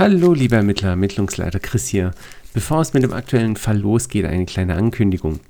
Hallo, 0.00 0.32
lieber 0.32 0.56
Ermittler, 0.56 0.88
Ermittlungsleiter 0.88 1.60
Chris 1.60 1.86
hier. 1.86 2.12
Bevor 2.54 2.80
es 2.80 2.94
mit 2.94 3.02
dem 3.02 3.12
aktuellen 3.12 3.56
Fall 3.56 3.76
losgeht, 3.76 4.24
eine 4.24 4.46
kleine 4.46 4.74
Ankündigung. 4.76 5.40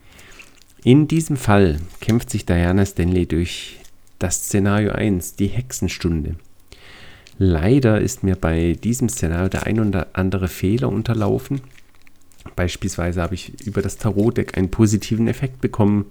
In 0.83 1.07
diesem 1.07 1.37
Fall 1.37 1.79
kämpft 2.01 2.31
sich 2.31 2.47
Diana 2.47 2.85
Stanley 2.85 3.27
durch 3.27 3.79
das 4.19 4.47
Szenario 4.47 4.91
1, 4.91 5.37
die 5.37 5.47
Hexenstunde. 5.47 6.35
Leider 7.39 8.01
ist 8.01 8.25
mir 8.25 8.35
bei 8.35 8.73
diesem 8.73 9.09
Szenario 9.09 9.49
der 9.49 9.67
ein 9.67 9.79
oder 9.79 10.09
andere 10.15 10.49
Fehler 10.49 10.89
unterlaufen. 10.89 11.61
Beispielsweise 12.57 13.23
habe 13.23 13.37
ich 13.37 13.65
über 13.65 13.83
das 13.83 13.99
Tarotdeck 13.99 14.59
einen 14.59 14.73
positiven 14.73 15.29
Effekt 15.29 15.61
bekommen 15.61 16.07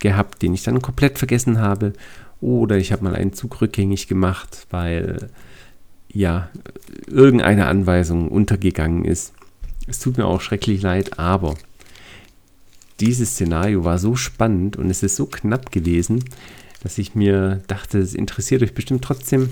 gehabt, 0.00 0.42
den 0.42 0.52
ich 0.52 0.64
dann 0.64 0.82
komplett 0.82 1.16
vergessen 1.16 1.58
habe. 1.60 1.94
Oder 2.42 2.76
ich 2.76 2.92
habe 2.92 3.04
mal 3.04 3.16
einen 3.16 3.32
Zug 3.32 3.62
rückgängig 3.62 4.06
gemacht, 4.06 4.66
weil 4.68 5.30
ja, 6.14 6.48
irgendeine 7.08 7.66
Anweisung 7.66 8.28
untergegangen 8.28 9.04
ist. 9.04 9.34
Es 9.86 9.98
tut 9.98 10.16
mir 10.16 10.26
auch 10.26 10.40
schrecklich 10.40 10.80
leid, 10.80 11.18
aber 11.18 11.54
dieses 13.00 13.32
Szenario 13.32 13.84
war 13.84 13.98
so 13.98 14.14
spannend 14.14 14.76
und 14.76 14.88
es 14.88 15.02
ist 15.02 15.16
so 15.16 15.26
knapp 15.26 15.72
gewesen, 15.72 16.24
dass 16.82 16.98
ich 16.98 17.14
mir 17.14 17.62
dachte, 17.66 17.98
es 17.98 18.14
interessiert 18.14 18.62
euch 18.62 18.74
bestimmt 18.74 19.02
trotzdem. 19.02 19.50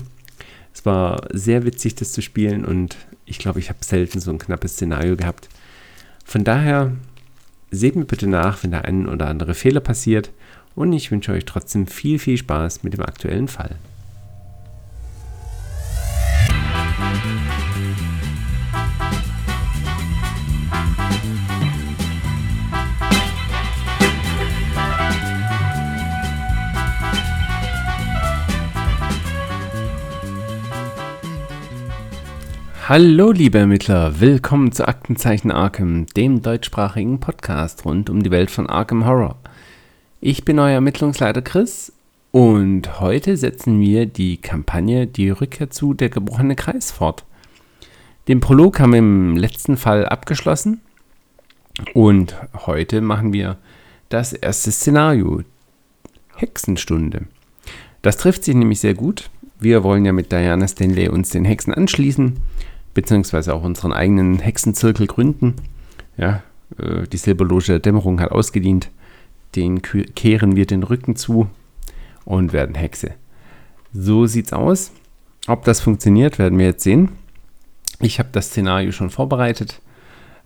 Es 0.73 0.85
war 0.85 1.27
sehr 1.31 1.65
witzig, 1.65 1.95
das 1.95 2.13
zu 2.13 2.21
spielen 2.21 2.63
und 2.65 2.95
ich 3.25 3.39
glaube, 3.39 3.59
ich 3.59 3.69
habe 3.69 3.79
selten 3.81 4.21
so 4.21 4.31
ein 4.31 4.39
knappes 4.39 4.73
Szenario 4.73 5.17
gehabt. 5.17 5.49
Von 6.25 6.43
daher 6.43 6.93
seht 7.69 7.95
mir 7.95 8.05
bitte 8.05 8.27
nach, 8.27 8.63
wenn 8.63 8.71
da 8.71 8.79
ein 8.79 9.07
oder 9.07 9.27
andere 9.27 9.53
Fehler 9.53 9.81
passiert 9.81 10.31
und 10.75 10.93
ich 10.93 11.11
wünsche 11.11 11.33
euch 11.33 11.45
trotzdem 11.45 11.87
viel, 11.87 12.19
viel 12.19 12.37
Spaß 12.37 12.83
mit 12.83 12.93
dem 12.93 13.01
aktuellen 13.01 13.49
Fall. 13.49 13.77
Hallo 32.89 33.31
liebe 33.31 33.59
Ermittler, 33.59 34.19
willkommen 34.19 34.73
zu 34.73 34.85
Aktenzeichen 34.85 35.51
Arkham, 35.51 36.05
dem 36.17 36.41
deutschsprachigen 36.41 37.21
Podcast 37.21 37.85
rund 37.85 38.09
um 38.09 38.21
die 38.21 38.29
Welt 38.29 38.51
von 38.51 38.67
Arkham 38.67 39.05
Horror. 39.05 39.37
Ich 40.19 40.43
bin 40.43 40.59
euer 40.59 40.73
Ermittlungsleiter 40.73 41.41
Chris 41.41 41.93
und 42.31 42.99
heute 42.99 43.37
setzen 43.37 43.79
wir 43.79 44.05
die 44.05 44.35
Kampagne 44.35 45.07
Die 45.07 45.29
Rückkehr 45.29 45.69
zu 45.69 45.93
Der 45.93 46.09
gebrochene 46.09 46.57
Kreis 46.57 46.91
fort. 46.91 47.23
Den 48.27 48.41
Prolog 48.41 48.81
haben 48.81 48.91
wir 48.91 48.99
im 48.99 49.37
letzten 49.37 49.77
Fall 49.77 50.05
abgeschlossen 50.05 50.81
und 51.93 52.35
heute 52.65 52.99
machen 52.99 53.31
wir 53.31 53.55
das 54.09 54.33
erste 54.33 54.73
Szenario, 54.73 55.43
Hexenstunde. 56.35 57.27
Das 58.01 58.17
trifft 58.17 58.43
sich 58.43 58.55
nämlich 58.55 58.81
sehr 58.81 58.93
gut. 58.93 59.29
Wir 59.57 59.85
wollen 59.85 60.03
ja 60.03 60.11
mit 60.11 60.33
Diana 60.33 60.67
Stanley 60.67 61.07
uns 61.07 61.29
den 61.29 61.45
Hexen 61.45 61.73
anschließen 61.73 62.41
beziehungsweise 62.93 63.53
auch 63.53 63.63
unseren 63.63 63.93
eigenen 63.93 64.39
Hexenzirkel 64.39 65.07
gründen. 65.07 65.55
Ja, 66.17 66.43
äh, 66.77 67.07
die 67.07 67.17
Silberloge 67.17 67.65
der 67.65 67.79
Dämmerung 67.79 68.19
hat 68.19 68.31
ausgedient. 68.31 68.89
Den 69.55 69.81
kehren 69.81 70.55
wir 70.55 70.65
den 70.65 70.83
Rücken 70.83 71.15
zu 71.15 71.47
und 72.25 72.53
werden 72.53 72.75
Hexe. 72.75 73.11
So 73.93 74.25
sieht's 74.25 74.53
aus. 74.53 74.91
Ob 75.47 75.65
das 75.65 75.81
funktioniert, 75.81 76.39
werden 76.39 76.57
wir 76.57 76.67
jetzt 76.67 76.83
sehen. 76.83 77.09
Ich 77.99 78.17
habe 78.19 78.29
das 78.31 78.47
Szenario 78.47 78.91
schon 78.91 79.09
vorbereitet. 79.09 79.79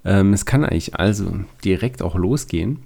Ähm, 0.04 0.34
es 0.34 0.46
kann 0.46 0.66
eigentlich 0.66 0.96
also 0.96 1.32
direkt 1.64 2.02
auch 2.02 2.16
losgehen 2.16 2.80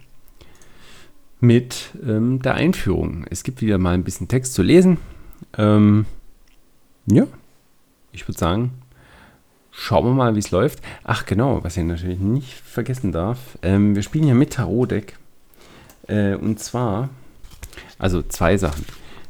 mit 1.39 1.91
ähm, 2.05 2.41
der 2.41 2.53
Einführung. 2.53 3.25
Es 3.29 3.43
gibt 3.43 3.61
wieder 3.61 3.79
mal 3.79 3.95
ein 3.95 4.03
bisschen 4.03 4.27
Text 4.27 4.53
zu 4.53 4.61
lesen. 4.61 4.97
Ähm, 5.57 6.05
ja, 7.07 7.25
ich 8.11 8.27
würde 8.27 8.39
sagen, 8.39 8.71
Schauen 9.83 10.05
wir 10.05 10.13
mal, 10.13 10.35
wie 10.35 10.39
es 10.39 10.51
läuft. 10.51 10.79
Ach 11.03 11.25
genau, 11.25 11.63
was 11.63 11.75
ich 11.75 11.83
natürlich 11.83 12.19
nicht 12.19 12.53
vergessen 12.53 13.11
darf. 13.11 13.39
Ähm, 13.63 13.95
wir 13.95 14.03
spielen 14.03 14.27
ja 14.27 14.35
mit 14.35 14.53
Tarot-Deck. 14.53 15.17
Äh, 16.07 16.35
und 16.35 16.59
zwar, 16.59 17.09
also 17.97 18.21
zwei 18.21 18.57
Sachen. 18.57 18.85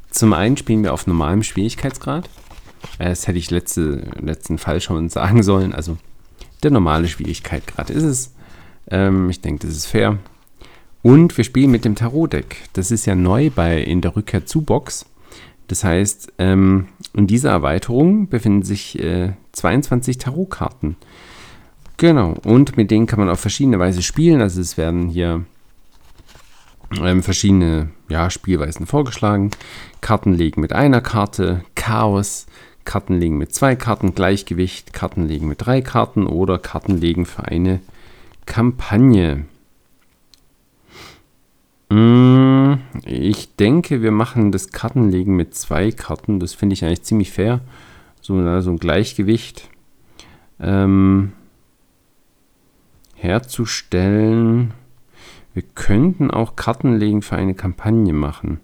Zum 0.10 0.34
einen 0.34 0.58
spielen 0.58 0.84
wir 0.84 0.92
auf 0.94 1.08
normalem 1.08 1.42
Schwierigkeitsgrad. 1.42 2.30
Äh, 3.00 3.06
das 3.06 3.28
hätte 3.28 3.40
ich 3.40 3.50
letzte, 3.50 4.04
letzten 4.20 4.58
Fall 4.58 4.82
schon 4.82 5.08
sagen 5.08 5.42
sollen. 5.42 5.74
Also 5.74 5.98
der 6.64 6.72
normale 6.72 7.08
Schwierigkeitsgrad 7.08 7.90
ist 7.90 8.04
es. 8.04 8.34
Ähm, 8.90 9.30
ich 9.30 9.40
denke, 9.40 9.66
das 9.66 9.78
ist 9.78 9.86
fair. 9.86 10.18
Und 11.02 11.38
wir 11.38 11.46
spielen 11.46 11.72
mit 11.72 11.86
dem 11.86 11.96
Tarot-Deck. 11.96 12.58
Das 12.74 12.92
ist 12.92 13.06
ja 13.06 13.16
neu 13.16 13.52
bei 13.52 13.82
in 13.82 14.02
der 14.02 14.18
Rückkehr 14.18 14.46
zu 14.46 14.64
Box. 14.64 15.06
Das 15.70 15.86
heißt, 15.86 16.34
ähm, 16.40 16.90
in 17.14 17.26
dieser 17.26 17.52
Erweiterung 17.52 18.28
befinden 18.28 18.64
sich 18.64 19.00
äh, 19.00 19.32
22 19.54 20.18
Tarotkarten. 20.18 20.96
Genau, 21.98 22.36
und 22.44 22.78
mit 22.78 22.90
denen 22.90 23.06
kann 23.06 23.20
man 23.20 23.30
auf 23.30 23.40
verschiedene 23.40 23.80
Weise 23.80 24.02
spielen. 24.02 24.42
Also 24.42 24.60
es 24.62 24.78
werden 24.78 25.10
hier 25.10 25.46
ähm, 27.00 27.24
verschiedene 27.24 27.90
ja, 28.10 28.30
Spielweisen 28.30 28.86
vorgeschlagen. 28.86 29.52
Karten 30.02 30.34
legen 30.34 30.62
mit 30.62 30.74
einer 30.74 31.02
Karte, 31.02 31.64
Chaos, 31.76 32.48
Karten 32.86 33.20
legen 33.20 33.38
mit 33.38 33.54
zwei 33.54 33.76
Karten, 33.76 34.16
Gleichgewicht, 34.16 34.94
Karten 34.94 35.28
legen 35.28 35.48
mit 35.48 35.66
drei 35.66 35.82
Karten 35.82 36.26
oder 36.26 36.58
Karten 36.58 36.98
legen 36.98 37.26
für 37.26 37.46
eine 37.46 37.80
Kampagne. 38.46 39.46
Mm, 41.90 42.74
ich 43.06 43.56
denke, 43.56 44.02
wir 44.02 44.12
machen 44.12 44.52
das 44.52 44.72
Kartenlegen 44.72 45.36
mit 45.36 45.56
zwei 45.56 45.92
Karten. 45.92 46.40
Das 46.40 46.54
finde 46.54 46.74
ich 46.74 46.84
eigentlich 46.84 47.04
ziemlich 47.04 47.32
fair. 47.32 47.62
So, 48.22 48.62
so 48.62 48.70
ein 48.70 48.78
Gleichgewicht 48.78 49.70
ähm, 50.60 51.34
herzustellen. 53.16 54.74
Wir 55.54 55.64
könnten 55.76 56.32
auch 56.32 56.56
Kartenlegen 56.56 57.22
für 57.22 57.36
eine 57.36 57.56
Kampagne 57.56 58.14
machen. 58.14 58.60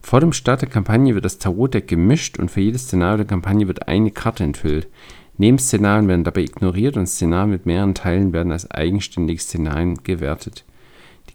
Vor 0.00 0.20
dem 0.20 0.32
Start 0.32 0.62
der 0.62 0.68
Kampagne 0.68 1.14
wird 1.14 1.24
das 1.24 1.38
Tarotdeck 1.38 1.88
gemischt 1.88 2.38
und 2.38 2.50
für 2.50 2.60
jedes 2.60 2.84
Szenario 2.84 3.18
der 3.18 3.26
Kampagne 3.26 3.66
wird 3.66 3.88
eine 3.88 4.10
Karte 4.10 4.44
enthüllt. 4.44 4.88
Nebenszenarien 5.36 6.08
werden 6.08 6.24
dabei 6.24 6.42
ignoriert 6.42 6.96
und 6.96 7.06
Szenarien 7.06 7.50
mit 7.50 7.66
mehreren 7.66 7.94
Teilen 7.94 8.32
werden 8.32 8.52
als 8.52 8.70
eigenständige 8.70 9.40
Szenarien 9.40 10.02
gewertet. 10.04 10.64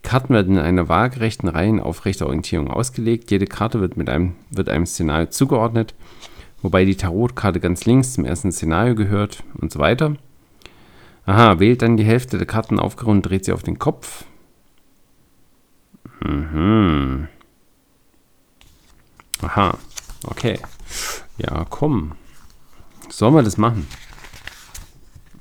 Karten 0.06 0.34
werden 0.34 0.56
in 0.56 0.62
einer 0.62 0.88
waagerechten 0.88 1.48
Reihe 1.48 1.68
in 1.68 1.80
aufrechter 1.80 2.26
Orientierung 2.26 2.70
ausgelegt. 2.70 3.28
Jede 3.32 3.46
Karte 3.46 3.80
wird, 3.80 3.96
mit 3.96 4.08
einem, 4.08 4.36
wird 4.52 4.68
einem 4.68 4.86
Szenario 4.86 5.26
zugeordnet, 5.30 5.94
wobei 6.62 6.84
die 6.84 6.96
Tarotkarte 6.96 7.60
ganz 7.60 7.84
links 7.84 8.14
zum 8.14 8.24
ersten 8.24 8.52
Szenario 8.52 8.94
gehört 8.94 9.42
und 9.60 9.72
so 9.72 9.78
weiter. 9.78 10.16
Aha, 11.24 11.58
wählt 11.58 11.82
dann 11.82 11.96
die 11.96 12.04
Hälfte 12.04 12.38
der 12.38 12.46
Karten 12.46 12.78
aufgerundet, 12.78 13.30
dreht 13.30 13.44
sie 13.44 13.52
auf 13.52 13.62
den 13.62 13.78
Kopf. 13.78 14.24
Mhm. 16.20 17.28
Aha, 19.42 19.76
okay. 20.26 20.58
Ja, 21.38 21.66
komm. 21.68 22.12
Sollen 23.08 23.34
wir 23.34 23.42
das 23.42 23.58
machen? 23.58 23.86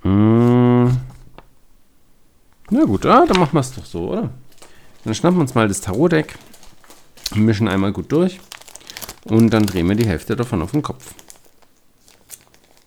Hm. 0.02 0.98
Na 2.70 2.84
gut, 2.84 3.06
ah, 3.06 3.26
dann 3.26 3.40
machen 3.40 3.54
wir 3.54 3.60
es 3.60 3.74
doch 3.74 3.86
so, 3.86 4.10
oder? 4.10 4.32
Dann 5.04 5.14
schnappen 5.14 5.38
wir 5.38 5.42
uns 5.42 5.56
mal 5.56 5.68
das 5.68 5.82
Tarotdeck, 5.82 6.36
mischen 7.36 7.68
einmal 7.68 7.92
gut 7.92 8.12
durch 8.12 8.40
und 9.26 9.50
dann 9.50 9.66
drehen 9.66 9.88
wir 9.88 9.96
die 9.96 10.08
Hälfte 10.08 10.36
davon 10.36 10.62
auf 10.62 10.72
den 10.72 10.82
Kopf. 10.82 11.14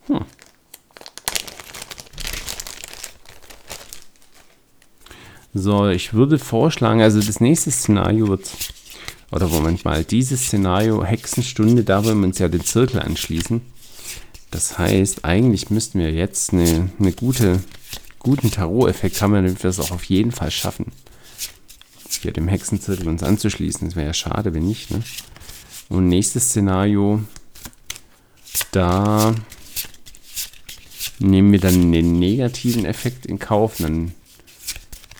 Hm. 0.07 0.25
So, 5.55 5.89
ich 5.89 6.15
würde 6.15 6.39
vorschlagen, 6.39 7.03
also 7.03 7.21
das 7.21 7.41
nächste 7.41 7.71
Szenario 7.71 8.29
wird, 8.29 8.51
oder 9.31 9.49
Moment 9.49 9.85
mal, 9.85 10.05
dieses 10.05 10.47
Szenario 10.47 11.05
Hexenstunde, 11.05 11.85
da 11.85 12.05
wollen 12.05 12.21
wir 12.21 12.29
uns 12.29 12.39
ja 12.39 12.49
den 12.49 12.65
Zirkel 12.65 13.01
anschließen. 13.01 13.61
Das 14.51 14.79
heißt, 14.79 15.25
eigentlich 15.25 15.71
müssten 15.71 15.99
wir 15.99 16.11
jetzt 16.13 16.53
einen 16.53 16.93
eine 16.99 17.13
gute, 17.13 17.63
guten 18.19 18.51
Tarot-Effekt 18.51 19.21
haben, 19.21 19.35
damit 19.35 19.63
wir 19.63 19.71
es 19.71 19.81
auch 19.81 19.91
auf 19.91 20.05
jeden 20.05 20.33
Fall 20.33 20.51
schaffen 20.51 20.93
hier 22.23 22.33
dem 22.33 22.49
Hexenzirkel 22.49 23.09
uns 23.09 23.23
anzuschließen. 23.23 23.89
Das 23.89 23.97
wäre 23.97 24.07
ja 24.07 24.15
schade, 24.15 24.55
wenn 24.55 24.67
nicht. 24.67 24.91
Ne? 24.91 25.03
Und 25.89 26.09
nächstes 26.09 26.51
Szenario, 26.51 27.23
da 28.73 29.35
nehmen 31.19 31.53
wir 31.53 31.61
dann 31.61 31.93
den 31.93 32.19
negativen 32.19 32.85
Effekt 32.85 33.27
in 33.27 33.39
Kauf. 33.39 33.77
Dann 33.79 34.13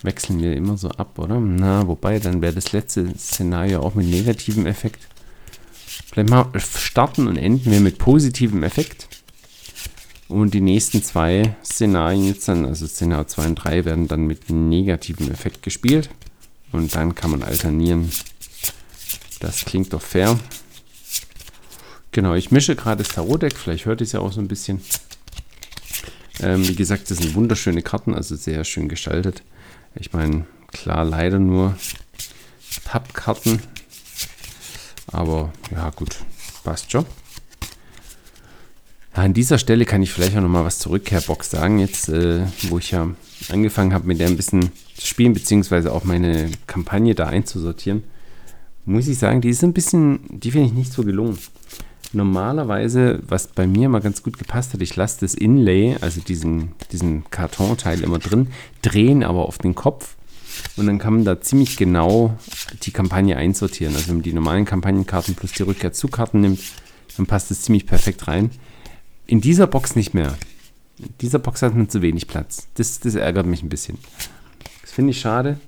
wechseln 0.03 0.41
wir 0.41 0.55
immer 0.55 0.77
so 0.77 0.89
ab, 0.89 1.17
oder? 1.17 1.39
Na, 1.39 1.87
wobei, 1.87 2.19
dann 2.19 2.41
wäre 2.41 2.53
das 2.53 2.71
letzte 2.71 3.17
Szenario 3.17 3.81
auch 3.81 3.95
mit 3.95 4.07
negativem 4.07 4.65
Effekt. 4.65 5.07
Vielleicht 6.11 6.29
mal 6.29 6.47
starten 6.59 7.27
und 7.27 7.37
enden 7.37 7.71
wir 7.71 7.79
mit 7.79 7.97
positivem 7.97 8.63
Effekt. 8.63 9.07
Und 10.27 10.53
die 10.53 10.61
nächsten 10.61 11.03
zwei 11.03 11.55
Szenarien 11.65 12.25
jetzt 12.25 12.47
dann, 12.47 12.65
also 12.65 12.85
Szenario 12.85 13.25
2 13.25 13.47
und 13.47 13.55
3, 13.55 13.85
werden 13.85 14.07
dann 14.07 14.27
mit 14.27 14.49
negativem 14.49 15.31
Effekt 15.31 15.63
gespielt. 15.63 16.09
Und 16.71 16.93
dann 16.95 17.15
kann 17.15 17.31
man 17.31 17.41
alternieren. 17.41 18.11
Das 19.39 19.65
klingt 19.65 19.93
doch 19.93 20.01
fair. 20.01 20.37
Genau, 22.11 22.33
ich 22.33 22.51
mische 22.51 22.75
gerade 22.75 23.03
das 23.03 23.13
Tarot-Deck, 23.13 23.55
vielleicht 23.55 23.85
hört 23.85 24.01
ihr 24.01 24.05
es 24.05 24.11
ja 24.11 24.19
auch 24.19 24.31
so 24.31 24.41
ein 24.41 24.47
bisschen. 24.47 24.81
Ähm, 26.41 26.67
wie 26.67 26.75
gesagt, 26.75 27.11
das 27.11 27.19
sind 27.19 27.35
wunderschöne 27.35 27.81
Karten, 27.81 28.15
also 28.15 28.35
sehr 28.35 28.63
schön 28.63 28.89
gestaltet. 28.89 29.43
Ich 29.95 30.13
meine, 30.13 30.45
klar, 30.71 31.03
leider 31.03 31.39
nur 31.39 31.77
Pappkarten. 32.85 33.61
Aber 35.07 35.51
ja, 35.71 35.89
gut, 35.91 36.17
passt 36.63 36.91
schon. 36.91 37.05
An 39.13 39.33
dieser 39.33 39.57
Stelle 39.57 39.85
kann 39.85 40.01
ich 40.01 40.11
vielleicht 40.13 40.37
auch 40.37 40.41
noch 40.41 40.49
mal 40.49 40.63
was 40.63 40.79
zur 40.79 40.93
Rückkehrbox 40.93 41.49
sagen, 41.49 41.79
jetzt 41.79 42.09
äh, 42.09 42.45
wo 42.69 42.77
ich 42.77 42.91
ja 42.91 43.09
angefangen 43.49 43.93
habe 43.93 44.07
mit 44.07 44.19
der 44.19 44.27
ein 44.27 44.37
bisschen 44.37 44.71
zu 44.95 45.07
spielen, 45.07 45.33
beziehungsweise 45.33 45.91
auch 45.91 46.03
meine 46.03 46.51
Kampagne 46.67 47.15
da 47.15 47.27
einzusortieren, 47.27 48.03
muss 48.89 49.07
ich 49.07 49.19
sagen, 49.19 49.41
die 49.41 49.49
ist 49.49 49.63
ein 49.63 49.73
bisschen, 49.73 50.19
die 50.29 50.51
finde 50.51 50.67
ich 50.67 50.73
nicht 50.73 50.93
so 50.93 51.03
gelungen. 51.03 51.37
Normalerweise, 52.11 53.21
was 53.27 53.47
bei 53.47 53.67
mir 53.67 53.87
mal 53.87 54.01
ganz 54.01 54.23
gut 54.23 54.39
gepasst 54.39 54.73
hat, 54.73 54.81
ich 54.81 54.95
lasse 54.95 55.19
das 55.21 55.35
Inlay, 55.35 55.95
also 56.01 56.21
diesen, 56.21 56.71
diesen 56.91 57.29
Kartonteil 57.29 58.01
immer 58.01 58.17
drin, 58.17 58.47
drehen 58.81 59.23
aber 59.23 59.45
auf 59.45 59.59
den 59.59 59.75
Kopf 59.75 60.15
und 60.75 60.87
dann 60.87 60.97
kann 60.97 61.13
man 61.13 61.25
da 61.25 61.39
ziemlich 61.39 61.77
genau 61.77 62.35
die 62.81 62.91
Kampagne 62.91 63.37
einsortieren. 63.37 63.93
Also 63.93 64.07
wenn 64.07 64.15
man 64.15 64.23
die 64.23 64.33
normalen 64.33 64.65
Kampagnenkarten 64.65 65.35
plus 65.35 65.51
die 65.51 65.63
Rückkehr-zu-Karten 65.63 66.41
nimmt, 66.41 66.59
dann 67.15 67.27
passt 67.27 67.51
es 67.51 67.61
ziemlich 67.61 67.85
perfekt 67.85 68.27
rein. 68.27 68.49
In 69.27 69.39
dieser 69.39 69.67
Box 69.67 69.95
nicht 69.95 70.15
mehr. 70.15 70.35
In 70.97 71.13
dieser 71.21 71.37
Box 71.37 71.61
hat 71.61 71.75
man 71.75 71.89
zu 71.89 72.01
wenig 72.01 72.27
Platz. 72.27 72.67
Das, 72.73 72.99
das 72.99 73.13
ärgert 73.13 73.45
mich 73.45 73.61
ein 73.61 73.69
bisschen. 73.69 73.99
Das 74.81 74.91
finde 74.91 75.11
ich 75.11 75.19
schade, 75.19 75.59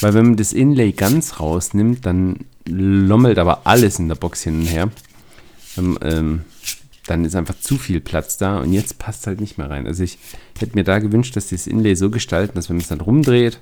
weil 0.00 0.14
wenn 0.14 0.26
man 0.26 0.36
das 0.36 0.52
Inlay 0.52 0.92
ganz 0.92 1.40
rausnimmt, 1.40 2.06
dann 2.06 2.46
lommelt 2.66 3.38
aber 3.38 3.66
alles 3.66 3.98
in 3.98 4.08
der 4.08 4.14
Box 4.14 4.42
hin 4.42 4.60
und 4.60 4.66
her. 4.66 4.90
Ähm, 5.76 5.98
ähm, 6.02 6.44
dann 7.06 7.24
ist 7.24 7.34
einfach 7.34 7.58
zu 7.58 7.76
viel 7.76 8.00
Platz 8.00 8.36
da 8.36 8.58
und 8.60 8.72
jetzt 8.72 8.98
passt 8.98 9.26
halt 9.26 9.40
nicht 9.40 9.58
mehr 9.58 9.68
rein. 9.68 9.86
Also 9.86 10.04
ich 10.04 10.18
hätte 10.58 10.76
mir 10.76 10.84
da 10.84 10.98
gewünscht, 10.98 11.34
dass 11.36 11.48
die 11.48 11.56
das 11.56 11.66
Inlay 11.66 11.94
so 11.94 12.10
gestalten, 12.10 12.54
dass 12.54 12.68
wenn 12.68 12.76
man 12.76 12.82
es 12.82 12.88
dann 12.88 13.00
rumdreht, 13.00 13.60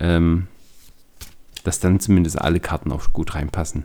ähm, 0.00 0.48
dass 1.64 1.78
dann 1.80 2.00
zumindest 2.00 2.40
alle 2.40 2.58
Karten 2.58 2.90
auch 2.90 3.12
gut 3.12 3.34
reinpassen. 3.34 3.84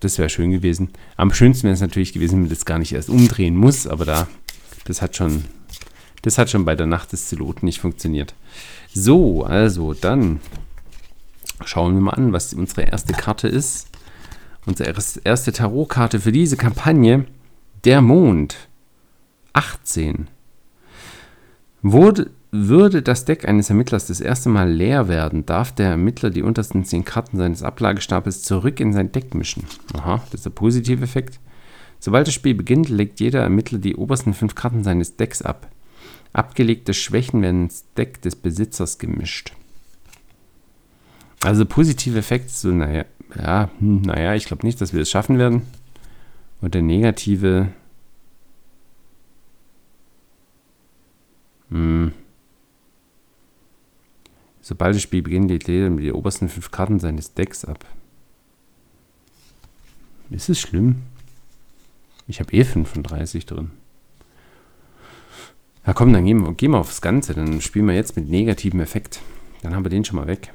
Das 0.00 0.18
wäre 0.18 0.28
schön 0.28 0.50
gewesen. 0.50 0.90
Am 1.16 1.32
schönsten 1.32 1.64
wäre 1.64 1.74
es 1.74 1.80
natürlich 1.80 2.12
gewesen, 2.12 2.34
wenn 2.34 2.40
man 2.42 2.50
das 2.50 2.64
gar 2.64 2.78
nicht 2.78 2.92
erst 2.92 3.08
umdrehen 3.08 3.56
muss, 3.56 3.86
aber 3.86 4.04
da, 4.04 4.28
das 4.84 5.00
hat 5.00 5.16
schon, 5.16 5.44
das 6.22 6.38
hat 6.38 6.50
schon 6.50 6.64
bei 6.64 6.74
der 6.74 6.86
Nacht 6.86 7.12
des 7.12 7.28
Zeloten 7.28 7.64
nicht 7.64 7.80
funktioniert. 7.80 8.34
So, 8.98 9.44
also 9.44 9.92
dann 9.92 10.40
schauen 11.66 11.92
wir 11.92 12.00
mal 12.00 12.12
an, 12.12 12.32
was 12.32 12.54
unsere 12.54 12.80
erste 12.80 13.12
Karte 13.12 13.46
ist. 13.46 13.90
Unsere 14.64 14.94
erste 15.22 15.52
Tarotkarte 15.52 16.18
für 16.18 16.32
diese 16.32 16.56
Kampagne, 16.56 17.26
der 17.84 18.00
Mond. 18.00 18.56
18. 19.52 20.28
Wurde, 21.82 22.30
würde 22.50 23.02
das 23.02 23.26
Deck 23.26 23.46
eines 23.46 23.68
Ermittlers 23.68 24.06
das 24.06 24.22
erste 24.22 24.48
Mal 24.48 24.72
leer 24.72 25.08
werden, 25.08 25.44
darf 25.44 25.72
der 25.72 25.90
Ermittler 25.90 26.30
die 26.30 26.42
untersten 26.42 26.86
10 26.86 27.04
Karten 27.04 27.36
seines 27.36 27.62
Ablagestapels 27.62 28.44
zurück 28.44 28.80
in 28.80 28.94
sein 28.94 29.12
Deck 29.12 29.34
mischen. 29.34 29.64
Aha, 29.92 30.22
das 30.30 30.40
ist 30.40 30.46
der 30.46 30.50
positive 30.50 31.04
Effekt. 31.04 31.38
Sobald 31.98 32.28
das 32.28 32.34
Spiel 32.34 32.54
beginnt, 32.54 32.88
legt 32.88 33.20
jeder 33.20 33.42
Ermittler 33.42 33.78
die 33.78 33.96
obersten 33.96 34.32
5 34.32 34.54
Karten 34.54 34.84
seines 34.84 35.16
Decks 35.16 35.42
ab. 35.42 35.68
Abgelegte 36.36 36.92
Schwächen 36.92 37.40
werden 37.40 37.62
ins 37.62 37.90
Deck 37.94 38.20
des 38.20 38.36
Besitzers 38.36 38.98
gemischt. 38.98 39.54
Also 41.40 41.64
positive 41.64 42.18
Effekt, 42.18 42.50
so, 42.50 42.68
naja, 42.68 43.06
ja, 43.34 43.70
hm, 43.78 44.02
naja, 44.02 44.34
ich 44.34 44.44
glaube 44.44 44.66
nicht, 44.66 44.78
dass 44.82 44.92
wir 44.92 45.00
es 45.00 45.10
schaffen 45.10 45.38
werden. 45.38 45.62
Und 46.60 46.74
der 46.74 46.82
negative. 46.82 47.72
Hm. 51.70 52.12
Sobald 54.60 54.94
das 54.94 55.02
Spiel 55.02 55.22
beginnt, 55.22 55.50
legt 55.50 55.68
jeder 55.68 55.88
die 55.88 56.12
obersten 56.12 56.50
fünf 56.50 56.70
Karten 56.70 57.00
seines 57.00 57.32
Decks 57.32 57.64
ab. 57.64 57.86
Ist 60.28 60.50
es 60.50 60.60
schlimm? 60.60 60.96
Ich 62.28 62.40
habe 62.40 62.52
eh 62.52 62.62
35 62.62 63.46
drin. 63.46 63.70
Ja 65.86 65.94
komm, 65.94 66.12
dann 66.12 66.24
gehen 66.24 66.44
wir, 66.44 66.52
gehen 66.54 66.72
wir 66.72 66.78
aufs 66.78 67.00
Ganze. 67.00 67.34
Dann 67.34 67.60
spielen 67.60 67.86
wir 67.86 67.94
jetzt 67.94 68.16
mit 68.16 68.28
negativem 68.28 68.80
Effekt. 68.80 69.20
Dann 69.62 69.74
haben 69.74 69.84
wir 69.84 69.90
den 69.90 70.04
schon 70.04 70.16
mal 70.16 70.26
weg. 70.26 70.52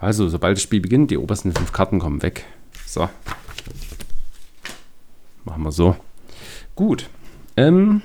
Also, 0.00 0.28
sobald 0.28 0.56
das 0.56 0.62
Spiel 0.62 0.80
beginnt, 0.80 1.10
die 1.10 1.18
obersten 1.18 1.52
fünf 1.52 1.72
Karten 1.72 1.98
kommen 1.98 2.22
weg. 2.22 2.44
So. 2.86 3.08
Machen 5.44 5.62
wir 5.62 5.72
so. 5.72 5.96
Gut. 6.74 7.08
Ähm, 7.56 8.02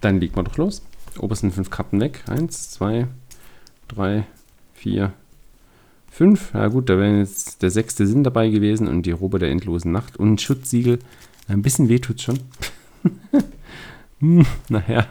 dann 0.00 0.20
legen 0.20 0.36
wir 0.36 0.42
doch 0.42 0.56
los 0.56 0.82
obersten 1.18 1.50
fünf 1.50 1.70
Karten 1.70 2.00
weg. 2.00 2.22
Eins, 2.26 2.70
zwei, 2.70 3.06
drei, 3.88 4.26
vier, 4.74 5.12
fünf. 6.10 6.52
Ja 6.54 6.68
gut, 6.68 6.88
da 6.88 6.98
wäre 6.98 7.18
jetzt 7.18 7.62
der 7.62 7.70
sechste 7.70 8.06
Sinn 8.06 8.24
dabei 8.24 8.48
gewesen 8.48 8.88
und 8.88 9.04
die 9.06 9.12
Robe 9.12 9.38
der 9.38 9.50
endlosen 9.50 9.92
Nacht 9.92 10.16
und 10.16 10.34
ein 10.34 10.38
Schutzsiegel. 10.38 10.98
Ein 11.48 11.62
bisschen 11.62 11.88
weh 11.88 11.98
tut 11.98 12.20
schon. 12.20 12.38
hm, 14.20 14.46
naja, 14.68 15.06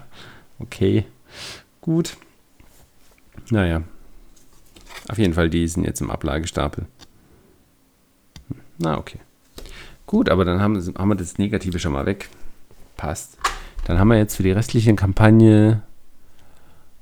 okay. 0.59 1.05
Gut. 1.81 2.17
Naja. 3.49 3.83
Auf 5.07 5.17
jeden 5.17 5.33
Fall, 5.33 5.49
die 5.49 5.67
sind 5.67 5.85
jetzt 5.85 6.01
im 6.01 6.11
Ablagestapel. 6.11 6.85
Na, 8.77 8.97
okay. 8.97 9.19
Gut, 10.05 10.29
aber 10.29 10.45
dann 10.45 10.61
haben, 10.61 10.75
haben 10.97 11.09
wir 11.09 11.15
das 11.15 11.37
Negative 11.37 11.79
schon 11.79 11.93
mal 11.93 12.05
weg. 12.05 12.29
Passt. 12.97 13.37
Dann 13.85 13.99
haben 13.99 14.09
wir 14.09 14.17
jetzt 14.17 14.35
für 14.35 14.43
die 14.43 14.51
restliche 14.51 14.93
Kampagne 14.95 15.81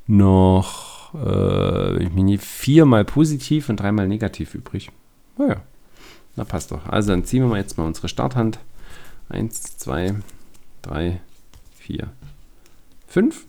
noch 0.08 1.14
äh, 1.14 2.38
viermal 2.38 3.06
positiv 3.06 3.70
und 3.70 3.80
dreimal 3.80 4.08
negativ 4.08 4.56
übrig. 4.56 4.90
Naja, 5.38 5.62
na 6.36 6.44
passt 6.44 6.72
doch. 6.72 6.88
Also 6.88 7.12
dann 7.12 7.26
ziehen 7.26 7.44
wir 7.44 7.50
mal 7.50 7.60
jetzt 7.60 7.78
mal 7.78 7.86
unsere 7.86 8.08
Starthand. 8.08 8.60
Eins, 9.30 9.78
zwei, 9.78 10.16
drei, 10.82 11.20
vier, 11.88 12.10
fünf. 13.08 13.46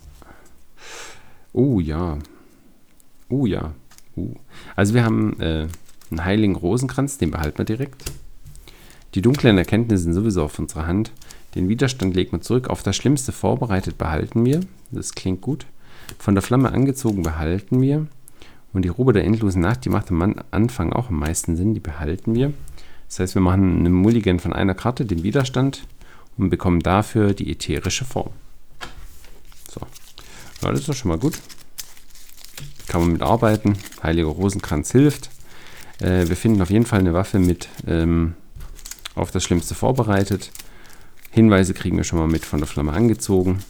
Oh 1.52 1.80
ja. 1.80 2.18
Oh 3.28 3.47
ja. 3.47 3.75
Uh. 4.16 4.35
Also 4.76 4.95
wir 4.95 5.04
haben 5.04 5.40
äh, 5.40 5.66
einen 6.11 6.25
heiligen 6.25 6.54
Rosenkranz, 6.54 7.18
den 7.18 7.33
behalten 7.33 7.59
wir 7.59 7.64
direkt. 7.64 8.04
Die 9.14 9.23
dunklen 9.23 9.59
Erkenntnisse 9.59 10.04
sind 10.04 10.12
sowieso 10.12 10.45
auf 10.45 10.57
unserer 10.59 10.87
Hand. 10.87 11.11
Den 11.57 11.68
Widerstand 11.68 12.14
legt 12.14 12.30
man 12.30 12.40
zurück. 12.40 12.68
Auf 12.68 12.85
das 12.85 12.95
Schlimmste 12.95 13.33
vorbereitet 13.33 13.99
behalten 13.99 14.45
wir. 14.45 14.61
Das 14.92 15.14
klingt 15.14 15.40
gut. 15.40 15.66
Von 16.18 16.37
der 16.37 16.42
Flamme 16.42 16.71
angezogen 16.71 17.25
behalten 17.25 17.80
wir. 17.80 18.07
Und 18.73 18.85
die 18.85 18.88
Robe 18.88 19.12
der 19.12 19.25
endlosen 19.25 19.62
Nacht, 19.62 19.85
die 19.85 19.88
macht 19.88 20.12
am 20.12 20.37
Anfang 20.52 20.92
auch 20.92 21.09
am 21.09 21.18
meisten 21.18 21.57
Sinn, 21.57 21.75
die 21.75 21.80
behalten 21.80 22.37
wir. 22.37 22.52
Das 23.09 23.18
heißt, 23.18 23.35
wir 23.35 23.42
machen 23.42 23.80
eine 23.80 23.90
Mulligan 23.90 24.38
von 24.38 24.52
einer 24.52 24.75
Karte, 24.75 25.07
den 25.07 25.25
Widerstand, 25.25 25.83
und 26.38 26.50
bekommen 26.50 26.80
dafür 26.80 27.35
die 27.35 27.50
ätherische 27.50 28.04
Form. 28.04 28.33
So, 29.68 29.80
ja, 30.62 30.71
das 30.71 30.80
ist 30.80 30.88
doch 30.88 30.95
schon 30.95 31.11
mal 31.11 31.18
gut. 31.18 31.38
Kann 32.87 33.02
man 33.02 33.12
mitarbeiten. 33.12 33.76
Heiliger 34.02 34.28
Rosenkranz 34.28 34.92
hilft. 34.92 35.30
Äh, 36.00 36.28
wir 36.28 36.37
finden 36.37 36.62
auf 36.62 36.71
jeden 36.71 36.87
Fall 36.87 37.00
eine 37.00 37.12
Waffe 37.12 37.38
mit 37.38 37.68
ähm, 37.87 38.35
auf 39.14 39.30
das 39.30 39.45
Schlimmste 39.45 39.75
vorbereitet. 39.75 40.50
Hinweise 41.30 41.75
kriegen 41.75 41.97
wir 41.97 42.04
schon 42.04 42.18
mal 42.18 42.28
mit 42.28 42.45
von 42.45 42.61
der 42.61 42.68
Flamme 42.68 42.92
angezogen. 42.92 43.62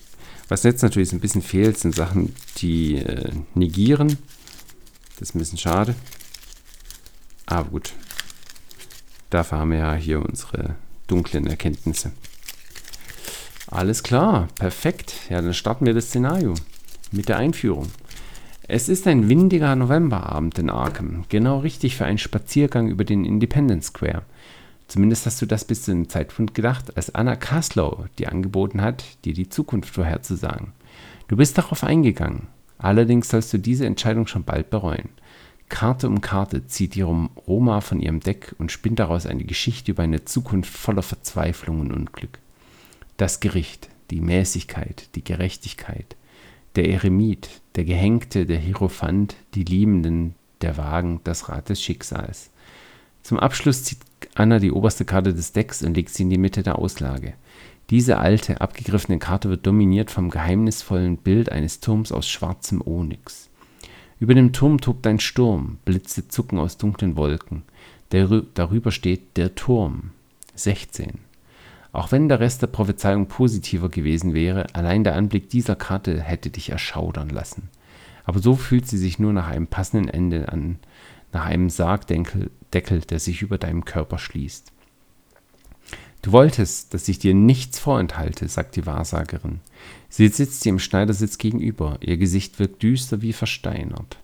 Was 0.49 0.63
jetzt 0.63 0.83
natürlich 0.83 1.13
ein 1.13 1.21
bisschen 1.21 1.43
fehlt, 1.43 1.79
sind 1.79 1.95
Sachen, 1.95 2.35
die 2.59 2.97
äh, 2.97 3.33
negieren. 3.55 4.19
Das 5.19 5.31
ist 5.31 5.35
ein 5.35 5.41
bisschen 5.41 5.59
schade. 5.59 5.95
Aber 7.47 7.71
gut. 7.71 7.93
Dafür 9.31 9.59
haben 9.59 9.73
wir 9.73 9.79
ja 9.79 9.95
hier 9.95 10.25
unsere 10.25 10.77
dunklen 11.07 11.47
Erkenntnisse. 11.47 12.13
Alles 13.71 14.03
klar, 14.03 14.49
perfekt. 14.59 15.15
Ja, 15.29 15.43
dann 15.43 15.53
starten 15.53 15.85
wir 15.85 15.95
das 15.95 16.07
Szenario 16.07 16.55
mit 17.13 17.29
der 17.29 17.37
Einführung. 17.37 17.89
Es 18.67 18.89
ist 18.89 19.07
ein 19.07 19.29
windiger 19.29 19.77
Novemberabend 19.77 20.59
in 20.59 20.71
Arkham, 20.71 21.25
genau 21.29 21.59
richtig 21.59 21.97
für 21.97 22.05
einen 22.05 22.19
Spaziergang 22.19 22.89
über 22.89 23.05
den 23.05 23.25
Independence 23.25 23.87
Square. 23.87 24.23
Zumindest 24.89 25.27
hast 25.27 25.41
du 25.43 25.47
das 25.47 25.67
bis 25.67 25.83
zu 25.83 25.91
dem 25.91 26.09
Zeitpunkt 26.09 26.55
gedacht, 26.55 26.97
als 26.97 27.15
Anna 27.15 27.37
Kaslow 27.37 28.07
dir 28.19 28.33
angeboten 28.33 28.81
hat, 28.81 29.05
dir 29.25 29.35
die 29.35 29.51
Zukunft 29.51 29.95
vorherzusagen. 29.95 30.73
Du 31.29 31.37
bist 31.37 31.59
darauf 31.59 31.85
eingegangen. 31.85 32.49
Allerdings 32.79 33.29
sollst 33.29 33.53
du 33.53 33.59
diese 33.59 33.85
Entscheidung 33.85 34.27
schon 34.27 34.45
bald 34.45 34.71
bereuen. 34.71 35.11
Karte 35.69 36.09
um 36.09 36.23
Karte 36.23 36.67
zieht 36.67 36.95
die 36.95 37.03
Roma 37.03 37.83
von 37.83 38.01
ihrem 38.01 38.21
Deck 38.21 38.55
und 38.59 38.73
spinnt 38.73 38.99
daraus 38.99 39.27
eine 39.27 39.45
Geschichte 39.45 39.91
über 39.91 40.05
eine 40.05 40.25
Zukunft 40.25 40.73
voller 40.73 41.03
Verzweiflung 41.03 41.81
und 41.81 41.93
Unglück. 41.93 42.39
Das 43.19 43.41
Gericht, 43.41 43.89
die 44.13 44.21
Mäßigkeit, 44.21 45.15
die 45.17 45.25
Gerechtigkeit, 45.25 46.15
der 46.77 46.89
Eremit, 46.89 47.51
der 47.75 47.85
Gehängte, 47.85 48.47
der 48.47 48.59
Hierophant, 48.61 49.35
die 49.55 49.65
Liebenden, 49.65 50.37
der 50.61 50.77
Wagen, 50.77 51.21
das 51.25 51.49
Rad 51.49 51.69
des 51.69 51.83
Schicksals. 51.83 52.51
Zum 53.25 53.41
Abschluss 53.41 53.83
zieht 53.83 53.99
Anna 54.37 54.61
die 54.61 54.71
oberste 54.71 55.05
Karte 55.05 55.35
des 55.35 55.51
Decks 55.51 55.83
und 55.83 55.95
legt 55.95 56.11
sie 56.11 56.23
in 56.23 56.31
die 56.31 56.39
Mitte 56.39 56.63
der 56.63 56.79
Auslage. 56.79 57.35
Diese 57.91 58.19
alte, 58.19 58.61
abgegriffene 58.61 59.19
Karte 59.19 59.51
wird 59.51 59.67
dominiert 59.67 60.13
vom 60.13 60.31
geheimnisvollen 60.31 61.17
Bild 61.17 61.51
eines 61.51 61.81
Turms 61.81 62.13
aus 62.13 62.29
schwarzem 62.29 62.81
Onyx. 62.87 63.51
Über 64.21 64.35
dem 64.35 64.53
Turm 64.53 64.81
tobt 64.81 65.05
ein 65.09 65.19
Sturm, 65.19 65.79
Blitze 65.85 66.29
zucken 66.29 66.61
aus 66.61 66.77
dunklen 66.77 67.17
Wolken. 67.17 67.65
Darüber 68.11 68.93
steht 68.93 69.37
der 69.37 69.57
Turm. 69.57 70.13
16. 70.55 71.28
Auch 71.93 72.13
wenn 72.13 72.29
der 72.29 72.41
Rest 72.41 72.63
der 72.63 72.67
Prophezeiung 72.67 73.27
positiver 73.27 73.89
gewesen 73.89 74.35
wäre, 74.35 74.67
allein 74.75 75.05
der 75.05 75.15
Anblick 75.15 75.49
dieser 75.49 75.77
Karte 75.77 76.21
hätte 76.21 76.51
dich 76.51 76.71
erschaudern 76.71 77.31
lassen. 77.31 77.71
Aber 78.25 78.41
so 78.41 78.57
fühlt 78.57 78.87
sie 78.87 78.99
sich 78.99 79.19
nur 79.19 79.33
nach 79.33 79.49
einem 79.49 79.67
passenden 79.67 80.09
Ende 80.09 80.51
an, 80.51 80.79
nach 81.33 81.47
einem 81.47 81.71
Sargdeckel, 81.71 82.51
der 82.73 83.19
sich 83.19 83.43
über 83.43 83.59
deinem 83.59 83.85
Körper 83.85 84.19
schließt. 84.19 84.73
Du 86.21 86.33
wolltest, 86.33 86.93
dass 86.95 87.09
ich 87.09 87.19
dir 87.19 87.33
nichts 87.33 87.79
vorenthalte, 87.79 88.49
sagt 88.49 88.77
die 88.77 88.87
Wahrsagerin. 88.87 89.61
Sie 90.09 90.29
sitzt 90.29 90.65
dir 90.65 90.71
im 90.71 90.79
Schneidersitz 90.79 91.39
gegenüber, 91.39 91.97
ihr 92.01 92.17
Gesicht 92.17 92.59
wirkt 92.59 92.83
düster 92.83 93.23
wie 93.23 93.33
versteinert. 93.33 94.19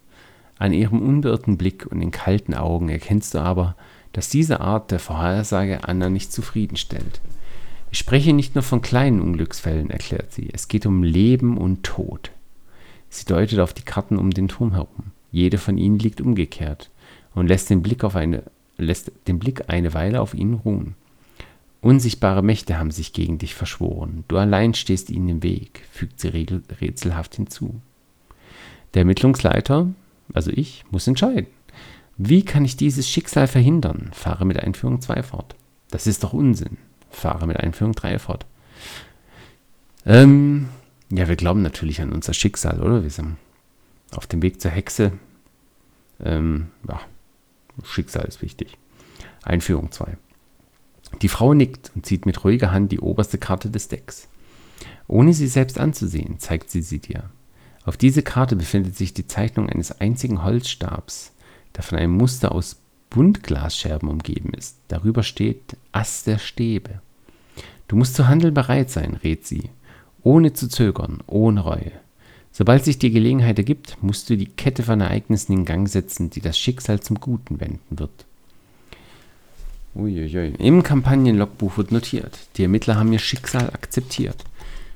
An 0.58 0.72
ihrem 0.72 1.00
unbeirrten 1.00 1.56
Blick 1.56 1.86
und 1.86 2.00
den 2.00 2.10
kalten 2.10 2.54
Augen 2.54 2.88
erkennst 2.88 3.34
du 3.34 3.38
aber, 3.38 3.76
dass 4.12 4.28
diese 4.28 4.60
Art 4.60 4.90
der 4.90 5.00
Vorhersage 5.00 5.84
Anna 5.84 6.10
nicht 6.10 6.32
zufriedenstellt. 6.32 7.20
Ich 7.94 8.00
spreche 8.00 8.32
nicht 8.32 8.56
nur 8.56 8.64
von 8.64 8.82
kleinen 8.82 9.20
Unglücksfällen, 9.20 9.88
erklärt 9.88 10.32
sie, 10.32 10.48
es 10.52 10.66
geht 10.66 10.84
um 10.84 11.04
Leben 11.04 11.56
und 11.56 11.84
Tod. 11.84 12.32
Sie 13.08 13.24
deutet 13.24 13.60
auf 13.60 13.72
die 13.72 13.84
Karten 13.84 14.16
um 14.16 14.32
den 14.32 14.48
Turm 14.48 14.72
herum. 14.72 15.12
Jede 15.30 15.58
von 15.58 15.78
ihnen 15.78 16.00
liegt 16.00 16.20
umgekehrt 16.20 16.90
und 17.36 17.46
lässt 17.46 17.70
den 17.70 17.82
Blick, 17.82 18.02
auf 18.02 18.16
eine, 18.16 18.42
lässt 18.78 19.12
den 19.28 19.38
Blick 19.38 19.68
eine 19.68 19.94
Weile 19.94 20.22
auf 20.22 20.34
ihnen 20.34 20.54
ruhen. 20.54 20.96
Unsichtbare 21.82 22.42
Mächte 22.42 22.78
haben 22.78 22.90
sich 22.90 23.12
gegen 23.12 23.38
dich 23.38 23.54
verschworen. 23.54 24.24
Du 24.26 24.38
allein 24.38 24.74
stehst 24.74 25.08
ihnen 25.08 25.28
im 25.28 25.42
Weg, 25.44 25.82
fügt 25.92 26.18
sie 26.18 26.30
rätselhaft 26.30 27.36
hinzu. 27.36 27.80
Der 28.94 29.02
Ermittlungsleiter, 29.02 29.86
also 30.32 30.50
ich, 30.50 30.84
muss 30.90 31.06
entscheiden. 31.06 31.46
Wie 32.16 32.44
kann 32.44 32.64
ich 32.64 32.76
dieses 32.76 33.08
Schicksal 33.08 33.46
verhindern? 33.46 34.10
Fahre 34.12 34.46
mit 34.46 34.58
Einführung 34.58 35.00
2 35.00 35.22
fort. 35.22 35.54
Das 35.90 36.08
ist 36.08 36.24
doch 36.24 36.32
Unsinn. 36.32 36.76
Fahre 37.14 37.46
mit 37.46 37.58
Einführung 37.58 37.94
3 37.94 38.18
fort. 38.18 38.46
Ähm, 40.06 40.68
ja, 41.10 41.28
wir 41.28 41.36
glauben 41.36 41.62
natürlich 41.62 42.00
an 42.00 42.12
unser 42.12 42.34
Schicksal, 42.34 42.82
oder? 42.82 43.02
Wir 43.02 43.10
sind 43.10 43.36
auf 44.12 44.26
dem 44.26 44.42
Weg 44.42 44.60
zur 44.60 44.70
Hexe. 44.70 45.12
Ähm, 46.22 46.68
ja, 46.88 47.00
Schicksal 47.84 48.24
ist 48.24 48.42
wichtig. 48.42 48.76
Einführung 49.42 49.90
2. 49.90 50.16
Die 51.22 51.28
Frau 51.28 51.54
nickt 51.54 51.92
und 51.94 52.06
zieht 52.06 52.26
mit 52.26 52.44
ruhiger 52.44 52.72
Hand 52.72 52.92
die 52.92 53.00
oberste 53.00 53.38
Karte 53.38 53.70
des 53.70 53.88
Decks. 53.88 54.28
Ohne 55.06 55.34
sie 55.34 55.46
selbst 55.46 55.78
anzusehen, 55.78 56.38
zeigt 56.38 56.70
sie 56.70 56.82
sie 56.82 56.98
dir. 56.98 57.30
Auf 57.84 57.96
dieser 57.96 58.22
Karte 58.22 58.56
befindet 58.56 58.96
sich 58.96 59.12
die 59.12 59.26
Zeichnung 59.26 59.68
eines 59.68 60.00
einzigen 60.00 60.42
Holzstabs, 60.42 61.32
der 61.76 61.82
von 61.82 61.98
einem 61.98 62.16
Muster 62.16 62.52
aus 62.52 62.80
Buntglasscherben 63.14 64.08
umgeben 64.08 64.54
ist. 64.54 64.76
Darüber 64.88 65.22
steht 65.22 65.76
Ass 65.92 66.24
der 66.24 66.38
Stäbe. 66.38 67.00
Du 67.86 67.94
musst 67.94 68.16
zu 68.16 68.26
Handeln 68.26 68.52
bereit 68.52 68.90
sein, 68.90 69.14
rät 69.22 69.46
sie, 69.46 69.70
ohne 70.24 70.52
zu 70.52 70.68
zögern, 70.68 71.20
ohne 71.28 71.60
Reue. 71.60 71.92
Sobald 72.50 72.84
sich 72.84 72.98
die 72.98 73.12
Gelegenheit 73.12 73.56
ergibt, 73.56 73.98
musst 74.00 74.28
du 74.30 74.36
die 74.36 74.48
Kette 74.48 74.82
von 74.82 75.00
Ereignissen 75.00 75.52
in 75.52 75.64
Gang 75.64 75.88
setzen, 75.88 76.30
die 76.30 76.40
das 76.40 76.58
Schicksal 76.58 76.98
zum 76.98 77.20
Guten 77.20 77.60
wenden 77.60 78.00
wird. 78.00 78.26
Uiuiui. 79.94 80.54
Im 80.58 80.82
Kampagnenlogbuch 80.82 81.78
wird 81.78 81.92
notiert, 81.92 82.36
die 82.56 82.64
Ermittler 82.64 82.96
haben 82.96 83.12
ihr 83.12 83.20
Schicksal 83.20 83.68
akzeptiert. 83.68 84.42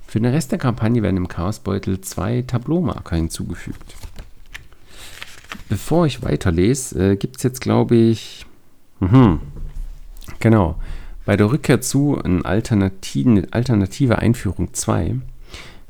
Für 0.08 0.18
den 0.18 0.32
Rest 0.32 0.50
der 0.50 0.58
Kampagne 0.58 1.04
werden 1.04 1.18
im 1.18 1.28
Chaosbeutel 1.28 2.00
zwei 2.00 2.42
Tableaumarker 2.42 3.14
hinzugefügt. 3.14 3.94
Bevor 5.68 6.06
ich 6.06 6.22
weiterlese, 6.22 7.12
äh, 7.12 7.16
gibt 7.16 7.38
es 7.38 7.42
jetzt, 7.42 7.60
glaube 7.60 7.96
ich, 7.96 8.46
mh, 9.00 9.40
genau, 10.40 10.76
bei 11.24 11.36
der 11.36 11.50
Rückkehr 11.50 11.80
zu 11.80 12.18
eine 12.18 12.44
alternative, 12.44 13.48
alternative 13.50 14.18
Einführung 14.18 14.72
2. 14.72 15.16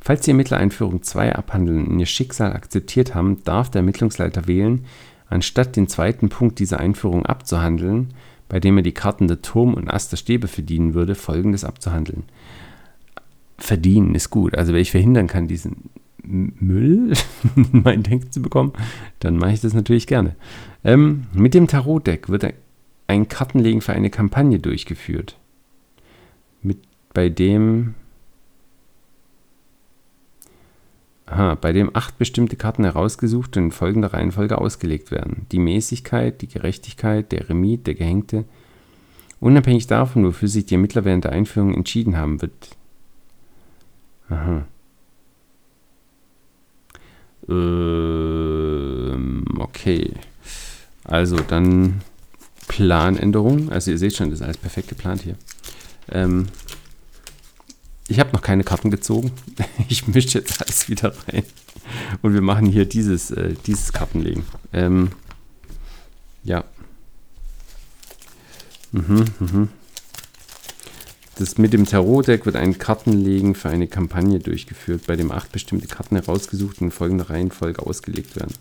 Falls 0.01 0.23
die 0.23 0.31
Ermittler 0.31 0.59
Einführung 0.59 1.03
2 1.03 1.35
abhandeln 1.35 1.87
und 1.87 1.99
ihr 1.99 2.07
Schicksal 2.07 2.53
akzeptiert 2.53 3.15
haben, 3.15 3.43
darf 3.45 3.71
der 3.71 3.81
Ermittlungsleiter 3.81 4.47
wählen, 4.47 4.85
anstatt 5.29 5.77
den 5.77 5.89
zweiten 5.89 6.29
Punkt 6.29 6.59
dieser 6.59 6.81
Einführung 6.81 7.27
abzuhandeln, 7.27 8.15
bei 8.49 8.61
dem 8.61 8.79
er 8.79 8.83
die 8.83 8.93
Karten 8.93 9.29
der 9.29 9.43
Turm 9.43 9.75
und 9.75 9.91
Ass 9.91 10.09
der 10.09 10.17
Stäbe 10.17 10.49
verdienen 10.49 10.95
würde, 10.95 11.15
folgendes 11.15 11.65
abzuhandeln. 11.65 12.25
Verdienen 13.59 14.15
ist 14.15 14.31
gut. 14.31 14.57
Also 14.57 14.73
wenn 14.73 14.81
ich 14.81 14.91
verhindern 14.91 15.27
kann, 15.27 15.49
diesen 15.49 15.91
Müll 16.29 17.13
in 17.57 17.69
mein 17.85 18.03
Denk 18.03 18.33
zu 18.33 18.43
bekommen, 18.43 18.73
dann 19.21 19.37
mache 19.37 19.53
ich 19.53 19.61
das 19.61 19.75
natürlich 19.75 20.07
gerne. 20.07 20.37
Ähm, 20.85 21.25
mit 21.33 21.55
dem 21.55 21.67
Tarotdeck 21.67 22.29
wird 22.29 22.53
ein 23.07 23.29
Kartenlegen 23.29 23.81
für 23.81 23.93
eine 23.93 24.11
Kampagne 24.11 24.59
durchgeführt. 24.59 25.37
Mit, 26.63 26.79
bei 27.15 27.29
dem 27.29 27.95
Aha, 31.31 31.57
bei 31.57 31.73
dem 31.73 31.95
acht 31.95 32.17
bestimmte 32.17 32.57
Karten 32.57 32.85
herausgesucht 32.85 33.57
und 33.57 33.65
in 33.65 33.71
folgender 33.71 34.15
Reihenfolge 34.15 34.57
ausgelegt 34.57 35.11
werden. 35.11 35.47
Die 35.53 35.59
Mäßigkeit, 35.59 36.41
die 36.41 36.49
Gerechtigkeit, 36.49 37.33
der 37.33 37.51
Remit, 37.51 37.87
der 37.87 37.95
Gehängte. 37.95 38.45
Unabhängig 39.39 39.87
davon, 39.87 40.25
wofür 40.25 40.49
sich 40.49 40.65
die 40.65 40.75
Ermittler 40.75 41.05
während 41.05 41.25
der 41.25 41.33
Einführung 41.33 41.75
entschieden 41.75 42.17
haben, 42.17 42.41
wird. 42.41 42.77
Aha. 44.31 44.65
Ähm, 47.49 49.45
okay. 49.59 50.13
Also 51.05 51.37
dann 51.37 52.03
Planänderung. 52.69 53.71
Also 53.73 53.91
ihr 53.91 53.99
seht 53.99 54.15
schon, 54.17 54.31
das 54.31 54.41
ist 54.41 54.45
alles 54.45 54.59
perfekt 54.59 54.89
geplant 54.89 55.23
hier. 55.23 55.37
Ähm, 56.11 56.47
ich 58.09 58.19
habe 58.21 58.33
noch 58.33 58.43
keine 58.43 58.65
Karten 58.65 58.91
gezogen. 58.91 59.33
Ich 59.91 60.07
mische 60.07 60.39
jetzt 60.39 60.61
alles 60.61 60.89
wieder 60.91 61.15
rein. 61.27 61.45
Und 62.21 62.35
wir 62.35 62.43
machen 62.43 62.67
hier 62.67 62.85
dieses, 62.85 63.31
äh, 63.31 63.55
dieses 63.67 63.93
Kartenlegen. 63.93 64.45
Ähm, 64.73 65.13
ja. 66.45 66.65
Mhm, 68.93 69.25
mhm. 69.41 69.69
Das 71.39 71.57
mit 71.57 71.73
dem 71.73 71.87
Tarot-Deck 71.87 72.47
wird 72.47 72.57
ein 72.57 72.79
Kartenlegen 72.79 73.55
für 73.55 73.69
eine 73.69 73.87
Kampagne 73.87 74.41
durchgeführt, 74.41 75.07
bei 75.07 75.15
dem 75.15 75.31
acht 75.31 75.53
bestimmte 75.53 75.87
Karten 75.87 76.17
herausgesucht 76.17 76.81
und 76.81 76.89
in 76.89 76.91
folgender 76.91 77.31
Reihenfolge 77.31 77.87
ausgelegt 77.87 78.35
werden. 78.35 78.55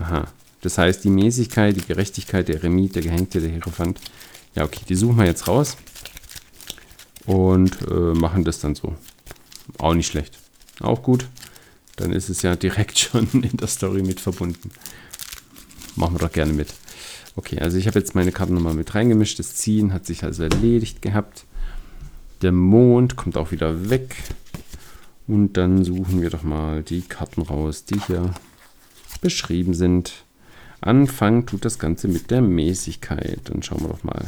Aha. 0.00 0.26
Das 0.62 0.78
heißt, 0.78 1.04
die 1.04 1.10
Mäßigkeit, 1.10 1.76
die 1.76 1.86
Gerechtigkeit, 1.86 2.48
der 2.48 2.62
Remit, 2.62 2.96
der 2.96 3.02
Gehängte, 3.02 3.40
der 3.40 3.50
Hierophant. 3.50 4.00
Ja, 4.56 4.64
okay, 4.64 4.80
die 4.88 4.96
suchen 4.96 5.16
wir 5.16 5.26
jetzt 5.26 5.46
raus 5.46 5.76
und 7.24 7.78
äh, 7.88 8.14
machen 8.14 8.44
das 8.44 8.58
dann 8.58 8.74
so. 8.74 8.96
Auch 9.78 9.94
nicht 9.94 10.08
schlecht. 10.08 10.38
Auch 10.80 11.02
gut. 11.02 11.28
Dann 11.94 12.12
ist 12.12 12.30
es 12.30 12.42
ja 12.42 12.56
direkt 12.56 12.98
schon 12.98 13.28
in 13.30 13.56
der 13.56 13.68
Story 13.68 14.02
mit 14.02 14.20
verbunden. 14.20 14.70
Machen 15.94 16.14
wir 16.14 16.26
doch 16.26 16.32
gerne 16.32 16.52
mit. 16.52 16.74
Okay, 17.36 17.60
also 17.60 17.76
ich 17.76 17.86
habe 17.86 18.00
jetzt 18.00 18.16
meine 18.16 18.32
Karten 18.32 18.54
nochmal 18.54 18.74
mit 18.74 18.92
reingemischt. 18.92 19.38
Das 19.38 19.54
Ziehen 19.54 19.92
hat 19.92 20.04
sich 20.04 20.24
also 20.24 20.42
erledigt 20.42 21.00
gehabt. 21.00 21.44
Der 22.42 22.52
Mond 22.52 23.16
kommt 23.16 23.36
auch 23.36 23.50
wieder 23.50 23.90
weg. 23.90 24.16
Und 25.26 25.54
dann 25.54 25.84
suchen 25.84 26.22
wir 26.22 26.30
doch 26.30 26.42
mal 26.42 26.82
die 26.82 27.02
Karten 27.02 27.42
raus, 27.42 27.84
die 27.84 28.00
hier 28.06 28.34
beschrieben 29.20 29.74
sind. 29.74 30.24
Anfangen 30.80 31.46
tut 31.46 31.64
das 31.64 31.78
Ganze 31.78 32.08
mit 32.08 32.30
der 32.30 32.40
Mäßigkeit. 32.40 33.40
Dann 33.44 33.62
schauen 33.62 33.82
wir 33.82 33.88
doch 33.88 34.02
mal, 34.02 34.24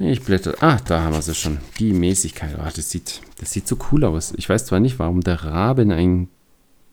ich 0.00 0.22
blätter. 0.22 0.54
Ah, 0.60 0.78
da 0.84 1.02
haben 1.02 1.12
wir 1.12 1.22
sie 1.22 1.34
schon. 1.34 1.58
Die 1.78 1.92
Mäßigkeit. 1.92 2.56
Oh, 2.58 2.68
das, 2.74 2.90
sieht, 2.90 3.20
das 3.40 3.50
sieht 3.50 3.66
so 3.66 3.76
cool 3.90 4.04
aus. 4.04 4.32
Ich 4.36 4.48
weiß 4.48 4.66
zwar 4.66 4.78
nicht, 4.78 4.98
warum 4.98 5.22
der 5.22 5.42
Rabe 5.42 5.82
in 5.82 5.92
einen 5.92 6.28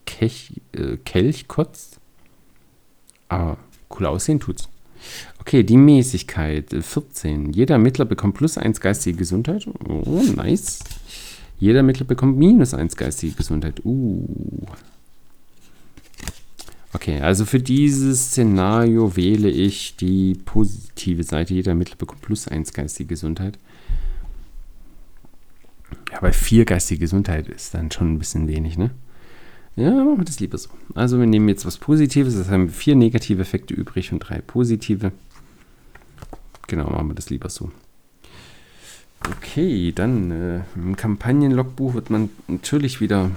Kech, 0.05 0.61
äh, 0.71 0.97
Kelch 0.97 1.47
kotzt. 1.47 1.99
Aber 3.29 3.57
cool 3.91 4.07
aussehen 4.07 4.39
tut's. 4.39 4.69
Okay, 5.45 5.61
die 5.61 5.77
Mäßigkeit. 5.77 6.75
14. 6.81 7.53
Jeder 7.53 7.75
Ermittler 7.75 8.05
bekommt 8.05 8.33
plus 8.33 8.57
1 8.57 8.81
geistige 8.81 9.19
Gesundheit. 9.19 9.67
Oh, 9.87 10.23
nice. 10.35 10.79
Jeder 11.59 11.77
Ermittler 11.77 12.07
bekommt 12.07 12.35
minus 12.35 12.73
1 12.73 12.95
geistige 12.95 13.35
Gesundheit. 13.35 13.85
Uh. 13.85 14.25
Okay, 16.93 17.21
also 17.21 17.45
für 17.45 17.59
dieses 17.59 18.31
Szenario 18.31 19.15
wähle 19.15 19.49
ich 19.49 19.95
die 19.97 20.33
positive 20.45 21.21
Seite. 21.21 21.53
Jeder 21.53 21.71
Ermittler 21.71 21.97
bekommt 21.97 22.23
plus 22.23 22.47
1 22.47 22.73
geistige 22.73 23.09
Gesundheit. 23.09 23.59
Aber 26.11 26.33
vier 26.33 26.65
geistige 26.65 27.01
Gesundheit 27.01 27.47
ist 27.49 27.75
dann 27.75 27.91
schon 27.91 28.13
ein 28.13 28.19
bisschen 28.19 28.47
wenig, 28.47 28.79
ne? 28.79 28.89
Ja, 29.75 29.91
machen 29.91 30.17
wir 30.17 30.25
das 30.25 30.39
lieber 30.39 30.57
so. 30.57 30.69
Also 30.95 31.19
wir 31.19 31.27
nehmen 31.27 31.49
jetzt 31.49 31.65
was 31.65 31.77
Positives, 31.77 32.35
das 32.35 32.49
haben 32.49 32.69
vier 32.69 32.95
negative 32.95 33.41
Effekte 33.41 33.75
übrig 33.75 34.11
und 34.11 34.19
drei 34.19 34.39
positive. 34.39 35.11
Genau, 36.67 36.89
machen 36.89 37.09
wir 37.09 37.15
das 37.15 37.29
lieber 37.29 37.49
so. 37.49 37.71
Okay, 39.29 39.91
dann 39.91 40.31
äh, 40.31 40.63
im 40.75 40.95
Kampagnenlogbuch 40.95 41.93
wird 41.93 42.09
man 42.09 42.29
natürlich 42.47 43.01
wieder 43.01 43.31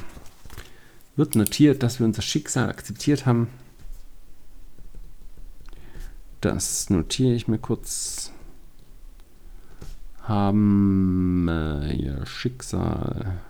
wird 1.17 1.35
notiert, 1.35 1.83
dass 1.83 1.99
wir 1.99 2.07
unser 2.07 2.23
Schicksal 2.23 2.69
akzeptiert 2.71 3.27
haben. 3.27 3.49
Das 6.41 6.91
notiere 6.91 7.35
ich 7.35 7.49
mir 7.49 7.59
kurz. 7.59 8.33
Haben 10.23 11.49
äh, 11.49 11.93
ihr 11.95 12.25
Schicksal. 12.25 13.41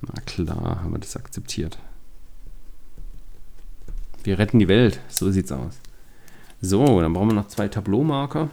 Na 0.00 0.20
klar, 0.22 0.82
haben 0.82 0.92
wir 0.92 1.00
das 1.00 1.16
akzeptiert. 1.16 1.78
Wir 4.22 4.38
retten 4.38 4.58
die 4.58 4.68
Welt, 4.68 5.00
so 5.08 5.30
sieht's 5.30 5.52
aus. 5.52 5.78
So, 6.60 7.00
dann 7.00 7.12
brauchen 7.12 7.28
wir 7.28 7.34
noch 7.34 7.46
zwei 7.46 7.68
Tableaumarker, 7.68 8.50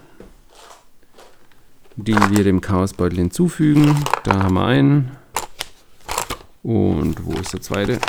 die 1.95 2.13
wir 2.13 2.43
dem 2.43 2.61
Chaosbeutel 2.61 3.17
hinzufügen. 3.17 4.03
Da 4.23 4.43
haben 4.43 4.53
wir 4.53 4.65
einen. 4.65 5.17
Und 6.61 7.25
wo 7.25 7.33
ist 7.33 7.53
der 7.53 7.61
zweite? 7.61 7.99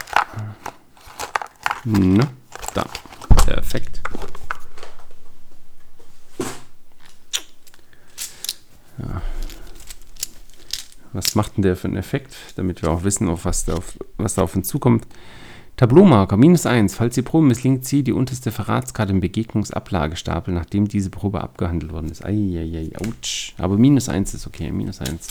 Na, 1.85 2.29
da. 2.75 2.85
Perfekt. 3.47 4.03
Ja. 8.99 9.23
Was 11.15 11.35
macht 11.35 11.57
denn 11.57 11.63
der 11.63 11.77
für 11.77 11.89
einen 11.89 11.97
Effekt, 11.97 12.35
damit 12.57 12.83
wir 12.83 12.91
auch 12.91 13.03
wissen, 13.03 13.31
auf 13.31 13.47
was, 13.47 13.65
da 13.65 13.75
auf, 13.75 13.97
was 14.19 14.35
da 14.35 14.43
auf 14.43 14.55
uns 14.57 14.69
zukommt? 14.69 15.07
Tableaumarker, 15.77 16.39
minus 16.39 16.65
1. 16.65 16.95
Falls 16.95 17.17
die 17.17 17.23
Probe 17.23 17.47
misslingt, 17.47 17.85
ziehe 17.85 18.03
die 18.03 18.13
unterste 18.13 18.51
Verratskarte 18.51 19.13
im 19.13 19.21
Begegnungsablagestapel, 19.21 20.55
nachdem 20.55 20.89
diese 20.89 21.11
Probe 21.11 21.43
abgehandelt 21.43 21.93
worden 21.93 22.11
ist. 22.11 22.25
Eieiei, 22.25 22.93
ouch. 22.99 23.53
Aber 23.59 23.77
minus 23.77 24.09
1 24.09 24.33
ist 24.33 24.47
okay. 24.47 24.73
Minus 24.73 25.01
1 25.01 25.29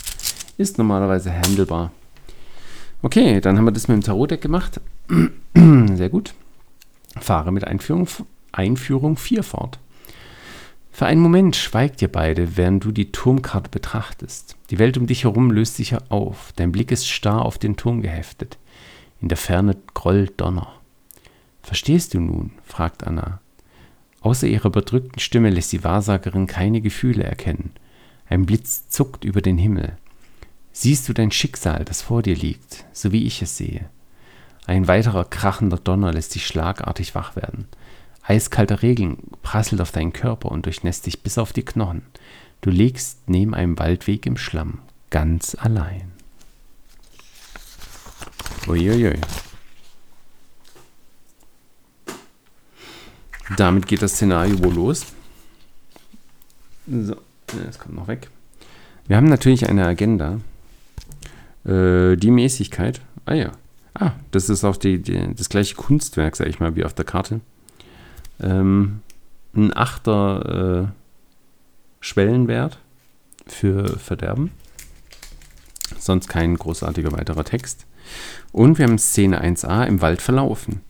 ist 0.56 0.78
normalerweise 0.78 1.32
handelbar. 1.32 1.90
Okay, 3.02 3.40
dann 3.40 3.58
haben 3.58 3.64
wir 3.64 3.72
das 3.72 3.88
mit 3.88 3.96
dem 3.96 4.04
Tarotdeck 4.04 4.40
gemacht. 4.40 4.80
Sehr 5.54 6.08
gut. 6.10 6.32
Fahre 7.18 7.50
mit 7.50 7.64
Einführung, 7.64 8.06
Einführung 8.52 9.16
4 9.16 9.42
fort. 9.42 9.80
Für 10.92 11.06
einen 11.06 11.20
Moment 11.20 11.56
schweigt 11.56 12.00
ihr 12.02 12.08
beide, 12.10 12.56
während 12.56 12.84
du 12.84 12.92
die 12.92 13.10
Turmkarte 13.10 13.68
betrachtest. 13.68 14.56
Die 14.70 14.78
Welt 14.78 14.96
um 14.96 15.08
dich 15.08 15.24
herum 15.24 15.50
löst 15.50 15.74
sich 15.74 15.94
auf. 16.08 16.52
Dein 16.54 16.72
Blick 16.72 16.92
ist 16.92 17.08
starr 17.08 17.44
auf 17.44 17.58
den 17.58 17.76
Turm 17.76 18.00
geheftet. 18.00 18.58
In 19.20 19.28
der 19.28 19.38
Ferne 19.38 19.76
grollt 19.94 20.40
Donner. 20.40 20.72
Verstehst 21.62 22.14
du 22.14 22.20
nun? 22.20 22.52
fragt 22.64 23.04
Anna. 23.04 23.40
Außer 24.20 24.46
ihrer 24.46 24.70
bedrückten 24.70 25.20
Stimme 25.20 25.50
lässt 25.50 25.72
die 25.72 25.84
Wahrsagerin 25.84 26.46
keine 26.46 26.80
Gefühle 26.80 27.24
erkennen. 27.24 27.72
Ein 28.28 28.46
Blitz 28.46 28.88
zuckt 28.88 29.24
über 29.24 29.40
den 29.40 29.58
Himmel. 29.58 29.96
Siehst 30.72 31.08
du 31.08 31.12
dein 31.12 31.30
Schicksal, 31.30 31.84
das 31.84 32.02
vor 32.02 32.22
dir 32.22 32.36
liegt, 32.36 32.84
so 32.92 33.12
wie 33.12 33.24
ich 33.24 33.40
es 33.40 33.56
sehe? 33.56 33.88
Ein 34.66 34.88
weiterer 34.88 35.24
krachender 35.24 35.78
Donner 35.78 36.12
lässt 36.12 36.34
dich 36.34 36.46
schlagartig 36.46 37.14
wach 37.14 37.36
werden. 37.36 37.68
Eiskalter 38.22 38.82
Regen 38.82 39.18
prasselt 39.42 39.80
auf 39.80 39.92
deinen 39.92 40.12
Körper 40.12 40.50
und 40.50 40.66
durchnässt 40.66 41.06
dich 41.06 41.22
bis 41.22 41.38
auf 41.38 41.52
die 41.52 41.64
Knochen. 41.64 42.02
Du 42.60 42.70
liegst 42.70 43.28
neben 43.28 43.54
einem 43.54 43.78
Waldweg 43.78 44.26
im 44.26 44.36
Schlamm, 44.36 44.80
ganz 45.10 45.54
allein. 45.54 46.15
Uiuiui. 48.66 49.18
Damit 53.56 53.86
geht 53.86 54.02
das 54.02 54.12
Szenario 54.12 54.62
wohl 54.62 54.74
los. 54.74 55.06
So, 56.86 57.16
das 57.46 57.78
kommt 57.78 57.94
noch 57.94 58.08
weg. 58.08 58.28
Wir 59.06 59.16
haben 59.16 59.28
natürlich 59.28 59.68
eine 59.68 59.86
Agenda. 59.86 60.40
Äh, 61.64 62.16
die 62.16 62.30
Mäßigkeit. 62.30 63.00
Ah 63.24 63.34
ja. 63.34 63.52
Ah, 63.94 64.12
das 64.30 64.48
ist 64.50 64.64
auch 64.64 64.76
die, 64.76 65.00
die, 65.00 65.34
das 65.34 65.48
gleiche 65.48 65.74
Kunstwerk, 65.74 66.36
sag 66.36 66.48
ich 66.48 66.60
mal, 66.60 66.76
wie 66.76 66.84
auf 66.84 66.92
der 66.92 67.04
Karte. 67.04 67.40
Ähm, 68.40 69.00
ein 69.54 69.74
achter 69.74 70.84
äh, 70.84 70.92
Schwellenwert 72.00 72.78
für 73.46 73.98
Verderben. 73.98 74.50
Sonst 75.98 76.28
kein 76.28 76.56
großartiger 76.56 77.12
weiterer 77.12 77.44
Text. 77.44 77.86
Und 78.52 78.78
wir 78.78 78.86
haben 78.86 78.98
Szene 78.98 79.42
1a 79.42 79.86
im 79.86 80.00
Wald 80.00 80.22
verlaufen. 80.22 80.80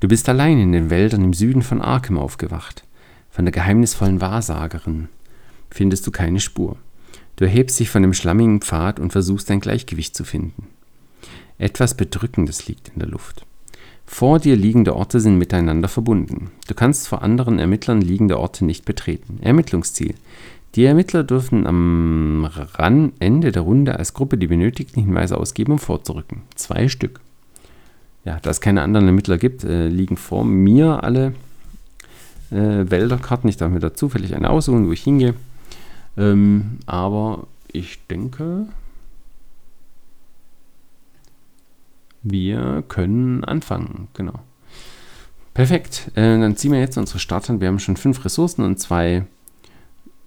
Du 0.00 0.08
bist 0.08 0.28
allein 0.28 0.58
in 0.58 0.72
den 0.72 0.90
Wäldern 0.90 1.24
im 1.24 1.32
Süden 1.32 1.62
von 1.62 1.82
Arkham 1.82 2.18
aufgewacht. 2.18 2.84
Von 3.30 3.44
der 3.44 3.52
geheimnisvollen 3.52 4.20
Wahrsagerin 4.20 5.08
findest 5.70 6.06
du 6.06 6.10
keine 6.10 6.40
Spur. 6.40 6.76
Du 7.36 7.44
erhebst 7.44 7.78
dich 7.78 7.90
von 7.90 8.02
dem 8.02 8.14
schlammigen 8.14 8.60
Pfad 8.60 8.98
und 8.98 9.12
versuchst 9.12 9.50
dein 9.50 9.60
Gleichgewicht 9.60 10.14
zu 10.14 10.24
finden. 10.24 10.66
Etwas 11.58 11.94
Bedrückendes 11.94 12.66
liegt 12.68 12.88
in 12.88 13.00
der 13.00 13.08
Luft. 13.08 13.44
Vor 14.06 14.38
dir 14.38 14.56
liegende 14.56 14.96
Orte 14.96 15.20
sind 15.20 15.36
miteinander 15.36 15.86
verbunden. 15.86 16.50
Du 16.66 16.74
kannst 16.74 17.08
vor 17.08 17.22
anderen 17.22 17.58
Ermittlern 17.58 18.00
liegende 18.00 18.40
Orte 18.40 18.64
nicht 18.64 18.84
betreten. 18.84 19.38
Ermittlungsziel. 19.42 20.14
Die 20.78 20.84
Ermittler 20.84 21.24
dürfen 21.24 21.66
am 21.66 23.12
Ende 23.18 23.50
der 23.50 23.62
Runde 23.62 23.98
als 23.98 24.14
Gruppe 24.14 24.38
die 24.38 24.46
benötigten 24.46 25.02
Hinweise 25.02 25.36
ausgeben, 25.36 25.72
um 25.72 25.80
vorzurücken. 25.80 26.42
Zwei 26.54 26.86
Stück. 26.86 27.18
Ja, 28.24 28.38
da 28.40 28.50
es 28.50 28.60
keine 28.60 28.82
anderen 28.82 29.06
Ermittler 29.06 29.38
gibt, 29.38 29.64
äh, 29.64 29.88
liegen 29.88 30.16
vor 30.16 30.44
mir 30.44 31.02
alle 31.02 31.34
äh, 32.52 32.88
Wälderkarten. 32.88 33.50
Ich 33.50 33.56
darf 33.56 33.72
mir 33.72 33.80
da 33.80 33.92
zufällig 33.92 34.36
eine 34.36 34.50
aussuchen, 34.50 34.86
wo 34.86 34.92
ich 34.92 35.02
hingehe. 35.02 35.34
Ähm, 36.16 36.78
aber 36.86 37.48
ich 37.72 37.98
denke, 38.06 38.66
wir 42.22 42.84
können 42.86 43.42
anfangen. 43.42 44.06
Genau. 44.14 44.38
Perfekt. 45.54 46.12
Äh, 46.14 46.38
dann 46.38 46.54
ziehen 46.54 46.70
wir 46.70 46.78
jetzt 46.78 46.98
unsere 46.98 47.18
Starthand. 47.18 47.60
Wir 47.60 47.66
haben 47.66 47.80
schon 47.80 47.96
fünf 47.96 48.24
Ressourcen 48.24 48.62
und 48.62 48.78
zwei, 48.78 49.24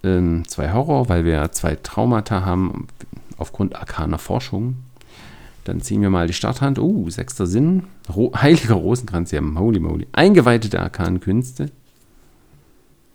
ähm, 0.04 0.48
zwei 0.48 0.74
Horror, 0.74 1.10
weil 1.10 1.26
wir 1.26 1.52
zwei 1.52 1.76
Traumata 1.76 2.46
haben 2.46 2.88
aufgrund 3.38 3.76
arkaner 3.76 4.18
Forschung. 4.18 4.78
Dann 5.64 5.82
ziehen 5.82 6.02
wir 6.02 6.10
mal 6.10 6.28
die 6.28 6.34
Starthand. 6.34 6.80
Uh, 6.80 7.10
sechster 7.10 7.46
Sinn. 7.46 7.84
Ro 8.14 8.32
Heiliger 8.36 8.76
Rosenkranz. 8.76 9.32
Ja, 9.32 9.42
holy 9.42 9.80
moly. 9.80 10.08
Eingeweihte 10.12 10.70
der 10.70 10.82
arkanen 10.82 11.20
Künste. 11.20 11.72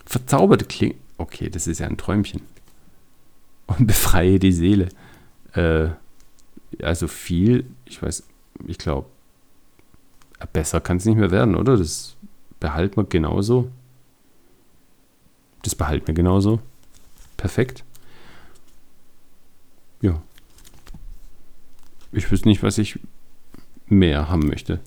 Verzauberte 0.05 0.65
Klinge. 0.65 0.95
Okay, 1.19 1.51
das 1.51 1.67
ist 1.67 1.81
ja 1.81 1.87
ein 1.87 1.97
Träumchen 1.97 2.43
und 3.67 3.87
befreie 3.87 4.39
die 4.39 4.53
Seele. 4.53 4.89
Äh, 5.55 5.89
also 6.83 7.09
viel, 7.09 7.67
ich 7.87 8.03
weiß, 8.03 8.25
ich 8.67 8.79
glaube, 8.79 9.09
besser 10.53 10.81
kann 10.81 10.99
es 10.99 11.05
nicht 11.05 11.17
mehr 11.17 11.31
werden, 11.31 11.55
oder? 11.57 11.77
Das 11.77 12.17
behalten 12.61 12.97
wir 12.97 13.05
genauso. 13.05 13.71
Das 15.63 15.75
behalten 15.75 16.07
wir 16.07 16.15
genauso. 16.15 16.61
Perfekt. 17.37 17.85
Ja. 20.01 20.23
Ich 22.13 22.31
wüsste 22.31 22.49
nicht, 22.49 22.63
was 22.63 22.79
ich 22.79 22.99
mehr 23.87 24.29
haben 24.29 24.49
möchte. 24.49 24.81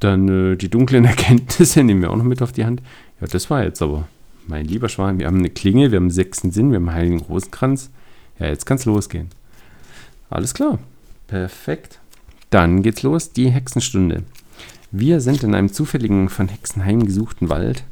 Dann 0.00 0.28
äh, 0.28 0.56
die 0.56 0.68
dunklen 0.68 1.04
Erkenntnisse 1.06 1.82
nehmen 1.82 2.02
wir 2.02 2.10
auch 2.10 2.16
noch 2.16 2.24
mit 2.24 2.42
auf 2.42 2.52
die 2.52 2.64
Hand. 2.64 2.82
Ja, 3.20 3.26
das 3.26 3.50
war 3.50 3.64
jetzt 3.64 3.82
aber 3.82 4.08
mein 4.46 4.66
lieber 4.66 4.88
Schwan, 4.88 5.18
wir 5.18 5.26
haben 5.26 5.38
eine 5.38 5.50
Klinge, 5.50 5.90
wir 5.90 5.96
haben 5.96 6.04
einen 6.04 6.10
sechsten 6.10 6.50
Sinn, 6.50 6.70
wir 6.70 6.76
haben 6.76 6.88
einen 6.88 6.98
heiligen 6.98 7.20
Rosenkranz. 7.20 7.90
Ja, 8.38 8.46
jetzt 8.46 8.66
kann 8.66 8.76
es 8.76 8.84
losgehen. 8.84 9.30
Alles 10.28 10.54
klar. 10.54 10.78
Perfekt. 11.26 12.00
Dann 12.50 12.82
geht's 12.82 13.02
los, 13.02 13.32
die 13.32 13.50
Hexenstunde. 13.50 14.24
Wir 14.90 15.20
sind 15.20 15.42
in 15.42 15.54
einem 15.54 15.72
zufälligen, 15.72 16.28
von 16.28 16.48
Hexen 16.48 16.84
heimgesuchten 16.84 17.48
Wald. 17.48 17.84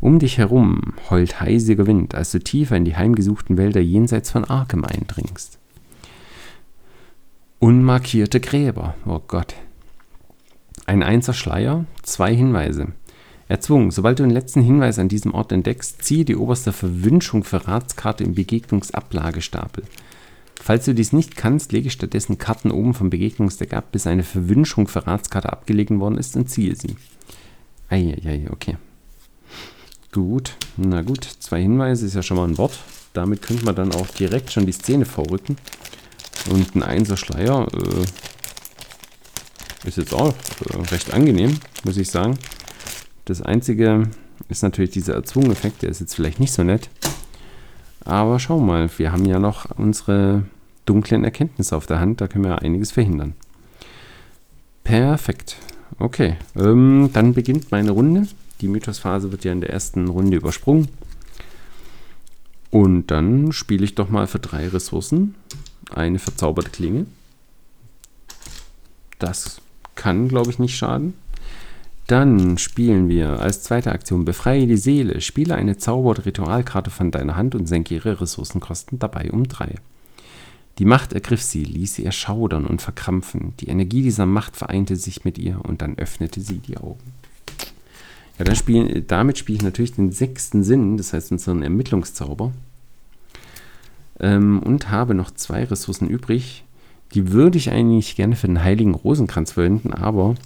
Um 0.00 0.18
dich 0.18 0.38
herum 0.38 0.94
heult 1.10 1.40
heisiger 1.40 1.86
Wind, 1.86 2.14
als 2.14 2.32
du 2.32 2.38
tiefer 2.40 2.76
in 2.76 2.86
die 2.86 2.96
heimgesuchten 2.96 3.58
Wälder 3.58 3.80
jenseits 3.80 4.30
von 4.30 4.44
Arkham 4.44 4.84
eindringst. 4.84 5.58
Unmarkierte 7.58 8.40
Gräber, 8.40 8.94
oh 9.04 9.20
Gott. 9.26 9.54
Ein 10.86 11.02
einser 11.02 11.34
Schleier, 11.34 11.84
zwei 12.02 12.34
Hinweise. 12.34 12.88
Erzwungen. 13.48 13.90
Sobald 13.90 14.18
du 14.18 14.22
den 14.22 14.30
letzten 14.30 14.62
Hinweis 14.62 14.98
an 14.98 15.08
diesem 15.08 15.34
Ort 15.34 15.52
entdeckst, 15.52 16.02
ziehe 16.02 16.24
die 16.24 16.36
oberste 16.36 16.72
Verwünschung 16.72 17.44
für 17.44 17.66
Ratskarte 17.66 18.24
im 18.24 18.34
Begegnungsablagestapel. 18.34 19.84
Falls 20.54 20.84
du 20.84 20.94
dies 20.94 21.12
nicht 21.12 21.36
kannst, 21.36 21.72
lege 21.72 21.90
stattdessen 21.90 22.38
Karten 22.38 22.70
oben 22.70 22.94
vom 22.94 23.10
Begegnungsdeck 23.10 23.74
ab, 23.74 23.92
bis 23.92 24.06
eine 24.06 24.22
Verwünschung 24.22 24.88
für 24.88 25.06
Ratskarte 25.06 25.52
abgelegen 25.52 26.00
worden 26.00 26.16
ist 26.16 26.36
und 26.36 26.48
ziehe 26.48 26.76
sie. 26.76 26.96
Eieiei, 27.88 28.46
okay. 28.50 28.76
Gut, 30.12 30.56
na 30.76 31.02
gut, 31.02 31.24
zwei 31.24 31.62
Hinweise 31.62 32.04
ist 32.04 32.14
ja 32.14 32.22
schon 32.22 32.36
mal 32.36 32.48
ein 32.48 32.58
Wort. 32.58 32.78
damit 33.12 33.42
könnte 33.42 33.64
man 33.64 33.74
dann 33.74 33.92
auch 33.92 34.06
direkt 34.08 34.52
schon 34.52 34.66
die 34.66 34.72
Szene 34.72 35.04
vorrücken. 35.04 35.56
Und 36.50 36.74
ein 36.74 36.82
Einser-Schleier 36.82 37.66
äh, 37.72 38.04
ist 39.88 39.98
jetzt 39.98 40.14
auch 40.14 40.28
äh, 40.28 40.76
recht 40.90 41.12
angenehm, 41.12 41.58
muss 41.84 41.96
ich 41.96 42.10
sagen. 42.10 42.38
Das 43.24 43.42
Einzige 43.42 44.08
ist 44.48 44.62
natürlich 44.62 44.90
dieser 44.90 45.14
Erzwungen-Effekt, 45.14 45.82
der 45.82 45.90
ist 45.90 46.00
jetzt 46.00 46.14
vielleicht 46.14 46.40
nicht 46.40 46.52
so 46.52 46.62
nett. 46.62 46.88
Aber 48.04 48.38
schau 48.38 48.58
mal, 48.58 48.88
wir 48.96 49.12
haben 49.12 49.26
ja 49.26 49.38
noch 49.38 49.66
unsere 49.76 50.44
dunklen 50.86 51.24
Erkenntnisse 51.24 51.76
auf 51.76 51.86
der 51.86 52.00
Hand, 52.00 52.20
da 52.20 52.28
können 52.28 52.44
wir 52.44 52.62
einiges 52.62 52.90
verhindern. 52.92 53.34
Perfekt. 54.82 55.56
Okay, 55.98 56.36
ähm, 56.56 57.10
dann 57.12 57.34
beginnt 57.34 57.70
meine 57.70 57.90
Runde. 57.90 58.26
Die 58.60 58.68
Mythosphase 58.68 59.32
wird 59.32 59.44
ja 59.44 59.52
in 59.52 59.60
der 59.60 59.70
ersten 59.70 60.08
Runde 60.08 60.36
übersprungen. 60.36 60.88
Und 62.70 63.10
dann 63.10 63.52
spiele 63.52 63.84
ich 63.84 63.94
doch 63.94 64.10
mal 64.10 64.26
für 64.26 64.38
drei 64.38 64.68
Ressourcen 64.68 65.34
eine 65.92 66.18
verzauberte 66.18 66.70
Klinge. 66.70 67.06
Das 69.18 69.60
kann, 69.96 70.28
glaube 70.28 70.50
ich, 70.50 70.58
nicht 70.58 70.76
schaden. 70.76 71.14
Dann 72.06 72.58
spielen 72.58 73.08
wir 73.08 73.40
als 73.40 73.62
zweite 73.62 73.92
Aktion 73.92 74.24
Befreie 74.24 74.66
die 74.66 74.76
Seele. 74.76 75.20
Spiele 75.20 75.54
eine 75.54 75.76
Zauber- 75.76 76.10
oder 76.10 76.26
Ritualkarte 76.26 76.90
von 76.90 77.10
deiner 77.10 77.36
Hand 77.36 77.54
und 77.54 77.66
senke 77.66 77.94
ihre 77.94 78.20
Ressourcenkosten 78.20 78.98
dabei 78.98 79.30
um 79.30 79.46
drei. 79.46 79.76
Die 80.78 80.84
Macht 80.84 81.12
ergriff 81.12 81.42
sie, 81.42 81.62
ließ 81.62 81.94
sie 81.94 82.04
erschaudern 82.04 82.66
und 82.66 82.82
verkrampfen. 82.82 83.54
Die 83.60 83.68
Energie 83.68 84.02
dieser 84.02 84.26
Macht 84.26 84.56
vereinte 84.56 84.96
sich 84.96 85.24
mit 85.24 85.38
ihr 85.38 85.60
und 85.64 85.82
dann 85.82 85.98
öffnete 85.98 86.40
sie 86.40 86.58
die 86.58 86.78
Augen. 86.78 87.12
Ja, 88.40 88.44
dann 88.44 88.56
spielen, 88.56 89.04
damit 89.06 89.36
spiele 89.36 89.58
ich 89.58 89.62
natürlich 89.62 89.92
den 89.92 90.12
sechsten 90.12 90.62
Sinn, 90.64 90.96
das 90.96 91.12
heißt 91.12 91.30
unseren 91.30 91.62
Ermittlungszauber. 91.62 92.52
Ähm, 94.18 94.62
und 94.62 94.90
habe 94.90 95.12
noch 95.12 95.30
zwei 95.30 95.62
Ressourcen 95.64 96.08
übrig. 96.08 96.64
Die 97.12 97.32
würde 97.32 97.58
ich 97.58 97.70
eigentlich 97.70 98.16
gerne 98.16 98.36
für 98.36 98.46
den 98.46 98.64
Heiligen 98.64 98.94
Rosenkranz 98.94 99.52
verwenden, 99.52 99.92
aber 99.92 100.36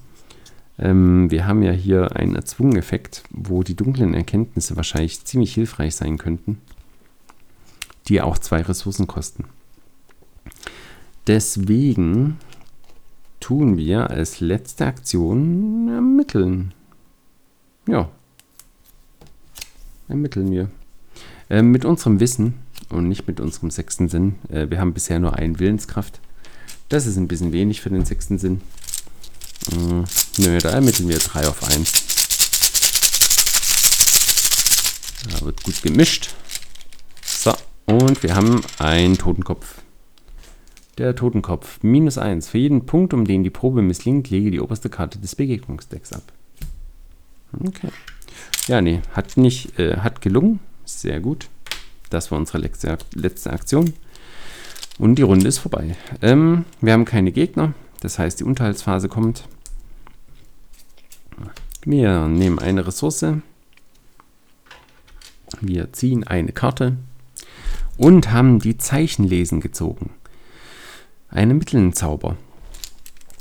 ähm, 0.77 1.31
wir 1.31 1.47
haben 1.47 1.63
ja 1.63 1.71
hier 1.71 2.17
einen 2.17 2.35
erzwungenen 2.35 2.81
Effekt, 2.81 3.23
wo 3.31 3.63
die 3.63 3.77
dunklen 3.77 4.13
Erkenntnisse 4.13 4.75
wahrscheinlich 4.75 5.25
ziemlich 5.25 5.55
hilfreich 5.55 5.95
sein 5.95 6.19
könnten, 6.19 6.59
die 8.09 8.21
auch 8.21 8.39
zwei 8.39 8.63
Ressourcen 8.63 9.07
kosten. 9.07 9.45
Deswegen 11.29 12.39
tun 13.39 13.77
wir 13.77 14.11
als 14.11 14.41
letzte 14.41 14.85
Aktion 14.85 15.89
ermitteln. 15.89 16.75
Ja. 17.87 18.11
Ermitteln 20.09 20.51
wir. 20.51 20.71
Äh, 21.51 21.63
mit 21.63 21.85
unserem 21.85 22.21
Wissen 22.21 22.55
und 22.89 23.09
nicht 23.09 23.27
mit 23.27 23.41
unserem 23.41 23.71
sechsten 23.71 24.09
Sinn. 24.09 24.37
Äh, 24.49 24.71
wir 24.71 24.81
haben 24.81 24.95
bisher 24.95 25.19
nur 25.19 25.35
eine 25.35 25.59
Willenskraft. 25.59 26.21
Das 26.89 27.07
ist 27.07 27.17
ein 27.17 27.29
bisschen 27.29 27.53
wenig 27.53 27.81
für 27.81 27.91
den 27.91 28.05
sechsten 28.05 28.39
Sinn. 28.39 28.61
Äh, 29.73 30.05
nö, 30.39 30.59
da 30.59 30.71
ermitteln 30.71 31.09
wir 31.09 31.19
3 31.19 31.49
auf 31.49 31.63
1. 31.65 31.93
Da 35.31 35.45
wird 35.45 35.63
gut 35.63 35.83
gemischt. 35.83 36.35
So, 37.25 37.53
und 37.87 38.23
wir 38.23 38.35
haben 38.35 38.63
einen 38.79 39.19
Totenkopf. 39.19 39.83
Der 40.99 41.17
Totenkopf. 41.17 41.83
Minus 41.83 42.19
1. 42.19 42.49
Für 42.49 42.59
jeden 42.59 42.87
Punkt, 42.87 43.13
um 43.13 43.25
den 43.25 43.43
die 43.43 43.51
Probe 43.51 43.83
misslingt, 43.83 44.31
lege 44.31 44.51
die 44.51 44.61
oberste 44.61 44.89
Karte 44.89 45.19
des 45.19 45.35
Begegnungsdecks 45.35 46.13
ab. 46.13 46.33
Okay. 47.67 47.89
Ja, 48.67 48.81
nee, 48.81 49.01
hat 49.13 49.37
nicht, 49.37 49.79
äh, 49.79 49.99
hat 49.99 50.21
gelungen. 50.21 50.61
Sehr 50.85 51.21
gut. 51.21 51.49
Das 52.11 52.31
war 52.31 52.39
unsere 52.39 52.59
letzte, 52.59 52.99
letzte 53.15 53.53
Aktion. 53.53 53.93
Und 54.99 55.17
die 55.17 55.23
Runde 55.23 55.49
ist 55.49 55.59
vorbei. 55.59 55.97
Ähm, 56.23 56.65
wir 56.81 56.93
haben 56.93 57.05
keine 57.05 57.33
Gegner. 57.33 57.75
Das 58.01 58.19
heißt, 58.19 58.41
die 58.41 58.45
Unterhaltsphase 58.45 59.09
kommt. 59.09 59.49
Wir 61.85 62.29
nehmen 62.29 62.59
eine 62.59 62.87
Ressource. 62.87 63.25
Wir 65.61 65.93
ziehen 65.93 66.25
eine 66.25 66.53
Karte 66.53 66.97
und 67.97 68.33
haben 68.33 68.59
die 68.59 68.79
Zeichenlesen 68.79 69.61
gezogen. 69.61 70.11
Einen 71.29 71.59
Mittelzauber 71.59 72.37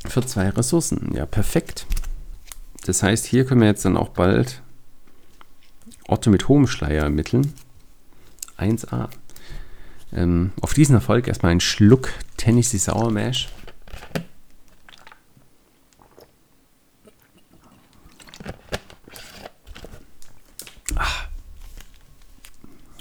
für 0.05 0.25
zwei 0.25 0.49
Ressourcen. 0.49 1.11
Ja, 1.13 1.25
perfekt. 1.25 1.85
Das 2.85 3.01
heißt, 3.01 3.25
hier 3.25 3.45
können 3.45 3.61
wir 3.61 3.67
jetzt 3.67 3.85
dann 3.85 3.97
auch 3.97 4.09
bald 4.09 4.61
Orte 6.07 6.29
mit 6.29 6.47
hohem 6.47 6.67
Schleier 6.67 7.03
ermitteln. 7.03 7.53
1a. 8.57 9.09
Ähm, 10.11 10.51
auf 10.61 10.73
diesen 10.73 10.95
Erfolg 10.95 11.27
erstmal 11.27 11.53
ein 11.53 11.59
Schluck 11.59 12.09
Tennessee 12.37 12.77
Sour 12.77 13.09
Mash. 13.11 13.49
Ah. 20.95 21.27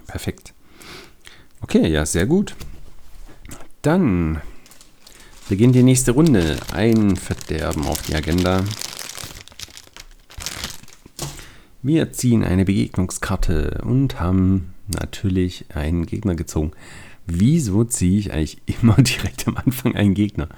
Perfekt. 0.06 0.54
Okay, 1.60 1.88
ja, 1.88 2.06
sehr 2.06 2.26
gut. 2.26 2.54
Dann 3.82 4.40
beginnt 5.48 5.74
die 5.74 5.82
nächste 5.82 6.12
Runde. 6.12 6.56
Ein 6.72 7.16
Verderben 7.16 7.86
auf 7.86 8.00
die 8.02 8.14
Agenda. 8.14 8.64
Wir 11.84 12.12
ziehen 12.12 12.44
eine 12.44 12.64
Begegnungskarte 12.64 13.80
und 13.84 14.20
haben 14.20 14.72
natürlich 14.86 15.66
einen 15.74 16.06
Gegner 16.06 16.36
gezogen. 16.36 16.70
Wieso 17.26 17.82
ziehe 17.82 18.20
ich 18.20 18.32
eigentlich 18.32 18.62
immer 18.82 18.94
direkt 18.96 19.48
am 19.48 19.56
Anfang 19.56 19.96
einen 19.96 20.14
Gegner? 20.14 20.48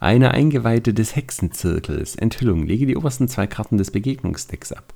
Eine 0.00 0.32
Eingeweihte 0.32 0.94
des 0.94 1.16
Hexenzirkels. 1.16 2.16
Enthüllung. 2.16 2.66
Lege 2.66 2.86
die 2.86 2.96
obersten 2.96 3.28
zwei 3.28 3.46
Karten 3.46 3.76
des 3.76 3.90
Begegnungsdecks 3.90 4.72
ab. 4.72 4.94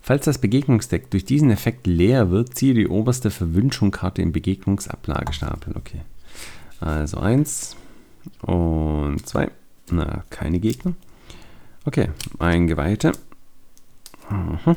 Falls 0.00 0.24
das 0.24 0.38
Begegnungsdeck 0.38 1.10
durch 1.10 1.24
diesen 1.24 1.50
Effekt 1.50 1.86
leer 1.86 2.30
wird, 2.30 2.54
ziehe 2.54 2.74
die 2.74 2.88
oberste 2.88 3.30
Verwünschungkarte 3.30 4.22
im 4.22 4.32
Begegnungsablagestapel. 4.32 5.74
Okay. 5.76 6.00
Also 6.80 7.18
eins 7.18 7.76
und 8.42 9.24
zwei. 9.26 9.50
Na, 9.90 10.24
keine 10.30 10.58
Gegner. 10.58 10.94
Okay, 11.84 12.10
Eingeweihte. 12.40 13.12
Mhm. 14.30 14.76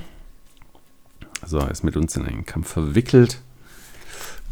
So, 1.45 1.59
ist 1.59 1.83
mit 1.83 1.97
uns 1.97 2.15
in 2.15 2.25
einen 2.25 2.45
Kampf 2.45 2.69
verwickelt. 2.69 3.41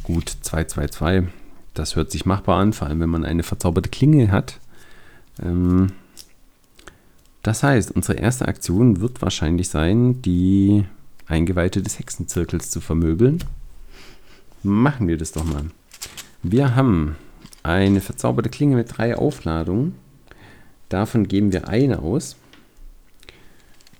Gut, 0.04 0.32
2-2-2. 0.44 1.28
Das 1.74 1.96
hört 1.96 2.12
sich 2.12 2.26
machbar 2.26 2.60
an, 2.60 2.74
vor 2.74 2.88
allem 2.88 3.02
wenn 3.02 3.10
man 3.10 3.26
eine 3.26 3.44
verzauberte 3.44 3.90
Klinge 3.90 4.32
hat. 4.32 4.60
Ähm, 5.44 5.92
das 7.44 7.64
heißt, 7.64 7.92
unsere 7.92 8.18
erste 8.18 8.48
Aktion 8.48 9.00
wird 9.00 9.22
wahrscheinlich 9.22 9.70
sein, 9.70 10.22
die 10.22 10.86
Eingeweihte 11.28 11.82
des 11.82 12.00
Hexenzirkels 12.00 12.72
zu 12.72 12.82
vermöbeln. 12.82 13.44
Machen 14.64 15.08
wir 15.08 15.18
das 15.18 15.34
doch 15.34 15.44
mal. 15.44 15.66
Wir 16.44 16.76
haben 16.76 17.16
eine 17.64 18.02
verzauberte 18.02 18.50
Klinge 18.50 18.76
mit 18.76 18.98
drei 18.98 19.16
Aufladungen. 19.16 19.96
Davon 20.90 21.28
geben 21.28 21.52
wir 21.52 21.68
eine 21.68 22.00
aus. 22.00 22.38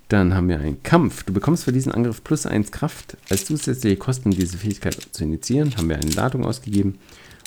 Dann 0.10 0.34
haben 0.34 0.48
wir 0.48 0.60
einen 0.60 0.82
Kampf. 0.84 1.24
Du 1.24 1.34
bekommst 1.34 1.66
für 1.66 1.74
diesen 1.74 1.92
Angriff 1.92 2.24
plus 2.24 2.46
1 2.46 2.72
Kraft. 2.72 3.18
Als 3.30 3.46
zusätzliche 3.46 3.98
Kosten, 3.98 4.32
diese 4.32 4.58
Fähigkeit 4.58 4.96
zu 5.12 5.24
initiieren, 5.24 5.76
haben 5.76 5.90
wir 5.90 5.98
eine 5.98 6.12
Ladung 6.12 6.46
ausgegeben, 6.46 6.98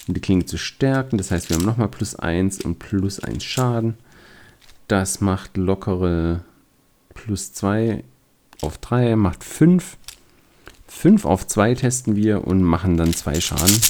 um 0.06 0.14
die 0.14 0.20
Klinge 0.20 0.44
zu 0.44 0.58
stärken. 0.58 1.16
Das 1.16 1.30
heißt, 1.30 1.48
wir 1.48 1.56
haben 1.56 1.64
nochmal 1.64 1.88
plus 1.88 2.16
1 2.16 2.60
und 2.62 2.78
plus 2.78 3.20
1 3.20 3.42
Schaden. 3.42 3.94
Das 4.88 5.20
macht 5.20 5.56
lockere 5.56 6.44
plus 7.14 7.52
2 7.54 8.04
auf 8.60 8.76
3, 8.78 9.16
macht 9.16 9.42
5. 9.42 9.96
5 10.86 11.24
auf 11.24 11.46
2 11.46 11.76
testen 11.76 12.16
wir 12.16 12.46
und 12.46 12.62
machen 12.62 12.98
dann 12.98 13.14
2 13.14 13.40
Schaden. 13.40 13.80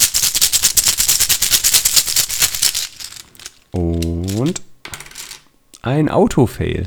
Und 3.73 4.61
ein 5.83 6.09
Auto-Fail. 6.09 6.87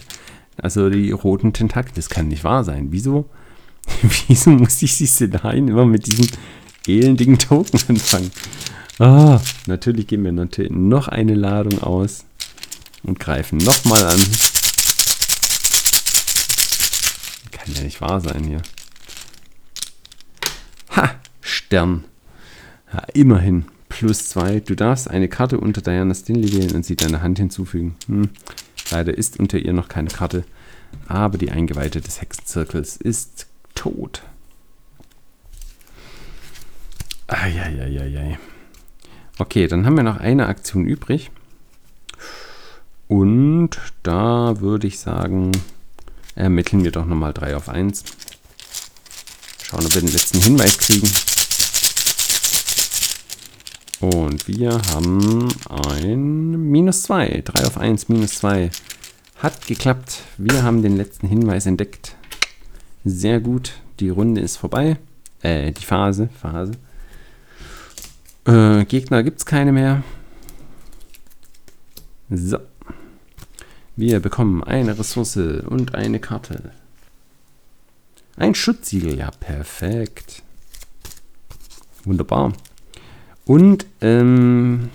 Also 0.58 0.90
die 0.90 1.12
roten 1.12 1.54
Tentakel, 1.54 1.94
das 1.96 2.10
kann 2.10 2.28
nicht 2.28 2.44
wahr 2.44 2.64
sein. 2.64 2.88
Wieso? 2.92 3.30
Wieso 4.28 4.52
muss 4.52 4.82
ich 4.82 4.98
diese 4.98 5.30
dahin 5.30 5.68
immer 5.68 5.86
mit 5.86 6.06
diesen 6.06 6.28
elendigen 6.88 7.38
Token 7.38 7.80
anfangen? 7.88 8.32
Ah, 9.00 9.42
natürlich 9.66 10.08
geben 10.08 10.26
wir 10.26 10.32
natürlich 10.32 10.72
noch 10.72 11.08
eine 11.08 11.34
Ladung 11.34 11.82
aus 11.82 12.26
und 13.04 13.20
greifen 13.20 13.58
nochmal 13.58 14.06
an. 14.06 14.20
Kann 17.52 17.74
ja 17.74 17.82
nicht 17.82 18.02
wahr 18.02 18.22
sein 18.22 18.44
hier. 18.44 18.62
Ha, 20.96 21.16
Stern. 21.42 22.04
Ja, 22.94 23.00
immerhin. 23.14 23.66
Plus 23.90 24.30
zwei. 24.30 24.60
Du 24.60 24.76
darfst 24.76 25.10
eine 25.10 25.28
Karte 25.28 25.60
unter 25.60 25.82
Diana 25.82 26.14
Stinley 26.14 26.52
wählen 26.54 26.76
und 26.76 26.86
sie 26.86 26.96
deine 26.96 27.22
Hand 27.22 27.38
hinzufügen. 27.40 27.96
Hm. 28.08 28.30
Leider 28.92 29.18
ist 29.18 29.40
unter 29.40 29.58
ihr 29.58 29.74
noch 29.74 29.88
keine 29.88 30.10
Karte, 30.10 30.44
aber 31.08 31.38
die 31.38 31.52
Eingeweihte 31.52 32.02
des 32.02 32.22
Hexenzirkels 32.22 32.98
ist 32.98 33.48
tot. 33.76 34.24
Eieieiei. 37.28 38.38
Okay, 39.40 39.68
dann 39.68 39.86
haben 39.86 39.98
wir 39.98 40.04
noch 40.04 40.18
eine 40.18 40.48
Aktion 40.48 40.86
übrig. 40.86 41.32
Und 43.08 43.80
da 44.04 44.60
würde 44.60 44.88
ich 44.88 45.00
sagen, 45.00 45.52
ermitteln 46.36 46.84
wir 46.84 46.92
doch 46.92 47.06
nochmal 47.06 47.34
3 47.34 47.56
auf 47.56 47.70
1. 47.70 48.04
Schauen, 49.64 49.86
ob 49.86 49.94
wir 49.94 50.02
den 50.02 50.12
letzten 50.12 50.40
Hinweis 50.40 50.78
kriegen. 50.78 51.10
Und 54.04 54.50
wir 54.50 54.82
haben 54.92 55.48
ein 55.70 56.70
Minus 56.70 57.04
2. 57.04 57.42
3 57.46 57.66
auf 57.66 57.78
1, 57.78 58.10
Minus 58.10 58.36
2. 58.36 58.70
Hat 59.38 59.66
geklappt. 59.66 60.24
Wir 60.38 60.62
haben 60.62 60.82
den 60.82 60.98
letzten 60.98 61.26
Hinweis 61.26 61.66
entdeckt. 61.68 62.18
Sehr 63.06 63.40
gut. 63.40 63.72
Die 64.02 64.10
Runde 64.10 64.42
ist 64.42 64.58
vorbei. 64.58 64.98
Äh, 65.42 65.72
die 65.72 65.86
Phase. 65.86 66.28
Phase. 66.42 66.74
Äh, 68.46 68.84
Gegner 68.84 69.24
gibt 69.24 69.40
es 69.40 69.46
keine 69.46 69.72
mehr. 69.72 70.04
So. 72.30 72.58
Wir 73.96 74.20
bekommen 74.20 74.66
eine 74.66 75.00
Ressource 75.00 75.38
und 75.38 75.96
eine 75.96 76.20
Karte. 76.20 76.74
Ein 78.36 78.54
Schutzsiegel, 78.54 79.18
ja, 79.18 79.32
perfekt. 79.32 80.44
Wunderbar. 82.04 82.52
Und 83.46 83.86
ähm, 84.02 84.90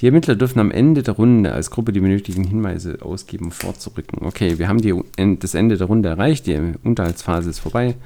die 0.00 0.06
Ermittler 0.06 0.34
dürfen 0.34 0.60
am 0.60 0.70
Ende 0.70 1.02
der 1.02 1.14
Runde 1.14 1.52
als 1.52 1.70
Gruppe 1.70 1.92
die 1.92 2.00
benötigten 2.00 2.44
Hinweise 2.44 2.98
ausgeben, 3.02 3.46
um 3.46 3.50
vorzurücken. 3.50 4.20
Okay, 4.22 4.58
wir 4.58 4.68
haben 4.68 4.80
die, 4.80 4.94
das 5.38 5.54
Ende 5.54 5.76
der 5.76 5.86
Runde 5.86 6.08
erreicht, 6.08 6.46
die 6.46 6.58
Unterhaltsphase 6.82 7.50
ist 7.50 7.58
vorbei. 7.58 7.96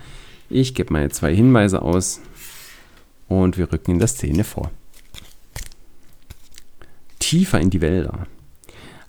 Ich 0.51 0.75
gebe 0.75 0.93
meine 0.93 1.11
zwei 1.11 1.35
Hinweise 1.35 1.83
aus 1.83 2.21
und 3.29 3.59
wir 3.59 3.73
rücken 3.73 3.93
in 3.93 3.99
der 3.99 4.09
Szene 4.09 4.45
vor. 4.45 4.71
Tiefer 7.19 7.61
in 7.61 7.71
die 7.71 7.81
Wälder. 7.81 8.27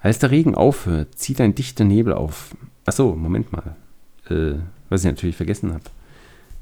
Als 0.02 0.20
der 0.20 0.32
Regen 0.32 0.56
aufhört, 0.56 1.18
zieht 1.18 1.42
ein 1.42 1.56
dichter 1.56 1.84
Nebel 1.84 2.14
auf. 2.14 2.56
Achso, 2.86 3.16
Moment 3.16 3.52
mal. 3.52 3.76
Äh, 4.30 4.60
was 4.90 5.02
ich 5.02 5.08
natürlich 5.08 5.36
vergessen 5.36 5.74
habe. 5.74 5.84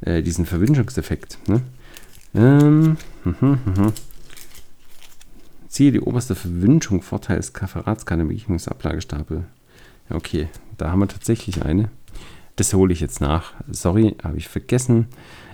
Äh, 0.01 0.23
diesen 0.23 0.45
Verwünschungseffekt. 0.45 1.37
Ne? 1.47 1.61
Ähm, 2.35 2.97
mh, 3.23 3.35
mh, 3.39 3.57
mh. 3.65 3.93
Ziehe 5.67 5.91
die 5.91 6.01
oberste 6.01 6.35
Verwünschung 6.35 7.01
Vorteil 7.01 7.37
des 7.37 7.53
Kafferatskanne 7.53 8.25
Begegnungsablagestapel. 8.25 9.45
Okay, 10.09 10.47
da 10.77 10.91
haben 10.91 10.99
wir 10.99 11.07
tatsächlich 11.07 11.63
eine. 11.63 11.89
Das 12.55 12.73
hole 12.73 12.93
ich 12.93 12.99
jetzt 12.99 13.21
nach. 13.21 13.53
Sorry, 13.71 14.15
habe 14.23 14.37
ich 14.37 14.47
vergessen. 14.47 15.07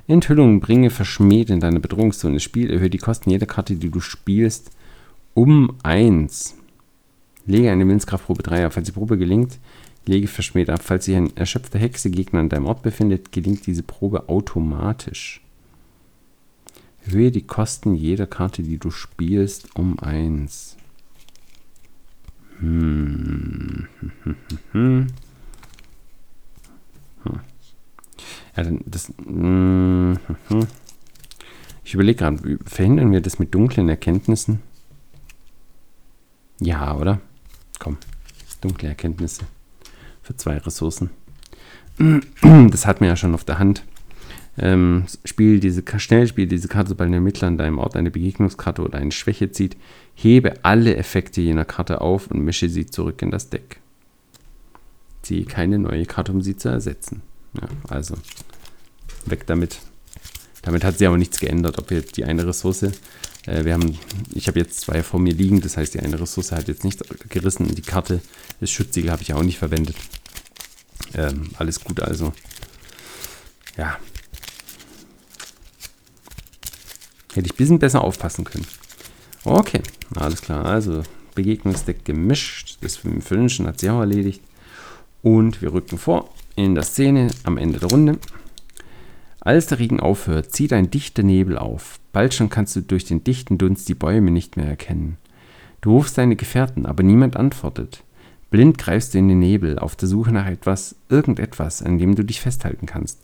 Enthüllung 0.08 0.60
bringe 0.60 0.90
verschmäht 0.90 1.50
in 1.50 1.60
deine 1.60 1.80
Bedrohungszone. 1.80 2.40
Spiel 2.40 2.72
erhöht 2.72 2.94
die 2.94 2.98
Kosten 2.98 3.30
jeder 3.30 3.46
Karte, 3.46 3.76
die 3.76 3.92
du 3.92 4.00
spielst, 4.00 4.72
um 5.34 5.76
1. 5.84 6.56
Lege 7.46 7.72
eine 7.72 7.86
Willenskraftprobe 7.88 8.44
3 8.44 8.66
ab. 8.66 8.74
Falls 8.74 8.88
die 8.88 8.92
Probe 8.92 9.18
gelingt, 9.18 9.60
lege 10.06 10.28
verschmäht 10.28 10.70
ab. 10.70 10.82
Falls 10.84 11.06
sich 11.06 11.16
ein 11.16 11.36
erschöpfter 11.38 11.80
Hexegegner 11.80 12.40
an 12.40 12.50
deinem 12.50 12.66
Ort 12.66 12.82
befindet, 12.82 13.32
gelingt 13.32 13.68
diese 13.68 13.84
Probe 13.84 14.28
automatisch. 14.28 15.42
Erhöhe 17.10 17.32
die 17.32 17.42
Kosten 17.42 17.96
jeder 17.96 18.28
Karte, 18.28 18.62
die 18.62 18.78
du 18.78 18.92
spielst, 18.92 19.76
um 19.76 19.98
1. 19.98 20.78
Hm. 22.60 23.88
hm, 24.00 24.12
hm, 24.24 25.08
hm 27.24 27.40
Ja, 28.56 28.64
das. 28.86 29.12
Ich 31.84 31.94
überlege 31.96 32.20
gerade, 32.20 32.60
verhindern 32.64 33.12
wir 33.12 33.22
das 33.22 33.40
mit 33.40 33.56
dunklen 33.56 33.90
Erkenntnissen? 33.90 34.62
Ja, 36.60 36.96
oder? 36.96 37.22
Komm, 37.80 37.98
dunkle 38.62 38.90
Erkenntnisse 38.90 39.46
für 40.22 40.38
zwei 40.38 40.58
Ressourcen. 40.58 41.10
Das 42.70 42.86
hat 42.86 43.02
man 43.02 43.10
ja 43.10 43.16
schon 43.16 43.34
auf 43.34 43.46
der 43.46 43.58
Hand. 43.58 43.84
Ähm, 44.58 45.06
spiel 45.24 45.60
diese, 45.60 45.84
schnell 45.98 46.28
spiel 46.28 46.48
diese 46.48 46.68
Karte, 46.68 46.90
sobald 46.90 47.10
ein 47.10 47.14
Ermittler 47.14 47.48
an 47.48 47.58
deinem 47.58 47.78
Ort 47.78 47.96
eine 47.96 48.12
Begegnungskarte 48.12 48.82
oder 48.82 48.98
eine 48.98 49.12
Schwäche 49.12 49.52
zieht. 49.52 49.78
Hebe 50.16 50.64
alle 50.64 50.96
Effekte 50.96 51.42
jener 51.42 51.66
Karte 51.66 52.02
auf 52.02 52.28
und 52.28 52.44
mische 52.44 52.70
sie 52.70 52.86
zurück 52.86 53.22
in 53.22 53.32
das 53.32 53.50
Deck. 53.50 53.80
Ziehe 55.22 55.46
keine 55.46 55.80
neue 55.80 56.06
Karte, 56.06 56.32
um 56.32 56.42
sie 56.42 56.58
zu 56.58 56.70
ersetzen. 56.70 57.22
Ja, 57.54 57.68
also 57.88 58.16
weg 59.26 59.46
damit. 59.48 59.80
Damit 60.62 60.84
hat 60.84 60.98
sich 60.98 61.08
aber 61.08 61.18
nichts 61.18 61.40
geändert, 61.40 61.80
ob 61.80 61.90
jetzt 61.92 62.18
die 62.18 62.26
eine 62.26 62.46
Ressource, 62.46 62.84
äh, 62.84 63.64
wir 63.64 63.74
haben, 63.74 63.98
ich 64.34 64.48
habe 64.48 64.60
jetzt 64.60 64.82
zwei 64.82 65.04
vor 65.04 65.20
mir 65.20 65.34
liegen, 65.34 65.62
das 65.62 65.78
heißt, 65.78 65.94
die 65.94 66.00
eine 66.00 66.20
Ressource 66.20 66.52
hat 66.52 66.68
jetzt 66.68 66.84
nichts 66.84 67.04
gerissen. 67.30 67.74
Die 67.74 67.82
Karte, 67.82 68.22
das 68.60 68.70
Schutzsiegel 68.70 69.12
habe 69.12 69.22
ich 69.22 69.34
auch 69.34 69.44
nicht 69.44 69.58
verwendet. 69.58 69.96
Ähm, 71.14 71.50
alles 71.58 71.84
gut 71.84 72.02
also. 72.02 72.34
Ja. 73.78 73.98
Hätte 77.40 77.48
ich 77.48 77.54
ein 77.54 77.56
bisschen 77.56 77.80
besser 77.80 78.04
aufpassen 78.04 78.44
können. 78.44 78.68
Okay, 79.46 79.82
alles 80.14 80.42
klar. 80.42 80.66
Also 80.66 81.04
Begegnungsdeck 81.36 82.04
gemischt. 82.04 82.80
Das 82.82 82.98
Fünfchen 82.98 83.66
hat 83.66 83.80
sie 83.80 83.90
auch 83.90 84.02
erledigt. 84.02 84.42
Und 85.22 85.62
wir 85.62 85.72
rücken 85.72 85.98
vor 85.98 86.32
in 86.58 86.76
der 86.76 86.84
Szene 86.84 87.30
am 87.44 87.58
Ende 87.58 87.80
der 87.80 87.92
Runde. 87.92 88.20
Als 89.40 89.68
der 89.68 89.80
Regen 89.80 90.02
aufhört, 90.02 90.52
zieht 90.52 90.74
ein 90.74 90.92
dichter 90.92 91.24
Nebel 91.24 91.58
auf. 91.58 92.02
Bald 92.12 92.34
schon 92.34 92.50
kannst 92.50 92.76
du 92.76 92.82
durch 92.82 93.06
den 93.06 93.24
dichten 93.24 93.58
Dunst 93.58 93.88
die 93.88 93.96
Bäume 93.96 94.32
nicht 94.32 94.58
mehr 94.58 94.68
erkennen. 94.68 95.16
Du 95.80 95.92
rufst 95.92 96.18
deine 96.18 96.36
Gefährten, 96.36 96.86
aber 96.86 97.04
niemand 97.04 97.38
antwortet. 97.38 98.04
Blind 98.50 98.78
greifst 98.78 99.14
du 99.14 99.18
in 99.18 99.30
den 99.30 99.40
Nebel, 99.40 99.80
auf 99.80 99.96
der 99.96 100.10
Suche 100.10 100.34
nach 100.34 100.48
etwas, 100.48 100.98
irgendetwas, 101.08 101.82
an 101.82 102.00
dem 102.00 102.16
du 102.16 102.26
dich 102.26 102.42
festhalten 102.42 102.86
kannst. 102.86 103.18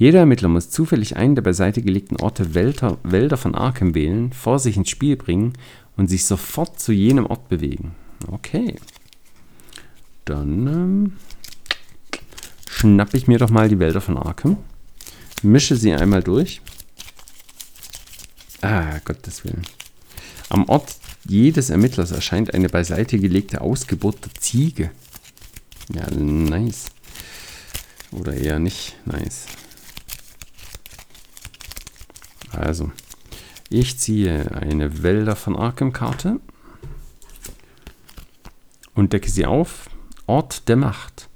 Jeder 0.00 0.20
Ermittler 0.20 0.48
muss 0.48 0.70
zufällig 0.70 1.16
einen 1.16 1.34
der 1.34 1.42
beiseite 1.42 1.82
gelegten 1.82 2.16
Orte 2.16 2.54
Wälder, 2.54 2.96
Wälder 3.02 3.36
von 3.36 3.54
Arkham 3.54 3.94
wählen, 3.94 4.32
vor 4.32 4.58
sich 4.58 4.78
ins 4.78 4.88
Spiel 4.88 5.14
bringen 5.14 5.52
und 5.98 6.08
sich 6.08 6.24
sofort 6.24 6.80
zu 6.80 6.92
jenem 6.92 7.26
Ort 7.26 7.50
bewegen. 7.50 7.94
Okay. 8.26 8.76
Dann 10.24 10.66
ähm, 10.66 11.12
schnappe 12.70 13.18
ich 13.18 13.26
mir 13.26 13.36
doch 13.36 13.50
mal 13.50 13.68
die 13.68 13.78
Wälder 13.78 14.00
von 14.00 14.16
Arkham 14.16 14.56
mische 15.42 15.76
sie 15.76 15.92
einmal 15.92 16.22
durch. 16.22 16.62
Ah, 18.62 18.98
Gottes 19.04 19.44
Willen. 19.44 19.66
Am 20.48 20.66
Ort 20.68 20.96
jedes 21.28 21.68
Ermittlers 21.68 22.10
erscheint 22.10 22.54
eine 22.54 22.70
beiseite 22.70 23.18
gelegte 23.18 23.60
Ausgeburt 23.60 24.24
der 24.24 24.34
Ziege. 24.40 24.90
Ja, 25.94 26.10
nice. 26.10 26.86
Oder 28.12 28.34
eher 28.34 28.58
nicht 28.58 28.96
nice. 29.04 29.44
Also, 32.52 32.90
ich 33.68 33.98
ziehe 33.98 34.52
eine 34.52 35.02
Wälder 35.02 35.36
von 35.36 35.56
Arkham-Karte 35.56 36.40
und 38.94 39.12
decke 39.12 39.30
sie 39.30 39.46
auf. 39.46 39.88
Ort 40.26 40.68
der 40.68 40.76
Macht. 40.76 41.28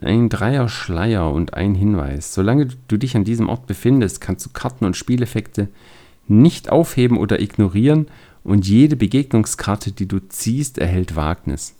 Ein 0.00 0.28
Dreier 0.28 0.68
Schleier 0.68 1.30
und 1.30 1.54
ein 1.54 1.74
Hinweis. 1.74 2.34
Solange 2.34 2.68
du 2.88 2.96
dich 2.98 3.16
an 3.16 3.24
diesem 3.24 3.48
Ort 3.48 3.66
befindest, 3.66 4.20
kannst 4.20 4.44
du 4.44 4.50
Karten 4.50 4.84
und 4.84 4.96
Spieleffekte 4.96 5.68
nicht 6.28 6.70
aufheben 6.70 7.16
oder 7.16 7.40
ignorieren 7.40 8.08
und 8.44 8.66
jede 8.66 8.96
Begegnungskarte, 8.96 9.92
die 9.92 10.06
du 10.06 10.18
ziehst, 10.28 10.78
erhält 10.78 11.16
Wagnis. 11.16 11.74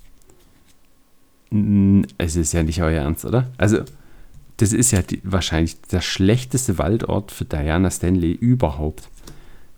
Es 2.18 2.36
ist 2.36 2.52
ja 2.52 2.62
nicht 2.62 2.82
euer 2.82 3.02
Ernst, 3.02 3.24
oder? 3.24 3.50
Also, 3.58 3.80
das 4.58 4.72
ist 4.72 4.90
ja 4.90 5.02
die, 5.02 5.20
wahrscheinlich 5.22 5.80
der 5.82 6.00
schlechteste 6.00 6.78
Waldort 6.78 7.30
für 7.30 7.44
Diana 7.44 7.90
Stanley 7.90 8.32
überhaupt. 8.32 9.08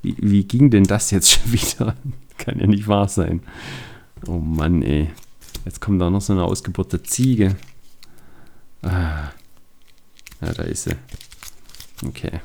Wie, 0.02 0.16
wie 0.18 0.44
ging 0.44 0.70
denn 0.70 0.84
das 0.84 1.10
jetzt 1.10 1.30
schon 1.32 1.52
wieder? 1.52 1.96
Kann 2.36 2.60
ja 2.60 2.66
nicht 2.66 2.86
wahr 2.86 3.08
sein. 3.08 3.42
Oh 4.26 4.38
Mann, 4.38 4.82
ey. 4.82 5.10
Jetzt 5.64 5.80
kommt 5.80 6.00
da 6.00 6.10
noch 6.10 6.20
so 6.20 6.32
eine 6.32 6.44
ausgeburte 6.44 7.02
Ziege. 7.02 7.56
Ah. 8.82 9.30
Ja, 10.40 10.52
da 10.52 10.62
ist 10.62 10.84
sie. 10.84 10.96
Okay. 12.06 12.40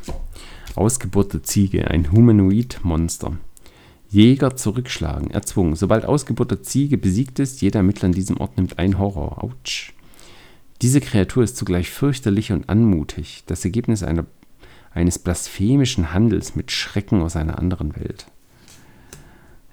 Ausgeburt 0.75 1.33
der 1.33 1.43
Ziege, 1.43 1.89
ein 1.89 2.11
Humanoid-Monster. 2.11 3.37
Jäger 4.09 4.55
zurückschlagen, 4.55 5.29
erzwungen. 5.31 5.75
Sobald 5.75 6.05
Ausgeburt 6.05 6.51
der 6.51 6.63
Ziege 6.63 6.97
besiegt 6.97 7.39
ist, 7.39 7.61
jeder 7.61 7.79
Ermittler 7.79 8.05
an 8.05 8.11
diesem 8.11 8.37
Ort 8.37 8.57
nimmt 8.57 8.79
ein 8.79 8.97
Horror. 8.97 9.43
Autsch. 9.43 9.93
Diese 10.83 10.99
Kreatur 10.99 11.45
ist 11.45 11.55
zugleich 11.55 11.89
fürchterlich 11.89 12.51
und 12.51 12.67
anmutig, 12.67 13.43
das 13.45 13.63
Ergebnis 13.63 14.03
einer, 14.03 14.25
eines 14.93 15.17
blasphemischen 15.17 16.13
Handels 16.13 16.57
mit 16.57 16.73
Schrecken 16.73 17.21
aus 17.21 17.37
einer 17.37 17.57
anderen 17.57 17.95
Welt. 17.95 18.27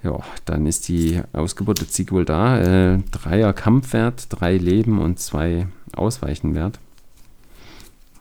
Ja, 0.03 0.21
dann 0.45 0.65
ist 0.65 0.87
die 0.87 1.21
Ausgeburt 1.33 1.81
der 1.81 1.89
Ziege 1.89 2.13
wohl 2.13 2.23
da. 2.23 2.93
Äh, 2.93 2.99
Dreier 3.11 3.51
Kampfwert, 3.51 4.27
drei 4.29 4.55
Leben 4.55 4.99
und 4.99 5.19
zwei 5.19 5.67
Ausweichenwert. 5.93 6.79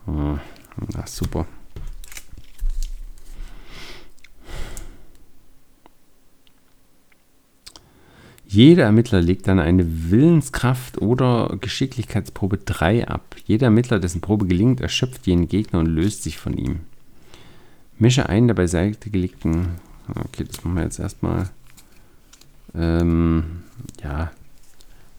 Ah, 0.08 0.38
super. 1.06 1.46
Jeder 8.52 8.82
Ermittler 8.82 9.20
legt 9.20 9.46
dann 9.46 9.60
eine 9.60 9.84
Willenskraft- 10.10 10.98
oder 11.00 11.56
Geschicklichkeitsprobe 11.60 12.58
3 12.58 13.06
ab. 13.06 13.36
Jeder 13.46 13.66
Ermittler, 13.66 14.00
dessen 14.00 14.20
Probe 14.20 14.46
gelingt, 14.46 14.80
erschöpft 14.80 15.28
jeden 15.28 15.46
Gegner 15.46 15.78
und 15.78 15.86
löst 15.86 16.24
sich 16.24 16.36
von 16.36 16.58
ihm. 16.58 16.80
Mische 18.00 18.28
einen 18.28 18.48
der 18.48 18.54
beiseite 18.54 19.08
gelegten. 19.08 19.76
Okay, 20.08 20.42
das 20.42 20.64
machen 20.64 20.74
wir 20.74 20.82
jetzt 20.82 20.98
erstmal. 20.98 21.48
Ähm, 22.74 23.62
ja, 24.02 24.32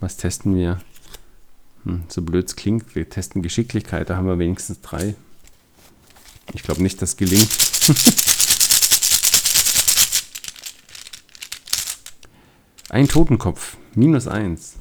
was 0.01 0.17
testen 0.17 0.53
wir? 0.57 0.81
Hm, 1.85 2.03
so 2.09 2.23
blöd 2.23 2.49
es 2.49 2.57
klingt, 2.57 2.95
wir 2.95 3.09
testen 3.09 3.41
Geschicklichkeit, 3.41 4.09
da 4.09 4.17
haben 4.17 4.27
wir 4.27 4.39
wenigstens 4.39 4.81
drei. 4.81 5.15
Ich 6.53 6.63
glaube 6.63 6.83
nicht, 6.83 7.01
dass 7.01 7.15
gelingt. 7.15 7.47
Ein 12.91 13.07
Totenkopf, 13.07 13.77
minus 13.95 14.27
eins. 14.27 14.75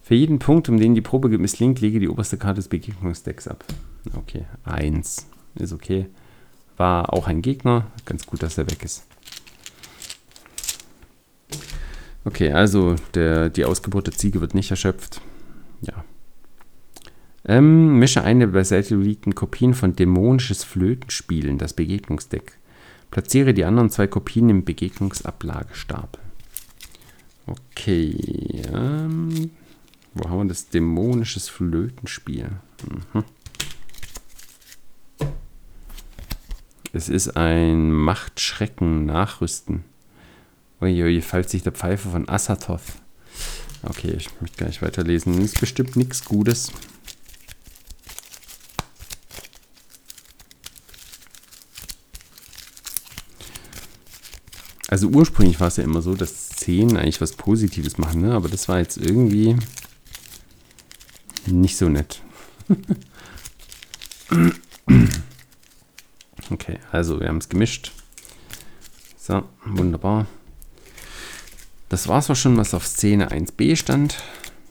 Für 0.00 0.14
jeden 0.14 0.38
Punkt, 0.38 0.68
um 0.68 0.78
den 0.78 0.94
die 0.94 1.00
Probe 1.00 1.28
misslingt, 1.38 1.80
lege 1.80 1.98
die 1.98 2.08
oberste 2.08 2.36
Karte 2.36 2.60
des 2.60 2.68
Begegnungsdecks 2.68 3.48
ab. 3.48 3.64
Okay, 4.14 4.44
eins 4.62 5.26
ist 5.56 5.72
okay. 5.72 6.06
War 6.76 7.12
auch 7.12 7.26
ein 7.26 7.42
Gegner, 7.42 7.90
ganz 8.04 8.26
gut, 8.26 8.44
dass 8.44 8.58
er 8.58 8.70
weg 8.70 8.84
ist. 8.84 9.04
Okay, 12.24 12.52
also 12.52 12.94
der, 13.14 13.50
die 13.50 13.64
Ausgeburt 13.64 14.06
der 14.06 14.14
Ziege 14.14 14.40
wird 14.40 14.54
nicht 14.54 14.70
erschöpft. 14.70 15.20
Ja. 15.80 16.04
Ähm, 17.44 17.98
mische 17.98 18.22
eine 18.22 18.46
beiseite 18.46 18.94
liegenden 18.94 19.34
Kopien 19.34 19.74
von 19.74 19.96
Dämonisches 19.96 20.62
Flötenspielen, 20.62 21.58
das 21.58 21.72
Begegnungsdeck. 21.72 22.56
Platziere 23.10 23.52
die 23.52 23.64
anderen 23.64 23.90
zwei 23.90 24.06
Kopien 24.06 24.48
im 24.48 24.64
Begegnungsablagestapel. 24.64 26.25
Okay. 27.46 28.62
Ähm, 28.72 29.50
wo 30.14 30.28
haben 30.28 30.38
wir 30.38 30.48
das? 30.48 30.68
Dämonisches 30.68 31.48
Flötenspiel. 31.48 32.50
Mhm. 32.88 33.24
Es 36.92 37.08
ist 37.08 37.36
ein 37.36 37.92
Machtschrecken 37.92 39.04
nachrüsten. 39.04 39.84
Uiui, 40.80 41.20
falls 41.20 41.50
sich 41.50 41.62
der 41.62 41.72
Pfeife 41.72 42.08
von 42.08 42.28
Assathoth. 42.28 42.80
Okay, 43.82 44.14
ich 44.16 44.28
möchte 44.40 44.56
gar 44.56 44.66
nicht 44.66 44.82
weiterlesen. 44.82 45.40
Ist 45.42 45.60
bestimmt 45.60 45.96
nichts 45.96 46.24
Gutes. 46.24 46.72
Also 54.88 55.08
ursprünglich 55.08 55.60
war 55.60 55.68
es 55.68 55.76
ja 55.76 55.84
immer 55.84 56.00
so, 56.00 56.14
dass 56.14 56.45
Szenen 56.56 56.96
eigentlich 56.96 57.20
was 57.20 57.32
Positives 57.32 57.98
machen, 57.98 58.22
ne? 58.22 58.32
aber 58.32 58.48
das 58.48 58.68
war 58.68 58.78
jetzt 58.78 58.96
irgendwie 58.96 59.56
nicht 61.46 61.76
so 61.76 61.88
nett. 61.88 62.22
okay, 66.50 66.78
also 66.90 67.20
wir 67.20 67.28
haben 67.28 67.38
es 67.38 67.48
gemischt. 67.48 67.92
So, 69.16 69.42
wunderbar. 69.64 70.26
Das 71.88 72.08
war 72.08 72.18
es 72.18 72.30
auch 72.30 72.36
schon, 72.36 72.56
was 72.56 72.74
auf 72.74 72.86
Szene 72.86 73.30
1b 73.30 73.76
stand. 73.76 74.16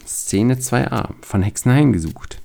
Szene 0.05 0.55
2a, 0.55 1.13
von 1.21 1.41
Hexen 1.43 1.71
heimgesucht. 1.71 2.41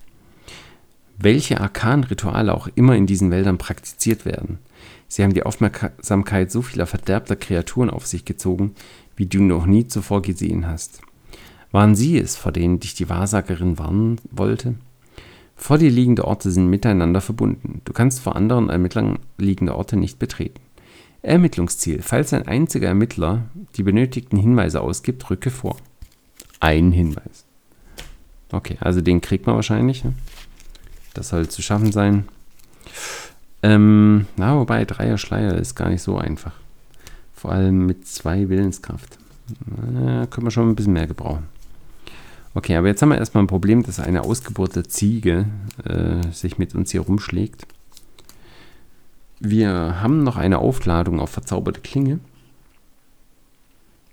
Welche 1.18 1.61
Arkan-Rituale 1.61 2.55
auch 2.55 2.68
immer 2.74 2.94
in 2.94 3.07
diesen 3.07 3.31
Wäldern 3.31 3.59
praktiziert 3.59 4.24
werden– 4.24 4.59
Sie 5.10 5.24
haben 5.24 5.34
die 5.34 5.42
Aufmerksamkeit 5.42 6.52
so 6.52 6.62
vieler 6.62 6.86
verderbter 6.86 7.34
Kreaturen 7.34 7.90
auf 7.90 8.06
sich 8.06 8.24
gezogen, 8.24 8.76
wie 9.16 9.26
du 9.26 9.42
noch 9.42 9.66
nie 9.66 9.88
zuvor 9.88 10.22
gesehen 10.22 10.68
hast. 10.68 11.00
Waren 11.72 11.96
sie 11.96 12.16
es, 12.16 12.36
vor 12.36 12.52
denen 12.52 12.78
dich 12.78 12.94
die 12.94 13.08
Wahrsagerin 13.08 13.76
warnen 13.76 14.20
wollte? 14.30 14.76
Vor 15.56 15.78
dir 15.78 15.90
liegende 15.90 16.24
Orte 16.24 16.52
sind 16.52 16.68
miteinander 16.68 17.20
verbunden. 17.20 17.82
Du 17.84 17.92
kannst 17.92 18.20
vor 18.20 18.36
anderen 18.36 18.70
Ermittlern 18.70 19.18
liegende 19.36 19.74
Orte 19.74 19.96
nicht 19.96 20.20
betreten. 20.20 20.60
Ermittlungsziel. 21.22 22.02
Falls 22.02 22.32
ein 22.32 22.46
einziger 22.46 22.88
Ermittler 22.88 23.46
die 23.76 23.82
benötigten 23.82 24.38
Hinweise 24.38 24.80
ausgibt, 24.80 25.28
rücke 25.28 25.50
vor. 25.50 25.76
Ein 26.60 26.92
Hinweis. 26.92 27.44
Okay, 28.52 28.76
also 28.80 29.00
den 29.00 29.20
kriegt 29.20 29.46
man 29.46 29.56
wahrscheinlich. 29.56 30.04
Das 31.14 31.30
soll 31.30 31.48
zu 31.48 31.62
schaffen 31.62 31.90
sein. 31.90 32.28
Ähm, 33.62 34.26
na, 34.36 34.56
wobei 34.56 34.84
Dreier 34.84 35.18
Schleier 35.18 35.54
ist 35.54 35.74
gar 35.74 35.90
nicht 35.90 36.02
so 36.02 36.16
einfach. 36.16 36.54
Vor 37.34 37.52
allem 37.52 37.86
mit 37.86 38.06
zwei 38.06 38.48
Willenskraft. 38.48 39.18
Na, 39.66 40.26
können 40.26 40.46
wir 40.46 40.50
schon 40.50 40.68
ein 40.68 40.76
bisschen 40.76 40.92
mehr 40.92 41.06
gebrauchen. 41.06 41.44
Okay, 42.54 42.76
aber 42.76 42.88
jetzt 42.88 43.00
haben 43.00 43.10
wir 43.10 43.18
erstmal 43.18 43.44
ein 43.44 43.48
Problem, 43.48 43.82
dass 43.82 44.00
eine 44.00 44.22
ausgebohrte 44.22 44.82
Ziege 44.84 45.46
äh, 45.84 46.32
sich 46.32 46.58
mit 46.58 46.74
uns 46.74 46.90
hier 46.90 47.02
rumschlägt. 47.02 47.66
Wir 49.38 50.00
haben 50.00 50.24
noch 50.24 50.36
eine 50.36 50.58
Aufladung 50.58 51.20
auf 51.20 51.30
verzauberte 51.30 51.80
Klinge. 51.80 52.18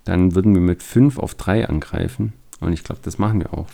Dann 0.06 0.36
würden 0.36 0.54
wir 0.54 0.62
mit 0.62 0.84
5 0.84 1.18
auf 1.18 1.36
3 1.36 1.68
angreifen. 1.68 2.34
Und 2.60 2.74
ich 2.74 2.84
glaube, 2.84 3.02
das 3.04 3.18
machen 3.18 3.40
wir 3.42 3.54
auch. 3.54 3.68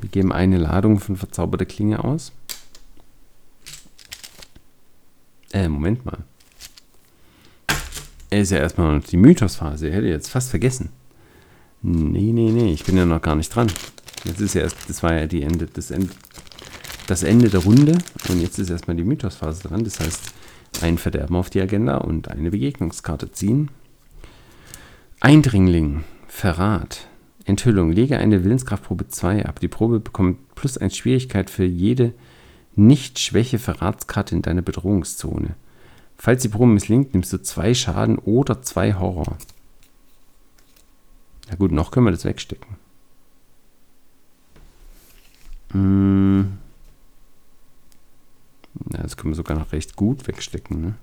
Wir 0.00 0.08
geben 0.08 0.32
eine 0.32 0.56
Ladung 0.56 1.00
von 1.00 1.16
verzauberte 1.16 1.66
Klinge 1.66 2.04
aus. 2.04 2.32
Äh, 5.56 5.70
Moment 5.70 6.04
mal. 6.04 6.18
Er 8.28 8.42
ist 8.42 8.50
ja 8.50 8.58
erstmal 8.58 8.94
noch 8.94 9.04
die 9.04 9.16
Mythosphase. 9.16 9.88
Er 9.88 9.94
hätte 9.94 10.08
jetzt 10.08 10.28
fast 10.28 10.50
vergessen. 10.50 10.90
Nee, 11.80 12.32
nee, 12.32 12.50
nee, 12.50 12.72
ich 12.74 12.84
bin 12.84 12.98
ja 12.98 13.06
noch 13.06 13.22
gar 13.22 13.36
nicht 13.36 13.54
dran. 13.54 13.68
Jetzt 14.24 14.40
ist 14.42 14.54
ja 14.54 14.62
erst, 14.62 14.76
das 14.86 15.02
war 15.02 15.14
ja 15.14 15.26
die 15.26 15.42
Ende, 15.42 15.66
das, 15.66 15.90
Ende, 15.90 16.10
das 17.06 17.22
Ende 17.22 17.48
der 17.48 17.60
Runde 17.60 17.96
und 18.28 18.42
jetzt 18.42 18.58
ist 18.58 18.68
erstmal 18.68 18.98
die 18.98 19.04
Mythosphase 19.04 19.66
dran. 19.66 19.82
Das 19.82 19.98
heißt, 19.98 20.20
ein 20.82 20.98
Verderben 20.98 21.36
auf 21.36 21.48
die 21.48 21.62
Agenda 21.62 21.96
und 21.96 22.28
eine 22.28 22.50
Begegnungskarte 22.50 23.32
ziehen. 23.32 23.70
Eindringling, 25.20 26.04
Verrat, 26.28 27.08
Enthüllung. 27.46 27.92
Lege 27.92 28.18
eine 28.18 28.44
Willenskraftprobe 28.44 29.08
2 29.08 29.46
ab. 29.46 29.60
Die 29.60 29.68
Probe 29.68 30.00
bekommt 30.00 30.54
plus 30.54 30.76
1 30.76 30.94
Schwierigkeit 30.94 31.48
für 31.48 31.64
jede 31.64 32.12
nicht-Schwäche-Verratskarte 32.76 34.34
in 34.34 34.42
deiner 34.42 34.62
Bedrohungszone. 34.62 35.56
Falls 36.18 36.42
die 36.42 36.48
Probe 36.48 36.66
misslingt, 36.66 37.12
nimmst 37.12 37.32
du 37.32 37.42
zwei 37.42 37.74
Schaden 37.74 38.18
oder 38.18 38.62
zwei 38.62 38.94
Horror. 38.94 39.36
Na 41.48 41.56
gut, 41.56 41.72
noch 41.72 41.90
können 41.90 42.06
wir 42.06 42.12
das 42.12 42.24
wegstecken. 42.24 42.76
Hm. 45.72 46.58
Ja, 48.92 49.02
das 49.02 49.16
können 49.16 49.32
wir 49.32 49.36
sogar 49.36 49.58
noch 49.58 49.72
recht 49.72 49.96
gut 49.96 50.26
wegstecken. 50.26 50.80
Ne? 50.80 50.94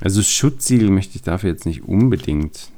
Also 0.00 0.22
Schutzsiegel 0.22 0.90
möchte 0.90 1.16
ich 1.16 1.22
dafür 1.22 1.50
jetzt 1.50 1.66
nicht 1.66 1.82
unbedingt 1.84 2.70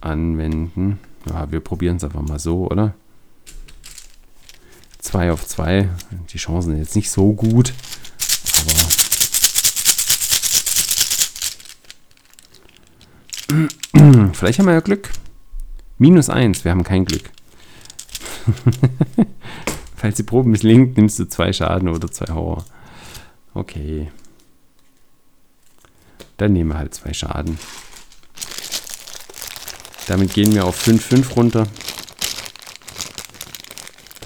anwenden. 0.00 0.98
Ja, 1.26 1.50
wir 1.50 1.60
probieren 1.60 1.96
es 1.96 2.04
einfach 2.04 2.22
mal 2.22 2.38
so, 2.38 2.70
oder? 2.70 2.94
2 5.06 5.32
auf 5.32 5.46
2. 5.46 5.88
Die 6.32 6.38
Chancen 6.38 6.72
sind 6.72 6.80
jetzt 6.80 6.96
nicht 6.96 7.10
so 7.10 7.32
gut. 7.32 7.72
Aber 13.48 14.32
vielleicht 14.34 14.58
haben 14.58 14.66
wir 14.66 14.74
ja 14.74 14.80
Glück. 14.80 15.10
Minus 15.98 16.28
1, 16.28 16.64
wir 16.64 16.72
haben 16.72 16.82
kein 16.82 17.04
Glück. 17.04 17.30
Falls 19.96 20.16
die 20.16 20.24
Probe 20.24 20.48
misslingt, 20.48 20.96
nimmst 20.96 21.18
du 21.18 21.28
zwei 21.28 21.52
Schaden 21.52 21.88
oder 21.88 22.10
zwei 22.10 22.34
Horror. 22.34 22.64
Okay. 23.54 24.10
Dann 26.36 26.52
nehmen 26.52 26.70
wir 26.70 26.78
halt 26.78 26.94
zwei 26.94 27.14
Schaden. 27.14 27.58
Damit 30.08 30.34
gehen 30.34 30.52
wir 30.52 30.64
auf 30.64 30.84
5-5 30.86 31.32
runter. 31.34 31.66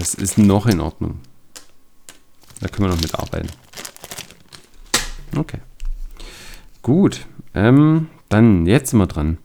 Das 0.01 0.15
ist 0.15 0.39
noch 0.39 0.65
in 0.65 0.81
Ordnung. 0.81 1.21
Da 2.61 2.69
können 2.69 2.89
wir 2.89 2.95
noch 2.95 3.03
mitarbeiten. 3.03 3.51
Okay. 5.37 5.59
Gut. 6.81 7.27
Ähm, 7.53 8.09
dann, 8.31 8.65
jetzt 8.65 8.93
sind 8.93 8.99
wir 8.99 9.07
dran. 9.07 9.37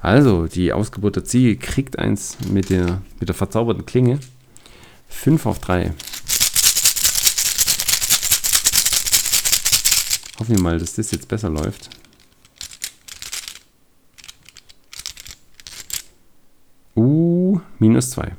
Also, 0.00 0.46
die 0.46 0.72
Ausgeburt 0.72 1.16
der 1.16 1.24
Ziege 1.24 1.56
kriegt 1.56 1.98
eins 1.98 2.36
mit 2.48 2.70
der, 2.70 3.02
mit 3.18 3.28
der 3.28 3.34
verzauberten 3.34 3.86
Klinge. 3.86 4.20
5 5.08 5.46
auf 5.46 5.58
3. 5.58 5.92
Hoffen 10.38 10.54
wir 10.54 10.62
mal, 10.62 10.78
dass 10.78 10.94
das 10.94 11.10
jetzt 11.10 11.26
besser 11.26 11.50
läuft. 11.50 11.90
Uh, 16.94 17.60
minus 17.80 18.10
2 18.10 18.36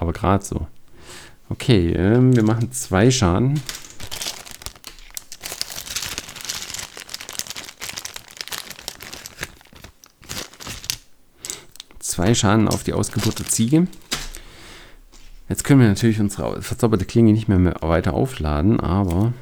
aber 0.00 0.14
gerade 0.14 0.42
so. 0.42 0.66
Okay, 1.50 1.92
ähm, 1.92 2.34
wir 2.34 2.42
machen 2.42 2.72
zwei 2.72 3.10
Schaden. 3.10 3.60
Zwei 11.98 12.34
Schaden 12.34 12.66
auf 12.66 12.82
die 12.82 12.94
ausgeburte 12.94 13.44
Ziege. 13.44 13.88
Jetzt 15.50 15.64
können 15.64 15.80
wir 15.80 15.88
natürlich 15.88 16.18
unsere 16.18 16.62
verzauberte 16.62 17.04
Klinge 17.04 17.32
nicht 17.32 17.48
mehr 17.48 17.74
weiter 17.82 18.14
aufladen, 18.14 18.80
aber 18.80 19.34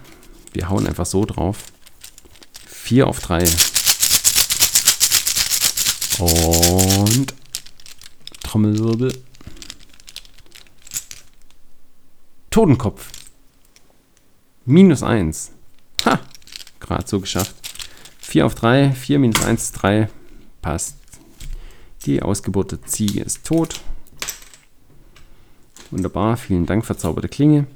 wir 0.55 0.69
hauen 0.69 0.89
einfach 0.89 1.07
so 1.07 1.25
drauf. 1.25 1.67
4 2.67 3.07
auf 3.07 3.21
3. 3.21 3.45
Und 6.19 7.35
Trommelwirbel. 8.43 9.13
Totenkopf. 12.59 13.13
Minus 14.65 15.05
1. 15.05 15.53
Ha! 16.05 16.19
Gerade 16.81 17.07
so 17.07 17.21
geschafft. 17.21 17.55
4 18.19 18.47
auf 18.47 18.57
3. 18.57 18.91
4 18.91 19.21
minus 19.21 19.45
1 19.45 19.63
ist 19.63 19.73
3. 19.75 20.09
Passt. 20.61 20.97
Die 22.05 22.21
ausgeburte 22.21 22.83
Ziege 22.83 23.21
ist 23.21 23.47
tot. 23.47 23.81
Wunderbar. 25.93 26.37
Vielen 26.37 26.67
Dank, 26.67 26.85
verzauberte 26.85 27.29
Klinge. 27.29 27.69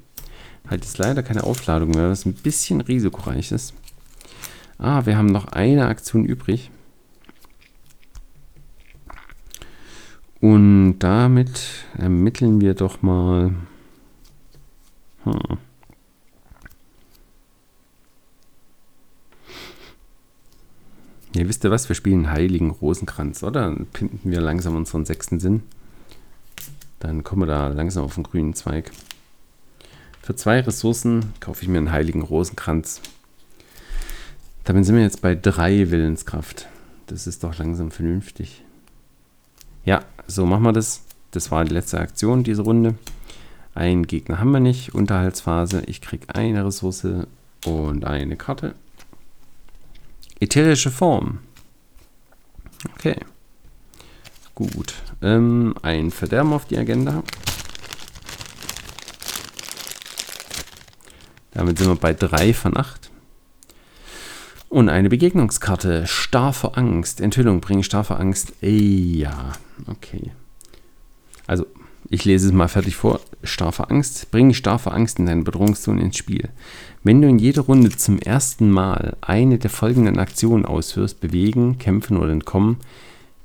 Halt 0.68 0.84
jetzt 0.84 0.98
leider 0.98 1.22
keine 1.22 1.44
Aufladung 1.44 1.90
mehr, 1.90 2.10
was 2.10 2.26
ein 2.26 2.34
bisschen 2.34 2.80
risikoreich 2.80 3.52
ist. 3.52 3.74
Ah, 4.78 5.06
wir 5.06 5.16
haben 5.16 5.26
noch 5.26 5.46
eine 5.46 5.86
Aktion 5.86 6.24
übrig. 6.24 6.72
Und 10.40 10.98
damit 10.98 11.68
ermitteln 11.96 12.60
wir 12.60 12.74
doch 12.74 13.00
mal. 13.00 13.54
Hm. 15.24 15.58
Ja, 21.34 21.48
wisst 21.48 21.64
ihr 21.64 21.70
was? 21.70 21.88
Wir 21.88 21.96
spielen 21.96 22.30
Heiligen 22.30 22.70
Rosenkranz, 22.70 23.42
oder? 23.42 23.62
Dann 23.62 23.86
pinden 23.86 24.30
wir 24.30 24.40
langsam 24.40 24.76
unseren 24.76 25.06
sechsten 25.06 25.40
Sinn. 25.40 25.62
Dann 27.00 27.24
kommen 27.24 27.42
wir 27.42 27.46
da 27.46 27.68
langsam 27.68 28.04
auf 28.04 28.14
den 28.14 28.24
grünen 28.24 28.54
Zweig. 28.54 28.90
Für 30.20 30.36
zwei 30.36 30.60
Ressourcen 30.60 31.32
kaufe 31.40 31.62
ich 31.62 31.68
mir 31.68 31.78
einen 31.78 31.90
Heiligen 31.90 32.22
Rosenkranz. 32.22 33.00
Damit 34.64 34.84
sind 34.84 34.94
wir 34.94 35.02
jetzt 35.02 35.22
bei 35.22 35.34
drei 35.34 35.90
Willenskraft. 35.90 36.68
Das 37.06 37.26
ist 37.26 37.42
doch 37.42 37.58
langsam 37.58 37.90
vernünftig. 37.90 38.62
Ja, 39.84 40.04
so 40.26 40.46
machen 40.46 40.62
wir 40.62 40.72
das. 40.72 41.02
Das 41.32 41.50
war 41.50 41.64
die 41.64 41.74
letzte 41.74 41.98
Aktion 41.98 42.44
diese 42.44 42.62
Runde. 42.62 42.94
Einen 43.74 44.06
Gegner 44.06 44.38
haben 44.38 44.52
wir 44.52 44.60
nicht. 44.60 44.94
Unterhaltsphase. 44.94 45.82
Ich 45.86 46.00
kriege 46.00 46.34
eine 46.34 46.64
Ressource 46.64 47.06
und 47.64 48.04
eine 48.04 48.36
Karte. 48.36 48.74
Ätherische 50.40 50.90
Form. 50.90 51.38
Okay. 52.94 53.16
Gut. 54.54 54.94
Ähm, 55.22 55.74
ein 55.82 56.10
Verderben 56.10 56.52
auf 56.52 56.66
die 56.66 56.76
Agenda. 56.76 57.22
Damit 61.52 61.78
sind 61.78 61.88
wir 61.88 61.96
bei 61.96 62.12
3 62.12 62.54
von 62.54 62.76
8. 62.76 63.10
Und 64.68 64.88
eine 64.88 65.08
Begegnungskarte. 65.08 66.06
Starr 66.06 66.52
vor 66.52 66.76
Angst. 66.76 67.20
Enthüllung 67.20 67.60
bringen 67.60 67.84
starr 67.84 68.04
vor 68.04 68.18
Angst. 68.18 68.54
Ey, 68.62 69.18
ja, 69.18 69.52
okay. 69.86 70.32
Also, 71.46 71.66
ich 72.12 72.26
lese 72.26 72.48
es 72.48 72.52
mal 72.52 72.68
fertig 72.68 72.94
vor. 72.94 73.20
Starr 73.42 73.72
vor 73.72 73.90
Angst. 73.90 74.30
Bring 74.30 74.52
starr 74.52 74.78
vor 74.78 74.92
Angst 74.92 75.18
in 75.18 75.24
deine 75.24 75.44
Bedrohungszone 75.44 76.02
ins 76.02 76.18
Spiel. 76.18 76.50
Wenn 77.02 77.22
du 77.22 77.28
in 77.28 77.38
jeder 77.38 77.62
Runde 77.62 77.88
zum 77.88 78.18
ersten 78.18 78.70
Mal 78.70 79.16
eine 79.22 79.56
der 79.56 79.70
folgenden 79.70 80.18
Aktionen 80.18 80.66
ausführst, 80.66 81.20
bewegen, 81.20 81.78
kämpfen 81.78 82.18
oder 82.18 82.30
entkommen, 82.30 82.76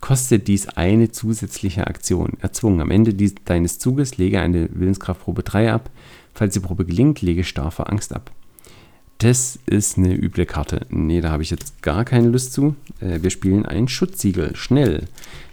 kostet 0.01 0.49
dies 0.49 0.68
eine 0.68 1.09
zusätzliche 1.11 1.88
Aktion. 1.88 2.34
Erzwungen. 2.41 2.82
Am 2.82 2.91
Ende 2.91 3.13
deines 3.45 3.80
Zuges 3.80 4.18
lege 4.18 4.41
eine 4.41 4.68
Willenskraftprobe 4.74 5.43
3 5.43 5.72
ab. 5.72 5.89
Falls 6.34 6.53
die 6.53 6.59
Probe 6.59 6.84
gelingt, 6.84 7.22
lege 7.22 7.45
starr 7.45 7.72
vor 7.72 7.89
Angst 7.89 8.13
ab. 8.13 8.32
Das 9.20 9.57
ist 9.65 9.97
eine 9.97 10.13
üble 10.13 10.45
Karte. 10.45 10.86
Nee, 10.89 11.22
da 11.22 11.32
habe 11.32 11.41
ich 11.41 11.51
jetzt 11.51 11.82
gar 11.82 12.03
keine 12.03 12.28
Lust 12.28 12.51
zu. 12.51 12.76
Äh, 12.99 13.22
wir 13.22 13.30
spielen 13.30 13.65
ein 13.65 13.88
Schutzsiegel. 13.88 14.57
Schnell. 14.57 15.05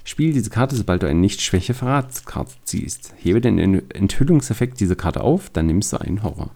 Spiel 0.04 0.34
diese 0.34 0.50
Karte, 0.50 0.76
sobald 0.76 1.02
du 1.02 1.08
eine 1.08 1.18
Nicht-Schwäche-Verratskarte 1.20 2.52
ziehst. 2.64 3.14
Hebe 3.16 3.40
den 3.40 3.58
Enthüllungseffekt 3.90 4.78
dieser 4.78 4.96
Karte 4.96 5.22
auf, 5.22 5.48
dann 5.48 5.66
nimmst 5.66 5.94
du 5.94 6.00
einen 6.00 6.22
Horror. 6.22 6.50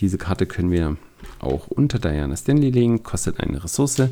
Diese 0.00 0.16
Karte 0.16 0.46
können 0.46 0.70
wir 0.70 0.96
auch 1.40 1.68
unter 1.68 1.98
Diana 1.98 2.36
Stanley 2.36 2.70
legen, 2.70 3.02
kostet 3.02 3.38
eine 3.38 3.62
Ressource. 3.62 4.02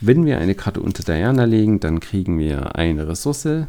Wenn 0.00 0.26
wir 0.26 0.38
eine 0.38 0.54
Karte 0.54 0.80
unter 0.80 1.04
Diana 1.04 1.44
legen, 1.44 1.78
dann 1.78 2.00
kriegen 2.00 2.38
wir 2.38 2.74
eine 2.74 3.06
Ressource 3.06 3.66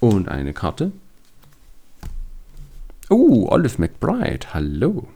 und 0.00 0.28
eine 0.28 0.52
Karte. 0.52 0.90
Oh, 3.08 3.46
Olive 3.48 3.80
McBride, 3.80 4.54
hallo. 4.54 5.06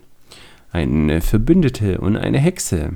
Eine 0.70 1.20
Verbündete 1.20 1.98
und 2.00 2.16
eine 2.16 2.38
Hexe. 2.38 2.92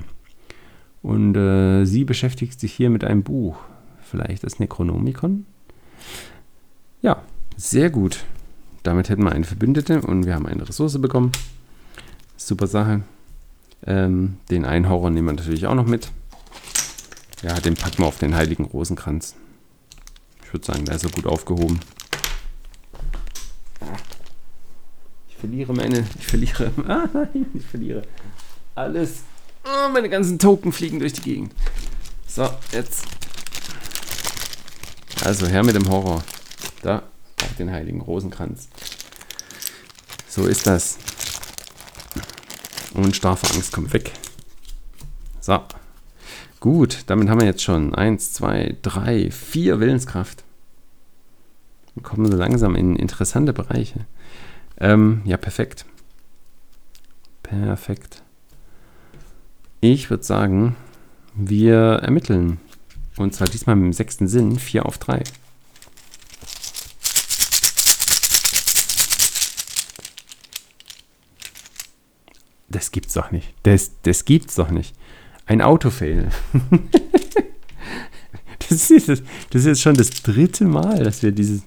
Und 1.02 1.36
äh, 1.36 1.84
sie 1.84 2.04
beschäftigt 2.04 2.60
sich 2.60 2.72
hier 2.72 2.90
mit 2.90 3.04
einem 3.04 3.22
Buch. 3.22 3.56
Vielleicht 4.02 4.44
das 4.44 4.58
Necronomicon? 4.58 5.46
Ja, 7.00 7.22
sehr 7.56 7.90
gut. 7.90 8.24
Damit 8.82 9.08
hätten 9.08 9.24
wir 9.24 9.32
eine 9.32 9.44
Verbündete 9.44 10.00
und 10.02 10.26
wir 10.26 10.34
haben 10.34 10.46
eine 10.46 10.68
Ressource 10.68 11.00
bekommen. 11.00 11.32
Super 12.36 12.66
Sache. 12.66 13.02
Ähm, 13.84 14.36
den 14.50 14.64
einen 14.64 14.88
Horror 14.88 15.10
nehmen 15.10 15.28
wir 15.28 15.32
natürlich 15.34 15.66
auch 15.66 15.74
noch 15.74 15.86
mit. 15.86 16.10
Ja, 17.42 17.58
den 17.58 17.74
packen 17.74 17.98
wir 17.98 18.06
auf 18.06 18.18
den 18.18 18.34
Heiligen 18.34 18.64
Rosenkranz. 18.64 19.34
Ich 20.44 20.52
würde 20.52 20.66
sagen, 20.66 20.84
da 20.84 20.94
ist 20.94 21.04
er 21.04 21.10
gut 21.10 21.26
aufgehoben. 21.26 21.80
verliere 25.42 25.72
meine. 25.74 26.04
Ich 26.18 26.26
verliere. 26.26 26.70
Ah, 26.88 27.08
ich 27.54 27.66
verliere. 27.66 28.02
Alles. 28.76 29.24
Oh, 29.64 29.88
meine 29.92 30.08
ganzen 30.08 30.38
Token 30.38 30.72
fliegen 30.72 30.98
durch 30.98 31.12
die 31.12 31.22
Gegend. 31.22 31.52
So, 32.26 32.48
jetzt. 32.72 33.04
Also, 35.24 35.46
her 35.46 35.62
mit 35.62 35.76
dem 35.76 35.88
Horror. 35.88 36.24
Da, 36.82 37.02
auf 37.42 37.56
den 37.58 37.70
heiligen 37.70 38.00
Rosenkranz. 38.00 38.68
So 40.28 40.46
ist 40.46 40.66
das. 40.66 40.98
Und 42.94 43.14
starke 43.14 43.48
Angst 43.54 43.72
kommt 43.72 43.92
weg. 43.92 44.12
So. 45.40 45.60
Gut, 46.60 47.04
damit 47.06 47.28
haben 47.28 47.40
wir 47.40 47.46
jetzt 47.46 47.62
schon 47.62 47.94
1, 47.94 48.34
2, 48.34 48.76
3, 48.82 49.30
4 49.30 49.80
Willenskraft. 49.80 50.44
Wir 51.94 52.02
kommen 52.02 52.30
so 52.30 52.36
langsam 52.36 52.76
in 52.76 52.96
interessante 52.96 53.52
Bereiche. 53.52 54.06
Ähm, 54.78 55.22
ja, 55.24 55.36
perfekt. 55.36 55.84
Perfekt. 57.42 58.22
Ich 59.84 60.10
würde 60.10 60.22
sagen, 60.22 60.76
wir 61.34 61.74
ermitteln. 61.74 62.60
Und 63.16 63.34
zwar 63.34 63.48
diesmal 63.48 63.74
mit 63.74 63.86
dem 63.86 63.92
sechsten 63.92 64.28
Sinn, 64.28 64.56
4 64.56 64.86
auf 64.86 64.98
3. 64.98 65.24
Das 72.68 72.92
gibt's 72.92 73.14
doch 73.14 73.32
nicht. 73.32 73.52
Das, 73.64 73.90
das 74.02 74.24
gibt's 74.24 74.54
doch 74.54 74.70
nicht. 74.70 74.94
Ein 75.46 75.60
Autofail. 75.60 76.28
das, 78.68 78.88
ist, 78.88 79.08
das 79.08 79.20
ist 79.50 79.66
jetzt 79.66 79.82
schon 79.82 79.96
das 79.96 80.10
dritte 80.10 80.64
Mal, 80.64 81.02
dass 81.02 81.24
wir 81.24 81.32
dieses 81.32 81.62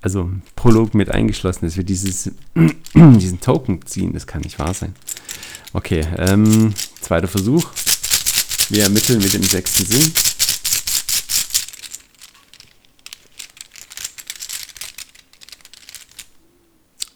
also 0.00 0.32
Prolog 0.56 0.94
mit 0.94 1.12
eingeschlossen 1.12 1.66
dass 1.66 1.76
wir 1.76 1.84
dieses, 1.84 2.32
diesen 2.94 3.40
Token 3.40 3.86
ziehen. 3.86 4.14
Das 4.14 4.26
kann 4.26 4.40
nicht 4.40 4.58
wahr 4.58 4.74
sein. 4.74 4.96
Okay, 5.72 6.04
ähm, 6.18 6.74
zweiter 7.02 7.28
Versuch. 7.28 7.68
Wir 8.68 8.84
ermitteln 8.84 9.20
mit 9.20 9.34
dem 9.34 9.42
sechsten 9.42 9.84
Sinn. 9.84 10.12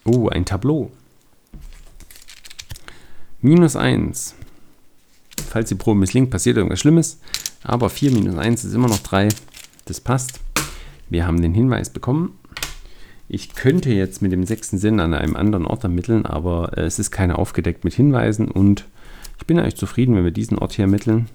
Oh, 0.04 0.28
ein 0.28 0.44
Tableau. 0.44 0.92
Minus 3.40 3.74
1. 3.76 4.34
Falls 5.48 5.68
die 5.68 5.74
Probe 5.74 6.00
misslingt, 6.00 6.30
passiert 6.30 6.56
irgendwas 6.56 6.80
Schlimmes. 6.80 7.18
Aber 7.62 7.90
4 7.90 8.12
minus 8.12 8.36
1 8.36 8.64
ist 8.64 8.74
immer 8.74 8.88
noch 8.88 8.98
3. 8.98 9.28
Das 9.86 10.00
passt. 10.00 10.40
Wir 11.08 11.26
haben 11.26 11.42
den 11.42 11.54
Hinweis 11.54 11.90
bekommen. 11.90 12.38
Ich 13.28 13.54
könnte 13.54 13.90
jetzt 13.90 14.22
mit 14.22 14.30
dem 14.30 14.44
sechsten 14.44 14.78
Sinn 14.78 15.00
an 15.00 15.14
einem 15.14 15.34
anderen 15.34 15.66
Ort 15.66 15.82
ermitteln, 15.82 16.26
aber 16.26 16.76
äh, 16.76 16.82
es 16.82 16.98
ist 16.98 17.10
keiner 17.10 17.38
aufgedeckt 17.38 17.82
mit 17.84 17.94
Hinweisen 17.94 18.48
und 18.48 18.84
ich 19.38 19.46
bin 19.46 19.58
eigentlich 19.58 19.76
zufrieden, 19.76 20.16
wenn 20.16 20.24
wir 20.24 20.30
diesen 20.30 20.58
Ort 20.58 20.72
hier 20.72 20.84
ermitteln. 20.84 21.28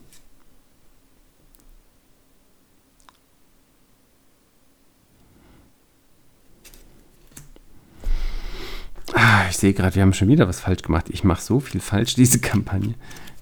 Ah, 9.14 9.46
ich 9.50 9.58
sehe 9.58 9.74
gerade, 9.74 9.96
wir 9.96 10.02
haben 10.02 10.14
schon 10.14 10.30
wieder 10.30 10.48
was 10.48 10.62
falsch 10.62 10.82
gemacht. 10.84 11.08
Ich 11.10 11.24
mache 11.24 11.42
so 11.42 11.60
viel 11.60 11.82
falsch, 11.82 12.16
diese 12.16 12.40
Kampagne. 12.40 12.96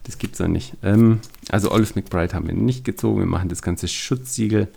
Das 0.04 0.18
gibt 0.18 0.34
es 0.34 0.40
doch 0.40 0.48
nicht. 0.48 0.74
Ähm, 0.84 1.20
also 1.50 1.72
Olive 1.72 1.94
McBride 1.96 2.34
haben 2.34 2.48
wir 2.48 2.56
nicht 2.56 2.84
gezogen. 2.84 3.20
Wir 3.20 3.28
machen 3.28 3.50
das 3.50 3.62
ganze 3.62 3.88
Schutzsiegel 3.88 4.68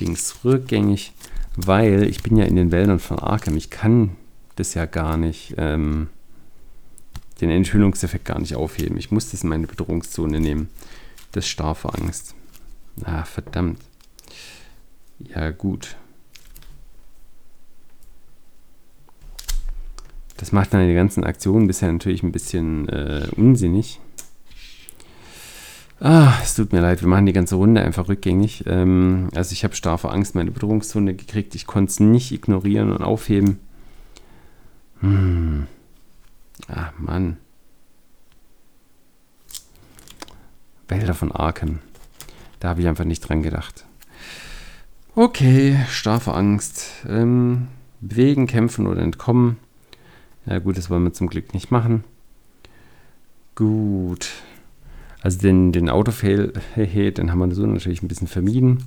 Dings 0.00 0.44
rückgängig, 0.44 1.12
weil 1.56 2.04
ich 2.04 2.22
bin 2.22 2.36
ja 2.36 2.44
in 2.44 2.56
den 2.56 2.70
Wäldern 2.72 2.98
von 2.98 3.18
Arkham. 3.18 3.56
Ich 3.56 3.70
kann 3.70 4.10
das 4.56 4.74
ja 4.74 4.84
gar 4.86 5.16
nicht, 5.16 5.54
ähm, 5.56 6.08
den 7.40 7.50
Enthüllungseffekt 7.50 8.24
gar 8.24 8.38
nicht 8.38 8.54
aufheben. 8.54 8.96
Ich 8.96 9.10
muss 9.10 9.30
das 9.30 9.42
in 9.42 9.50
meine 9.50 9.66
Bedrohungszone 9.66 10.40
nehmen. 10.40 10.70
Das 11.32 11.48
vor 11.48 11.94
Angst. 12.00 12.34
Ah, 13.04 13.24
verdammt. 13.24 13.80
Ja, 15.18 15.50
gut. 15.50 15.96
Das 20.36 20.52
macht 20.52 20.74
dann 20.74 20.86
die 20.86 20.94
ganzen 20.94 21.24
Aktionen 21.24 21.66
bisher 21.66 21.90
natürlich 21.92 22.22
ein 22.22 22.32
bisschen 22.32 22.88
äh, 22.88 23.28
unsinnig. 23.36 24.00
Ah, 25.98 26.34
es 26.42 26.54
tut 26.54 26.72
mir 26.72 26.80
leid, 26.80 27.00
wir 27.00 27.08
machen 27.08 27.24
die 27.24 27.32
ganze 27.32 27.54
Runde 27.54 27.80
einfach 27.80 28.08
rückgängig. 28.08 28.64
Ähm, 28.66 29.30
also 29.34 29.52
ich 29.52 29.64
habe 29.64 29.74
starr 29.74 29.96
vor 29.96 30.12
Angst 30.12 30.34
meine 30.34 30.50
Bedrohungszone 30.50 31.14
gekriegt. 31.14 31.54
Ich 31.54 31.66
konnte 31.66 31.90
es 31.90 32.00
nicht 32.00 32.32
ignorieren 32.32 32.92
und 32.92 33.02
aufheben. 33.02 33.58
Hm. 35.00 35.66
Ah, 36.68 36.90
Mann. 36.98 37.36
Wälder 40.88 41.14
von 41.14 41.32
Arkham. 41.32 41.80
Da 42.60 42.68
habe 42.68 42.80
ich 42.80 42.88
einfach 42.88 43.04
nicht 43.04 43.20
dran 43.20 43.42
gedacht. 43.42 43.84
Okay, 45.14 45.78
starr 45.88 46.20
vor 46.20 46.36
Angst. 46.36 47.04
Ähm, 47.08 47.68
bewegen, 48.00 48.46
kämpfen 48.46 48.86
oder 48.86 49.02
entkommen. 49.02 49.58
Ja 50.46 50.58
gut, 50.58 50.76
das 50.76 50.90
wollen 50.90 51.04
wir 51.04 51.12
zum 51.12 51.28
Glück 51.28 51.54
nicht 51.54 51.70
machen. 51.70 52.04
Gut. 53.54 54.28
Also 55.20 55.38
den, 55.38 55.72
den 55.72 55.88
Autofail, 55.88 56.52
den 56.76 57.30
haben 57.30 57.38
wir 57.38 57.54
so 57.54 57.66
natürlich 57.66 58.02
ein 58.02 58.08
bisschen 58.08 58.28
vermieden. 58.28 58.84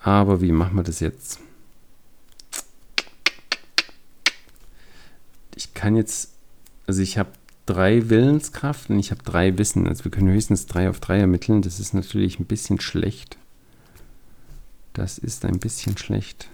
Aber 0.00 0.40
wie 0.40 0.52
machen 0.52 0.76
wir 0.76 0.82
das 0.82 1.00
jetzt? 1.00 1.38
Ich 5.54 5.74
kann 5.74 5.96
jetzt, 5.96 6.32
also 6.86 7.02
ich 7.02 7.18
habe 7.18 7.30
drei 7.66 8.08
Willenskraft 8.08 8.90
und 8.90 8.98
ich 8.98 9.10
habe 9.10 9.22
drei 9.22 9.56
Wissen. 9.58 9.86
Also 9.86 10.04
wir 10.04 10.10
können 10.10 10.32
höchstens 10.32 10.66
drei 10.66 10.88
auf 10.88 11.00
drei 11.00 11.18
ermitteln. 11.18 11.62
Das 11.62 11.80
ist 11.80 11.94
natürlich 11.94 12.38
ein 12.38 12.46
bisschen 12.46 12.80
schlecht. 12.80 13.36
Das 14.92 15.18
ist 15.18 15.44
ein 15.44 15.58
bisschen 15.58 15.96
schlecht. 15.96 16.48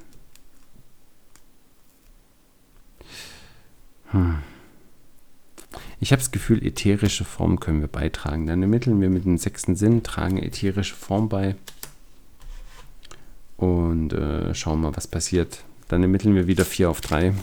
Hm. 4.10 4.38
Ich 6.00 6.12
habe 6.12 6.20
das 6.20 6.30
Gefühl, 6.30 6.64
ätherische 6.64 7.24
Form 7.24 7.58
können 7.58 7.80
wir 7.80 7.88
beitragen. 7.88 8.46
Dann 8.46 8.62
ermitteln 8.62 9.00
wir 9.00 9.10
mit 9.10 9.24
dem 9.24 9.36
sechsten 9.36 9.74
Sinn, 9.74 10.02
tragen 10.02 10.38
ätherische 10.38 10.94
Form 10.94 11.28
bei 11.28 11.56
und 13.56 14.12
äh, 14.12 14.54
schauen 14.54 14.80
mal, 14.80 14.96
was 14.96 15.08
passiert. 15.08 15.64
Dann 15.88 16.02
ermitteln 16.02 16.34
wir 16.36 16.46
wieder 16.46 16.64
4 16.64 16.88
auf 16.88 17.00
3. 17.00 17.34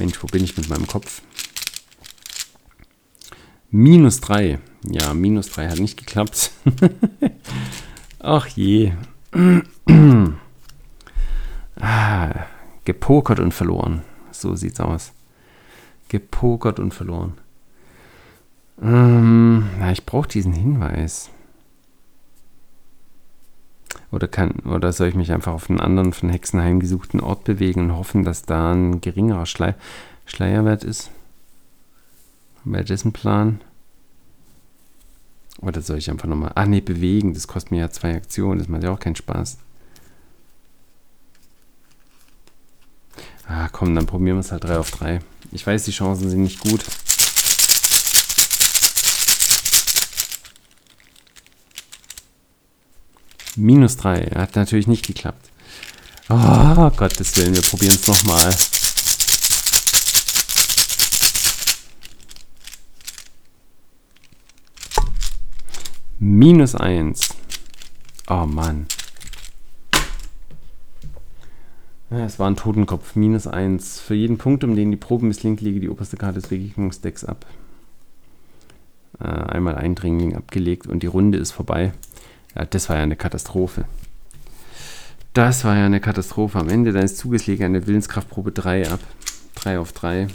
Mensch, 0.00 0.22
wo 0.22 0.26
bin 0.28 0.42
ich 0.42 0.56
mit 0.56 0.70
meinem 0.70 0.86
Kopf? 0.86 1.20
Minus 3.70 4.22
3. 4.22 4.58
Ja, 4.88 5.12
minus 5.12 5.50
3 5.50 5.68
hat 5.68 5.78
nicht 5.78 5.98
geklappt. 5.98 6.52
Ach 8.18 8.46
je. 8.46 8.92
ah, 11.76 12.30
Gepokert 12.86 13.40
und 13.40 13.52
verloren. 13.52 14.02
So 14.30 14.56
sieht's 14.56 14.80
aus. 14.80 15.12
Gepokert 16.08 16.80
und 16.80 16.94
verloren. 16.94 17.34
Ähm, 18.80 19.68
na, 19.78 19.92
ich 19.92 20.06
brauche 20.06 20.28
diesen 20.28 20.54
Hinweis. 20.54 21.28
Oder, 24.12 24.26
kann, 24.26 24.50
oder 24.64 24.92
soll 24.92 25.08
ich 25.08 25.14
mich 25.14 25.32
einfach 25.32 25.52
auf 25.52 25.70
einen 25.70 25.80
anderen 25.80 26.12
von 26.12 26.30
Hexenheim 26.30 26.80
gesuchten 26.80 27.20
Ort 27.20 27.44
bewegen 27.44 27.82
und 27.82 27.96
hoffen, 27.96 28.24
dass 28.24 28.42
da 28.42 28.72
ein 28.72 29.00
geringerer 29.00 29.46
Schlei 29.46 29.74
Schleierwert 30.26 30.84
ist? 30.84 31.10
Wäre 32.64 32.84
das 32.84 33.04
ein 33.04 33.12
Plan? 33.12 33.60
Oder 35.60 35.82
soll 35.82 35.98
ich 35.98 36.10
einfach 36.10 36.28
nochmal. 36.28 36.52
Ach 36.54 36.66
nee, 36.66 36.80
bewegen. 36.80 37.34
Das 37.34 37.46
kostet 37.46 37.70
mir 37.70 37.80
ja 37.80 37.90
zwei 37.90 38.14
Aktionen. 38.14 38.58
Das 38.58 38.68
macht 38.68 38.82
ja 38.82 38.92
auch 38.92 39.00
keinen 39.00 39.16
Spaß. 39.16 39.58
Ah, 43.46 43.68
komm, 43.70 43.94
dann 43.94 44.06
probieren 44.06 44.36
wir 44.36 44.40
es 44.40 44.52
halt 44.52 44.64
3 44.64 44.78
auf 44.78 44.90
3. 44.90 45.18
Ich 45.52 45.66
weiß, 45.66 45.84
die 45.84 45.90
Chancen 45.90 46.30
sind 46.30 46.42
nicht 46.42 46.60
gut. 46.60 46.84
Minus 53.56 53.96
3. 53.96 54.30
Hat 54.36 54.56
natürlich 54.56 54.86
nicht 54.86 55.06
geklappt. 55.06 55.50
Oh, 56.28 56.90
Gottes 56.96 57.36
Willen, 57.36 57.54
wir 57.54 57.62
probieren 57.62 57.94
es 57.94 58.06
nochmal. 58.06 58.54
Minus 66.20 66.74
1. 66.74 67.34
Oh 68.28 68.46
Mann. 68.46 68.86
Es 72.10 72.38
war 72.38 72.50
ein 72.50 72.56
Totenkopf, 72.56 73.14
minus 73.14 73.46
1. 73.46 74.00
Für 74.00 74.14
jeden 74.14 74.36
Punkt, 74.36 74.64
um 74.64 74.76
den 74.76 74.90
die 74.90 74.96
Probe 74.96 75.26
misslingt, 75.26 75.60
lege 75.60 75.80
die 75.80 75.88
oberste 75.88 76.16
Karte 76.16 76.40
des 76.40 76.48
Begegnungsdecks 76.48 77.24
ab. 77.24 77.46
Äh, 79.20 79.24
einmal 79.24 79.76
Eindringling 79.76 80.36
abgelegt 80.36 80.86
und 80.86 81.02
die 81.02 81.06
Runde 81.06 81.38
ist 81.38 81.52
vorbei. 81.52 81.92
Ja, 82.54 82.64
das 82.64 82.88
war 82.88 82.96
ja 82.96 83.02
eine 83.02 83.16
Katastrophe. 83.16 83.84
Das 85.32 85.64
war 85.64 85.76
ja 85.76 85.86
eine 85.86 86.00
Katastrophe. 86.00 86.58
Am 86.58 86.68
Ende 86.68 86.92
deines 86.92 87.16
Zuges 87.16 87.46
lege 87.46 87.64
eine 87.64 87.86
Willenskraftprobe 87.86 88.50
3 88.50 88.90
ab. 88.90 89.00
3 89.54 89.78
auf 89.78 89.92
3. 89.92 90.26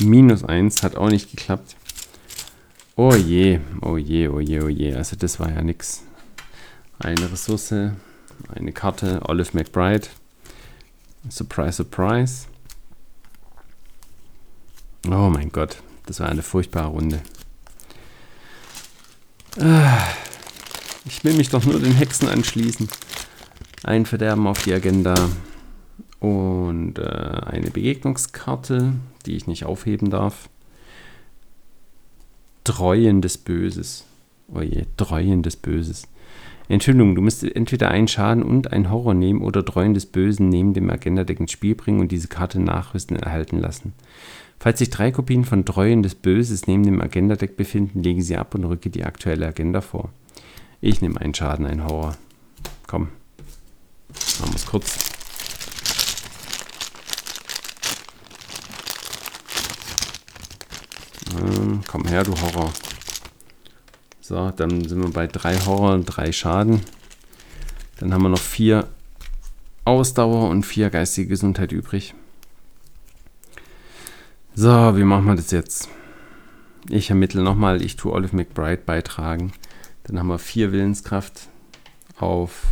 Minus 0.00 0.42
1 0.42 0.82
hat 0.82 0.96
auch 0.96 1.10
nicht 1.10 1.30
geklappt. 1.30 1.76
Oh 2.96 3.14
je, 3.14 3.60
oh 3.82 3.96
je, 3.96 4.28
oh 4.28 4.40
je, 4.40 4.60
oh 4.60 4.68
je. 4.68 4.94
Also 4.94 5.14
das 5.14 5.38
war 5.38 5.52
ja 5.52 5.62
nix. 5.62 6.02
Eine 6.98 7.30
Ressource, 7.30 7.72
eine 8.48 8.72
Karte, 8.72 9.20
Olive 9.28 9.50
McBride. 9.52 10.08
Surprise, 11.28 11.72
surprise. 11.72 12.49
Oh 15.06 15.30
mein 15.30 15.50
Gott, 15.50 15.82
das 16.06 16.20
war 16.20 16.28
eine 16.28 16.42
furchtbare 16.42 16.88
Runde. 16.88 17.20
Ah, 19.58 19.98
ich 21.04 21.24
will 21.24 21.34
mich 21.34 21.48
doch 21.48 21.64
nur 21.64 21.80
den 21.80 21.94
Hexen 21.94 22.28
anschließen. 22.28 22.88
Ein 23.82 24.06
Verderben 24.06 24.46
auf 24.46 24.62
die 24.62 24.74
Agenda. 24.74 25.14
Und 26.20 26.98
äh, 26.98 27.02
eine 27.02 27.70
Begegnungskarte, 27.70 28.92
die 29.24 29.36
ich 29.36 29.46
nicht 29.46 29.64
aufheben 29.64 30.10
darf. 30.10 30.50
Treuen 32.64 33.22
des 33.22 33.38
Böses. 33.38 34.04
Oje, 34.52 34.86
Treuen 34.98 35.42
des 35.42 35.56
Böses. 35.56 36.06
Entschuldigung, 36.68 37.14
du 37.14 37.22
musst 37.22 37.42
entweder 37.42 37.90
einen 37.90 38.06
Schaden 38.06 38.42
und 38.42 38.72
einen 38.72 38.90
Horror 38.90 39.14
nehmen 39.14 39.40
oder 39.42 39.64
Treuen 39.64 39.94
des 39.94 40.06
Bösen 40.06 40.50
neben 40.50 40.74
dem 40.74 40.90
Agenda-Deck 40.90 41.40
ins 41.40 41.52
Spiel 41.52 41.74
bringen 41.74 42.00
und 42.00 42.12
diese 42.12 42.28
Karte 42.28 42.60
nachrüsten 42.60 43.16
erhalten 43.16 43.58
lassen. 43.58 43.94
Falls 44.62 44.78
sich 44.78 44.90
drei 44.90 45.10
Kopien 45.10 45.46
von 45.46 45.64
Treuen 45.64 46.02
des 46.02 46.14
Böses 46.14 46.66
neben 46.66 46.82
dem 46.82 47.00
Agenda-Deck 47.00 47.56
befinden, 47.56 48.02
lege 48.02 48.22
sie 48.22 48.36
ab 48.36 48.54
und 48.54 48.64
rücke 48.64 48.90
die 48.90 49.04
aktuelle 49.04 49.46
Agenda 49.46 49.80
vor. 49.80 50.10
Ich 50.82 51.00
nehme 51.00 51.18
einen 51.18 51.32
Schaden, 51.32 51.64
einen 51.64 51.82
Horror. 51.82 52.14
Komm. 52.86 53.08
Machen 54.38 54.52
wir 54.52 54.56
es 54.56 54.66
kurz. 54.66 54.98
Ähm, 61.40 61.80
komm 61.86 62.06
her, 62.06 62.22
du 62.24 62.38
Horror. 62.38 62.70
So, 64.20 64.50
dann 64.50 64.84
sind 64.86 65.02
wir 65.02 65.10
bei 65.10 65.26
drei 65.26 65.56
Horror 65.56 65.94
und 65.94 66.04
drei 66.04 66.32
Schaden. 66.32 66.82
Dann 67.98 68.12
haben 68.12 68.22
wir 68.22 68.28
noch 68.28 68.38
vier 68.38 68.88
Ausdauer 69.86 70.50
und 70.50 70.64
vier 70.64 70.90
geistige 70.90 71.28
Gesundheit 71.28 71.72
übrig. 71.72 72.14
So, 74.62 74.94
wie 74.94 75.04
machen 75.04 75.24
wir 75.24 75.36
das 75.36 75.52
jetzt? 75.52 75.88
Ich 76.90 77.08
ermittle 77.08 77.42
nochmal, 77.42 77.80
ich 77.80 77.96
tue 77.96 78.12
Olive 78.12 78.36
McBride 78.36 78.82
beitragen. 78.82 79.54
Dann 80.04 80.18
haben 80.18 80.26
wir 80.26 80.38
vier 80.38 80.70
Willenskraft 80.70 81.48
auf 82.18 82.64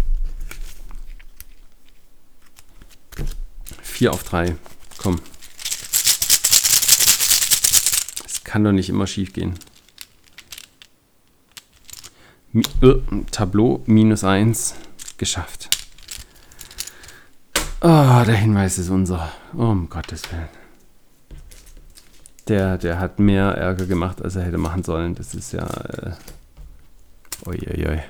4 3.81 4.13
auf 4.13 4.23
3. 4.23 4.59
Komm, 4.99 5.19
Kann 8.45 8.65
doch 8.65 8.73
nicht 8.73 8.91
immer 8.91 9.07
schief 9.07 9.33
gehen. 9.33 9.55
Äh, 12.83 12.97
Tableau 13.31 13.83
minus 13.87 14.25
1 14.25 14.75
geschafft. 15.17 15.71
Oh, 17.81 18.23
der 18.27 18.37
Hinweis 18.37 18.77
ist 18.77 18.91
unser. 18.91 19.33
Um 19.55 19.89
Gottes 19.89 20.31
Willen. 20.31 20.58
Der, 22.49 22.79
der 22.79 22.99
hat 22.99 23.19
mehr 23.19 23.45
Ärger 23.45 23.87
gemacht, 23.87 24.23
als 24.23 24.37
er 24.37 24.43
hätte 24.43 24.59
machen 24.59 24.83
sollen. 24.83 25.15
Das 25.15 25.35
ist 25.35 25.53
ja. 25.53 25.67
Äh, 25.67 26.13
Uiuiui. 27.47 28.01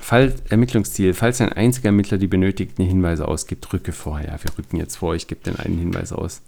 Fall, 0.00 0.34
Ermittlungsziel. 0.50 1.14
Falls 1.14 1.40
ein 1.40 1.52
einziger 1.52 1.86
Ermittler 1.86 2.18
die 2.18 2.26
benötigten 2.26 2.84
Hinweise 2.84 3.26
ausgibt, 3.26 3.72
rücke 3.72 3.92
vor. 3.92 4.20
Ja, 4.20 4.38
wir 4.42 4.56
rücken 4.58 4.76
jetzt 4.76 4.96
vor. 4.96 5.14
Ich 5.14 5.26
gebe 5.26 5.42
den 5.42 5.56
einen 5.56 5.78
Hinweis 5.78 6.12
aus. 6.12 6.42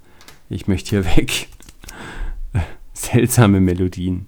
Ich 0.49 0.68
möchte 0.68 0.91
hier 0.91 1.05
weg. 1.16 1.49
Seltsame 2.93 3.61
Melodien. 3.61 4.26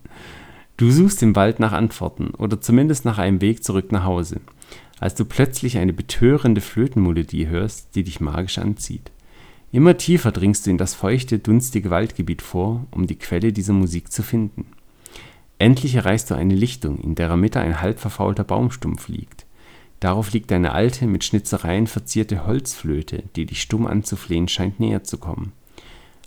Du 0.76 0.90
suchst 0.90 1.22
im 1.22 1.36
Wald 1.36 1.60
nach 1.60 1.72
Antworten 1.72 2.30
oder 2.30 2.60
zumindest 2.60 3.04
nach 3.04 3.18
einem 3.18 3.40
Weg 3.40 3.62
zurück 3.64 3.92
nach 3.92 4.04
Hause, 4.04 4.40
als 4.98 5.14
du 5.14 5.24
plötzlich 5.24 5.76
eine 5.76 5.92
betörende 5.92 6.60
Flötenmelodie 6.60 7.48
hörst, 7.48 7.94
die 7.94 8.04
dich 8.04 8.20
magisch 8.20 8.58
anzieht. 8.58 9.10
Immer 9.72 9.96
tiefer 9.96 10.32
dringst 10.32 10.66
du 10.66 10.70
in 10.70 10.78
das 10.78 10.94
feuchte, 10.94 11.38
dunstige 11.38 11.90
Waldgebiet 11.90 12.42
vor, 12.42 12.86
um 12.90 13.06
die 13.06 13.18
Quelle 13.18 13.52
dieser 13.52 13.72
Musik 13.72 14.10
zu 14.10 14.22
finden. 14.22 14.66
Endlich 15.58 15.94
erreichst 15.94 16.30
du 16.30 16.34
eine 16.34 16.54
Lichtung, 16.54 16.98
in 16.98 17.14
deren 17.14 17.40
Mitte 17.40 17.60
ein 17.60 17.80
halb 17.80 18.00
verfaulter 18.00 18.42
Baumstumpf 18.42 19.08
liegt. 19.08 19.46
Darauf 20.00 20.32
liegt 20.32 20.50
eine 20.50 20.72
alte, 20.72 21.06
mit 21.06 21.22
Schnitzereien 21.22 21.86
verzierte 21.86 22.46
Holzflöte, 22.46 23.24
die 23.36 23.46
dich 23.46 23.60
stumm 23.60 23.86
anzuflehen 23.86 24.48
scheint, 24.48 24.80
näher 24.80 25.04
zu 25.04 25.18
kommen. 25.18 25.52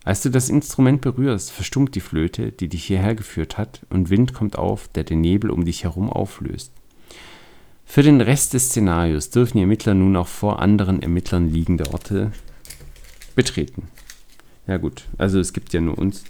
Als 0.05 0.21
du 0.21 0.29
das 0.29 0.49
Instrument 0.49 1.01
berührst, 1.01 1.51
verstummt 1.51 1.95
die 1.95 2.01
Flöte, 2.01 2.51
die 2.51 2.69
dich 2.69 2.85
hierher 2.85 3.15
geführt 3.15 3.57
hat, 3.57 3.81
und 3.89 4.09
Wind 4.09 4.33
kommt 4.33 4.57
auf, 4.57 4.87
der 4.89 5.03
den 5.03 5.21
Nebel 5.21 5.49
um 5.49 5.65
dich 5.65 5.83
herum 5.83 6.09
auflöst. 6.09 6.71
Für 7.85 8.03
den 8.03 8.21
Rest 8.21 8.53
des 8.53 8.67
Szenarios 8.67 9.31
dürfen 9.31 9.57
die 9.57 9.63
Ermittler 9.63 9.93
nun 9.93 10.15
auch 10.15 10.27
vor 10.27 10.61
anderen 10.61 11.01
Ermittlern 11.01 11.49
liegende 11.49 11.91
Orte 11.91 12.31
betreten. 13.35 13.87
Ja 14.67 14.77
gut, 14.77 15.03
also 15.17 15.39
es 15.39 15.53
gibt 15.53 15.73
ja 15.73 15.81
nur 15.81 15.97
uns. 15.97 16.23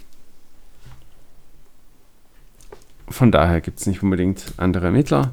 Von 3.08 3.30
daher 3.30 3.60
gibt 3.60 3.80
es 3.80 3.86
nicht 3.86 4.02
unbedingt 4.02 4.54
andere 4.56 4.86
Ermittler. 4.86 5.32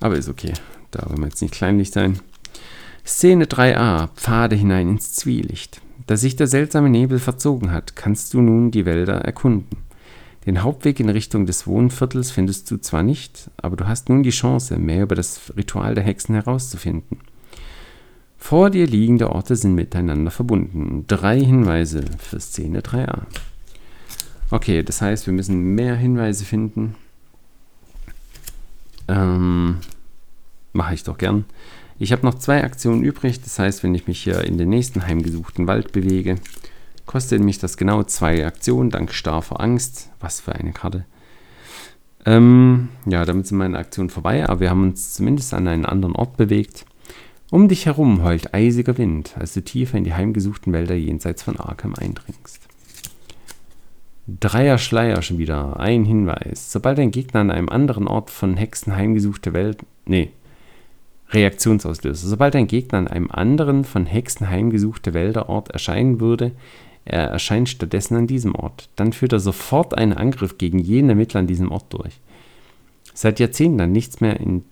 Aber 0.00 0.16
ist 0.16 0.28
okay. 0.28 0.52
Da 0.90 1.08
wollen 1.08 1.18
wir 1.18 1.26
jetzt 1.26 1.42
nicht 1.42 1.54
kleinlich 1.54 1.90
sein. 1.90 2.20
Szene 3.04 3.46
3a. 3.46 4.08
Pfade 4.14 4.56
hinein 4.56 4.88
ins 4.90 5.12
Zwielicht. 5.12 5.80
Da 6.06 6.16
sich 6.16 6.36
der 6.36 6.46
seltsame 6.46 6.88
Nebel 6.88 7.18
verzogen 7.18 7.72
hat, 7.72 7.96
kannst 7.96 8.32
du 8.32 8.40
nun 8.40 8.70
die 8.70 8.86
Wälder 8.86 9.16
erkunden. 9.16 9.76
Den 10.46 10.62
Hauptweg 10.62 11.00
in 11.00 11.10
Richtung 11.10 11.44
des 11.44 11.66
Wohnviertels 11.66 12.30
findest 12.30 12.70
du 12.70 12.78
zwar 12.78 13.02
nicht, 13.02 13.50
aber 13.58 13.76
du 13.76 13.86
hast 13.86 14.08
nun 14.08 14.22
die 14.22 14.30
Chance, 14.30 14.78
mehr 14.78 15.02
über 15.02 15.14
das 15.14 15.52
Ritual 15.56 15.94
der 15.94 16.04
Hexen 16.04 16.34
herauszufinden. 16.34 17.18
Vor 18.38 18.70
dir 18.70 18.86
liegende 18.86 19.30
Orte 19.30 19.56
sind 19.56 19.74
miteinander 19.74 20.30
verbunden. 20.30 21.04
Drei 21.06 21.38
Hinweise 21.38 22.04
für 22.18 22.40
Szene 22.40 22.80
3a. 22.80 23.22
Okay, 24.50 24.82
das 24.82 25.02
heißt, 25.02 25.26
wir 25.26 25.34
müssen 25.34 25.74
mehr 25.74 25.96
Hinweise 25.96 26.44
finden. 26.44 26.94
Ähm, 29.08 29.78
Mache 30.72 30.94
ich 30.94 31.02
doch 31.02 31.18
gern. 31.18 31.44
Ich 31.98 32.12
habe 32.12 32.24
noch 32.24 32.34
zwei 32.34 32.62
Aktionen 32.62 33.02
übrig. 33.02 33.40
Das 33.42 33.58
heißt, 33.58 33.82
wenn 33.82 33.94
ich 33.94 34.06
mich 34.06 34.22
hier 34.22 34.44
in 34.44 34.58
den 34.58 34.68
nächsten 34.68 35.06
heimgesuchten 35.06 35.66
Wald 35.66 35.92
bewege, 35.92 36.36
kostet 37.06 37.42
mich 37.42 37.58
das 37.58 37.76
genau 37.76 38.04
zwei 38.04 38.46
Aktionen, 38.46 38.90
dank 38.90 39.12
starfer 39.12 39.60
Angst. 39.60 40.10
Was 40.20 40.40
für 40.40 40.54
eine 40.54 40.72
Karte. 40.72 41.04
Ähm, 42.24 42.90
ja, 43.06 43.24
damit 43.24 43.46
sind 43.46 43.58
meine 43.58 43.78
Aktionen 43.78 44.10
vorbei, 44.10 44.48
aber 44.48 44.60
wir 44.60 44.70
haben 44.70 44.84
uns 44.84 45.14
zumindest 45.14 45.54
an 45.54 45.66
einen 45.66 45.86
anderen 45.86 46.14
Ort 46.14 46.36
bewegt. 46.36 46.84
Um 47.50 47.68
dich 47.68 47.86
herum 47.86 48.22
heult 48.22 48.52
eisiger 48.52 48.98
Wind, 48.98 49.34
als 49.38 49.54
du 49.54 49.62
tiefer 49.62 49.96
in 49.96 50.04
die 50.04 50.12
heimgesuchten 50.12 50.72
Wälder 50.72 50.94
jenseits 50.94 51.42
von 51.42 51.58
Arkham 51.58 51.94
eindringst. 51.94 52.60
Dreier 54.26 54.76
Schleier 54.76 55.22
schon 55.22 55.38
wieder. 55.38 55.80
Ein 55.80 56.04
Hinweis. 56.04 56.70
Sobald 56.70 56.98
ein 56.98 57.10
Gegner 57.10 57.40
an 57.40 57.50
einem 57.50 57.70
anderen 57.70 58.06
Ort 58.06 58.30
von 58.30 58.58
Hexen 58.58 58.94
heimgesuchte 58.94 59.54
Welt. 59.54 59.78
Nee. 60.04 60.30
Reaktionsauslöser. 61.30 62.28
Sobald 62.28 62.54
ein 62.54 62.66
Gegner 62.66 62.98
an 62.98 63.08
einem 63.08 63.30
anderen 63.30 63.84
von 63.84 64.04
Hexen 64.04 64.50
heimgesuchte 64.50 65.14
Wälderort 65.14 65.70
erscheinen 65.70 66.20
würde, 66.20 66.52
er 67.06 67.28
erscheint 67.28 67.70
stattdessen 67.70 68.16
an 68.16 68.26
diesem 68.26 68.54
Ort. 68.54 68.90
Dann 68.96 69.14
führt 69.14 69.32
er 69.32 69.40
sofort 69.40 69.96
einen 69.96 70.12
Angriff 70.12 70.58
gegen 70.58 70.78
jeden 70.78 71.08
Ermittler 71.08 71.40
an 71.40 71.46
diesem 71.46 71.72
Ort 71.72 71.90
durch. 71.94 72.20
Seit 73.14 73.40
Jahrzehnten 73.40 73.80
hat 73.80 73.88
nichts 73.88 74.20
mehr 74.20 74.38
in 74.38 74.64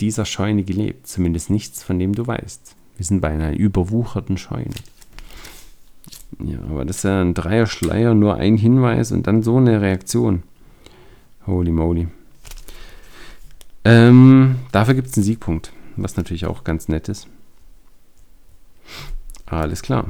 dieser 0.00 0.24
Scheune 0.24 0.64
gelebt, 0.64 1.06
zumindest 1.06 1.50
nichts, 1.50 1.82
von 1.82 1.98
dem 1.98 2.14
du 2.14 2.26
weißt. 2.26 2.74
Wir 2.96 3.06
sind 3.06 3.20
bei 3.20 3.28
einer 3.28 3.52
überwucherten 3.52 4.36
Scheune. 4.36 4.74
Ja, 6.38 6.58
aber 6.70 6.84
das 6.84 6.98
ist 6.98 7.02
ja 7.04 7.20
ein 7.20 7.34
Dreier-Schleier, 7.34 8.14
nur 8.14 8.36
ein 8.36 8.56
Hinweis 8.56 9.12
und 9.12 9.26
dann 9.26 9.42
so 9.42 9.56
eine 9.56 9.80
Reaktion. 9.80 10.42
Holy 11.46 11.70
moly. 11.70 12.08
Ähm, 13.84 14.56
dafür 14.72 14.94
gibt 14.94 15.08
es 15.08 15.16
einen 15.16 15.24
Siegpunkt, 15.24 15.72
was 15.96 16.16
natürlich 16.16 16.46
auch 16.46 16.64
ganz 16.64 16.88
nett 16.88 17.08
ist. 17.08 17.26
Alles 19.46 19.82
klar. 19.82 20.06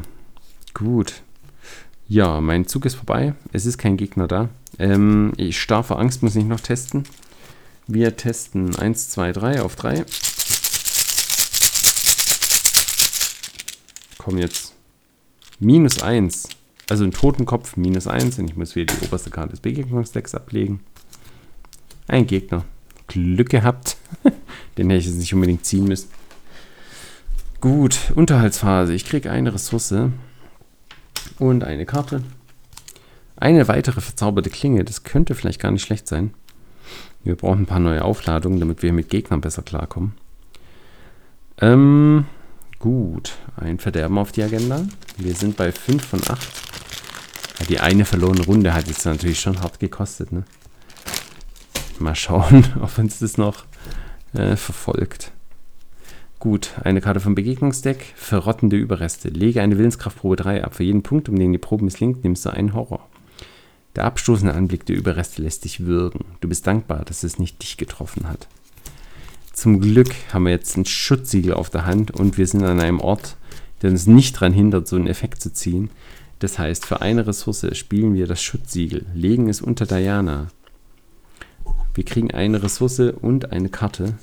Gut. 0.74 1.22
Ja, 2.08 2.40
mein 2.40 2.66
Zug 2.66 2.84
ist 2.84 2.96
vorbei. 2.96 3.34
Es 3.52 3.66
ist 3.66 3.78
kein 3.78 3.96
Gegner 3.96 4.26
da. 4.26 4.48
Ähm, 4.78 5.32
ich 5.36 5.60
starr 5.60 5.84
vor 5.84 5.98
Angst, 5.98 6.22
muss 6.22 6.36
ich 6.36 6.44
noch 6.44 6.60
testen. 6.60 7.04
Wir 7.92 8.16
testen 8.16 8.76
1, 8.76 9.08
2, 9.08 9.32
3 9.32 9.62
auf 9.62 9.74
3. 9.74 10.04
Komm 14.16 14.38
jetzt 14.38 14.74
minus 15.58 16.00
1. 16.00 16.50
Also 16.88 17.02
ein 17.02 17.10
Totenkopf 17.10 17.76
minus 17.76 18.06
1 18.06 18.38
und 18.38 18.48
ich 18.48 18.54
muss 18.54 18.76
wieder 18.76 18.94
die 18.94 19.06
oberste 19.06 19.30
Karte 19.30 19.50
des 19.50 19.60
Begegnungsdecks 19.60 20.36
ablegen. 20.36 20.78
Ein 22.06 22.28
Gegner. 22.28 22.64
Glück 23.08 23.48
gehabt. 23.48 23.96
Den 24.78 24.88
hätte 24.88 25.00
ich 25.00 25.06
jetzt 25.06 25.18
nicht 25.18 25.34
unbedingt 25.34 25.66
ziehen 25.66 25.86
müssen. 25.86 26.10
Gut, 27.60 28.12
Unterhaltsphase. 28.14 28.94
Ich 28.94 29.04
kriege 29.04 29.32
eine 29.32 29.52
Ressource 29.52 30.12
und 31.40 31.64
eine 31.64 31.86
Karte. 31.86 32.22
Eine 33.34 33.66
weitere 33.66 34.00
verzauberte 34.00 34.48
Klinge. 34.48 34.84
Das 34.84 35.02
könnte 35.02 35.34
vielleicht 35.34 35.60
gar 35.60 35.72
nicht 35.72 35.82
schlecht 35.82 36.06
sein. 36.06 36.34
Wir 37.22 37.36
brauchen 37.36 37.62
ein 37.62 37.66
paar 37.66 37.80
neue 37.80 38.04
Aufladungen, 38.04 38.60
damit 38.60 38.82
wir 38.82 38.92
mit 38.92 39.08
Gegnern 39.08 39.40
besser 39.40 39.62
klarkommen. 39.62 40.14
Ähm, 41.60 42.24
Gut, 42.80 43.34
ein 43.56 43.78
Verderben 43.78 44.16
auf 44.16 44.32
die 44.32 44.42
Agenda. 44.42 44.86
Wir 45.18 45.34
sind 45.34 45.58
bei 45.58 45.70
5 45.70 46.02
von 46.02 46.20
8. 46.26 47.68
die 47.68 47.78
eine 47.78 48.06
verlorene 48.06 48.42
Runde 48.46 48.72
hat 48.72 48.88
jetzt 48.88 49.04
natürlich 49.04 49.38
schon 49.38 49.60
hart 49.60 49.78
gekostet. 49.80 50.32
Ne? 50.32 50.44
Mal 51.98 52.14
schauen, 52.14 52.64
ob 52.80 52.96
uns 52.96 53.18
das 53.18 53.36
noch 53.36 53.66
äh, 54.32 54.56
verfolgt. 54.56 55.32
Gut, 56.38 56.70
eine 56.82 57.02
Karte 57.02 57.20
vom 57.20 57.34
Begegnungsdeck. 57.34 58.14
Verrottende 58.16 58.76
Überreste. 58.76 59.28
Lege 59.28 59.60
eine 59.60 59.76
Willenskraftprobe 59.76 60.36
3 60.36 60.64
ab. 60.64 60.74
Für 60.74 60.84
jeden 60.84 61.02
Punkt, 61.02 61.28
um 61.28 61.38
den 61.38 61.52
die 61.52 61.58
Probe 61.58 61.84
misslingt, 61.84 62.24
nimmst 62.24 62.46
du 62.46 62.48
einen 62.50 62.72
Horror. 62.72 63.09
Der 63.96 64.04
abstoßende 64.04 64.54
Anblick 64.54 64.86
der 64.86 64.96
Überreste 64.96 65.42
lässt 65.42 65.64
dich 65.64 65.80
würgen. 65.80 66.24
Du 66.40 66.48
bist 66.48 66.66
dankbar, 66.66 67.04
dass 67.04 67.22
es 67.22 67.38
nicht 67.38 67.62
dich 67.62 67.76
getroffen 67.76 68.28
hat. 68.28 68.46
Zum 69.52 69.80
Glück 69.80 70.14
haben 70.32 70.44
wir 70.44 70.52
jetzt 70.52 70.76
ein 70.76 70.86
Schutzsiegel 70.86 71.52
auf 71.52 71.70
der 71.70 71.84
Hand 71.84 72.12
und 72.12 72.38
wir 72.38 72.46
sind 72.46 72.62
an 72.62 72.80
einem 72.80 73.00
Ort, 73.00 73.36
der 73.82 73.90
uns 73.90 74.06
nicht 74.06 74.36
daran 74.36 74.52
hindert, 74.52 74.86
so 74.86 74.96
einen 74.96 75.08
Effekt 75.08 75.42
zu 75.42 75.52
ziehen. 75.52 75.90
Das 76.38 76.58
heißt, 76.58 76.86
für 76.86 77.02
eine 77.02 77.26
Ressource 77.26 77.66
spielen 77.76 78.14
wir 78.14 78.26
das 78.26 78.42
Schutzsiegel, 78.42 79.04
legen 79.12 79.48
es 79.48 79.60
unter 79.60 79.86
Diana. 79.86 80.48
Wir 81.94 82.04
kriegen 82.04 82.30
eine 82.30 82.62
Ressource 82.62 83.00
und 83.20 83.52
eine 83.52 83.68
Karte. 83.68 84.14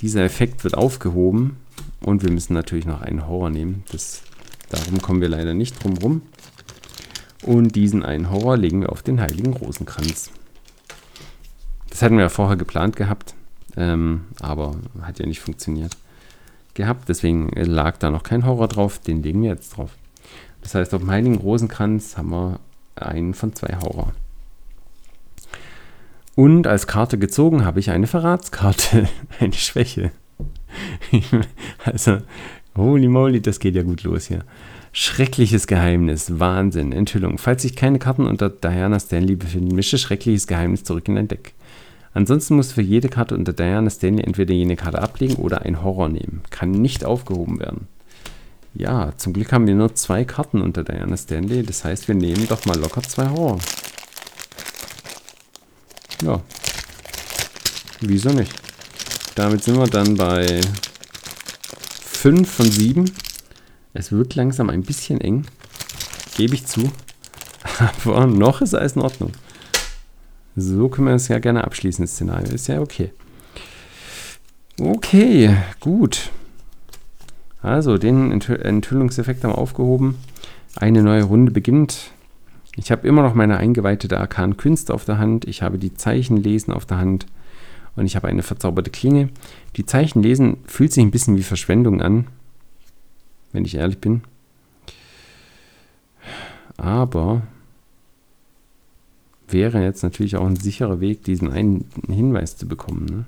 Dieser 0.00 0.24
Effekt 0.24 0.64
wird 0.64 0.74
aufgehoben 0.74 1.58
und 2.00 2.22
wir 2.22 2.32
müssen 2.32 2.54
natürlich 2.54 2.86
noch 2.86 3.02
einen 3.02 3.28
Horror 3.28 3.50
nehmen. 3.50 3.84
Das, 3.92 4.22
darum 4.70 5.00
kommen 5.02 5.20
wir 5.20 5.28
leider 5.28 5.54
nicht 5.54 5.82
drum 5.82 5.98
rum. 5.98 6.22
Und 7.44 7.76
diesen 7.76 8.04
einen 8.04 8.30
Horror 8.30 8.56
legen 8.56 8.80
wir 8.80 8.90
auf 8.90 9.02
den 9.02 9.20
Heiligen 9.20 9.52
Rosenkranz. 9.52 10.30
Das 11.90 12.02
hatten 12.02 12.16
wir 12.16 12.22
ja 12.22 12.28
vorher 12.28 12.56
geplant 12.56 12.96
gehabt. 12.96 13.34
Ähm, 13.76 14.26
aber 14.40 14.76
hat 15.02 15.18
ja 15.18 15.26
nicht 15.26 15.40
funktioniert 15.40 15.96
gehabt. 16.74 17.08
Deswegen 17.08 17.50
lag 17.54 17.96
da 17.98 18.10
noch 18.10 18.22
kein 18.22 18.44
Horror 18.44 18.68
drauf. 18.68 18.98
Den 18.98 19.22
legen 19.22 19.42
wir 19.42 19.50
jetzt 19.50 19.76
drauf. 19.76 19.90
Das 20.62 20.74
heißt, 20.74 20.92
auf 20.94 21.00
dem 21.00 21.10
Heiligen 21.10 21.36
Rosenkranz 21.36 22.16
haben 22.16 22.30
wir 22.30 22.60
einen 22.96 23.34
von 23.34 23.54
zwei 23.54 23.76
Horror. 23.76 24.12
Und 26.34 26.66
als 26.66 26.86
Karte 26.86 27.18
gezogen 27.18 27.64
habe 27.64 27.80
ich 27.80 27.90
eine 27.90 28.06
Verratskarte, 28.06 29.08
eine 29.40 29.52
Schwäche. 29.52 30.12
also, 31.84 32.18
holy 32.76 33.08
moly, 33.08 33.40
das 33.40 33.58
geht 33.58 33.74
ja 33.74 33.82
gut 33.82 34.02
los 34.04 34.26
hier. 34.26 34.44
Schreckliches 34.92 35.66
Geheimnis, 35.66 36.38
Wahnsinn, 36.38 36.92
Enthüllung. 36.92 37.38
Falls 37.38 37.62
sich 37.62 37.76
keine 37.76 37.98
Karten 37.98 38.26
unter 38.26 38.48
Diana 38.48 38.98
Stanley 38.98 39.36
befinden, 39.36 39.74
mische 39.74 39.98
Schreckliches 39.98 40.46
Geheimnis 40.46 40.84
zurück 40.84 41.08
in 41.08 41.16
dein 41.16 41.28
Deck. 41.28 41.54
Ansonsten 42.14 42.56
muss 42.56 42.72
für 42.72 42.82
jede 42.82 43.08
Karte 43.08 43.34
unter 43.34 43.52
Diana 43.52 43.90
Stanley 43.90 44.24
entweder 44.24 44.54
jene 44.54 44.76
Karte 44.76 45.00
ablegen 45.00 45.36
oder 45.36 45.62
ein 45.62 45.82
Horror 45.82 46.08
nehmen. 46.08 46.42
Kann 46.50 46.70
nicht 46.70 47.04
aufgehoben 47.04 47.60
werden. 47.60 47.86
Ja, 48.74 49.12
zum 49.16 49.32
Glück 49.32 49.52
haben 49.52 49.66
wir 49.66 49.74
nur 49.74 49.94
zwei 49.94 50.24
Karten 50.24 50.62
unter 50.62 50.84
Diana 50.84 51.16
Stanley. 51.16 51.62
Das 51.62 51.84
heißt, 51.84 52.08
wir 52.08 52.14
nehmen 52.14 52.48
doch 52.48 52.64
mal 52.64 52.78
locker 52.78 53.02
zwei 53.02 53.28
Horror. 53.28 53.58
Ja. 56.22 56.40
Wieso 58.00 58.30
nicht? 58.30 58.52
Damit 59.34 59.62
sind 59.62 59.76
wir 59.76 59.86
dann 59.86 60.16
bei 60.16 60.60
5 62.04 62.50
von 62.50 62.70
7. 62.70 63.04
Es 63.94 64.12
wird 64.12 64.34
langsam 64.34 64.70
ein 64.70 64.82
bisschen 64.82 65.20
eng. 65.20 65.46
Gebe 66.36 66.54
ich 66.54 66.66
zu. 66.66 66.90
Aber 68.04 68.26
noch 68.26 68.60
ist 68.60 68.74
alles 68.74 68.96
in 68.96 69.02
Ordnung. 69.02 69.32
So 70.56 70.88
können 70.88 71.08
wir 71.08 71.14
es 71.14 71.28
ja 71.28 71.38
gerne 71.38 71.64
abschließen, 71.64 72.04
das 72.04 72.12
Szenario. 72.12 72.52
Ist 72.52 72.68
ja 72.68 72.80
okay. 72.80 73.12
Okay, 74.80 75.56
gut. 75.80 76.30
Also, 77.62 77.98
den 77.98 78.30
Enthüllungseffekt 78.32 79.42
haben 79.42 79.52
wir 79.52 79.58
aufgehoben. 79.58 80.16
Eine 80.76 81.02
neue 81.02 81.24
Runde 81.24 81.50
beginnt. 81.50 82.12
Ich 82.76 82.92
habe 82.92 83.06
immer 83.08 83.22
noch 83.22 83.34
meine 83.34 83.56
eingeweihte 83.56 84.16
Arkan 84.16 84.56
Künste 84.56 84.94
auf 84.94 85.04
der 85.04 85.18
Hand. 85.18 85.46
Ich 85.46 85.62
habe 85.62 85.78
die 85.78 85.94
Zeichenlesen 85.94 86.72
auf 86.72 86.86
der 86.86 86.98
Hand. 86.98 87.26
Und 87.96 88.06
ich 88.06 88.14
habe 88.14 88.28
eine 88.28 88.44
verzauberte 88.44 88.90
Klinge. 88.90 89.30
Die 89.76 89.84
Zeichenlesen 89.84 90.58
fühlt 90.66 90.92
sich 90.92 91.02
ein 91.02 91.10
bisschen 91.10 91.36
wie 91.36 91.42
Verschwendung 91.42 92.00
an. 92.00 92.28
Wenn 93.52 93.64
ich 93.64 93.74
ehrlich 93.74 93.98
bin. 93.98 94.22
Aber 96.76 97.42
wäre 99.48 99.82
jetzt 99.82 100.02
natürlich 100.02 100.36
auch 100.36 100.46
ein 100.46 100.56
sicherer 100.56 101.00
Weg, 101.00 101.24
diesen 101.24 101.50
einen 101.50 101.88
Hinweis 102.06 102.56
zu 102.56 102.68
bekommen. 102.68 103.04
Ne? 103.06 103.24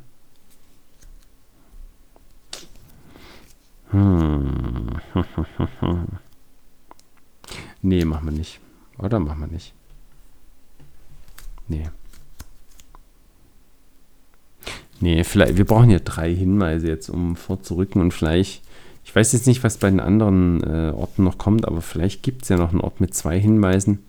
Hm. 3.91 5.01
nee, 7.83 8.05
machen 8.05 8.27
wir 8.27 8.33
nicht. 8.33 8.61
Oder 8.99 9.19
machen 9.19 9.41
wir 9.41 9.49
nicht. 9.49 9.75
Nee. 11.69 11.89
Nee, 15.01 15.25
vielleicht, 15.25 15.57
wir 15.57 15.65
brauchen 15.65 15.91
ja 15.91 15.99
drei 15.99 16.35
Hinweise 16.35 16.89
jetzt, 16.89 17.09
um 17.09 17.35
vorzurücken 17.35 18.03
und 18.03 18.13
vielleicht, 18.13 18.63
ich 19.05 19.15
weiß 19.15 19.33
jetzt 19.33 19.47
nicht, 19.47 19.65
was 19.65 19.79
bei 19.79 19.91
den 19.91 20.01
anderen 20.01 20.63
äh, 20.63 20.93
Orten 20.95 21.25
noch 21.25 21.39
kommt, 21.39 21.67
aber 21.67 21.81
vielleicht 21.81 22.23
gibt 22.23 22.43
es 22.43 22.49
ja 22.49 22.57
noch 22.57 22.71
einen 22.71 22.81
Ort 22.81 23.01
mit 23.01 23.15
zwei 23.15 23.41
Hinweisen. 23.41 24.01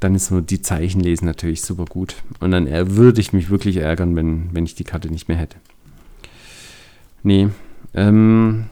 Dann 0.00 0.14
ist 0.14 0.30
nur 0.30 0.42
die 0.42 0.60
Zeichenlesen 0.60 1.26
natürlich 1.26 1.62
super 1.62 1.84
gut. 1.84 2.16
Und 2.40 2.50
dann 2.50 2.66
würde 2.96 3.20
ich 3.20 3.32
mich 3.32 3.48
wirklich 3.48 3.76
ärgern, 3.76 4.16
wenn, 4.16 4.52
wenn 4.52 4.64
ich 4.64 4.74
die 4.74 4.84
Karte 4.84 5.08
nicht 5.08 5.28
mehr 5.28 5.36
hätte. 5.36 5.56
Nee, 7.22 7.48
ähm, 7.94 8.66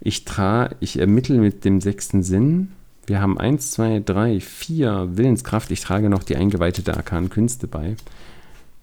ich 0.00 0.24
trage, 0.26 0.76
ich 0.80 0.98
ermittle 0.98 1.38
mit 1.38 1.64
dem 1.64 1.80
sechsten 1.80 2.22
Sinn. 2.22 2.72
Wir 3.06 3.20
haben 3.20 3.38
1, 3.38 3.72
2, 3.72 4.02
3, 4.04 4.40
4 4.40 5.16
Willenskraft. 5.16 5.70
Ich 5.70 5.80
trage 5.80 6.10
noch 6.10 6.22
die 6.22 6.36
eingeweihte 6.36 6.94
Arkan 6.94 7.30
Künste 7.30 7.66
bei. 7.66 7.96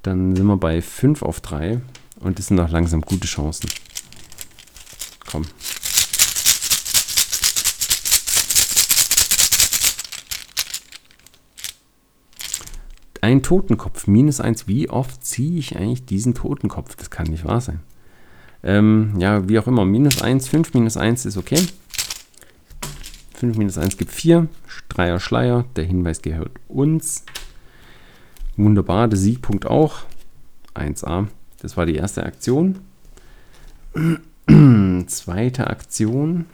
Dann 0.01 0.35
sind 0.35 0.47
wir 0.47 0.57
bei 0.57 0.81
5 0.81 1.21
auf 1.21 1.39
3 1.41 1.79
und 2.19 2.39
das 2.39 2.47
sind 2.47 2.57
noch 2.57 2.71
langsam 2.71 3.01
gute 3.01 3.27
Chancen. 3.27 3.69
Komm. 5.31 5.45
Ein 13.21 13.43
Totenkopf, 13.43 14.07
minus 14.07 14.41
1. 14.41 14.67
Wie 14.67 14.89
oft 14.89 15.23
ziehe 15.23 15.59
ich 15.59 15.77
eigentlich 15.77 16.05
diesen 16.05 16.33
Totenkopf? 16.33 16.95
Das 16.95 17.09
kann 17.11 17.27
nicht 17.27 17.45
wahr 17.45 17.61
sein. 17.61 17.79
Ähm, 18.63 19.13
ja, 19.19 19.47
wie 19.47 19.57
auch 19.59 19.67
immer, 19.67 19.85
minus 19.85 20.21
1, 20.21 20.49
5 20.49 20.73
minus 20.73 20.97
1 20.97 21.25
ist 21.25 21.37
okay. 21.37 21.63
5 23.35 23.57
minus 23.57 23.77
1 23.77 23.97
gibt 23.97 24.11
4. 24.11 24.47
Dreier 24.89 25.19
Schleier, 25.19 25.65
der 25.75 25.85
Hinweis 25.85 26.21
gehört 26.21 26.51
uns. 26.67 27.23
Wunderbar, 28.57 29.07
der 29.07 29.17
Siegpunkt 29.17 29.65
auch. 29.65 30.01
1a. 30.75 31.27
Das 31.61 31.77
war 31.77 31.85
die 31.85 31.95
erste 31.95 32.23
Aktion. 32.23 32.79
Zweite 35.07 35.67
Aktion. 35.67 36.45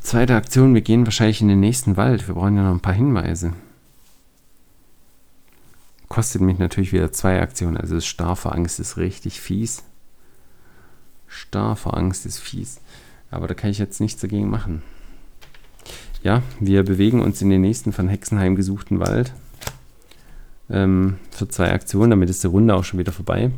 Zweite 0.00 0.36
Aktion, 0.36 0.74
wir 0.74 0.82
gehen 0.82 1.04
wahrscheinlich 1.04 1.40
in 1.40 1.48
den 1.48 1.60
nächsten 1.60 1.96
Wald. 1.96 2.28
Wir 2.28 2.34
brauchen 2.34 2.56
ja 2.56 2.62
noch 2.62 2.74
ein 2.74 2.80
paar 2.80 2.94
Hinweise. 2.94 3.52
Kostet 6.08 6.42
mich 6.42 6.58
natürlich 6.58 6.92
wieder 6.92 7.10
zwei 7.12 7.40
Aktionen. 7.40 7.76
Also 7.76 8.00
Starr 8.00 8.36
vor 8.36 8.54
Angst 8.54 8.78
ist 8.78 8.96
richtig 8.96 9.40
fies. 9.40 9.82
Starr 11.26 11.74
vor 11.74 11.96
Angst 11.96 12.24
ist 12.24 12.38
fies. 12.38 12.80
Aber 13.30 13.48
da 13.48 13.54
kann 13.54 13.70
ich 13.70 13.78
jetzt 13.78 14.00
nichts 14.00 14.20
dagegen 14.20 14.48
machen. 14.48 14.82
Ja, 16.22 16.42
wir 16.60 16.84
bewegen 16.84 17.20
uns 17.20 17.42
in 17.42 17.50
den 17.50 17.60
nächsten 17.60 17.92
von 17.92 18.08
Hexenheim 18.08 18.56
gesuchten 18.56 19.00
Wald 19.00 19.32
ähm, 20.70 21.18
für 21.30 21.48
zwei 21.48 21.72
Aktionen. 21.72 22.10
Damit 22.10 22.30
ist 22.30 22.42
die 22.42 22.48
Runde 22.48 22.74
auch 22.74 22.84
schon 22.84 22.98
wieder 22.98 23.12
vorbei. 23.12 23.50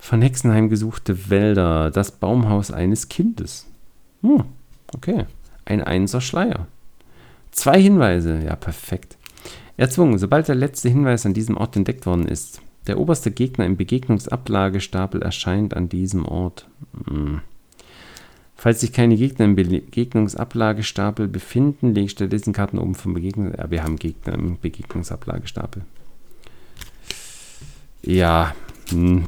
Von 0.00 0.22
Hexenheim 0.22 0.68
gesuchte 0.68 1.30
Wälder. 1.30 1.90
Das 1.90 2.10
Baumhaus 2.10 2.70
eines 2.70 3.08
Kindes. 3.08 3.66
Hm, 4.22 4.44
okay. 4.94 5.26
Ein 5.64 5.82
Einser 5.82 6.20
Schleier. 6.20 6.66
Zwei 7.52 7.80
Hinweise. 7.80 8.40
Ja, 8.42 8.56
perfekt. 8.56 9.16
Erzwungen. 9.76 10.18
Sobald 10.18 10.48
der 10.48 10.54
letzte 10.54 10.88
Hinweis 10.88 11.26
an 11.26 11.34
diesem 11.34 11.56
Ort 11.56 11.76
entdeckt 11.76 12.06
worden 12.06 12.26
ist. 12.26 12.60
Der 12.86 12.98
oberste 12.98 13.30
Gegner 13.30 13.66
im 13.66 13.76
Begegnungsablagestapel 13.76 15.22
erscheint 15.22 15.76
an 15.76 15.88
diesem 15.88 16.24
Ort. 16.24 16.66
Hm. 17.06 17.42
Falls 18.56 18.80
sich 18.80 18.92
keine 18.92 19.16
Gegner 19.16 19.44
im 19.44 19.54
Begegnungsablagestapel 19.54 21.28
befinden, 21.28 21.94
lege 21.94 22.08
stattdessen 22.08 22.52
Karten 22.52 22.78
oben 22.78 22.94
vom 22.94 23.14
Begegnungs... 23.14 23.56
Ja, 23.56 23.70
wir 23.70 23.82
haben 23.84 23.96
Gegner 23.96 24.34
im 24.34 24.58
Begegnungsablagestapel. 24.58 25.82
Ja. 28.02 28.54
Hm. 28.90 29.26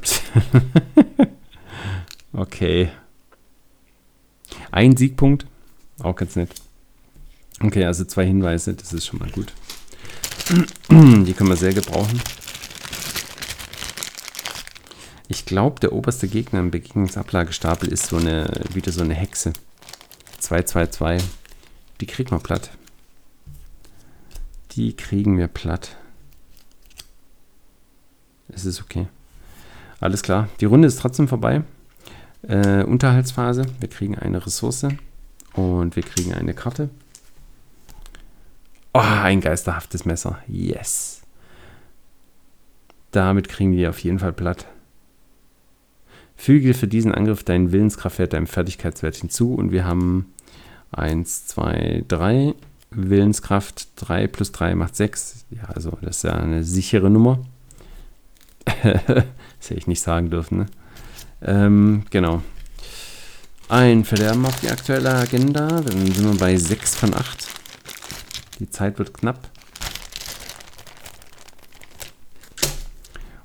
okay. 2.33 2.89
Ein 4.71 4.97
Siegpunkt. 4.97 5.45
Auch 5.99 6.15
ganz 6.15 6.35
nett. 6.35 6.49
Okay, 7.61 7.85
also 7.85 8.03
zwei 8.05 8.25
Hinweise, 8.25 8.73
das 8.73 8.93
ist 8.93 9.05
schon 9.05 9.19
mal 9.19 9.29
gut. 9.29 9.53
Die 10.89 11.33
können 11.33 11.49
wir 11.49 11.55
sehr 11.55 11.73
gebrauchen. 11.73 12.19
Ich 15.27 15.45
glaube, 15.45 15.79
der 15.79 15.93
oberste 15.93 16.27
Gegner 16.27 16.59
im 16.59 16.71
Begegnungsablagestapel 16.71 17.89
ist 17.89 18.07
so 18.07 18.17
eine, 18.17 18.51
wieder 18.73 18.91
so 18.91 19.01
eine 19.01 19.13
Hexe. 19.13 19.53
222. 20.39 21.27
Die 22.01 22.05
kriegen 22.05 22.31
wir 22.31 22.39
platt. 22.39 22.71
Die 24.73 24.93
kriegen 24.93 25.37
wir 25.37 25.47
platt. 25.47 25.95
Es 28.49 28.65
ist 28.65 28.81
okay. 28.81 29.07
Alles 30.03 30.21
klar. 30.21 30.49
Die 30.59 30.65
Runde 30.65 30.89
ist 30.89 30.99
trotzdem 30.99 31.29
vorbei. 31.29 31.63
Äh, 32.41 32.83
Unterhaltsphase. 32.83 33.65
Wir 33.79 33.87
kriegen 33.87 34.17
eine 34.17 34.45
Ressource. 34.45 34.85
Und 35.53 35.95
wir 35.95 36.03
kriegen 36.03 36.33
eine 36.33 36.53
Karte. 36.53 36.89
Oh, 38.93 38.99
ein 38.99 39.39
geisterhaftes 39.39 40.03
Messer. 40.03 40.39
Yes. 40.45 41.21
Damit 43.11 43.47
kriegen 43.47 43.71
wir 43.71 43.91
auf 43.91 43.99
jeden 43.99 44.19
Fall 44.19 44.33
platt. 44.33 44.65
Füge 46.35 46.73
für 46.73 46.89
diesen 46.89 47.13
Angriff 47.13 47.45
deinen 47.45 47.71
Willenskraftwert 47.71 48.33
deinem 48.33 48.47
Fertigkeitswert 48.47 49.15
hinzu 49.15 49.55
und 49.55 49.71
wir 49.71 49.85
haben 49.85 50.33
1, 50.91 51.47
2, 51.47 52.03
3. 52.09 52.55
Willenskraft 52.91 53.87
3 53.95 54.27
plus 54.27 54.51
3 54.51 54.75
macht 54.75 54.97
6. 54.97 55.45
Ja, 55.51 55.63
also 55.73 55.97
das 56.01 56.17
ist 56.17 56.23
ja 56.23 56.33
eine 56.33 56.65
sichere 56.65 57.09
Nummer. 57.09 57.39
das 59.63 59.69
hätte 59.69 59.79
ich 59.79 59.87
nicht 59.87 60.01
sagen 60.01 60.29
dürfen. 60.29 60.57
Ne? 60.57 60.65
Ähm, 61.41 62.03
genau. 62.09 62.41
Ein 63.69 64.03
Verderben 64.03 64.45
auf 64.45 64.59
die 64.59 64.69
aktuelle 64.69 65.13
Agenda. 65.15 65.67
Dann 65.79 66.05
sind 66.11 66.33
wir 66.33 66.37
bei 66.37 66.57
6 66.57 66.97
von 66.97 67.13
8. 67.13 67.47
Die 68.59 68.69
Zeit 68.69 68.99
wird 68.99 69.13
knapp. 69.13 69.49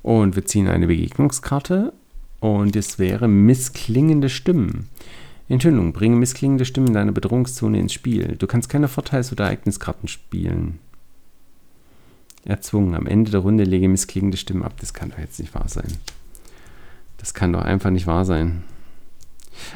Und 0.03 0.35
wir 0.35 0.45
ziehen 0.45 0.67
eine 0.67 0.89
Begegnungskarte 0.89 1.93
und 2.41 2.75
es 2.75 2.99
wäre 2.99 3.29
missklingende 3.29 4.29
Stimmen. 4.29 4.89
Enthüllung. 5.49 5.93
Bringe 5.93 6.17
missklingende 6.17 6.65
Stimmen 6.65 6.89
in 6.89 6.95
deiner 6.95 7.13
Bedrohungszone 7.13 7.79
ins 7.79 7.93
Spiel. 7.93 8.35
Du 8.37 8.49
kannst 8.49 8.69
keine 8.69 8.89
Vorteils- 8.89 9.31
oder 9.31 9.45
Ereigniskarten 9.45 10.09
spielen. 10.09 10.81
Erzwungen. 12.45 12.95
Am 12.95 13.07
Ende 13.07 13.31
der 13.31 13.41
Runde 13.41 13.65
lege 13.65 13.89
missklingende 13.89 14.37
Stimmen 14.37 14.63
ab. 14.63 14.75
Das 14.81 14.95
kann 14.95 15.11
doch 15.11 15.19
jetzt 15.19 15.39
nicht 15.39 15.55
wahr 15.55 15.69
sein. 15.69 15.93
Das 17.19 17.35
kann 17.35 17.53
doch 17.53 17.63
einfach 17.63 17.91
nicht 17.91 18.07
wahr 18.07 18.25
sein. 18.25 18.65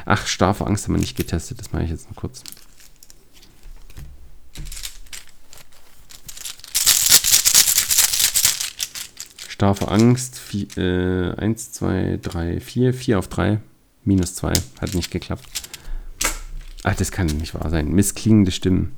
Ach, 0.05 0.25
Starr 0.27 0.53
vor 0.53 0.67
Angst 0.67 0.85
haben 0.85 0.93
wir 0.95 0.99
nicht 0.99 1.17
getestet. 1.17 1.59
Das 1.59 1.71
mache 1.71 1.83
ich 1.83 1.89
jetzt 1.89 2.09
noch 2.09 2.15
kurz. 2.15 2.43
Starfe 9.49 9.89
Angst. 9.89 10.41
1, 10.75 11.71
2, 11.73 12.19
3, 12.21 12.59
4. 12.59 12.93
4 12.93 13.19
auf 13.19 13.27
3. 13.27 13.59
Minus 14.03 14.35
2. 14.35 14.53
Hat 14.81 14.95
nicht 14.95 15.11
geklappt. 15.11 15.45
Ach, 16.83 16.95
das 16.95 17.11
kann 17.11 17.27
nicht 17.27 17.53
wahr 17.53 17.69
sein. 17.69 17.91
Missklingende 17.91 18.51
Stimmen. 18.51 18.93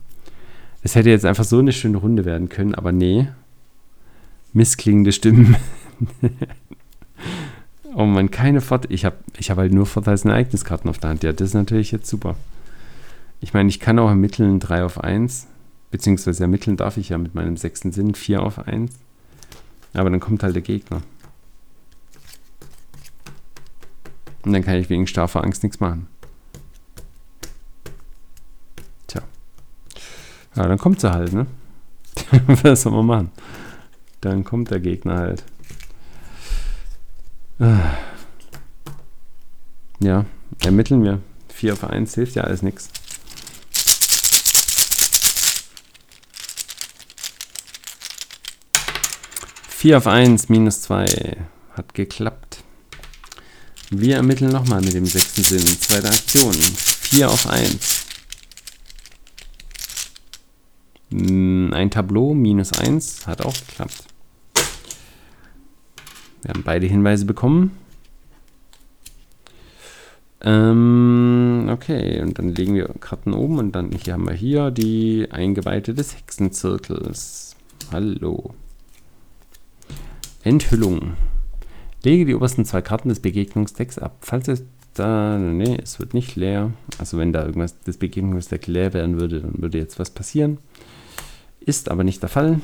Es 0.81 0.95
hätte 0.95 1.09
jetzt 1.09 1.25
einfach 1.25 1.43
so 1.43 1.59
eine 1.59 1.73
schöne 1.73 1.97
Runde 1.97 2.25
werden 2.25 2.49
können, 2.49 2.73
aber 2.73 2.91
nee. 2.91 3.27
Missklingende 4.55 5.11
Stimmen. 5.11 5.57
oh 7.93 8.05
man, 8.05 8.31
keine 8.31 8.61
Vorteile. 8.61 8.93
Ich 8.93 9.03
habe 9.03 9.17
ich 9.37 9.51
hab 9.51 9.57
halt 9.57 9.73
nur 9.73 9.85
Vorteils- 9.85 10.23
und 10.23 10.31
Ereigniskarten 10.31 10.89
auf 10.89 10.97
der 10.97 11.09
Hand. 11.09 11.23
Ja, 11.23 11.33
das 11.33 11.49
ist 11.49 11.53
natürlich 11.55 11.91
jetzt 11.91 12.07
super. 12.07 12.37
Ich 13.41 13.53
meine, 13.53 13.67
ich 13.67 13.81
kann 13.81 13.99
auch 13.99 14.07
ermitteln 14.07 14.61
3 14.61 14.85
auf 14.85 15.03
1. 15.03 15.47
Beziehungsweise 15.91 16.43
ermitteln 16.43 16.77
darf 16.77 16.95
ich 16.95 17.09
ja 17.09 17.17
mit 17.17 17.35
meinem 17.35 17.57
sechsten 17.57 17.91
Sinn 17.91 18.15
4 18.15 18.41
auf 18.41 18.65
1. 18.65 18.93
Aber 19.93 20.09
dann 20.09 20.21
kommt 20.21 20.41
halt 20.41 20.55
der 20.55 20.61
Gegner. 20.61 21.01
Und 24.43 24.53
dann 24.53 24.63
kann 24.63 24.75
ich 24.75 24.89
wegen 24.89 25.05
starfer 25.05 25.43
Angst 25.43 25.63
nichts 25.63 25.81
machen. 25.81 26.07
Tja. 29.07 29.21
Ja, 30.55 30.65
dann 30.65 30.77
kommt 30.77 31.01
sie 31.01 31.11
halt, 31.11 31.33
ne? 31.33 31.45
Was 32.63 32.83
soll 32.83 32.93
man 32.93 33.05
machen? 33.05 33.31
Dann 34.25 34.43
kommt 34.43 34.71
der 34.71 34.79
Gegner 34.79 35.17
halt. 35.19 35.43
Ja, 39.99 40.25
ermitteln 40.63 41.03
wir. 41.03 41.21
4 41.49 41.73
auf 41.73 41.83
1 41.83 42.15
hilft 42.15 42.33
ja 42.33 42.43
alles 42.43 42.63
nichts. 42.63 42.89
Vier 49.69 49.99
auf 49.99 50.07
1 50.07 50.49
minus 50.49 50.81
2 50.81 51.37
hat 51.73 51.93
geklappt. 51.93 52.63
Wir 53.91 54.15
ermitteln 54.15 54.51
nochmal 54.51 54.81
mit 54.81 54.95
dem 54.95 55.05
sechsten 55.05 55.43
Sinn. 55.43 55.67
Zweite 55.79 56.07
Aktion. 56.07 56.55
4 56.55 57.29
auf 57.29 57.45
1. 57.45 58.05
Hm, 61.11 61.71
ein 61.73 61.91
Tableau, 61.91 62.33
minus 62.33 62.73
1, 62.73 63.27
hat 63.27 63.45
auch 63.45 63.53
geklappt. 63.53 64.14
Wir 66.45 66.53
haben 66.53 66.63
beide 66.63 66.85
Hinweise 66.85 67.25
bekommen. 67.25 67.71
Ähm, 70.41 71.69
okay, 71.71 72.21
und 72.21 72.37
dann 72.37 72.49
legen 72.49 72.75
wir 72.75 72.87
Karten 72.99 73.33
oben 73.33 73.57
und 73.57 73.71
dann 73.71 73.91
hier 73.91 74.13
haben 74.13 74.27
wir 74.27 74.35
hier 74.35 74.69
die 74.69 75.27
Eingeweihte 75.31 75.95
des 75.95 76.15
Hexenzirkels. 76.15 77.55
Hallo. 77.91 78.53
Enthüllung. 80.43 81.13
Lege 82.03 82.25
die 82.25 82.35
obersten 82.35 82.63
zwei 82.63 82.83
Karten 82.83 83.09
des 83.09 83.21
Begegnungsdecks 83.21 83.97
ab. 83.97 84.17
Falls 84.21 84.47
es 84.47 84.63
da, 84.93 85.39
nee, 85.39 85.79
es 85.81 85.99
wird 85.99 86.13
nicht 86.13 86.35
leer. 86.35 86.73
Also 86.99 87.17
wenn 87.17 87.33
da 87.33 87.43
irgendwas 87.43 87.79
das 87.85 87.97
Begegnungsdeck 87.97 88.67
leer 88.67 88.93
werden 88.93 89.19
würde, 89.19 89.41
dann 89.41 89.63
würde 89.63 89.79
jetzt 89.79 89.97
was 89.97 90.11
passieren. 90.11 90.59
Ist 91.59 91.89
aber 91.89 92.03
nicht 92.03 92.21
der 92.21 92.29
Fall. 92.29 92.61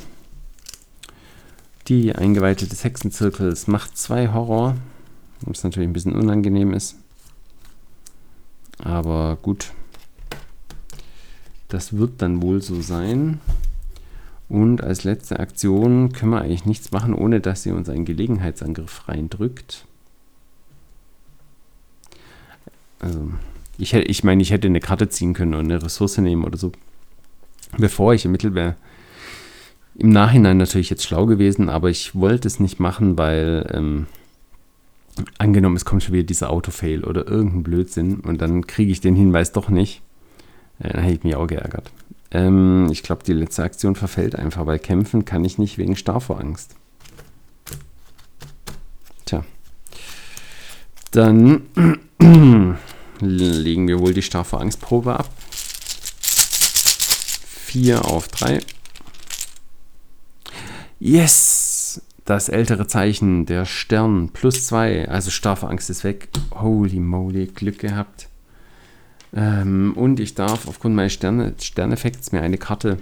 Die 1.87 2.15
Eingeweihte 2.15 2.67
des 2.67 2.83
Hexenzirkels 2.83 3.67
macht 3.67 3.97
zwei 3.97 4.31
Horror, 4.31 4.75
was 5.41 5.63
natürlich 5.63 5.89
ein 5.89 5.93
bisschen 5.93 6.15
unangenehm 6.15 6.73
ist. 6.73 6.95
Aber 8.77 9.37
gut, 9.41 9.71
das 11.67 11.97
wird 11.97 12.21
dann 12.21 12.41
wohl 12.41 12.61
so 12.61 12.81
sein. 12.81 13.39
Und 14.49 14.83
als 14.83 15.05
letzte 15.05 15.39
Aktion 15.39 16.11
können 16.11 16.31
wir 16.31 16.41
eigentlich 16.41 16.65
nichts 16.65 16.91
machen, 16.91 17.13
ohne 17.13 17.39
dass 17.39 17.63
sie 17.63 17.71
uns 17.71 17.87
einen 17.87 18.05
Gelegenheitsangriff 18.05 19.07
reindrückt. 19.07 19.85
Also, 22.99 23.31
ich, 23.77 23.93
ich 23.93 24.23
meine, 24.23 24.41
ich 24.41 24.51
hätte 24.51 24.67
eine 24.67 24.81
Karte 24.81 25.09
ziehen 25.09 25.33
können 25.33 25.53
und 25.53 25.65
eine 25.65 25.81
Ressource 25.81 26.17
nehmen 26.17 26.43
oder 26.43 26.57
so, 26.57 26.73
bevor 27.77 28.13
ich 28.13 28.25
ermittelt 28.25 28.53
wäre. 28.53 28.75
Im 29.95 30.09
Nachhinein 30.09 30.57
natürlich 30.57 30.89
jetzt 30.89 31.03
schlau 31.03 31.25
gewesen, 31.25 31.69
aber 31.69 31.89
ich 31.89 32.15
wollte 32.15 32.47
es 32.47 32.59
nicht 32.59 32.79
machen, 32.79 33.17
weil 33.17 33.69
ähm, 33.73 34.07
angenommen, 35.37 35.75
es 35.75 35.85
kommt 35.85 36.03
schon 36.03 36.13
wieder 36.13 36.25
dieser 36.25 36.49
Autofail 36.49 37.03
oder 37.03 37.27
irgendein 37.27 37.63
Blödsinn 37.63 38.21
und 38.21 38.41
dann 38.41 38.67
kriege 38.67 38.91
ich 38.91 39.01
den 39.01 39.15
Hinweis 39.15 39.51
doch 39.51 39.69
nicht. 39.69 40.01
Äh, 40.79 40.93
dann 40.93 41.03
hätte 41.03 41.15
ich 41.15 41.23
mich 41.23 41.35
auch 41.35 41.47
geärgert. 41.47 41.91
Ähm, 42.31 42.87
ich 42.91 43.03
glaube, 43.03 43.23
die 43.23 43.33
letzte 43.33 43.63
Aktion 43.63 43.95
verfällt 43.95 44.35
einfach, 44.35 44.65
weil 44.65 44.79
kämpfen 44.79 45.25
kann 45.25 45.43
ich 45.43 45.57
nicht 45.57 45.77
wegen 45.77 45.95
Starrvorangst. 45.95 46.75
Tja. 49.25 49.43
Dann 51.11 51.63
legen 53.19 53.87
wir 53.87 53.99
wohl 53.99 54.13
die 54.13 54.21
Starrvorangstprobe 54.21 55.19
ab. 55.19 55.29
4 57.65 58.05
auf 58.05 58.27
3. 58.29 58.59
Yes! 61.03 61.99
Das 62.25 62.47
ältere 62.47 62.85
Zeichen, 62.85 63.47
der 63.47 63.65
Stern, 63.65 64.29
plus 64.29 64.67
2. 64.67 65.09
Also 65.09 65.31
Starrvorangst 65.31 65.89
ist 65.89 66.03
weg. 66.03 66.29
Holy 66.53 66.99
moly, 66.99 67.47
Glück 67.47 67.79
gehabt. 67.79 68.29
Ähm, 69.33 69.93
und 69.95 70.19
ich 70.19 70.35
darf 70.35 70.67
aufgrund 70.67 70.93
meines 70.95 71.13
Sterne, 71.13 71.55
Sterneffekts 71.59 72.31
mir 72.33 72.43
eine 72.43 72.59
Karte 72.59 72.99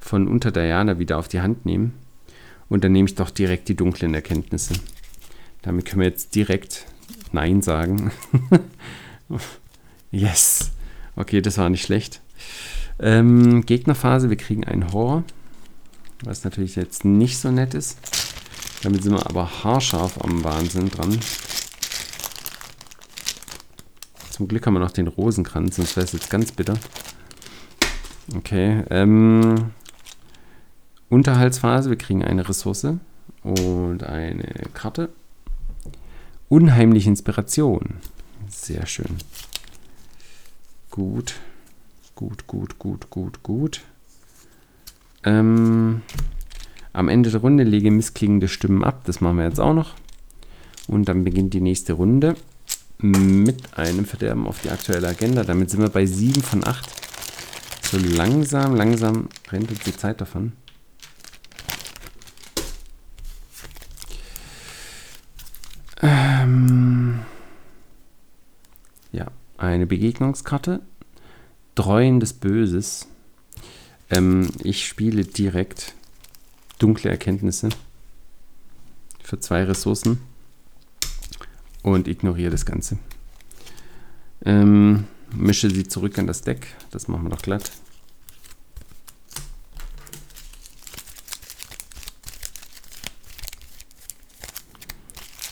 von 0.00 0.26
unter 0.26 0.50
Diana 0.50 0.98
wieder 0.98 1.18
auf 1.18 1.28
die 1.28 1.40
Hand 1.40 1.64
nehmen. 1.64 1.94
Und 2.68 2.82
dann 2.82 2.90
nehme 2.90 3.08
ich 3.08 3.14
doch 3.14 3.30
direkt 3.30 3.68
die 3.68 3.76
dunklen 3.76 4.12
Erkenntnisse. 4.12 4.74
Damit 5.62 5.84
können 5.86 6.00
wir 6.00 6.08
jetzt 6.08 6.34
direkt 6.34 6.86
Nein 7.30 7.62
sagen. 7.62 8.10
yes. 10.10 10.72
Okay, 11.14 11.40
das 11.40 11.56
war 11.56 11.70
nicht 11.70 11.84
schlecht. 11.84 12.20
Ähm, 12.98 13.64
Gegnerphase, 13.64 14.28
wir 14.28 14.36
kriegen 14.36 14.64
einen 14.64 14.92
Horror. 14.92 15.22
Was 16.24 16.44
natürlich 16.44 16.76
jetzt 16.76 17.04
nicht 17.04 17.38
so 17.38 17.50
nett 17.50 17.74
ist. 17.74 17.98
Damit 18.82 19.02
sind 19.02 19.12
wir 19.12 19.26
aber 19.26 19.64
haarscharf 19.64 20.22
am 20.22 20.44
Wahnsinn 20.44 20.90
dran. 20.90 21.18
Zum 24.30 24.48
Glück 24.48 24.66
haben 24.66 24.74
wir 24.74 24.80
noch 24.80 24.90
den 24.90 25.06
Rosenkranz, 25.06 25.76
sonst 25.76 25.96
wäre 25.96 26.04
es 26.04 26.12
jetzt 26.12 26.30
ganz 26.30 26.52
bitter. 26.52 26.78
Okay. 28.36 28.82
Ähm, 28.90 29.72
Unterhaltsphase, 31.08 31.88
wir 31.90 31.96
kriegen 31.96 32.24
eine 32.24 32.48
Ressource 32.48 32.86
und 33.42 34.02
eine 34.02 34.68
Karte. 34.74 35.10
Unheimliche 36.48 37.08
Inspiration. 37.08 37.94
Sehr 38.48 38.86
schön. 38.86 39.16
Gut. 40.90 41.34
Gut, 42.14 42.46
gut, 42.46 42.78
gut, 42.78 43.10
gut, 43.10 43.42
gut. 43.42 43.82
Ähm, 45.26 46.02
am 46.92 47.08
Ende 47.08 47.30
der 47.30 47.40
Runde 47.40 47.64
lege 47.64 47.90
missklingende 47.90 48.48
Stimmen 48.48 48.82
ab. 48.82 49.02
Das 49.04 49.20
machen 49.20 49.36
wir 49.36 49.44
jetzt 49.44 49.60
auch 49.60 49.74
noch. 49.74 49.94
Und 50.86 51.08
dann 51.08 51.24
beginnt 51.24 51.52
die 51.52 51.60
nächste 51.60 51.94
Runde 51.94 52.36
mit 52.98 53.76
einem 53.76 54.06
Verderben 54.06 54.46
auf 54.46 54.62
die 54.62 54.70
aktuelle 54.70 55.08
Agenda. 55.08 55.44
Damit 55.44 55.70
sind 55.70 55.82
wir 55.82 55.90
bei 55.90 56.06
7 56.06 56.40
von 56.40 56.66
8. 56.66 56.88
So 57.82 57.98
langsam, 57.98 58.74
langsam 58.74 59.28
rennt 59.50 59.70
uns 59.70 59.80
die 59.80 59.96
Zeit 59.96 60.20
davon. 60.20 60.52
Ähm 66.02 67.20
ja, 69.12 69.26
eine 69.58 69.86
Begegnungskarte. 69.86 70.82
Treuen 71.74 72.20
des 72.20 72.32
Böses. 72.32 73.08
Ähm, 74.10 74.48
ich 74.62 74.86
spiele 74.86 75.24
direkt 75.24 75.94
dunkle 76.78 77.10
Erkenntnisse 77.10 77.70
für 79.22 79.40
zwei 79.40 79.64
Ressourcen 79.64 80.20
und 81.82 82.08
ignoriere 82.08 82.50
das 82.50 82.66
Ganze. 82.66 82.98
Ähm, 84.44 85.04
mische 85.34 85.70
sie 85.70 85.88
zurück 85.88 86.18
an 86.18 86.26
das 86.26 86.42
Deck. 86.42 86.68
Das 86.90 87.08
machen 87.08 87.24
wir 87.24 87.30
doch 87.30 87.42
glatt. 87.42 87.70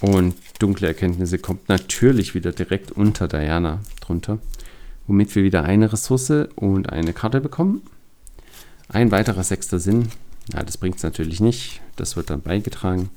Und 0.01 0.35
dunkle 0.59 0.87
Erkenntnisse 0.87 1.39
kommt 1.39 1.69
natürlich 1.69 2.35
wieder 2.35 2.53
direkt 2.53 2.93
unter 2.93 3.27
Diana 3.27 3.81
drunter, 4.01 4.39
womit 5.07 5.35
wir 5.35 5.43
wieder 5.43 5.65
eine 5.65 5.93
Ressource 5.93 6.49
und 6.57 6.91
eine 6.91 7.15
Karte 7.15 7.41
bekommen. 7.41 7.83
Ein 8.95 9.11
weiterer 9.11 9.43
sechster 9.43 9.81
Sinn. 9.81 10.11
Ja, 10.53 10.63
das 10.63 10.77
bringt 10.77 10.99
es 10.99 11.03
natürlich 11.03 11.41
nicht. 11.41 11.81
Das 11.97 12.15
wird 12.15 12.31
dann 12.31 12.43
beigetragen. 12.43 13.11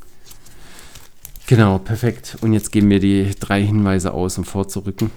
Genau, 1.45 1.77
perfekt. 1.77 2.35
Und 2.41 2.53
jetzt 2.53 2.71
geben 2.71 2.89
wir 2.89 2.99
die 2.99 3.29
drei 3.39 3.63
Hinweise 3.63 4.11
aus, 4.11 4.39
um 4.39 4.43
vorzurücken. 4.43 5.11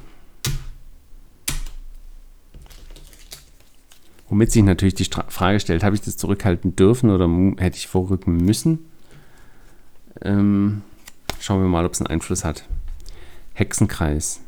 Womit 4.28 4.52
sich 4.52 4.62
natürlich 4.62 4.94
die 4.94 5.06
Stra 5.06 5.24
Frage 5.28 5.60
stellt, 5.60 5.82
habe 5.82 5.96
ich 5.96 6.02
das 6.02 6.18
zurückhalten 6.18 6.76
dürfen 6.76 7.08
oder 7.08 7.26
hätte 7.56 7.78
ich 7.78 7.88
vorrücken 7.88 8.36
müssen? 8.36 8.80
Ähm, 10.20 10.82
schauen 11.40 11.62
wir 11.62 11.68
mal, 11.68 11.86
ob 11.86 11.94
es 11.94 12.02
einen 12.02 12.08
Einfluss 12.08 12.44
hat. 12.44 12.66
Hexenkreis. 13.54 14.40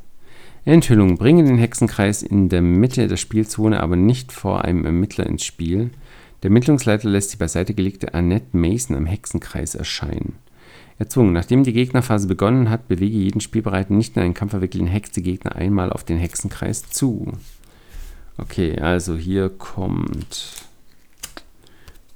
Enthüllung. 0.66 1.16
Bringe 1.16 1.42
den 1.42 1.56
Hexenkreis 1.56 2.22
in 2.22 2.50
der 2.50 2.60
Mitte 2.60 3.08
der 3.08 3.16
Spielzone, 3.16 3.80
aber 3.80 3.96
nicht 3.96 4.30
vor 4.30 4.62
einem 4.62 4.84
Ermittler 4.84 5.26
ins 5.26 5.42
Spiel. 5.42 5.90
Der 6.42 6.48
Ermittlungsleiter 6.50 7.08
lässt 7.08 7.32
die 7.32 7.36
beiseite 7.36 7.72
gelegte 7.72 8.14
Annette 8.14 8.56
Mason 8.56 8.96
am 8.96 9.06
Hexenkreis 9.06 9.74
erscheinen. 9.74 10.34
Erzwungen. 10.98 11.32
Nachdem 11.32 11.64
die 11.64 11.72
Gegnerphase 11.72 12.26
begonnen 12.26 12.68
hat, 12.68 12.88
bewege 12.88 13.16
jeden 13.16 13.40
Spielbereiten 13.40 13.96
nicht 13.96 14.16
in 14.16 14.22
einen 14.22 14.34
Kampf 14.34 14.50
verwickelten 14.50 14.88
Hexe 14.88 15.22
Gegner 15.22 15.56
einmal 15.56 15.92
auf 15.92 16.04
den 16.04 16.18
Hexenkreis 16.18 16.90
zu. 16.90 17.32
Okay, 18.38 18.78
also 18.78 19.16
hier 19.16 19.48
kommt 19.50 20.66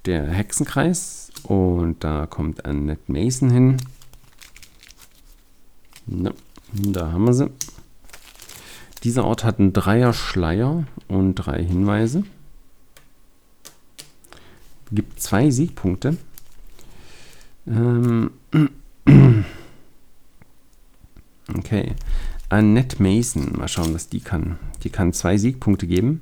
der 0.07 0.27
Hexenkreis 0.29 1.31
und 1.45 2.03
da 2.03 2.27
kommt 2.27 2.65
Annette 2.65 3.11
Mason 3.11 3.51
hin. 3.51 3.77
No, 6.07 6.31
da 6.73 7.13
haben 7.13 7.27
wir 7.27 7.35
sie. 7.35 7.51
Dieser 9.05 9.25
Ort 9.25 9.45
hat 9.45 9.59
einen 9.59 9.73
Dreier-Schleier 9.73 10.85
und 11.09 11.35
drei 11.35 11.63
Hinweise. 11.63 12.25
Gibt 14.93 15.21
zwei 15.21 15.51
Siegpunkte. 15.51 16.17
Ähm 17.67 18.31
okay. 21.57 21.95
Annette 22.49 23.03
Mason, 23.03 23.53
mal 23.57 23.67
schauen, 23.67 23.93
was 23.93 24.09
die 24.09 24.21
kann. 24.21 24.59
Die 24.85 24.91
kann 24.91 25.13
zwei 25.13 25.37
Siegpunkte 25.37 25.87
geben. 25.87 26.21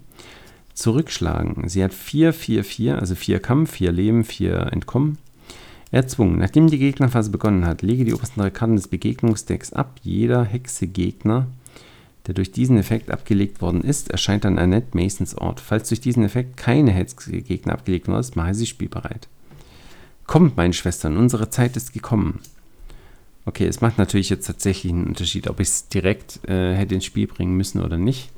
Zurückschlagen. 0.72 1.68
Sie 1.68 1.84
hat 1.84 1.92
4, 1.92 2.32
4, 2.32 2.64
4, 2.64 2.98
also 2.98 3.14
4 3.14 3.40
Kampf, 3.40 3.72
4 3.72 3.92
Leben, 3.92 4.24
4 4.24 4.72
Entkommen. 4.72 5.18
Erzwungen. 5.90 6.38
Nachdem 6.38 6.68
die 6.68 6.78
Gegnerphase 6.78 7.30
begonnen 7.30 7.64
hat, 7.66 7.82
lege 7.82 8.04
die 8.04 8.14
obersten 8.14 8.40
drei 8.40 8.50
Karten 8.50 8.74
des 8.74 8.88
Begegnungsdecks 8.88 9.72
ab. 9.72 10.00
Jeder 10.02 10.44
Hexe-Gegner, 10.44 11.46
der 12.26 12.34
durch 12.34 12.52
diesen 12.52 12.78
Effekt 12.78 13.10
abgelegt 13.10 13.60
worden 13.60 13.82
ist, 13.82 14.10
erscheint 14.10 14.46
an 14.46 14.58
Annette 14.58 14.96
Masons 14.96 15.34
Ort. 15.36 15.60
Falls 15.60 15.88
durch 15.88 16.00
diesen 16.00 16.24
Effekt 16.24 16.56
keine 16.56 16.90
Hexe-Gegner 16.90 17.72
abgelegt 17.74 18.08
worden 18.08 18.20
ist, 18.20 18.36
mache 18.36 18.54
sie 18.54 18.66
spielbereit. 18.66 19.28
Kommt, 20.26 20.56
meine 20.56 20.72
Schwestern, 20.72 21.16
unsere 21.16 21.50
Zeit 21.50 21.76
ist 21.76 21.92
gekommen. 21.92 22.40
Okay, 23.46 23.66
es 23.66 23.82
macht 23.82 23.98
natürlich 23.98 24.30
jetzt 24.30 24.46
tatsächlich 24.46 24.90
einen 24.92 25.06
Unterschied, 25.06 25.48
ob 25.48 25.60
ich 25.60 25.68
es 25.68 25.88
direkt 25.88 26.40
äh, 26.48 26.74
hätte 26.74 26.94
ins 26.94 27.04
Spiel 27.04 27.26
bringen 27.26 27.56
müssen 27.56 27.82
oder 27.82 27.98
nicht. 27.98 28.30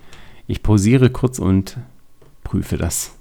Ich 0.49 0.64
pausiere 0.64 1.11
kurz 1.11 1.39
und 1.39 1.76
prüfe 2.43 2.76
das. 2.76 3.12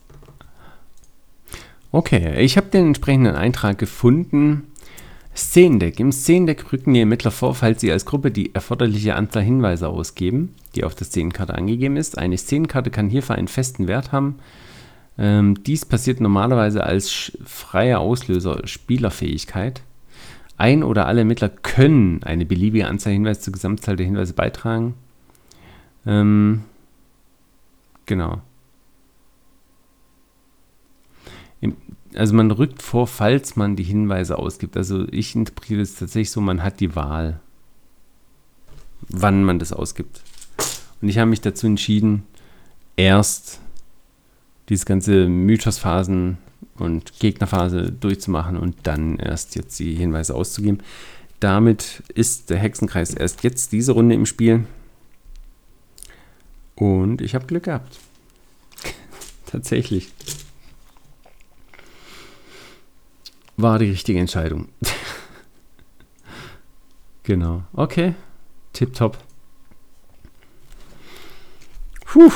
Okay, 1.91 2.41
ich 2.41 2.57
habe 2.57 2.67
den 2.67 2.87
entsprechenden 2.87 3.35
Eintrag 3.35 3.77
gefunden. 3.77 4.63
Szenendeck. 5.35 5.99
Im 5.99 6.11
Szenendeck 6.11 6.71
rücken 6.71 6.93
die 6.93 7.01
Ermittler 7.01 7.31
vor, 7.31 7.55
falls 7.55 7.81
sie 7.81 7.91
als 7.91 8.05
Gruppe 8.05 8.31
die 8.31 8.55
erforderliche 8.55 9.15
Anzahl 9.15 9.43
Hinweise 9.43 9.89
ausgeben, 9.89 10.55
die 10.75 10.83
auf 10.83 10.95
der 10.95 11.05
Szenenkarte 11.05 11.53
angegeben 11.53 11.97
ist. 11.97 12.17
Eine 12.17 12.37
Szenenkarte 12.37 12.89
kann 12.89 13.09
hierfür 13.09 13.35
einen 13.35 13.49
festen 13.49 13.87
Wert 13.87 14.11
haben. 14.11 14.39
Ähm, 15.17 15.63
dies 15.63 15.85
passiert 15.85 16.21
normalerweise 16.21 16.83
als 16.83 17.37
freier 17.43 17.99
Auslöser 17.99 18.65
Spielerfähigkeit. 18.65 19.81
Ein 20.57 20.83
oder 20.83 21.05
alle 21.05 21.19
Ermittler 21.19 21.49
können 21.49 22.23
eine 22.23 22.45
beliebige 22.45 22.87
Anzahl 22.87 23.13
Hinweise 23.13 23.41
zur 23.41 23.53
Gesamtzahl 23.53 23.97
der 23.97 24.05
Hinweise 24.05 24.33
beitragen. 24.33 24.93
Ähm, 26.05 26.63
genau. 28.05 28.41
Also 32.15 32.33
man 32.33 32.51
rückt 32.51 32.81
vor, 32.81 33.07
falls 33.07 33.55
man 33.55 33.75
die 33.75 33.83
Hinweise 33.83 34.37
ausgibt. 34.37 34.77
Also 34.77 35.07
ich 35.11 35.35
interpretiere 35.35 35.81
es 35.81 35.95
tatsächlich 35.95 36.31
so, 36.31 36.41
man 36.41 36.63
hat 36.63 36.79
die 36.79 36.95
Wahl, 36.95 37.39
wann 39.09 39.43
man 39.43 39.59
das 39.59 39.73
ausgibt. 39.73 40.21
Und 41.01 41.09
ich 41.09 41.17
habe 41.17 41.29
mich 41.29 41.41
dazu 41.41 41.67
entschieden, 41.67 42.23
erst 42.95 43.59
diese 44.69 44.85
ganze 44.85 45.27
Mythosphasen 45.27 46.37
und 46.77 47.19
Gegnerphase 47.19 47.91
durchzumachen 47.91 48.57
und 48.57 48.75
dann 48.83 49.17
erst 49.17 49.55
jetzt 49.55 49.79
die 49.79 49.95
Hinweise 49.95 50.35
auszugeben. 50.35 50.79
Damit 51.39 52.03
ist 52.13 52.49
der 52.49 52.57
Hexenkreis 52.57 53.13
erst 53.13 53.43
jetzt 53.43 53.71
diese 53.71 53.91
Runde 53.91 54.15
im 54.15 54.25
Spiel. 54.25 54.65
Und 56.75 57.21
ich 57.21 57.35
habe 57.35 57.45
Glück 57.45 57.63
gehabt. 57.63 57.99
Tatsächlich. 59.45 60.11
War 63.57 63.79
die 63.79 63.89
richtige 63.89 64.19
Entscheidung. 64.19 64.67
genau. 67.23 67.63
Okay. 67.73 68.15
Tipptopp. 68.73 69.17
Puh. 72.05 72.31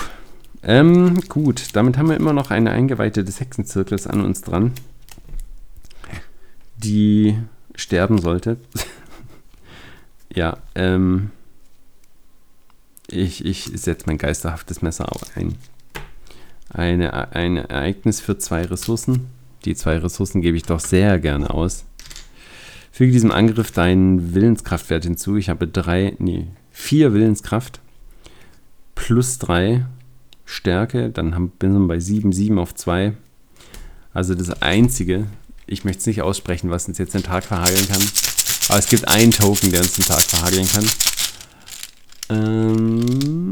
Ähm, 0.62 1.22
gut, 1.30 1.76
damit 1.76 1.98
haben 1.98 2.10
wir 2.10 2.18
immer 2.18 2.34
noch 2.34 2.52
eine 2.52 2.72
Eingeweihte 2.72 3.24
des 3.24 3.40
Hexenzirkels 3.40 4.08
an 4.08 4.26
uns 4.26 4.42
dran, 4.42 4.74
die 6.76 7.38
sterben 7.76 8.20
sollte. 8.20 8.58
ja, 10.34 10.58
ähm, 10.76 11.32
ich, 13.08 13.46
ich 13.46 13.72
setze 13.74 14.06
mein 14.08 14.18
geisterhaftes 14.18 14.82
Messer 14.82 15.10
ein. 15.36 15.56
Eine, 16.70 17.34
ein 17.34 17.58
Ereignis 17.58 18.20
für 18.20 18.38
zwei 18.38 18.66
Ressourcen. 18.66 19.28
Die 19.66 19.76
zwei 19.76 19.98
Ressourcen 19.98 20.42
gebe 20.42 20.58
ich 20.58 20.64
doch 20.64 20.80
sehr 20.80 21.20
gerne 21.20 21.50
aus. 21.50 21.86
Füge 22.92 23.12
diesem 23.12 23.32
Angriff 23.32 23.72
deinen 23.72 24.34
Willenskraftwert 24.34 25.04
hinzu. 25.04 25.38
Ich 25.38 25.50
habe 25.50 25.68
drei, 25.68 26.16
nee, 26.20 26.48
vier 26.72 27.14
Willenskraft 27.14 27.80
plus 28.96 29.38
drei 29.38 29.86
Stärke, 30.46 31.10
dann 31.10 31.50
bin 31.60 31.82
ich 31.82 31.88
bei 31.88 32.00
7, 32.00 32.34
7 32.34 32.58
auf 32.60 32.74
2. 32.74 33.14
Also 34.14 34.36
das 34.36 34.62
Einzige, 34.62 35.28
ich 35.68 35.86
möchte 35.86 36.00
es 36.00 36.06
nicht 36.08 36.22
aussprechen, 36.22 36.72
was 36.72 36.88
uns 36.88 36.98
jetzt 36.98 37.14
den 37.14 37.24
Tag 37.24 37.44
verhageln 37.44 37.88
kann. 37.88 38.02
Aber 38.70 38.80
es 38.80 38.90
gibt 38.90 39.08
einen 39.08 39.32
Token, 39.32 39.72
der 39.72 39.82
uns 39.82 39.94
den 39.94 40.06
Tag 40.06 40.22
verhageln 40.22 40.68
kann. 40.68 40.86
Ähm, 42.30 43.50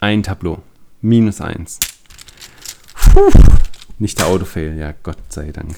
ein 0.00 0.22
Tableau. 0.22 0.62
Minus 1.00 1.40
1. 1.40 1.80
Puh, 2.94 3.30
nicht 3.98 4.18
der 4.18 4.26
Autofail, 4.26 4.76
ja, 4.76 4.94
Gott 5.02 5.18
sei 5.28 5.52
Dank. 5.52 5.76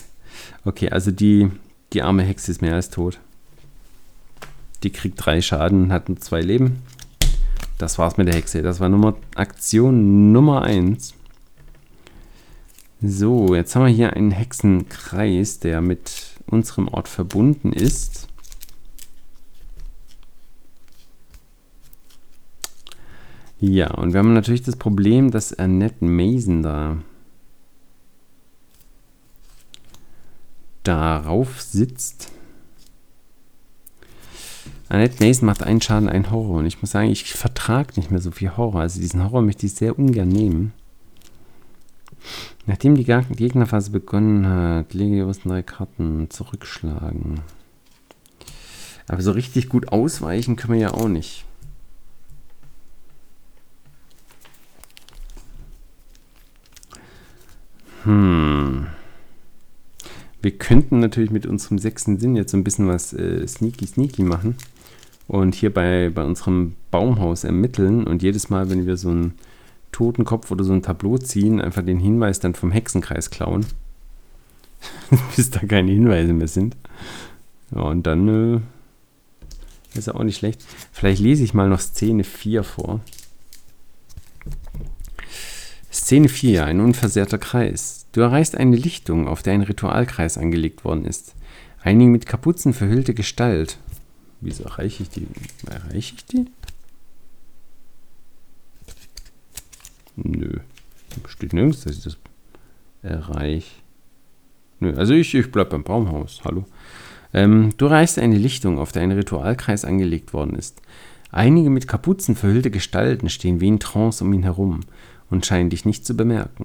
Okay, 0.65 0.91
also 0.91 1.11
die, 1.11 1.51
die 1.93 2.03
arme 2.03 2.23
Hexe 2.23 2.51
ist 2.51 2.63
mehr 2.63 2.75
als 2.75 2.91
tot. 2.91 3.19
Die 4.83 4.91
kriegt 4.91 5.25
drei 5.25 5.41
Schaden 5.41 5.85
und 5.85 5.93
hat 5.93 6.09
nur 6.09 6.19
zwei 6.19 6.41
Leben. 6.41 6.83
Das 7.79 7.99
war's 7.99 8.17
mit 8.17 8.29
der 8.29 8.35
Hexe. 8.35 8.63
Das 8.63 8.81
war 8.81 8.89
Nummer, 8.89 9.17
Aktion 9.35 10.33
Nummer 10.33 10.63
1. 10.63 11.15
So, 13.03 13.55
jetzt 13.55 13.77
haben 13.77 13.87
wir 13.87 13.93
hier 13.93 14.15
einen 14.15 14.31
Hexenkreis, 14.31 15.59
der 15.59 15.83
mit 15.83 16.37
unserem 16.47 16.89
Ort 16.89 17.09
verbunden 17.09 17.73
ist. 17.73 18.29
Ja, 23.59 23.91
und 23.95 24.13
wir 24.13 24.19
haben 24.19 24.35
natürlich 24.35 24.63
das 24.63 24.77
Problem, 24.77 25.31
dass 25.31 25.53
Annette 25.53 26.05
Mason 26.05 26.63
da 26.63 26.99
darauf 30.87 31.61
sitzt. 31.61 32.31
Annette 34.89 35.25
Mason 35.25 35.47
macht 35.47 35.63
einen 35.63 35.81
Schaden, 35.81 36.09
einen 36.09 36.31
Horror. 36.31 36.59
Und 36.59 36.67
ich 36.67 36.81
muss 36.81 36.93
sagen, 36.93 37.11
ich 37.11 37.33
vertrage 37.35 37.95
nicht 37.97 38.11
mehr 38.11 38.21
so 38.21 38.31
viel 38.31 38.57
Horror. 38.57 38.83
Also 38.83 39.01
diesen 39.01 39.25
Horror 39.25 39.43
möchte 39.43 39.67
ich 39.67 39.75
sehr 39.75 39.99
ungern 39.99 40.29
nehmen. 40.29 40.73
Nachdem 42.67 42.97
die 42.97 43.05
Gegnerphase 43.05 43.91
begonnen 43.91 44.47
hat, 44.47 44.95
lege 44.95 45.19
ich 45.19 45.23
aus 45.23 45.41
drei 45.41 45.63
Karten 45.63 46.29
zurückschlagen. 46.31 47.41
Aber 49.09 49.23
so 49.23 49.33
richtig 49.33 49.69
gut 49.69 49.89
ausweichen 49.89 50.57
können 50.57 50.75
wir 50.75 50.81
ja 50.81 50.95
auch 50.95 51.09
nicht. 51.09 51.45
Hm. 58.03 58.87
Wir 60.43 60.53
könnten 60.53 61.01
natürlich 61.01 61.31
mit 61.31 61.47
unserem 61.47 61.79
sechsten 61.79 62.19
Sinn 62.19 62.37
jetzt 62.37 62.53
so 62.53 62.57
ein 62.57 62.65
bisschen 62.65 62.89
was 62.89 63.13
äh, 63.13 63.47
sneaky 63.47 63.87
sneaky 63.87 64.23
machen 64.23 64.57
und 65.29 65.55
hier 65.55 65.73
bei, 65.73 66.11
bei 66.15 66.25
unserem 66.25 66.75
Baumhaus 66.91 67.45
ermitteln 67.45 68.05
und 68.05 68.23
jedes 68.23 68.49
Mal, 68.49 68.71
wenn 68.71 68.87
wir 68.87 68.97
so 68.97 69.11
einen 69.11 69.35
Totenkopf 69.93 70.51
oder 70.51 70.65
so 70.65 70.73
ein 70.73 70.83
Tableau 70.83 71.19
ziehen, 71.19 71.61
einfach 71.61 71.83
den 71.83 71.99
Hinweis 71.99 72.39
dann 72.39 72.55
vom 72.55 72.71
Hexenkreis 72.71 73.31
klauen, 73.31 73.67
bis 75.37 75.51
da 75.51 75.61
keine 75.61 75.93
Hinweise 75.93 76.33
mehr 76.33 76.49
sind. 76.49 76.77
Ja, 77.75 77.83
und 77.83 78.07
dann 78.07 78.29
äh, 78.29 79.99
ist 79.99 80.07
ja 80.07 80.15
auch 80.15 80.23
nicht 80.23 80.39
schlecht. 80.39 80.65
Vielleicht 80.93 81.21
lese 81.21 81.43
ich 81.43 81.55
mal 81.55 81.69
noch 81.69 81.81
Szene 81.81 82.25
4 82.25 82.63
vor. 82.63 83.01
Szene 85.93 86.29
4, 86.29 86.67
ein 86.67 86.81
unversehrter 86.81 87.39
Kreis. 87.39 88.06
Du 88.17 88.23
erreichst 88.23 88.57
eine 88.57 88.77
Lichtung, 88.77 89.29
auf 89.29 89.43
der 89.43 89.53
ein 89.53 89.61
Ritualkreis 89.61 90.39
angelegt 90.39 90.87
worden 90.87 91.05
ist. 91.05 91.35
Einige 91.83 92.11
mit 92.11 92.25
Kapuzen 92.25 92.73
verhüllte 92.73 93.13
Gestalt. 93.13 93.77
Wieso 94.41 94.65
erreiche 94.65 95.03
ich 95.03 95.11
die? 95.11 95.27
Erreiche 95.67 96.15
ich 96.17 96.25
die? 96.25 96.47
Nö. 100.17 100.61
Steht 101.27 101.53
nirgends, 101.53 101.83
dass 101.83 101.99
ich 101.99 102.05
das 102.05 102.17
erreiche. 103.03 103.71
Nö, 104.81 104.97
also 104.97 105.13
ich, 105.13 105.35
ich 105.35 105.53
bleib 105.53 105.69
beim 105.69 105.85
Baumhaus. 105.85 106.41
Hallo. 106.43 106.65
Ähm, 107.35 107.75
du 107.77 107.85
reichst 107.85 108.19
eine 108.19 108.39
Lichtung, 108.39 108.79
auf 108.79 108.93
der 108.93 109.03
ein 109.03 109.13
Ritualkreis 109.13 109.85
angelegt 109.85 110.33
worden 110.33 110.55
ist. 110.55 110.81
Einige 111.33 111.69
mit 111.69 111.87
Kapuzen 111.87 112.35
verhüllte 112.35 112.71
Gestalten 112.71 113.29
stehen 113.29 113.61
wie 113.61 113.69
in 113.69 113.79
Trance 113.79 114.25
um 114.25 114.33
ihn 114.33 114.45
herum 114.45 114.81
und 115.29 115.45
scheinen 115.45 115.69
dich 115.69 115.85
nicht 115.85 116.07
zu 116.07 116.17
bemerken. 116.17 116.65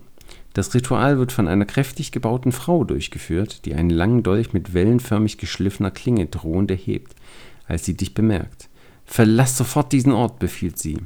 Das 0.54 0.74
Ritual 0.74 1.18
wird 1.18 1.32
von 1.32 1.48
einer 1.48 1.66
kräftig 1.66 2.12
gebauten 2.12 2.52
Frau 2.52 2.84
durchgeführt, 2.84 3.66
die 3.66 3.74
einen 3.74 3.90
langen 3.90 4.24
Dolch 4.24 4.52
mit 4.54 4.74
wellenförmig 4.74 5.38
geschliffener 5.38 5.92
Klinge 5.92 6.26
drohend 6.26 6.72
erhebt, 6.72 7.16
als 7.68 7.86
sie 7.86 7.96
dich 7.96 8.14
bemerkt. 8.14 8.68
Verlass 9.06 9.58
sofort 9.58 9.92
diesen 9.94 10.12
Ort, 10.12 10.40
befiehlt 10.40 10.78
sie. 10.78 10.98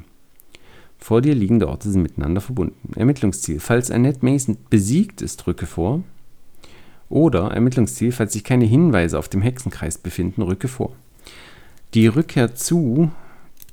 Vor 0.98 1.20
dir 1.22 1.34
liegende 1.34 1.68
Orte 1.68 1.90
sind 1.90 2.02
miteinander 2.02 2.40
verbunden. 2.40 2.92
Ermittlungsziel. 2.96 3.60
Falls 3.60 3.90
Annette 3.90 4.24
Mason 4.24 4.56
besiegt 4.70 5.22
ist, 5.22 5.36
drücke 5.36 5.66
vor. 5.66 6.02
Oder 7.08 7.52
Ermittlungsziel, 7.52 8.10
falls 8.10 8.32
sich 8.32 8.42
keine 8.42 8.64
Hinweise 8.64 9.18
auf 9.18 9.28
dem 9.28 9.42
Hexenkreis 9.42 9.98
befinden, 9.98 10.42
rücke 10.42 10.66
vor. 10.66 10.96
Die 11.94 12.08
Rückkehr 12.08 12.54
zu, 12.56 13.12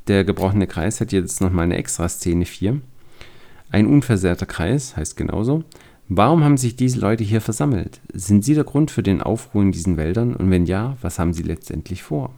der 0.07 0.23
gebrochene 0.23 0.67
Kreis 0.67 1.01
hat 1.01 1.11
jetzt 1.11 1.41
nochmal 1.41 1.65
eine 1.65 1.77
extra 1.77 2.07
Szene 2.07 2.45
4. 2.45 2.81
Ein 3.73 3.87
unversehrter 3.87 4.45
Kreis 4.45 4.95
heißt 4.95 5.17
genauso. 5.17 5.63
Warum 6.07 6.43
haben 6.43 6.57
sich 6.57 6.75
diese 6.75 6.99
Leute 6.99 7.23
hier 7.23 7.41
versammelt? 7.41 8.01
Sind 8.13 8.45
sie 8.45 8.53
der 8.53 8.65
Grund 8.65 8.91
für 8.91 9.01
den 9.01 9.19
Aufruhr 9.19 9.63
in 9.63 9.71
diesen 9.71 9.97
Wäldern? 9.97 10.35
Und 10.35 10.51
wenn 10.51 10.67
ja, 10.67 10.95
was 11.01 11.17
haben 11.17 11.33
sie 11.33 11.41
letztendlich 11.41 12.03
vor? 12.03 12.35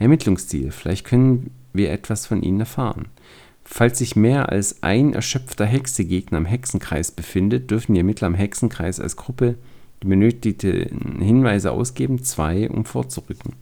Ermittlungsziel. 0.00 0.72
Vielleicht 0.72 1.06
können 1.06 1.52
wir 1.72 1.92
etwas 1.92 2.26
von 2.26 2.42
ihnen 2.42 2.58
erfahren. 2.58 3.06
Falls 3.62 3.98
sich 3.98 4.16
mehr 4.16 4.48
als 4.48 4.82
ein 4.82 5.12
erschöpfter 5.12 5.64
Hexegegner 5.64 6.38
im 6.38 6.46
Hexenkreis 6.46 7.12
befindet, 7.12 7.70
dürfen 7.70 7.94
die 7.94 8.00
Ermittler 8.00 8.26
im 8.26 8.34
Hexenkreis 8.34 8.98
als 8.98 9.14
Gruppe 9.14 9.54
die 10.02 10.08
benötigten 10.08 11.20
Hinweise 11.20 11.70
ausgeben, 11.70 12.24
zwei, 12.24 12.68
um 12.68 12.84
vorzurücken. 12.84 13.52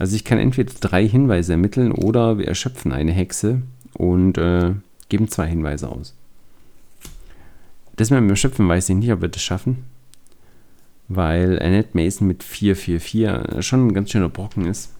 Also 0.00 0.16
ich 0.16 0.24
kann 0.24 0.38
entweder 0.38 0.72
drei 0.80 1.06
Hinweise 1.06 1.52
ermitteln 1.52 1.92
oder 1.92 2.36
wir 2.36 2.48
erschöpfen 2.48 2.90
eine 2.90 3.12
Hexe 3.12 3.62
und 3.92 4.38
äh, 4.38 4.72
geben 5.10 5.28
zwei 5.28 5.46
Hinweise 5.46 5.90
aus. 5.90 6.14
Das 7.96 8.08
mit 8.08 8.18
dem 8.18 8.30
Erschöpfen 8.30 8.66
weiß 8.66 8.88
ich 8.88 8.96
nicht, 8.96 9.12
ob 9.12 9.20
wir 9.20 9.28
das 9.28 9.42
schaffen, 9.42 9.84
weil 11.08 11.60
Annette 11.60 11.90
Mason 11.92 12.26
mit 12.26 12.42
444 12.42 13.62
schon 13.62 13.88
ein 13.88 13.92
ganz 13.92 14.10
schöner 14.10 14.30
Brocken 14.30 14.64
ist. 14.64 14.90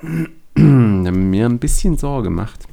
mir 0.54 1.46
ein 1.46 1.58
bisschen 1.58 1.98
Sorge 1.98 2.30
macht. 2.30 2.68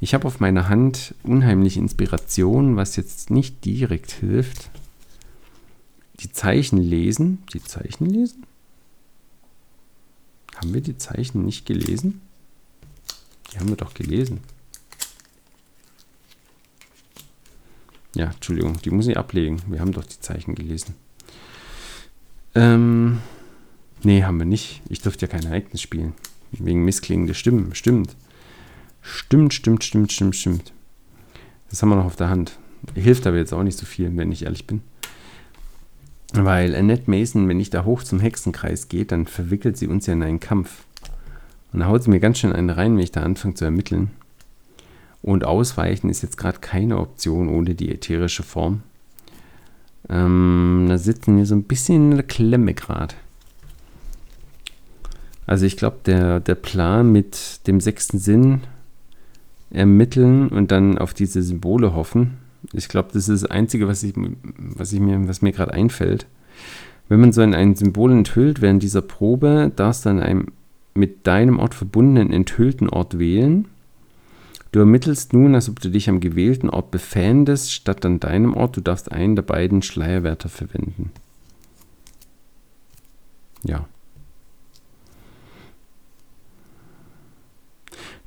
Ich 0.00 0.12
habe 0.12 0.26
auf 0.26 0.38
meiner 0.38 0.68
Hand 0.68 1.14
unheimliche 1.22 1.80
Inspiration, 1.80 2.76
was 2.76 2.96
jetzt 2.96 3.30
nicht 3.30 3.64
direkt 3.64 4.12
hilft 4.12 4.70
die 6.20 6.32
Zeichen 6.32 6.78
lesen. 6.78 7.44
Die 7.52 7.62
Zeichen 7.62 8.06
lesen? 8.06 8.44
Haben 10.56 10.74
wir 10.74 10.80
die 10.80 10.98
Zeichen 10.98 11.44
nicht 11.44 11.66
gelesen? 11.66 12.20
Die 13.52 13.58
haben 13.58 13.68
wir 13.68 13.76
doch 13.76 13.94
gelesen. 13.94 14.40
Ja, 18.18 18.32
Entschuldigung, 18.32 18.78
die 18.84 18.90
muss 18.90 19.06
ich 19.06 19.16
ablegen. 19.16 19.62
Wir 19.68 19.78
haben 19.78 19.92
doch 19.92 20.04
die 20.04 20.18
Zeichen 20.18 20.56
gelesen. 20.56 20.96
Ähm, 22.56 23.18
nee, 24.02 24.24
haben 24.24 24.38
wir 24.38 24.44
nicht. 24.44 24.82
Ich 24.88 25.02
durfte 25.02 25.26
ja 25.26 25.30
kein 25.30 25.44
Ereignis 25.44 25.80
spielen. 25.80 26.14
Wegen 26.50 26.84
missklingender 26.84 27.34
Stimmen. 27.34 27.76
Stimmt. 27.76 28.16
Stimmt, 29.02 29.54
stimmt, 29.54 29.84
stimmt, 29.84 30.10
stimmt, 30.10 30.34
stimmt. 30.34 30.72
Das 31.70 31.80
haben 31.80 31.90
wir 31.90 31.94
noch 31.94 32.06
auf 32.06 32.16
der 32.16 32.28
Hand. 32.28 32.58
Hilft 32.96 33.24
aber 33.28 33.36
jetzt 33.36 33.52
auch 33.54 33.62
nicht 33.62 33.78
so 33.78 33.86
viel, 33.86 34.16
wenn 34.16 34.32
ich 34.32 34.46
ehrlich 34.46 34.66
bin. 34.66 34.80
Weil 36.32 36.74
Annette 36.74 37.08
Mason, 37.08 37.46
wenn 37.46 37.60
ich 37.60 37.70
da 37.70 37.84
hoch 37.84 38.02
zum 38.02 38.18
Hexenkreis 38.18 38.88
gehe, 38.88 39.04
dann 39.04 39.28
verwickelt 39.28 39.76
sie 39.76 39.86
uns 39.86 40.06
ja 40.06 40.14
in 40.14 40.24
einen 40.24 40.40
Kampf. 40.40 40.86
Und 41.72 41.78
da 41.80 41.86
haut 41.86 42.02
sie 42.02 42.10
mir 42.10 42.18
ganz 42.18 42.38
schön 42.38 42.52
einen 42.52 42.70
rein, 42.70 42.96
wenn 42.96 43.04
ich 43.04 43.12
da 43.12 43.22
anfange 43.22 43.54
zu 43.54 43.64
ermitteln. 43.64 44.10
Und 45.22 45.44
ausweichen 45.44 46.10
ist 46.10 46.22
jetzt 46.22 46.36
gerade 46.36 46.58
keine 46.60 46.98
Option 46.98 47.48
ohne 47.48 47.74
die 47.74 47.90
ätherische 47.90 48.42
Form. 48.42 48.82
Ähm, 50.08 50.86
da 50.88 50.96
sitzen 50.96 51.36
wir 51.36 51.44
so 51.46 51.54
ein 51.54 51.64
bisschen 51.64 52.12
in 52.12 52.16
der 52.16 52.26
Klemme 52.26 52.74
gerade. 52.74 53.14
Also 55.46 55.66
ich 55.66 55.76
glaube, 55.76 55.98
der, 56.06 56.40
der 56.40 56.54
Plan 56.54 57.10
mit 57.10 57.66
dem 57.66 57.80
sechsten 57.80 58.18
Sinn 58.18 58.60
ermitteln 59.70 60.48
und 60.48 60.70
dann 60.70 60.98
auf 60.98 61.14
diese 61.14 61.42
Symbole 61.42 61.94
hoffen, 61.94 62.38
ich 62.72 62.88
glaube, 62.88 63.10
das 63.12 63.28
ist 63.28 63.44
das 63.44 63.50
Einzige, 63.50 63.88
was, 63.88 64.02
ich, 64.02 64.14
was, 64.16 64.92
ich 64.92 65.00
mir, 65.00 65.26
was 65.28 65.42
mir 65.42 65.52
gerade 65.52 65.72
einfällt. 65.72 66.26
Wenn 67.08 67.20
man 67.20 67.32
so 67.32 67.42
in 67.42 67.54
ein 67.54 67.74
Symbol 67.74 68.12
enthüllt 68.12 68.60
während 68.60 68.82
dieser 68.82 69.02
Probe, 69.02 69.72
darfst 69.74 70.04
du 70.04 70.10
an 70.10 70.20
einem 70.20 70.48
mit 70.94 71.26
deinem 71.26 71.58
Ort 71.58 71.74
verbundenen 71.74 72.32
enthüllten 72.32 72.88
Ort 72.88 73.18
wählen. 73.18 73.66
Du 74.70 74.80
ermittelst 74.80 75.32
nun, 75.32 75.54
als 75.54 75.68
ob 75.68 75.80
du 75.80 75.90
dich 75.90 76.08
am 76.08 76.20
gewählten 76.20 76.68
Ort 76.68 76.90
befändest, 76.90 77.72
statt 77.72 78.04
an 78.04 78.20
deinem 78.20 78.54
Ort. 78.54 78.76
Du 78.76 78.80
darfst 78.80 79.10
einen 79.10 79.34
der 79.34 79.42
beiden 79.42 79.82
Schleierwärter 79.82 80.48
verwenden. 80.48 81.10
Ja. 83.64 83.88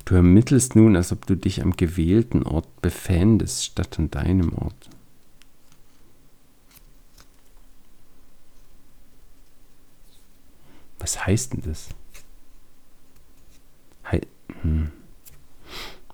Du 0.04 0.16
ermittelst 0.16 0.74
nun, 0.74 0.96
als 0.96 1.12
ob 1.12 1.26
du 1.26 1.36
dich 1.36 1.62
am 1.62 1.76
gewählten 1.76 2.42
Ort 2.42 2.82
befändest, 2.82 3.64
statt 3.64 3.98
an 4.00 4.10
deinem 4.10 4.52
Ort. 4.52 4.90
Was 10.98 11.24
heißt 11.24 11.52
denn 11.52 11.62
das? 11.62 11.88
He 14.10 14.20
hm. 14.62 14.92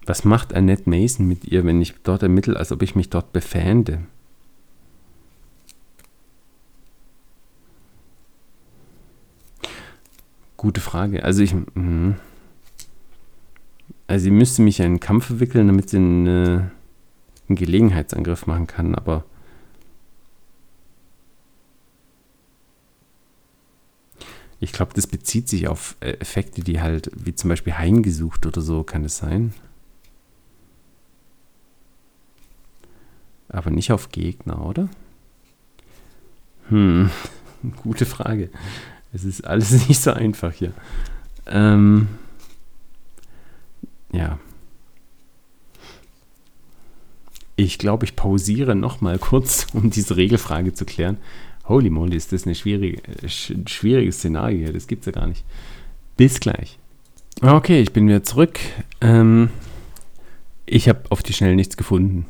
Was 0.08 0.24
macht 0.24 0.54
Annette 0.54 0.88
Mason 0.88 1.28
mit 1.28 1.44
ihr, 1.44 1.66
wenn 1.66 1.82
ich 1.82 1.94
dort 2.02 2.22
ermittle, 2.22 2.56
als 2.56 2.72
ob 2.72 2.80
ich 2.80 2.96
mich 2.96 3.10
dort 3.10 3.30
befände? 3.34 4.06
Gute 10.56 10.80
Frage. 10.80 11.22
Also 11.22 11.42
ich. 11.42 11.52
Hm. 11.52 12.14
Also 14.06 14.24
sie 14.24 14.30
müsste 14.30 14.62
mich 14.62 14.80
in 14.80 14.86
einen 14.86 15.00
Kampf 15.00 15.26
verwickeln, 15.26 15.66
damit 15.66 15.90
sie 15.90 15.98
einen, 15.98 16.26
äh, 16.26 16.30
einen 16.30 17.56
Gelegenheitsangriff 17.56 18.46
machen 18.46 18.66
kann, 18.66 18.94
aber 18.94 19.26
ich 24.58 24.72
glaube, 24.72 24.94
das 24.94 25.06
bezieht 25.06 25.50
sich 25.50 25.68
auf 25.68 25.96
äh, 26.00 26.12
Effekte, 26.12 26.62
die 26.62 26.80
halt, 26.80 27.10
wie 27.14 27.34
zum 27.34 27.50
Beispiel 27.50 27.74
heimgesucht 27.74 28.46
oder 28.46 28.62
so, 28.62 28.82
kann 28.84 29.04
es 29.04 29.18
sein. 29.18 29.52
Aber 33.48 33.70
nicht 33.70 33.92
auf 33.92 34.10
Gegner, 34.10 34.64
oder? 34.64 34.88
Hm, 36.68 37.10
gute 37.82 38.06
Frage. 38.06 38.50
Es 39.12 39.24
ist 39.24 39.46
alles 39.46 39.70
nicht 39.88 40.00
so 40.00 40.12
einfach 40.12 40.52
hier. 40.52 40.72
Ähm 41.46 42.08
ja. 44.12 44.38
Ich 47.56 47.78
glaube, 47.78 48.04
ich 48.04 48.14
pausiere 48.14 48.76
noch 48.76 49.00
mal 49.00 49.18
kurz, 49.18 49.66
um 49.72 49.90
diese 49.90 50.16
Regelfrage 50.16 50.74
zu 50.74 50.84
klären. 50.84 51.18
Holy 51.66 51.90
moly, 51.90 52.16
ist 52.16 52.32
das 52.32 52.44
eine 52.46 52.54
schwierige, 52.54 53.02
äh, 53.22 53.28
schwierige 53.28 54.12
Szenario 54.12 54.58
hier. 54.58 54.72
Das 54.72 54.86
gibt 54.86 55.02
es 55.02 55.06
ja 55.06 55.12
gar 55.12 55.26
nicht. 55.26 55.44
Bis 56.16 56.40
gleich. 56.40 56.78
Okay, 57.40 57.80
ich 57.80 57.92
bin 57.92 58.08
wieder 58.08 58.22
zurück. 58.22 58.58
Ähm, 59.00 59.50
ich 60.66 60.88
habe 60.88 61.02
auf 61.10 61.22
die 61.22 61.32
Schnelle 61.32 61.56
nichts 61.56 61.76
gefunden. 61.76 62.26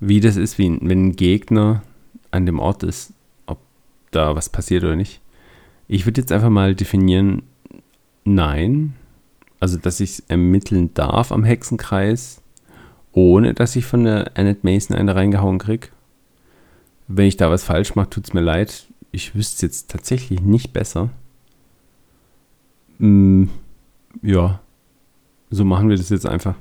Wie 0.00 0.20
das 0.20 0.36
ist, 0.36 0.58
wie, 0.58 0.78
wenn 0.80 1.08
ein 1.08 1.16
Gegner 1.16 1.82
an 2.30 2.46
dem 2.46 2.58
Ort 2.58 2.82
ist, 2.82 3.12
ob 3.46 3.58
da 4.10 4.34
was 4.34 4.48
passiert 4.48 4.82
oder 4.82 4.96
nicht. 4.96 5.20
Ich 5.88 6.06
würde 6.06 6.20
jetzt 6.20 6.32
einfach 6.32 6.50
mal 6.50 6.74
definieren, 6.74 7.42
nein, 8.24 8.94
also 9.60 9.76
dass 9.76 10.00
ich 10.00 10.22
ermitteln 10.28 10.94
darf 10.94 11.32
am 11.32 11.44
Hexenkreis, 11.44 12.42
ohne 13.12 13.54
dass 13.54 13.76
ich 13.76 13.84
von 13.84 14.04
der 14.04 14.36
Annette 14.36 14.60
Mason 14.62 14.96
eine 14.96 15.14
reingehauen 15.14 15.58
kriege. 15.58 15.88
Wenn 17.08 17.26
ich 17.26 17.36
da 17.36 17.50
was 17.50 17.64
falsch 17.64 17.94
mache, 17.94 18.10
tut 18.10 18.28
es 18.28 18.32
mir 18.32 18.40
leid. 18.40 18.86
Ich 19.12 19.34
wüsste 19.34 19.56
es 19.56 19.62
jetzt 19.62 19.90
tatsächlich 19.90 20.40
nicht 20.40 20.72
besser. 20.72 21.10
Mm, 22.98 23.46
ja, 24.22 24.60
so 25.50 25.64
machen 25.64 25.88
wir 25.88 25.96
das 25.96 26.08
jetzt 26.10 26.26
einfach. 26.26 26.54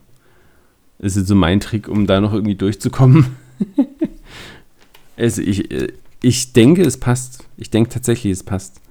Ist 0.99 1.15
jetzt 1.15 1.27
so 1.27 1.35
mein 1.35 1.59
Trick, 1.59 1.87
um 1.87 2.07
da 2.07 2.19
noch 2.19 2.33
irgendwie 2.33 2.55
durchzukommen. 2.55 3.37
also 5.17 5.41
ich, 5.41 5.71
äh, 5.71 5.93
ich 6.21 6.53
denke, 6.53 6.83
es 6.83 6.99
passt. 6.99 7.45
Ich 7.57 7.69
denke 7.69 7.89
tatsächlich, 7.89 8.33
es 8.33 8.43
passt. 8.43 8.81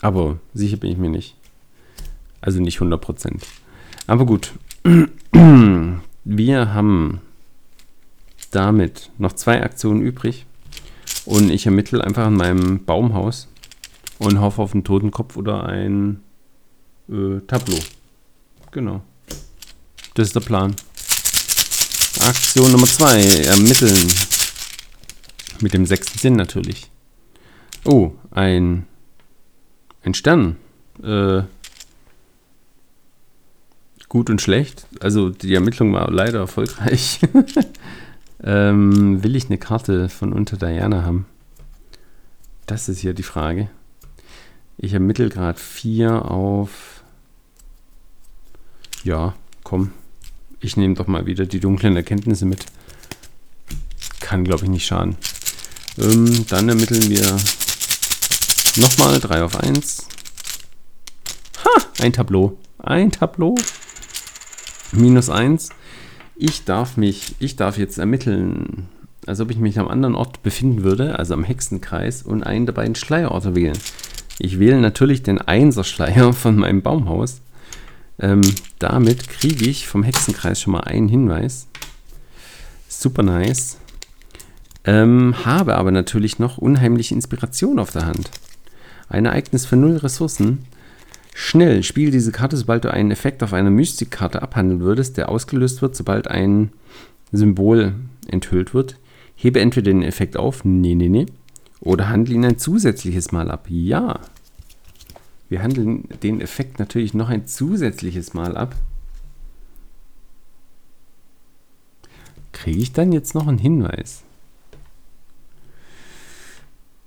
Aber 0.00 0.38
sicher 0.54 0.78
bin 0.78 0.90
ich 0.90 0.98
mir 0.98 1.10
nicht. 1.10 1.36
Also 2.40 2.60
nicht 2.60 2.80
100%. 2.80 3.42
Aber 4.06 4.26
gut. 4.26 4.52
Wir 6.24 6.74
haben 6.74 7.20
damit 8.50 9.10
noch 9.18 9.32
zwei 9.32 9.62
Aktionen 9.62 10.02
übrig. 10.02 10.46
Und 11.24 11.50
ich 11.50 11.66
ermittle 11.66 12.02
einfach 12.02 12.26
an 12.26 12.36
meinem 12.36 12.84
Baumhaus 12.84 13.48
und 14.18 14.40
hoffe 14.40 14.62
auf 14.62 14.72
einen 14.72 14.84
Totenkopf 14.84 15.36
oder 15.36 15.66
ein 15.66 16.20
äh, 17.08 17.40
Tableau. 17.46 17.78
Genau. 18.72 19.02
Das 20.14 20.28
ist 20.28 20.34
der 20.36 20.40
Plan. 20.40 20.74
Aktion 22.22 22.70
Nummer 22.70 22.86
zwei. 22.86 23.20
Ermitteln. 23.22 23.96
Mit 25.60 25.74
dem 25.74 25.86
sechsten 25.86 26.18
Sinn 26.18 26.34
natürlich. 26.34 26.90
Oh, 27.84 28.12
ein, 28.30 28.86
ein 30.04 30.14
Stern. 30.14 30.56
Äh, 31.02 31.42
gut 34.08 34.30
und 34.30 34.40
schlecht. 34.40 34.86
Also 35.00 35.30
die 35.30 35.54
Ermittlung 35.54 35.92
war 35.92 36.10
leider 36.10 36.38
erfolgreich. 36.38 37.20
ähm, 38.44 39.22
will 39.24 39.34
ich 39.34 39.46
eine 39.46 39.58
Karte 39.58 40.08
von 40.08 40.32
unter 40.32 40.56
Diana 40.56 41.02
haben? 41.02 41.26
Das 42.66 42.88
ist 42.88 43.00
hier 43.00 43.14
die 43.14 43.22
Frage. 43.22 43.68
Ich 44.78 44.92
ermittle 44.92 45.28
gerade 45.28 45.58
vier 45.58 46.30
auf. 46.30 47.02
Ja, 49.02 49.34
komm. 49.64 49.92
Ich 50.64 50.76
nehme 50.76 50.94
doch 50.94 51.08
mal 51.08 51.26
wieder 51.26 51.44
die 51.44 51.58
dunklen 51.58 51.96
Erkenntnisse 51.96 52.46
mit. 52.46 52.64
Kann, 54.20 54.44
glaube 54.44 54.64
ich, 54.64 54.70
nicht 54.70 54.86
schaden. 54.86 55.16
Ähm, 55.98 56.46
dann 56.48 56.68
ermitteln 56.68 57.10
wir 57.10 57.36
nochmal 58.76 59.18
3 59.18 59.42
auf 59.42 59.56
1. 59.56 60.06
Ha! 61.64 61.82
Ein 62.00 62.12
Tableau. 62.12 62.56
Ein 62.78 63.10
Tableau. 63.10 63.56
Minus 64.92 65.30
1. 65.30 65.70
Ich 66.36 66.64
darf 66.64 66.96
mich, 66.96 67.34
ich 67.40 67.56
darf 67.56 67.76
jetzt 67.76 67.98
ermitteln, 67.98 68.88
als 69.26 69.40
ob 69.40 69.50
ich 69.50 69.58
mich 69.58 69.80
am 69.80 69.88
anderen 69.88 70.14
Ort 70.14 70.44
befinden 70.44 70.84
würde, 70.84 71.18
also 71.18 71.34
am 71.34 71.42
Hexenkreis, 71.42 72.22
und 72.22 72.44
einen 72.44 72.66
der 72.66 72.72
beiden 72.72 72.94
Schleierorte 72.94 73.56
wählen. 73.56 73.78
Ich 74.38 74.60
wähle 74.60 74.80
natürlich 74.80 75.24
den 75.24 75.40
Einser-Schleier 75.40 76.32
von 76.32 76.54
meinem 76.56 76.82
Baumhaus. 76.82 77.40
Ähm, 78.18 78.42
damit 78.78 79.28
kriege 79.28 79.64
ich 79.64 79.88
vom 79.88 80.02
Hexenkreis 80.02 80.60
schon 80.60 80.72
mal 80.72 80.80
einen 80.80 81.08
Hinweis. 81.08 81.66
Super 82.88 83.22
nice. 83.22 83.78
Ähm, 84.84 85.34
habe 85.44 85.76
aber 85.76 85.90
natürlich 85.90 86.38
noch 86.38 86.58
unheimliche 86.58 87.14
Inspiration 87.14 87.78
auf 87.78 87.90
der 87.92 88.06
Hand. 88.06 88.30
Ein 89.08 89.26
Ereignis 89.26 89.66
für 89.66 89.76
null 89.76 89.96
Ressourcen. 89.96 90.64
Schnell, 91.34 91.82
spiel 91.82 92.10
diese 92.10 92.32
Karte, 92.32 92.56
sobald 92.56 92.84
du 92.84 92.92
einen 92.92 93.10
Effekt 93.10 93.42
auf 93.42 93.52
einer 93.52 93.70
Mystikkarte 93.70 94.42
abhandeln 94.42 94.80
würdest, 94.80 95.16
der 95.16 95.28
ausgelöst 95.28 95.80
wird, 95.80 95.96
sobald 95.96 96.28
ein 96.28 96.72
Symbol 97.30 97.94
enthüllt 98.28 98.74
wird. 98.74 98.98
Hebe 99.34 99.60
entweder 99.60 99.90
den 99.90 100.02
Effekt 100.02 100.36
auf, 100.36 100.64
nee, 100.64 100.94
nee, 100.94 101.08
nee, 101.08 101.26
oder 101.80 102.08
handle 102.08 102.34
ihn 102.34 102.44
ein 102.44 102.58
zusätzliches 102.58 103.32
Mal 103.32 103.50
ab. 103.50 103.66
Ja. 103.68 104.20
Wir 105.52 105.62
handeln 105.62 106.08
den 106.22 106.40
Effekt 106.40 106.78
natürlich 106.78 107.12
noch 107.12 107.28
ein 107.28 107.46
zusätzliches 107.46 108.32
Mal 108.32 108.56
ab. 108.56 108.74
Kriege 112.52 112.80
ich 112.80 112.94
dann 112.94 113.12
jetzt 113.12 113.34
noch 113.34 113.46
einen 113.46 113.58
Hinweis? 113.58 114.22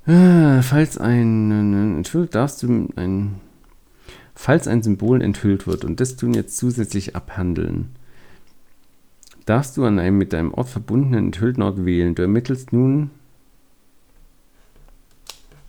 Ah, 0.06 0.62
falls 0.62 1.00
ein 1.00 1.98
enthüllt, 1.98 2.36
darfst 2.36 2.62
du 2.62 2.88
ein 2.96 3.42
falls 4.36 4.68
ein 4.68 4.84
Symbol 4.84 5.24
enthüllt 5.24 5.66
wird 5.66 5.84
und 5.84 6.00
das 6.00 6.16
tun 6.16 6.36
jetzt 6.36 6.56
zusätzlich 6.56 7.16
abhandeln, 7.16 7.96
darfst 9.48 9.76
du 9.76 9.86
an 9.86 9.98
einem 9.98 10.20
mit 10.20 10.34
deinem 10.34 10.54
Ort 10.54 10.70
verbundenen 10.70 11.26
enthüllten 11.26 11.64
Ort 11.64 11.84
wählen. 11.84 12.14
Du 12.14 12.22
ermittelst 12.22 12.74
nun 12.74 13.10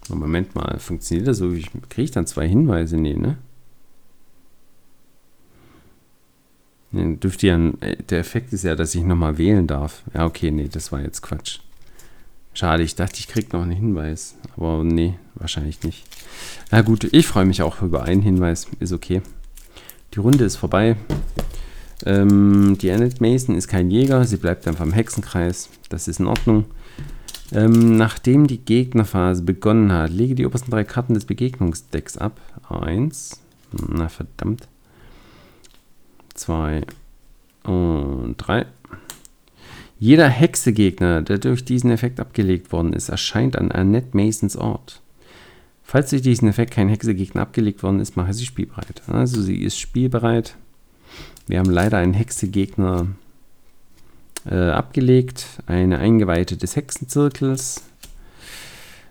Moment 0.08 0.54
mal, 0.54 0.78
funktioniert 0.78 1.28
das 1.28 1.38
so? 1.38 1.52
Ich 1.52 1.70
kriege 1.88 2.04
ich 2.04 2.10
dann 2.10 2.26
zwei 2.26 2.48
Hinweise? 2.48 2.96
Nee, 2.96 3.14
ne? 3.14 3.38
Nee, 6.92 7.16
dürfte 7.16 7.46
ja, 7.48 7.56
äh, 7.80 7.96
der 7.96 8.20
Effekt 8.20 8.52
ist 8.52 8.64
ja, 8.64 8.74
dass 8.74 8.94
ich 8.94 9.02
nochmal 9.02 9.38
wählen 9.38 9.66
darf. 9.66 10.02
Ja, 10.14 10.24
okay, 10.24 10.50
nee, 10.50 10.68
das 10.68 10.92
war 10.92 11.00
jetzt 11.00 11.22
Quatsch. 11.22 11.60
Schade, 12.54 12.82
ich 12.82 12.94
dachte, 12.94 13.18
ich 13.18 13.28
kriege 13.28 13.48
noch 13.52 13.62
einen 13.62 13.72
Hinweis. 13.72 14.34
Aber 14.56 14.82
nee, 14.82 15.14
wahrscheinlich 15.34 15.82
nicht. 15.82 16.06
Na 16.70 16.80
gut, 16.80 17.04
ich 17.12 17.26
freue 17.26 17.44
mich 17.44 17.60
auch 17.60 17.82
über 17.82 18.04
einen 18.04 18.22
Hinweis. 18.22 18.66
Ist 18.80 18.92
okay. 18.92 19.20
Die 20.14 20.20
Runde 20.20 20.44
ist 20.44 20.56
vorbei. 20.56 20.96
Ähm, 22.06 22.78
die 22.80 22.90
Annette 22.90 23.22
Mason 23.22 23.56
ist 23.56 23.68
kein 23.68 23.90
Jäger. 23.90 24.24
Sie 24.24 24.38
bleibt 24.38 24.66
einfach 24.66 24.86
im 24.86 24.94
Hexenkreis. 24.94 25.68
Das 25.90 26.08
ist 26.08 26.20
in 26.20 26.26
Ordnung. 26.26 26.64
Ähm, 27.52 27.97
nachdem 27.97 28.47
die 28.47 28.59
Gegnerphase 28.59 29.43
begonnen 29.43 29.93
hat, 29.93 30.10
lege 30.10 30.35
die 30.35 30.47
obersten 30.47 30.70
drei 30.70 30.85
Karten 30.85 31.14
des 31.14 31.27
Begegnungsdecks 31.27 32.16
ab. 32.16 32.40
Eins. 32.68 33.40
Na 33.89 34.09
verdammt. 34.09 34.68
Zwei. 36.35 36.82
Und 37.62 38.35
drei. 38.39 38.66
Jeder 39.98 40.28
Hexegegner, 40.28 41.23
der 41.23 41.39
durch 41.39 41.64
diesen 41.64 41.90
Effekt 41.90 42.20
abgelegt 42.20 42.70
worden 42.73 42.93
ist, 42.93 43.09
erscheint 43.09 43.56
an 43.56 43.73
Annette 43.73 44.16
Masons 44.16 44.56
Ort. 44.56 45.01
Falls 45.82 46.10
durch 46.10 46.23
diesen 46.23 46.48
Effekt 46.48 46.73
kein 46.73 46.89
Hexegegner 46.89 47.43
abgelegt 47.43 47.82
worden 47.82 48.01
ist, 48.01 48.16
mache 48.16 48.35
sie 48.35 48.44
spielbereit. 48.44 49.02
Also 49.06 49.40
sie 49.40 49.62
ist 49.62 49.78
spielbereit. 49.78 50.56
Wir 51.47 51.60
haben 51.60 51.70
leider 51.70 51.98
einen 51.98 52.12
Hexegegner 52.12 53.06
äh, 54.51 54.70
abgelegt. 54.70 55.47
Eine 55.66 55.98
Eingeweihte 55.98 56.56
des 56.56 56.77
Hexenzirkels. 56.77 57.82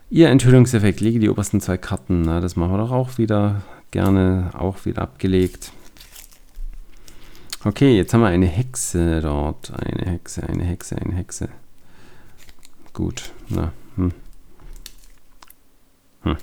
Ihr 0.09 0.29
Enthüllungseffekt, 0.29 1.01
lege 1.01 1.19
die 1.19 1.29
obersten 1.29 1.61
zwei 1.61 1.77
Karten. 1.77 2.21
Na, 2.21 2.39
das 2.39 2.55
machen 2.55 2.73
wir 2.73 2.77
doch 2.77 2.91
auch 2.91 3.17
wieder 3.17 3.63
gerne, 3.91 4.51
auch 4.53 4.85
wieder 4.85 5.01
abgelegt. 5.01 5.71
Okay, 7.63 7.97
jetzt 7.97 8.13
haben 8.13 8.21
wir 8.21 8.27
eine 8.27 8.45
Hexe 8.45 9.21
dort. 9.21 9.73
Eine 9.73 10.11
Hexe, 10.11 10.43
eine 10.47 10.63
Hexe, 10.63 10.95
eine 10.97 11.15
Hexe. 11.15 11.49
Gut, 12.93 13.31
na, 13.49 13.73
hm. 13.95 14.11
Hm. 16.21 16.37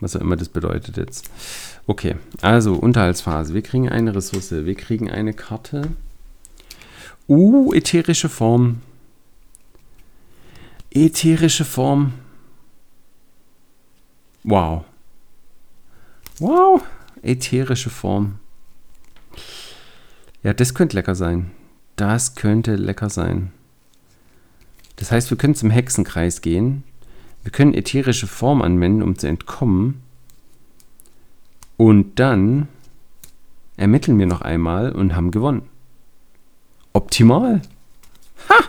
Was 0.00 0.16
auch 0.16 0.20
immer 0.20 0.36
das 0.36 0.48
bedeutet 0.48 0.96
jetzt. 0.96 1.30
Okay, 1.86 2.16
also 2.42 2.74
Unterhaltsphase. 2.74 3.54
Wir 3.54 3.62
kriegen 3.62 3.88
eine 3.88 4.14
Ressource, 4.14 4.50
wir 4.50 4.74
kriegen 4.74 5.10
eine 5.10 5.32
Karte. 5.32 5.88
Uh, 7.30 7.72
ätherische 7.72 8.28
Form. 8.28 8.82
Ätherische 10.90 11.64
Form. 11.64 12.12
Wow. 14.42 14.84
Wow. 16.40 16.82
Ätherische 17.22 17.88
Form. 17.88 18.40
Ja, 20.42 20.52
das 20.52 20.74
könnte 20.74 20.96
lecker 20.96 21.14
sein. 21.14 21.52
Das 21.94 22.34
könnte 22.34 22.74
lecker 22.74 23.10
sein. 23.10 23.52
Das 24.96 25.12
heißt, 25.12 25.30
wir 25.30 25.38
können 25.38 25.54
zum 25.54 25.70
Hexenkreis 25.70 26.40
gehen. 26.40 26.82
Wir 27.44 27.52
können 27.52 27.74
ätherische 27.74 28.26
Form 28.26 28.60
anwenden, 28.60 29.02
um 29.02 29.16
zu 29.16 29.28
entkommen. 29.28 30.02
Und 31.76 32.18
dann 32.18 32.66
ermitteln 33.76 34.18
wir 34.18 34.26
noch 34.26 34.40
einmal 34.40 34.90
und 34.90 35.14
haben 35.14 35.30
gewonnen 35.30 35.69
optimal. 36.92 37.62
Ha! 38.48 38.64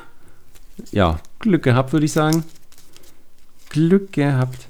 Ja, 0.91 1.19
Glück 1.39 1.63
gehabt, 1.63 1.93
würde 1.93 2.05
ich 2.05 2.11
sagen. 2.11 2.43
Glück 3.69 4.11
gehabt. 4.13 4.67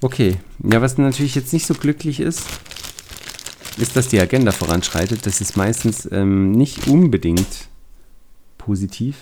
Okay, 0.00 0.38
ja, 0.62 0.80
was 0.80 0.96
natürlich 0.96 1.34
jetzt 1.34 1.52
nicht 1.52 1.66
so 1.66 1.74
glücklich 1.74 2.20
ist, 2.20 2.46
ist, 3.78 3.96
dass 3.96 4.08
die 4.08 4.20
Agenda 4.20 4.52
voranschreitet. 4.52 5.26
Das 5.26 5.40
ist 5.40 5.56
meistens 5.56 6.08
ähm, 6.10 6.52
nicht 6.52 6.86
unbedingt 6.86 7.68
positiv. 8.56 9.16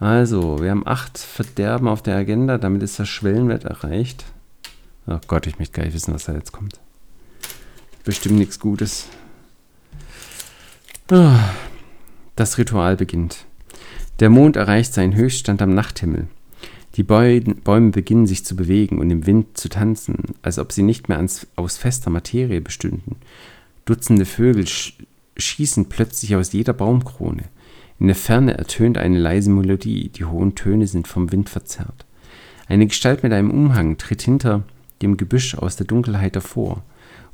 Also, 0.00 0.60
wir 0.60 0.70
haben 0.70 0.86
acht 0.86 1.18
Verderben 1.18 1.88
auf 1.88 2.02
der 2.02 2.16
Agenda, 2.16 2.58
damit 2.58 2.82
ist 2.82 2.98
der 2.98 3.04
Schwellenwert 3.04 3.64
erreicht. 3.64 4.24
Oh 5.06 5.18
Gott, 5.26 5.46
ich 5.46 5.58
möchte 5.58 5.76
gar 5.76 5.84
nicht 5.84 5.94
wissen, 5.94 6.14
was 6.14 6.24
da 6.24 6.32
jetzt 6.32 6.52
kommt. 6.52 6.80
Bestimmt 8.04 8.36
nichts 8.36 8.58
Gutes. 8.58 9.06
Oh, 11.10 11.36
das 12.36 12.58
Ritual 12.58 12.96
beginnt. 12.96 13.46
Der 14.20 14.30
Mond 14.30 14.56
erreicht 14.56 14.94
seinen 14.94 15.14
Höchststand 15.14 15.60
am 15.62 15.74
Nachthimmel. 15.74 16.28
Die 16.96 17.02
Bäume 17.02 17.90
beginnen 17.90 18.26
sich 18.26 18.44
zu 18.44 18.54
bewegen 18.54 18.98
und 18.98 19.10
im 19.10 19.26
Wind 19.26 19.58
zu 19.58 19.68
tanzen, 19.68 20.16
als 20.42 20.58
ob 20.58 20.70
sie 20.70 20.82
nicht 20.82 21.08
mehr 21.08 21.24
aus 21.56 21.76
fester 21.76 22.10
Materie 22.10 22.60
bestünden. 22.60 23.16
Dutzende 23.84 24.24
Vögel 24.24 24.66
sch 24.66 24.98
schießen 25.36 25.86
plötzlich 25.86 26.36
aus 26.36 26.52
jeder 26.52 26.72
Baumkrone. 26.72 27.42
In 27.98 28.06
der 28.06 28.14
Ferne 28.14 28.56
ertönt 28.56 28.98
eine 28.98 29.18
leise 29.18 29.50
Melodie, 29.50 30.08
die 30.08 30.24
hohen 30.24 30.54
Töne 30.54 30.86
sind 30.86 31.08
vom 31.08 31.32
Wind 31.32 31.48
verzerrt. 31.48 32.06
Eine 32.68 32.86
Gestalt 32.86 33.24
mit 33.24 33.32
einem 33.32 33.50
Umhang 33.50 33.98
tritt 33.98 34.22
hinter 34.22 34.62
dem 35.02 35.16
Gebüsch 35.16 35.56
aus 35.56 35.74
der 35.74 35.86
Dunkelheit 35.86 36.34
hervor. 36.34 36.84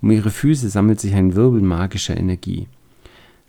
Um 0.00 0.10
ihre 0.10 0.30
Füße 0.30 0.70
sammelt 0.70 0.98
sich 0.98 1.14
ein 1.14 1.34
Wirbel 1.34 1.60
magischer 1.60 2.16
Energie. 2.16 2.68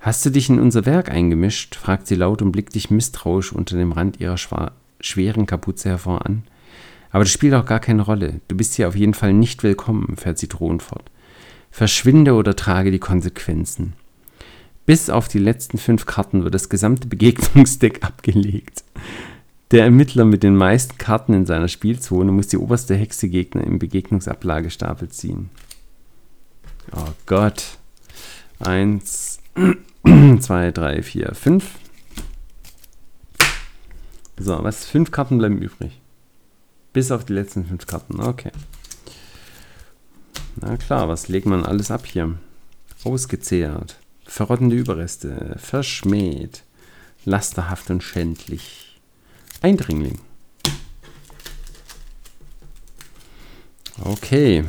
Hast 0.02 0.26
du 0.26 0.32
dich 0.32 0.49
in 0.49 0.60
unser 0.60 0.88
Werk 0.88 1.11
eingemischt? 1.11 1.76
fragt 1.76 2.07
sie 2.07 2.15
laut 2.15 2.41
und 2.41 2.52
blickt 2.52 2.73
dich 2.73 2.90
misstrauisch 2.90 3.53
unter 3.53 3.78
dem 3.78 3.91
Rand 3.91 4.19
ihrer 4.19 4.38
schweren 4.99 5.45
Kapuze 5.45 5.90
hervor 5.90 6.26
an. 6.26 6.44
Aber 7.11 7.23
das 7.23 7.32
spielt 7.32 7.53
auch 7.53 7.68
gar 7.68 7.80
keine 7.80 8.02
Rolle. 8.02 8.41
Du 8.48 8.57
bist 8.57 8.73
hier 8.73 8.88
auf 8.88 8.95
jeden 8.95 9.14
Fall 9.14 9.32
nicht 9.32 9.61
willkommen, 9.61 10.18
fährt 10.18 10.40
sie 10.40 10.48
drohend 10.48 10.82
fort. 10.82 11.11
Verschwinde 11.69 12.34
oder 12.34 12.56
trage 12.56 12.90
die 12.90 12.99
Konsequenzen. 12.99 13.94
Bis 14.88 15.11
auf 15.11 15.28
die 15.28 15.38
letzten 15.38 15.78
fünf 15.78 16.07
Karten 16.07 16.44
wird 16.44 16.56
das 16.56 16.69
gesamte 16.69 17.07
Begegnungsdeck 17.07 17.99
abgelegt. 18.03 18.84
Der 19.69 19.84
Ermittler 19.84 20.26
mit 20.26 20.41
den 20.41 20.56
meisten 20.56 20.98
Karten 20.98 21.34
in 21.34 21.45
seiner 21.45 21.68
Spielzone 21.68 22.32
muss 22.32 22.48
die 22.48 22.57
oberste 22.57 22.95
Hexe 22.95 23.30
Gegner 23.30 23.64
im 23.64 23.78
Begegnungsablagestapel 23.78 25.10
ziehen. 25.10 25.52
Oh 26.91 27.14
Gott. 27.28 27.78
Eins, 28.60 29.40
zwei, 30.40 30.72
drei, 30.72 31.03
vier, 31.03 31.34
fünf. 31.34 31.76
So, 34.38 34.64
was? 34.64 34.86
Fünf 34.86 35.11
Karten 35.11 35.38
bleiben 35.38 35.61
übrig. 35.61 36.02
Bis 36.94 37.11
auf 37.11 37.26
die 37.26 37.34
letzten 37.34 37.65
fünf 37.65 37.86
Karten. 37.86 38.19
Okay. 38.19 38.52
Na 40.56 40.78
klar, 40.78 41.07
was 41.07 41.28
legt 41.28 41.45
man 41.45 41.65
alles 41.65 41.91
ab 41.91 42.06
hier? 42.06 42.38
Ausgezehrt. 43.03 43.99
Verrottende 44.26 44.76
Überreste. 44.76 45.56
Verschmäht. 45.57 46.64
Lasterhaft 47.23 47.90
und 47.91 48.02
schändlich. 48.02 48.99
Eindringling. 49.61 50.19
Okay. 54.03 54.65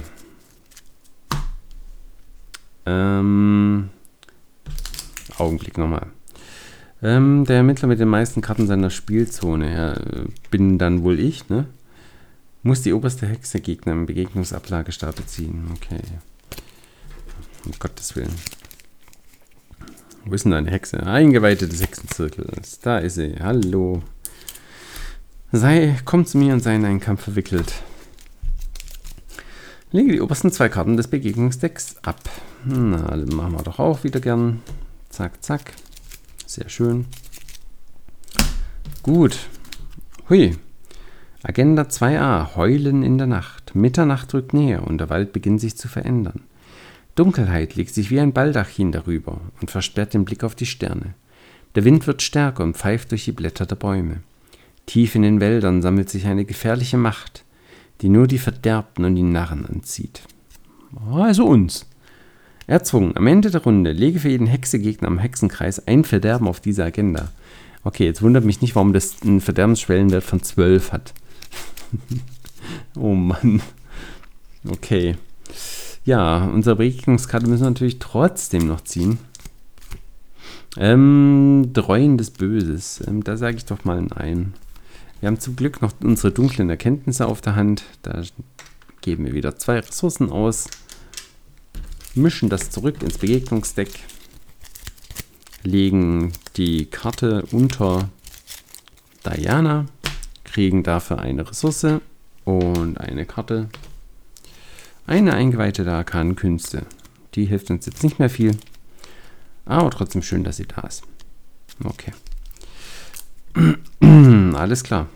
Ähm, 2.85 3.89
Augenblick 5.43 5.79
nochmal. 5.79 6.07
Ähm, 7.03 7.45
der 7.47 7.57
Ermittler 7.57 7.89
mit 7.89 7.99
den 7.99 8.09
meisten 8.09 8.41
Karten 8.41 8.67
seiner 8.67 8.91
Spielzone, 8.91 9.75
ja, 9.75 10.01
bin 10.51 10.79
dann 10.79 11.03
wohl 11.03 11.19
ich, 11.19 11.49
ne? 11.49 11.67
Muss 12.63 12.83
die 12.83 12.93
oberste 12.93 13.27
Hexe 13.27 13.61
Gegner 13.61 13.93
im 13.93 14.07
Begegnungsablagestapel 14.07 15.27
ziehen. 15.27 15.65
Okay. 15.75 16.01
Um 17.67 17.73
Gottes 17.79 18.15
Willen. 18.15 18.35
Wo 20.25 20.35
ist 20.35 20.45
denn 20.45 20.53
deine 20.53 20.71
Hexe? 20.71 21.05
Eingeweihte 21.05 21.67
des 21.67 21.83
Hexenzirkels. 21.83 22.79
Da 22.79 22.99
ist 22.99 23.17
sie. 23.17 23.35
Hallo. 23.41 24.03
Sei, 25.51 25.99
komm 26.05 26.25
zu 26.25 26.39
mir 26.39 26.53
und 26.53 26.63
sei 26.63 26.77
in 26.77 26.85
einen 26.85 27.01
Kampf 27.01 27.25
verwickelt. 27.25 27.75
Lege 29.91 30.13
die 30.13 30.21
obersten 30.21 30.53
zwei 30.53 30.69
Karten 30.69 30.97
des 30.97 31.09
Begegnungsdecks 31.09 31.97
ab. 32.03 32.21
Na, 32.65 33.17
machen 33.17 33.53
wir 33.53 33.63
doch 33.63 33.81
auch 33.81 34.05
wieder 34.05 34.21
gern. 34.21 34.63
Zack, 35.13 35.45
zack. 35.45 35.75
Sehr 36.47 36.71
schön. 36.71 37.05
Gut. 39.03 39.39
Hui. 40.31 40.57
Agenda 41.43 41.83
2a. 41.83 42.57
Heulen 42.57 43.03
in 43.03 43.19
der 43.19 43.27
Nacht. 43.27 43.75
Mitternacht 43.75 44.33
rückt 44.33 44.55
näher 44.55 44.87
und 44.87 44.97
der 44.97 45.11
Wald 45.11 45.35
beginnt 45.35 45.61
sich 45.61 45.77
zu 45.77 45.87
verändern. 45.87 46.41
Dunkelheit 47.15 47.75
legt 47.75 47.93
sich 47.93 48.11
wie 48.11 48.21
ein 48.21 48.33
Baldachin 48.33 48.91
darüber 48.91 49.43
und 49.61 49.71
versperrt 49.71 50.15
den 50.15 50.25
Blick 50.25 50.45
auf 50.45 50.55
die 50.55 50.65
Sterne. 50.65 51.13
Der 51.75 51.85
Wind 51.85 52.07
wird 52.07 52.23
stärker 52.23 52.65
und 52.65 52.79
pfeift 52.79 53.11
durch 53.11 53.27
die 53.27 53.33
Blätter 53.33 53.67
der 53.67 53.77
Bäume. 53.77 54.23
Tief 54.87 55.15
in 55.15 55.23
den 55.23 55.41
Wäldern 55.41 55.83
sammelt 55.83 56.09
sich 56.09 56.27
eine 56.27 56.47
gefährliche 56.47 56.97
Macht, 56.97 57.45
die 58.01 58.09
nur 58.09 58.27
die 58.27 58.39
Verderbten 58.39 59.05
und 59.05 59.15
die 59.17 59.23
Narren 59.23 59.67
anzieht. 59.67 60.23
Also 61.11 61.45
uns. 61.45 61.85
Erzwungen. 62.67 63.17
Am 63.17 63.27
Ende 63.27 63.51
der 63.51 63.63
Runde 63.63 63.93
lege 63.93 64.21
für 64.21 64.29
jeden 64.29 64.47
Hexegegner 64.47 65.09
am 65.09 65.19
Hexenkreis 65.19 65.87
ein 65.87 66.05
Verderben 66.05 66.49
auf 66.49 66.61
diese 66.61 66.85
Agenda. 66.85 67.31
Okay, 67.85 68.05
jetzt 68.05 68.23
wundert 68.23 68.45
mich 68.45 68.61
nicht, 68.61 68.75
warum 68.77 68.93
das 68.93 69.23
einen 69.23 69.41
Verderbensschwellenwert 69.41 70.23
von 70.23 70.43
12 70.43 70.93
hat. 70.93 71.13
oh 72.97 73.15
Mann. 73.15 73.61
Okay. 74.69 75.17
Ja, 76.05 76.45
unsere 76.45 76.77
Begegnungskarte 76.77 77.49
müssen 77.49 77.63
wir 77.63 77.71
natürlich 77.71 77.99
trotzdem 77.99 78.67
noch 78.67 78.83
ziehen. 78.83 79.19
Ähm, 80.77 81.71
Dreuen 81.73 82.19
des 82.19 82.31
Böses. 82.31 83.03
Ähm, 83.07 83.25
da 83.25 83.37
sage 83.37 83.57
ich 83.57 83.65
doch 83.65 83.85
mal 83.85 84.05
ein. 84.15 84.55
Wir 85.21 85.27
haben 85.29 85.39
zum 85.39 85.55
Glück 85.55 85.83
noch 85.83 85.93
unsere 86.03 86.33
dunklen 86.33 86.71
Erkenntnisse 86.71 87.27
auf 87.27 87.41
der 87.41 87.55
Hand. 87.55 87.85
Da 88.03 88.23
geben 89.01 89.25
wir 89.25 89.35
wieder 89.35 89.57
zwei 89.57 89.79
Ressourcen 89.79 90.31
aus. 90.31 90.69
Mischen 92.15 92.51
das 92.51 92.71
zurück 92.71 93.03
ins 93.03 93.19
Begegnungsdeck. 93.19 93.89
Legen 95.63 96.33
die 96.57 96.87
Karte 96.87 97.45
unter 97.53 98.11
Diana 99.25 99.87
kriegen 100.45 100.83
dafür 100.83 101.21
eine 101.21 101.49
Ressource 101.49 102.01
und 102.45 102.99
eine 102.99 103.25
Karte. 103.25 103.69
Eine 105.07 105.33
eingeweihte 105.33 105.85
der 105.85 105.95
arkanen 105.95 106.37
Künste. 106.37 106.85
Die 107.35 107.47
hilft 107.47 107.71
uns 107.71 107.87
jetzt 107.87 108.03
nicht 108.03 108.19
mehr 108.19 108.29
viel. 108.29 108.59
Aber 109.65 109.91
trotzdem 109.91 110.23
schön, 110.23 110.45
dass 110.45 110.59
sie 110.59 110.67
da 110.67 110.83
ist. 110.83 111.03
Okay. 111.83 112.13
Alles 114.55 114.85
klar. 114.85 115.07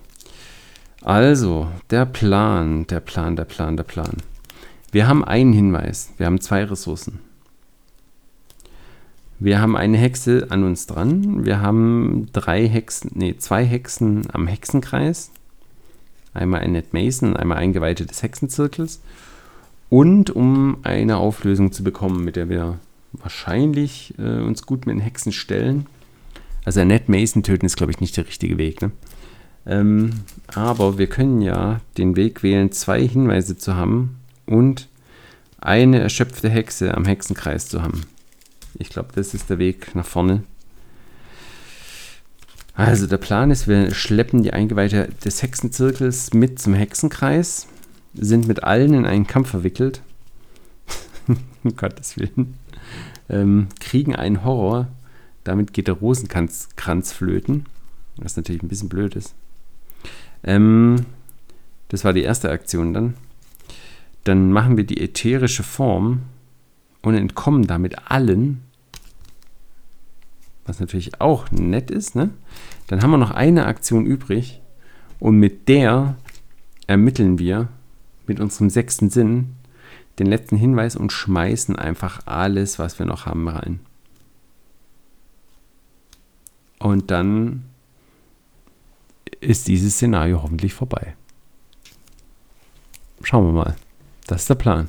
Also, 1.02 1.70
der 1.90 2.06
Plan, 2.06 2.86
der 2.86 3.00
Plan, 3.00 3.36
der 3.36 3.44
Plan, 3.44 3.76
der 3.76 3.84
Plan. 3.84 4.16
Wir 4.92 5.08
haben 5.08 5.24
einen 5.24 5.52
Hinweis. 5.52 6.12
Wir 6.16 6.26
haben 6.26 6.40
zwei 6.40 6.64
Ressourcen. 6.64 7.18
Wir 9.38 9.60
haben 9.60 9.76
eine 9.76 9.98
Hexe 9.98 10.46
an 10.50 10.64
uns 10.64 10.86
dran. 10.86 11.44
Wir 11.44 11.60
haben 11.60 12.28
drei 12.32 12.66
Hexen, 12.66 13.10
nee, 13.14 13.36
zwei 13.36 13.64
Hexen 13.64 14.22
am 14.32 14.46
Hexenkreis. 14.46 15.30
Einmal 16.32 16.62
Annette 16.62 16.88
Mason, 16.92 17.36
einmal 17.36 17.58
Eingeweihte 17.58 18.06
des 18.06 18.22
Hexenzirkels. 18.22 19.02
Und 19.90 20.30
um 20.30 20.78
eine 20.84 21.18
Auflösung 21.18 21.72
zu 21.72 21.84
bekommen, 21.84 22.24
mit 22.24 22.36
der 22.36 22.48
wir 22.48 22.78
wahrscheinlich 23.12 24.14
äh, 24.18 24.40
uns 24.40 24.64
gut 24.64 24.86
mit 24.86 24.96
den 24.96 25.00
Hexen 25.00 25.32
stellen. 25.32 25.86
Also 26.64 26.80
Annette 26.80 27.10
Mason 27.10 27.42
töten 27.42 27.66
ist, 27.66 27.76
glaube 27.76 27.92
ich, 27.92 28.00
nicht 28.00 28.16
der 28.16 28.26
richtige 28.26 28.58
Weg. 28.58 28.80
Ne? 28.80 28.90
Ähm, 29.66 30.10
aber 30.54 30.96
wir 30.96 31.08
können 31.08 31.42
ja 31.42 31.80
den 31.98 32.16
Weg 32.16 32.42
wählen, 32.42 32.72
zwei 32.72 33.06
Hinweise 33.06 33.56
zu 33.58 33.76
haben 33.76 34.16
und 34.46 34.88
eine 35.58 36.00
erschöpfte 36.00 36.48
Hexe 36.48 36.94
am 36.94 37.04
Hexenkreis 37.04 37.68
zu 37.68 37.82
haben. 37.82 38.02
Ich 38.78 38.88
glaube, 38.88 39.08
das 39.14 39.34
ist 39.34 39.50
der 39.50 39.58
Weg 39.58 39.94
nach 39.94 40.06
vorne. 40.06 40.42
Also 42.74 43.06
der 43.06 43.16
Plan 43.16 43.50
ist, 43.50 43.68
wir 43.68 43.94
schleppen 43.94 44.42
die 44.42 44.52
Eingeweihte 44.52 45.08
des 45.24 45.42
Hexenzirkels 45.42 46.34
mit 46.34 46.58
zum 46.58 46.74
Hexenkreis, 46.74 47.66
sind 48.12 48.46
mit 48.46 48.64
allen 48.64 48.92
in 48.92 49.06
einen 49.06 49.26
Kampf 49.26 49.48
verwickelt. 49.48 50.02
um 51.64 51.74
Gottes 51.76 52.18
Willen. 52.18 52.58
Ähm, 53.28 53.68
kriegen 53.80 54.14
einen 54.14 54.44
Horror. 54.44 54.88
Damit 55.42 55.72
geht 55.72 55.88
der 55.88 55.94
Rosenkranz 55.94 57.12
flöten. 57.12 57.66
Was 58.16 58.36
natürlich 58.36 58.62
ein 58.62 58.68
bisschen 58.68 58.88
blöd 58.88 59.16
ist. 59.16 59.34
Ähm, 60.44 61.06
das 61.88 62.04
war 62.04 62.12
die 62.12 62.22
erste 62.22 62.50
Aktion 62.50 62.92
dann. 62.92 63.14
Dann 64.26 64.52
machen 64.52 64.76
wir 64.76 64.84
die 64.84 65.00
ätherische 65.00 65.62
Form 65.62 66.22
und 67.02 67.14
entkommen 67.14 67.66
damit 67.66 68.10
allen 68.10 68.66
was 70.66 70.80
natürlich 70.80 71.20
auch 71.20 71.50
nett 71.50 71.90
ist. 71.90 72.14
Ne? 72.14 72.30
Dann 72.88 73.02
haben 73.02 73.10
wir 73.10 73.18
noch 73.18 73.30
eine 73.30 73.66
Aktion 73.66 74.04
übrig 74.04 74.60
und 75.18 75.38
mit 75.38 75.68
der 75.68 76.16
ermitteln 76.86 77.38
wir 77.38 77.68
mit 78.26 78.40
unserem 78.40 78.70
sechsten 78.70 79.10
Sinn 79.10 79.54
den 80.18 80.26
letzten 80.26 80.56
Hinweis 80.56 80.96
und 80.96 81.12
schmeißen 81.12 81.76
einfach 81.76 82.26
alles, 82.26 82.78
was 82.78 82.98
wir 82.98 83.06
noch 83.06 83.26
haben, 83.26 83.48
rein. 83.48 83.80
Und 86.78 87.10
dann 87.10 87.64
ist 89.40 89.68
dieses 89.68 89.94
Szenario 89.94 90.42
hoffentlich 90.42 90.74
vorbei. 90.74 91.14
Schauen 93.22 93.46
wir 93.46 93.52
mal. 93.52 93.76
Das 94.26 94.42
ist 94.42 94.50
der 94.50 94.54
Plan. 94.56 94.88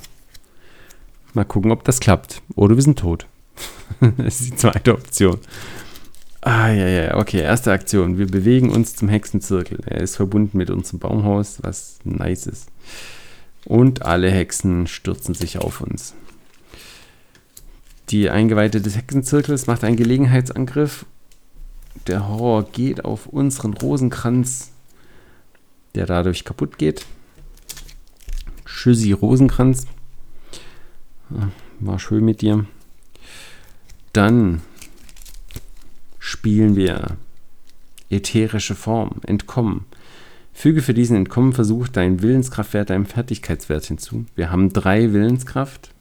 Mal 1.34 1.44
gucken, 1.44 1.70
ob 1.70 1.84
das 1.84 2.00
klappt. 2.00 2.42
Oder 2.56 2.76
wir 2.76 2.82
sind 2.82 2.98
tot. 2.98 3.26
das 4.16 4.40
ist 4.40 4.52
die 4.52 4.56
zweite 4.56 4.94
Option. 4.94 5.38
Ah, 6.40 6.70
ja, 6.70 6.86
ja, 6.86 7.16
okay, 7.16 7.40
erste 7.40 7.72
Aktion. 7.72 8.16
Wir 8.18 8.26
bewegen 8.26 8.70
uns 8.70 8.96
zum 8.96 9.08
Hexenzirkel. 9.08 9.80
Er 9.86 10.00
ist 10.00 10.16
verbunden 10.16 10.56
mit 10.56 10.70
unserem 10.70 11.00
Baumhaus, 11.00 11.58
was 11.62 11.98
nice 12.04 12.46
ist. 12.46 12.70
Und 13.64 14.02
alle 14.02 14.30
Hexen 14.30 14.86
stürzen 14.86 15.34
sich 15.34 15.58
auf 15.58 15.80
uns. 15.80 16.14
Die 18.10 18.30
Eingeweihte 18.30 18.80
des 18.80 18.96
Hexenzirkels 18.96 19.66
macht 19.66 19.84
einen 19.84 19.96
Gelegenheitsangriff. 19.96 21.04
Der 22.06 22.28
Horror 22.28 22.64
geht 22.70 23.04
auf 23.04 23.26
unseren 23.26 23.74
Rosenkranz, 23.74 24.70
der 25.94 26.06
dadurch 26.06 26.44
kaputt 26.44 26.78
geht. 26.78 27.04
Schüssi 28.78 29.10
Rosenkranz. 29.10 29.88
War 31.80 31.98
schön 31.98 32.24
mit 32.24 32.42
dir. 32.42 32.64
Dann 34.12 34.62
spielen 36.20 36.76
wir 36.76 37.16
ätherische 38.08 38.76
Form, 38.76 39.16
Entkommen. 39.26 39.86
Füge 40.52 40.80
für 40.80 40.94
diesen 40.94 41.16
Entkommenversuch 41.16 41.88
deinen 41.88 42.22
Willenskraftwert 42.22 42.90
deinem 42.90 43.06
Fertigkeitswert 43.06 43.84
hinzu. 43.86 44.26
Wir 44.36 44.52
haben 44.52 44.72
drei 44.72 45.12
Willenskraft 45.12 45.92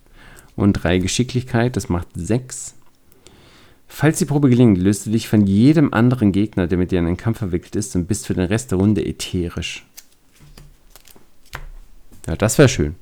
und 0.56 0.74
drei 0.74 1.00
Geschicklichkeit, 1.00 1.76
das 1.78 1.90
macht 1.90 2.10
sechs. 2.14 2.76
Falls 3.88 4.20
die 4.20 4.26
Probe 4.26 4.50
gelingt, 4.50 4.78
löst 4.78 5.08
du 5.08 5.10
dich 5.10 5.28
von 5.28 5.48
jedem 5.48 5.96
anderen 5.96 6.32
Gegner, 6.32 6.68
der 6.68 6.78
mit 6.78 6.92
dir 6.92 7.00
in 7.00 7.08
einen 7.08 7.18
Kampf 7.18 7.40
verwickelt 7.40 7.76
ist 7.76 7.96
und 7.96 8.08
bist 8.08 8.28
für 8.28 8.36
den 8.36 8.46
Rest 8.46 8.70
der 8.70 8.78
Runde 8.78 9.04
ätherisch. 9.04 9.84
Ja, 12.28 12.36
das 12.36 12.58
wäre 12.58 12.70
schön. 12.70 12.96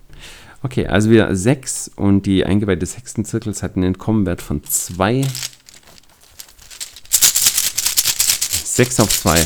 Okay, 0.62 0.88
also 0.88 1.10
wir 1.10 1.36
6 1.36 1.92
und 1.96 2.26
die 2.26 2.46
Eingeweihte 2.46 2.80
des 2.80 2.98
Hexenzirkels 2.98 3.64
hat 3.64 3.76
einen 3.76 3.86
Entkommenwert 3.86 4.42
von 4.42 4.64
2. 4.64 5.26
6 8.64 9.00
auf 9.00 9.10
2. 9.10 9.46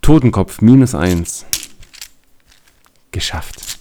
Totenkopf 0.00 0.60
minus 0.60 0.94
1. 0.94 1.44
Geschafft. 3.10 3.78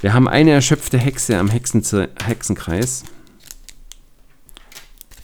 Wir 0.00 0.14
haben 0.14 0.28
eine 0.28 0.52
erschöpfte 0.52 0.98
Hexe 0.98 1.38
am 1.38 1.48
Hexenzer 1.48 2.08
Hexenkreis. 2.24 3.04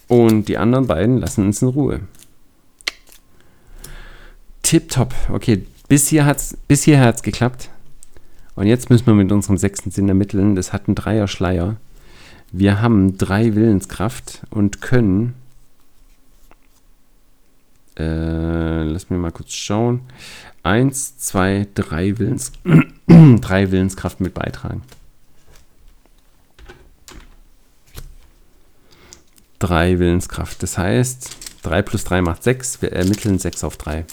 Und 0.08 0.46
die 0.46 0.58
anderen 0.58 0.86
beiden 0.86 1.18
lassen 1.18 1.46
uns 1.46 1.62
in 1.62 1.68
Ruhe. 1.68 2.00
Tipptopp. 4.70 5.12
Okay, 5.30 5.66
bis 5.88 6.06
hier 6.06 6.24
hat's, 6.24 6.56
bis 6.68 6.84
hierher 6.84 7.06
hat 7.06 7.16
es 7.16 7.22
geklappt. 7.24 7.70
Und 8.54 8.68
jetzt 8.68 8.88
müssen 8.88 9.04
wir 9.04 9.14
mit 9.14 9.32
unserem 9.32 9.56
sechsten 9.56 9.90
Sinn 9.90 10.08
ermitteln. 10.08 10.54
Das 10.54 10.72
hat 10.72 10.86
einen 10.86 10.94
Dreier-Schleier. 10.94 11.74
Wir 12.52 12.80
haben 12.80 13.18
drei 13.18 13.56
Willenskraft 13.56 14.42
und 14.48 14.80
können. 14.80 15.34
Äh, 17.98 18.84
lass 18.84 19.10
mir 19.10 19.18
mal 19.18 19.32
kurz 19.32 19.54
schauen. 19.54 20.02
Eins, 20.62 21.18
zwei, 21.18 21.66
drei 21.74 22.16
Willens. 22.20 22.52
drei 23.08 23.72
Willenskraft 23.72 24.20
mit 24.20 24.34
beitragen. 24.34 24.82
Drei 29.58 29.98
Willenskraft. 29.98 30.62
Das 30.62 30.78
heißt, 30.78 31.28
3 31.62 31.82
plus 31.82 32.04
3 32.04 32.22
macht 32.22 32.44
6. 32.44 32.82
Wir 32.82 32.92
ermitteln 32.92 33.40
6 33.40 33.64
auf 33.64 33.76
3. 33.76 34.04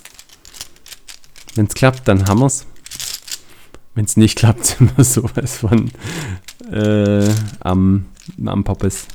Wenn 1.57 1.65
es 1.65 1.73
klappt, 1.73 2.07
dann 2.07 2.27
haben 2.27 2.39
wir 2.39 2.45
es. 2.45 2.65
Wenn 3.95 4.05
es 4.05 4.15
nicht 4.15 4.37
klappt, 4.37 4.65
sind 4.77 4.95
wir 4.95 5.03
sowas 5.03 5.57
von 5.57 5.91
äh, 6.71 7.27
am, 7.61 8.05
am 8.45 8.63
Poppes. 8.63 9.07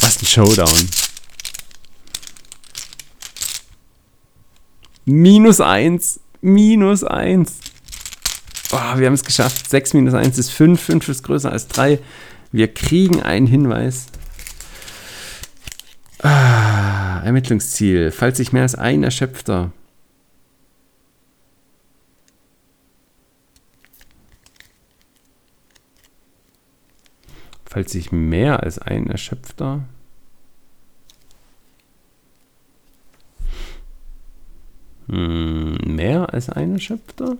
Was 0.00 0.20
ein 0.20 0.26
Showdown. 0.26 0.88
Minus 5.06 5.60
1. 5.60 6.20
Minus 6.42 7.04
1. 7.04 7.52
Oh, 8.72 8.98
wir 8.98 9.06
haben 9.06 9.14
es 9.14 9.24
geschafft. 9.24 9.70
6 9.70 9.94
minus 9.94 10.12
1 10.12 10.36
ist 10.36 10.50
5. 10.50 10.78
5 10.78 11.08
ist 11.08 11.22
größer 11.22 11.50
als 11.50 11.68
3. 11.68 11.98
Wir 12.52 12.72
kriegen 12.72 13.22
einen 13.22 13.46
Hinweis. 13.46 14.06
Ah, 16.24 17.20
Ermittlungsziel. 17.22 18.10
Falls 18.10 18.38
sich 18.38 18.52
mehr 18.52 18.62
als 18.62 18.74
ein 18.74 19.04
Erschöpfter 19.04 19.72
Falls 27.74 27.90
sich 27.90 28.12
mehr 28.12 28.62
als 28.62 28.78
ein 28.78 29.10
Erschöpfter 29.10 29.84
hm, 35.08 35.76
mehr 35.84 36.32
als 36.32 36.48
ein 36.50 36.74
Erschöpfter? 36.74 37.36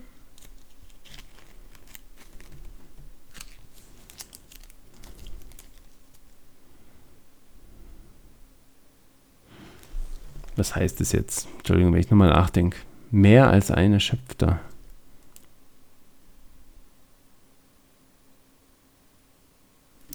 Was 10.55 10.75
heißt 10.75 10.99
das 11.01 11.11
jetzt? 11.11 11.47
Entschuldigung, 11.57 11.93
wenn 11.93 11.99
ich 11.99 12.09
nochmal 12.09 12.29
nachdenke. 12.29 12.77
Mehr 13.11 13.49
als 13.49 13.71
ein 13.71 13.93
Erschöpfter. 13.93 14.59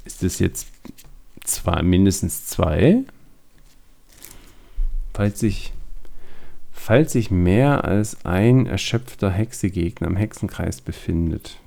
Ist 0.04 0.22
das 0.22 0.38
jetzt 0.38 0.68
zwei, 1.44 1.82
mindestens 1.82 2.46
zwei? 2.46 3.04
Falls 5.14 5.40
sich, 5.40 5.72
falls 6.72 7.12
sich 7.12 7.30
mehr 7.30 7.84
als 7.84 8.24
ein 8.24 8.66
erschöpfter 8.66 9.30
Hexegegner 9.30 10.08
im 10.08 10.16
Hexenkreis 10.16 10.80
befindet. 10.80 11.58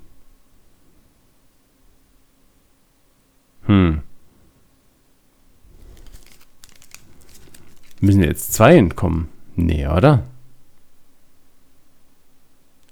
Hm. 3.65 4.01
Müssen 8.03 8.21
jetzt 8.21 8.51
zwei 8.51 8.75
entkommen? 8.75 9.29
Nee, 9.55 9.87
oder? 9.87 10.25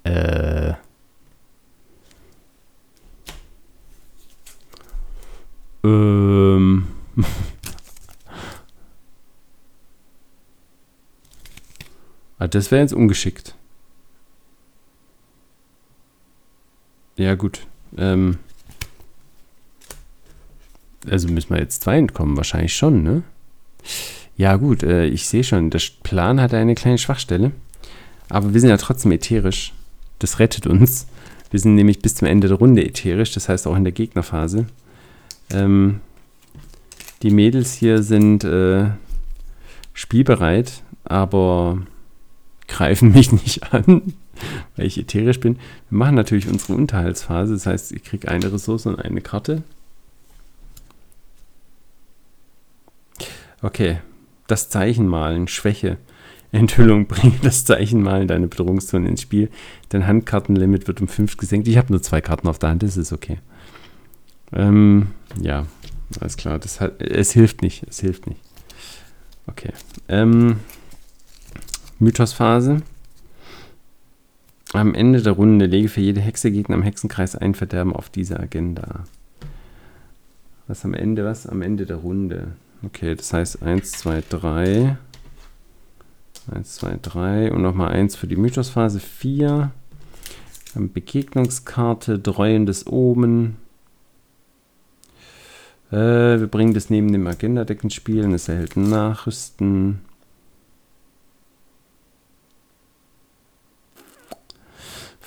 Äh. 0.05 0.71
Ähm. 5.83 6.87
ah, 12.39 12.47
das 12.47 12.71
wäre 12.71 12.81
jetzt 12.81 12.93
ungeschickt. 12.93 13.53
Ja, 17.17 17.35
gut. 17.35 17.67
Ähm. 17.97 18.39
Also 21.05 21.27
müssen 21.27 21.49
wir 21.49 21.59
jetzt 21.59 21.81
zwei 21.81 21.97
entkommen, 21.97 22.37
wahrscheinlich 22.37 22.73
schon, 22.73 23.03
ne? 23.03 23.23
Ja, 24.37 24.55
gut, 24.55 24.83
äh, 24.83 25.05
ich 25.05 25.27
sehe 25.27 25.43
schon, 25.43 25.69
der 25.69 25.81
Plan 26.03 26.41
hat 26.41 26.53
eine 26.53 26.75
kleine 26.75 26.97
Schwachstelle. 26.97 27.51
Aber 28.29 28.53
wir 28.53 28.61
sind 28.61 28.69
ja 28.69 28.77
trotzdem 28.77 29.11
ätherisch. 29.11 29.73
Das 30.19 30.39
rettet 30.39 30.65
uns. 30.65 31.07
Wir 31.49 31.59
sind 31.59 31.75
nämlich 31.75 31.99
bis 31.99 32.15
zum 32.15 32.27
Ende 32.27 32.47
der 32.47 32.57
Runde 32.57 32.83
ätherisch, 32.83 33.33
das 33.33 33.49
heißt 33.49 33.67
auch 33.67 33.75
in 33.75 33.83
der 33.83 33.91
Gegnerphase. 33.91 34.67
Ähm, 35.51 35.99
die 37.21 37.29
Mädels 37.29 37.73
hier 37.73 38.01
sind 38.03 38.45
äh, 38.45 38.91
spielbereit, 39.93 40.81
aber 41.03 41.79
greifen 42.67 43.11
mich 43.13 43.33
nicht 43.33 43.73
an, 43.73 44.13
weil 44.77 44.85
ich 44.85 44.97
ätherisch 44.97 45.41
bin. 45.41 45.57
Wir 45.89 45.97
machen 45.97 46.15
natürlich 46.15 46.47
unsere 46.47 46.73
Unterhaltsphase, 46.73 47.53
das 47.53 47.65
heißt, 47.65 47.91
ich 47.91 48.03
kriege 48.03 48.29
eine 48.29 48.51
Ressource 48.51 48.85
und 48.85 48.97
eine 48.97 49.19
Karte. 49.19 49.63
Okay, 53.61 53.99
das 54.51 54.69
Zeichen 54.69 55.07
malen, 55.07 55.47
Schwäche. 55.47 55.97
Enthüllung, 56.51 57.05
bringe 57.07 57.37
das 57.41 57.65
Zeichen 57.65 58.01
mal 58.01 58.21
in 58.21 58.27
deine 58.27 58.47
Bedrohungszone 58.47 59.07
ins 59.07 59.21
Spiel. 59.21 59.49
Dein 59.89 60.05
Handkartenlimit 60.05 60.87
wird 60.87 61.01
um 61.01 61.07
5 61.07 61.37
gesenkt. 61.37 61.67
Ich 61.67 61.77
habe 61.77 61.91
nur 61.91 62.01
zwei 62.01 62.21
Karten 62.21 62.47
auf 62.47 62.59
der 62.59 62.69
Hand, 62.69 62.83
das 62.83 62.97
ist 62.97 63.13
okay. 63.13 63.39
Ähm, 64.53 65.07
ja, 65.39 65.65
alles 66.19 66.37
klar. 66.37 66.59
Das 66.59 66.81
hat, 66.81 67.01
es 67.01 67.31
hilft 67.31 67.61
nicht. 67.61 67.83
Es 67.87 68.01
hilft 68.01 68.27
nicht. 68.27 68.41
Okay. 69.47 69.71
Ähm, 70.09 70.57
Mythosphase. 71.99 72.81
Am 74.73 74.93
Ende 74.93 75.21
der 75.21 75.33
Runde 75.33 75.65
lege 75.65 75.89
für 75.89 76.01
jede 76.01 76.21
Hexegegner 76.21 76.75
im 76.75 76.83
Hexenkreis 76.83 77.35
ein 77.35 77.55
Verderben 77.55 77.93
auf 77.93 78.09
diese 78.09 78.39
Agenda. 78.39 79.05
Was 80.67 80.85
am 80.85 80.93
Ende? 80.93 81.25
Was 81.25 81.47
am 81.47 81.61
Ende 81.61 81.85
der 81.85 81.97
Runde? 81.97 82.53
Okay, 82.83 83.15
das 83.15 83.31
heißt 83.33 83.61
1, 83.61 83.91
2, 83.91 84.23
3. 84.29 84.97
1, 86.51 86.75
2, 86.75 86.99
3 87.01 87.51
und 87.51 87.61
nochmal 87.61 87.91
1 87.91 88.15
für 88.15 88.27
die 88.27 88.35
Mythosphase 88.35 88.99
4. 88.99 89.71
Begegnungskarte, 90.73 92.17
Dreuendes 92.17 92.87
Omen. 92.87 93.57
Äh, 95.91 96.39
wir 96.39 96.47
bringen 96.47 96.73
das 96.73 96.89
neben 96.89 97.11
dem 97.11 97.27
Agenda-Deck 97.27 97.83
ins 97.83 97.93
Spiel 97.93 98.23
und 98.23 98.33
es 98.33 98.47
erhält 98.47 98.77
Nachrüsten. 98.77 99.99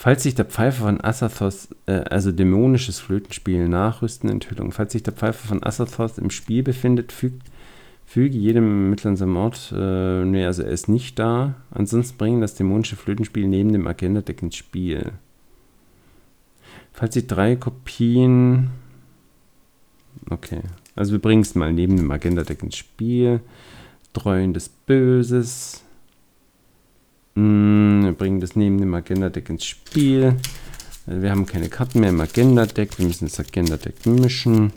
Falls 0.05 0.23
sich 0.23 0.35
der 0.35 0.45
Pfeifer 0.45 0.85
von 0.85 1.01
Asathoth, 1.01 1.69
äh, 1.87 1.93
also 1.93 2.31
dämonisches 2.31 3.01
Flötenspiel, 3.01 3.67
Nachrüsten, 3.71 4.29
Enthüllung. 4.29 4.71
Falls 4.71 4.93
sich 4.93 5.03
der 5.03 5.15
Pfeifer 5.15 5.49
von 5.49 5.63
Asathoth 5.63 6.19
im 6.19 6.29
Spiel 6.29 6.63
befindet, 6.63 7.11
fügt 7.11 7.41
Füge 8.05 8.37
jedem 8.37 8.91
mittleren 8.91 9.17
seinem 9.17 9.51
äh, 9.73 10.27
nee, 10.27 10.45
also 10.45 10.63
er 10.63 10.69
ist 10.69 10.91
nicht 10.91 11.19
da. 11.19 11.55
Ansonsten 11.71 12.19
bringen 12.19 12.43
das 12.43 12.55
dämonische 12.55 12.97
Flötenspiel 12.97 13.49
neben 13.49 13.73
dem 13.73 13.87
Agenda-Deck 13.87 14.43
ins 14.43 14.57
Spiel. 14.57 15.13
Falls 16.93 17.15
Sie 17.15 17.27
drei 17.27 17.57
Kopien. 17.57 18.73
Okay. 20.29 20.61
Also 20.95 21.13
wir 21.13 21.19
bringen 21.19 21.41
es 21.41 21.55
mal 21.55 21.73
neben 21.73 21.97
dem 21.97 22.11
Agenda-Deck 22.11 22.63
ins 22.63 22.77
Spiel. 22.77 23.41
Treuen 24.13 24.53
des 24.53 24.69
Böses. 24.69 25.84
Mm, 27.35 28.05
wir 28.05 28.13
bringen 28.13 28.41
das 28.41 28.57
neben 28.57 28.79
dem 28.79 28.95
Agenda-Deck 28.95 29.49
ins 29.49 29.65
Spiel. 29.65 30.37
Also 31.07 31.23
wir 31.23 31.31
haben 31.31 31.47
keine 31.47 31.69
Karten 31.69 32.01
mehr 32.01 32.11
im 32.11 32.21
Agenda-Deck. 32.21 32.99
Wir 32.99 33.07
müssen 33.07 33.27
das 33.27 33.41
Agenda-Deck 33.41 34.07
mischen. 34.07 34.73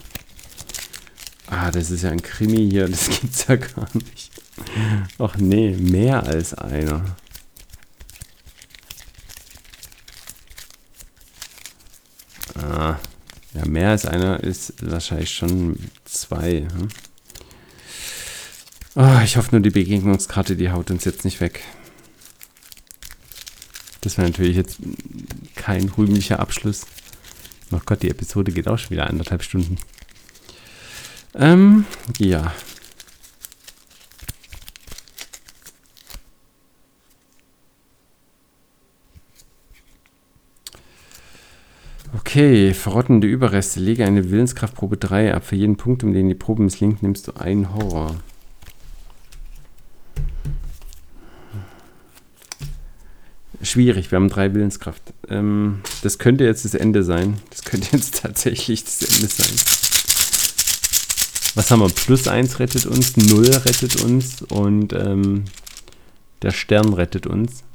Ah, 1.48 1.72
das 1.72 1.92
ist 1.92 2.04
ja 2.04 2.10
ein 2.10 2.22
Krimi 2.22 2.70
hier. 2.70 2.90
Das 2.90 3.10
gibt's 3.22 3.48
ja 3.48 3.56
gar 3.56 3.88
nicht. 3.94 4.32
Ach 5.20 5.38
nee, 5.38 5.76
mehr 5.78 6.24
als 6.24 6.54
einer. 6.56 7.04
Ah, 12.56 12.98
ja, 13.54 13.66
mehr 13.68 13.92
als 13.92 14.06
einer 14.06 14.44
ist 14.44 14.74
wahrscheinlich 14.82 15.34
schon 15.34 15.78
zwei. 16.06 16.68
Hm? 16.72 16.88
Oh, 18.96 19.22
ich 19.24 19.38
hoffe 19.38 19.50
nur, 19.52 19.62
die 19.62 19.70
Begegnungskarte, 19.70 20.56
die 20.56 20.72
haut 20.72 20.90
uns 20.90 21.06
jetzt 21.06 21.24
nicht 21.24 21.40
weg. 21.40 21.62
Das 24.08 24.18
wäre 24.18 24.30
natürlich 24.30 24.56
jetzt 24.56 24.80
kein 25.58 25.90
rühmlicher 25.90 26.40
Abschluss. 26.40 26.86
Oh 27.74 27.80
Gott, 27.86 28.04
die 28.04 28.10
Episode 28.10 28.54
geht 28.54 28.70
auch 28.70 28.78
schon 28.78 28.92
wieder 28.92 29.08
anderthalb 29.08 29.44
Stunden. 29.44 29.76
Ähm, 31.36 31.84
ja. 32.18 32.54
Okay, 42.16 42.74
verrottende 42.74 43.28
Überreste. 43.28 43.82
Lege 43.82 44.06
eine 44.06 44.32
Willenskraftprobe 44.32 44.96
3 44.96 45.34
ab. 45.34 45.44
Für 45.44 45.58
jeden 45.58 45.76
Punkt, 45.76 46.06
um 46.06 46.14
den 46.14 46.30
die 46.30 46.34
Probe 46.34 46.64
misslingt, 46.64 47.04
nimmst 47.04 47.28
du 47.28 47.34
einen 47.34 47.74
Horror. 47.74 48.16
Schwierig, 53.68 54.12
wir 54.12 54.16
haben 54.16 54.30
drei 54.30 54.54
Willenskraft. 54.54 55.14
Ähm, 55.28 55.82
das 56.02 56.20
könnte 56.20 56.46
jetzt 56.46 56.64
das 56.64 56.74
Ende 56.74 57.04
sein. 57.04 57.38
Das 57.50 57.66
könnte 57.66 57.90
jetzt 57.92 58.16
tatsächlich 58.22 58.86
das 58.86 59.02
Ende 59.02 59.28
sein. 59.28 59.54
Was 61.54 61.70
haben 61.70 61.82
wir? 61.82 61.90
Plus 61.90 62.30
1 62.30 62.60
rettet 62.60 62.86
uns, 62.86 63.18
0 63.18 63.46
rettet 63.46 64.02
uns 64.02 64.42
und 64.44 64.94
ähm, 64.94 65.44
der 66.44 66.52
Stern 66.52 66.94
rettet 66.94 67.28
uns. 67.28 67.66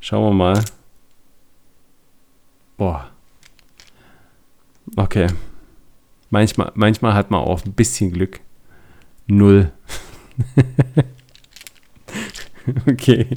Schauen 0.00 0.24
wir 0.24 0.34
mal. 0.34 0.64
Boah. 2.76 3.08
Okay. 4.96 5.28
Manchmal, 6.30 6.72
manchmal 6.74 7.14
hat 7.14 7.30
man 7.30 7.44
auch 7.44 7.64
ein 7.64 7.74
bisschen 7.74 8.12
Glück. 8.12 8.40
Null. 9.28 9.70
okay. 12.88 13.28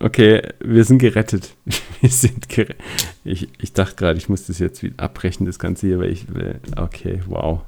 Okay, 0.00 0.42
wir 0.60 0.84
sind 0.84 0.98
gerettet. 0.98 1.54
Wir 2.00 2.10
sind 2.10 2.50
gerettet. 2.50 2.76
Ich, 3.24 3.48
ich 3.58 3.72
dachte 3.72 3.96
gerade, 3.96 4.18
ich 4.18 4.28
muss 4.28 4.46
das 4.46 4.58
jetzt 4.58 4.82
wieder 4.82 5.02
abbrechen, 5.02 5.46
das 5.46 5.58
Ganze 5.58 5.86
hier, 5.86 5.98
weil 5.98 6.10
ich 6.10 6.34
will. 6.34 6.60
Okay, 6.76 7.22
wow. 7.26 7.62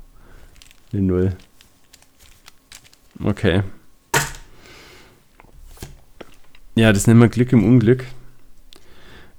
Eine 0.93 1.03
Null. 1.03 1.36
Okay. 3.23 3.62
Ja, 6.74 6.93
das 6.93 7.07
nennen 7.07 7.20
wir 7.20 7.28
Glück 7.28 7.53
im 7.53 7.65
Unglück. 7.65 8.05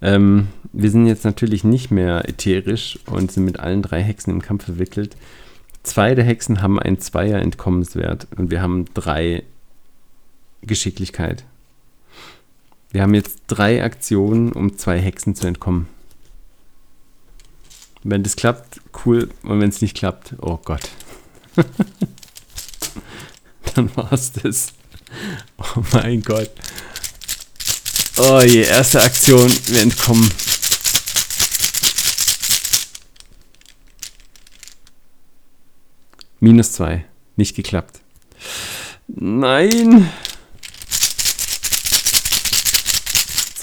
Ähm, 0.01 0.47
wir 0.73 0.89
sind 0.89 1.05
jetzt 1.05 1.25
natürlich 1.25 1.63
nicht 1.63 1.91
mehr 1.91 2.27
ätherisch 2.27 2.97
und 3.05 3.31
sind 3.31 3.45
mit 3.45 3.59
allen 3.59 3.83
drei 3.83 4.01
Hexen 4.01 4.33
im 4.33 4.41
Kampf 4.41 4.65
verwickelt. 4.65 5.15
Zwei 5.83 6.15
der 6.15 6.25
Hexen 6.25 6.61
haben 6.63 6.79
einen 6.79 6.99
Zweier 6.99 7.39
Entkommenswert 7.39 8.27
und 8.35 8.49
wir 8.49 8.61
haben 8.61 8.85
drei 8.93 9.43
Geschicklichkeit. 10.61 11.45
Wir 12.91 13.01
haben 13.01 13.13
jetzt 13.13 13.41
drei 13.47 13.83
Aktionen, 13.83 14.51
um 14.53 14.77
zwei 14.77 14.99
Hexen 14.99 15.35
zu 15.35 15.45
entkommen. 15.47 15.87
Wenn 18.03 18.23
das 18.23 18.35
klappt, 18.35 18.79
cool. 19.05 19.29
Und 19.43 19.59
wenn 19.59 19.69
es 19.69 19.81
nicht 19.81 19.97
klappt, 19.97 20.35
oh 20.41 20.57
Gott. 20.57 20.89
Dann 23.75 23.95
war 23.95 24.13
es 24.13 24.31
das. 24.31 24.73
Oh 25.57 25.83
mein 25.91 26.21
Gott. 26.21 26.51
Oh 28.17 28.41
je, 28.41 28.61
erste 28.61 29.01
Aktion, 29.01 29.51
wir 29.67 29.81
entkommen. 29.81 30.31
Minus 36.39 36.71
zwei. 36.71 37.05
Nicht 37.35 37.55
geklappt. 37.55 37.99
Nein. 39.07 40.09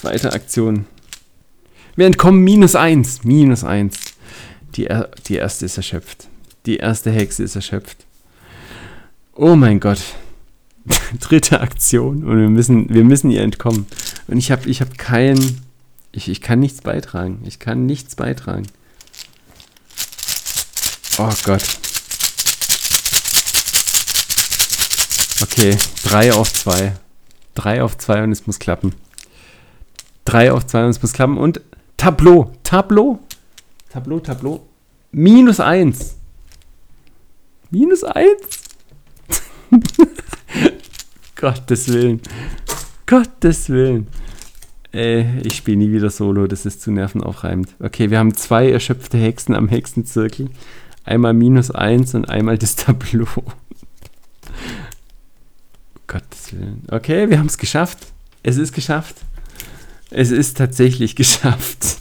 Zweite 0.05 0.35
Aktion. 0.35 0.85
Wir 1.97 2.05
entkommen 2.05 2.45
minus 2.45 2.75
eins. 2.75 3.25
Minus 3.25 3.65
eins. 3.65 3.97
Die, 4.77 4.87
die 5.29 5.37
erste 5.37 5.65
ist 5.65 5.79
erschöpft. 5.79 6.29
Die 6.67 6.77
erste 6.77 7.11
Hexe 7.11 7.43
ist 7.43 7.57
erschöpft. 7.57 8.05
Oh 9.35 9.57
mein 9.57 9.81
Gott. 9.81 10.03
Dritte 11.21 11.59
Aktion 11.63 12.23
und 12.23 12.39
wir 12.39 12.51
müssen, 12.51 12.93
wir 12.93 13.03
müssen 13.03 13.31
ihr 13.31 13.41
entkommen. 13.41 13.87
Und 14.27 14.37
ich 14.37 14.51
habe 14.51 14.69
ich 14.69 14.83
hab 14.83 14.99
keinen. 14.99 15.63
Ich, 16.13 16.29
ich 16.29 16.43
kann 16.43 16.61
nichts 16.61 16.83
beitragen. 16.83 17.41
Ich 17.47 17.59
kann 17.59 17.87
nichts 17.87 18.15
beitragen. 18.15 18.67
Oh 21.17 21.33
Gott. 21.45 21.65
Okay, 25.41 25.79
3 26.05 26.35
auf 26.35 26.53
2. 26.53 26.93
3 27.55 27.83
auf 27.83 27.97
2 27.97 28.25
und 28.25 28.33
es 28.33 28.47
muss 28.47 28.59
klappen. 28.59 28.93
3 30.25 30.53
auf 30.53 30.67
2 30.67 30.85
und 30.85 30.91
es 30.91 31.03
muss 31.03 31.13
klappen. 31.13 31.39
Und 31.39 31.61
Tableau. 31.97 32.53
Tableau. 32.63 33.19
Tableau, 33.91 34.21
Tableau. 34.21 34.67
Minus 35.13 35.61
1. 35.61 36.17
Minus 37.71 38.05
1? 38.05 38.31
Gottes 41.37 41.93
Willen. 41.93 42.21
Gottes 43.07 43.69
Willen. 43.69 44.07
Ey, 44.93 45.41
ich 45.43 45.57
spiele 45.57 45.79
nie 45.79 45.93
wieder 45.93 46.09
Solo, 46.09 46.47
das 46.47 46.67
ist 46.67 46.81
zu 46.81 46.93
nervenaufreibend. 46.93 47.75
Okay, 47.81 48.11
wir 48.11 48.19
haben 48.19 48.35
zwei 48.35 48.71
erschöpfte 48.71 49.19
Hexen 49.19 49.55
am 49.55 49.69
Hexenzirkel. 49.69 50.51
Einmal 51.05 51.35
minus 51.35 51.71
1 51.71 52.15
und 52.15 52.29
einmal 52.29 52.59
das 52.59 52.77
Tableau. 52.77 53.27
Gottes 56.07 56.53
Willen. 56.53 56.85
Okay, 56.91 57.29
wir 57.29 57.39
haben 57.39 57.47
es 57.49 57.59
geschafft. 57.59 57.99
Es 58.43 58.57
ist 58.57 58.73
geschafft. 58.73 59.17
Es 60.15 60.31
ist 60.31 60.57
tatsächlich 60.57 61.17
geschafft. 61.17 61.99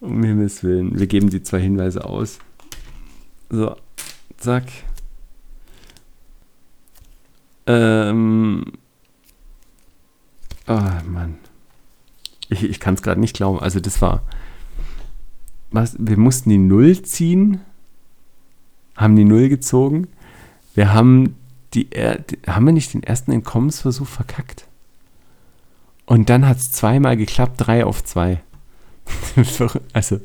Um 0.00 0.22
Himmels 0.22 0.62
Willen. 0.62 0.98
Wir 0.98 1.06
geben 1.06 1.28
die 1.28 1.42
zwei 1.42 1.60
Hinweise 1.60 2.04
aus. 2.04 2.38
So, 3.50 3.74
zack. 4.36 4.64
Ähm. 7.66 8.64
Oh 10.68 10.80
Mann. 11.06 11.38
Ich, 12.48 12.62
ich 12.62 12.78
kann 12.78 12.94
es 12.94 13.02
gerade 13.02 13.20
nicht 13.20 13.34
glauben. 13.34 13.58
Also 13.58 13.80
das 13.80 14.00
war. 14.00 14.22
Was? 15.72 15.96
Wir 15.98 16.18
mussten 16.18 16.50
die 16.50 16.58
Null 16.58 17.02
ziehen. 17.02 17.62
Haben 18.96 19.16
die 19.16 19.24
Null 19.24 19.48
gezogen. 19.48 20.06
Wir 20.74 20.92
haben 20.92 21.34
die, 21.72 21.88
haben 22.46 22.66
wir 22.66 22.72
nicht 22.72 22.94
den 22.94 23.02
ersten 23.02 23.32
Entkommensversuch 23.32 24.06
verkackt? 24.06 24.68
Und 26.06 26.28
dann 26.28 26.46
hat 26.46 26.58
es 26.58 26.72
zweimal 26.72 27.16
geklappt, 27.16 27.54
drei 27.56 27.84
auf 27.84 28.04
zwei. 28.04 28.40
also, 29.92 30.20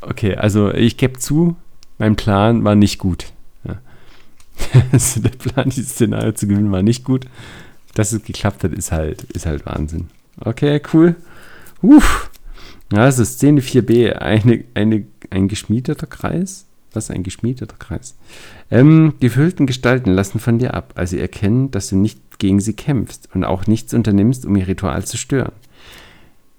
okay, 0.00 0.36
also 0.36 0.72
ich 0.72 0.96
gebe 0.96 1.18
zu, 1.18 1.56
mein 1.98 2.16
Plan 2.16 2.64
war 2.64 2.74
nicht 2.74 2.98
gut. 2.98 3.26
Also 4.92 5.20
der 5.20 5.30
Plan, 5.30 5.68
dieses 5.68 5.90
Szenario 5.90 6.32
zu 6.32 6.46
gewinnen, 6.46 6.70
war 6.70 6.82
nicht 6.82 7.04
gut. 7.04 7.26
Dass 7.94 8.12
es 8.12 8.24
geklappt 8.24 8.64
hat, 8.64 8.72
ist 8.72 8.92
halt, 8.92 9.24
ist 9.24 9.46
halt 9.46 9.66
Wahnsinn. 9.66 10.08
Okay, 10.40 10.80
cool. 10.92 11.16
Uff. 11.82 12.30
Also 12.92 13.24
Szene 13.24 13.60
4b, 13.60 14.12
eine, 14.12 14.64
eine, 14.74 15.04
ein 15.30 15.48
geschmiedeter 15.48 16.06
Kreis. 16.06 16.66
Was 16.92 17.10
ein 17.10 17.24
geschmiedeter 17.24 17.76
Kreis. 17.76 18.14
Ähm, 18.70 19.14
gefüllten 19.20 19.66
Gestalten 19.66 20.10
lassen 20.10 20.38
von 20.38 20.58
dir 20.58 20.74
ab, 20.74 20.94
als 20.96 21.10
sie 21.10 21.20
erkennen, 21.20 21.70
dass 21.70 21.88
du 21.88 21.96
nicht 21.96 22.38
gegen 22.38 22.60
sie 22.60 22.74
kämpfst 22.74 23.28
und 23.34 23.44
auch 23.44 23.66
nichts 23.66 23.94
unternimmst, 23.94 24.46
um 24.46 24.56
ihr 24.56 24.66
Ritual 24.66 25.04
zu 25.04 25.16
stören. 25.16 25.52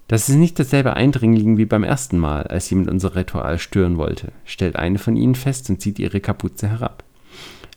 Das 0.07 0.29
ist 0.29 0.35
nicht 0.35 0.59
dasselbe 0.59 0.95
Eindringling 0.95 1.57
wie 1.57 1.65
beim 1.65 1.83
ersten 1.83 2.19
Mal, 2.19 2.43
als 2.43 2.69
jemand 2.69 2.91
unser 2.91 3.15
Ritual 3.15 3.57
stören 3.57 3.97
wollte, 3.97 4.31
stellt 4.45 4.75
eine 4.75 4.99
von 4.99 5.15
ihnen 5.15 5.33
fest 5.33 5.69
und 5.69 5.81
zieht 5.81 5.97
ihre 5.97 6.19
Kapuze 6.19 6.69
herab. 6.69 7.03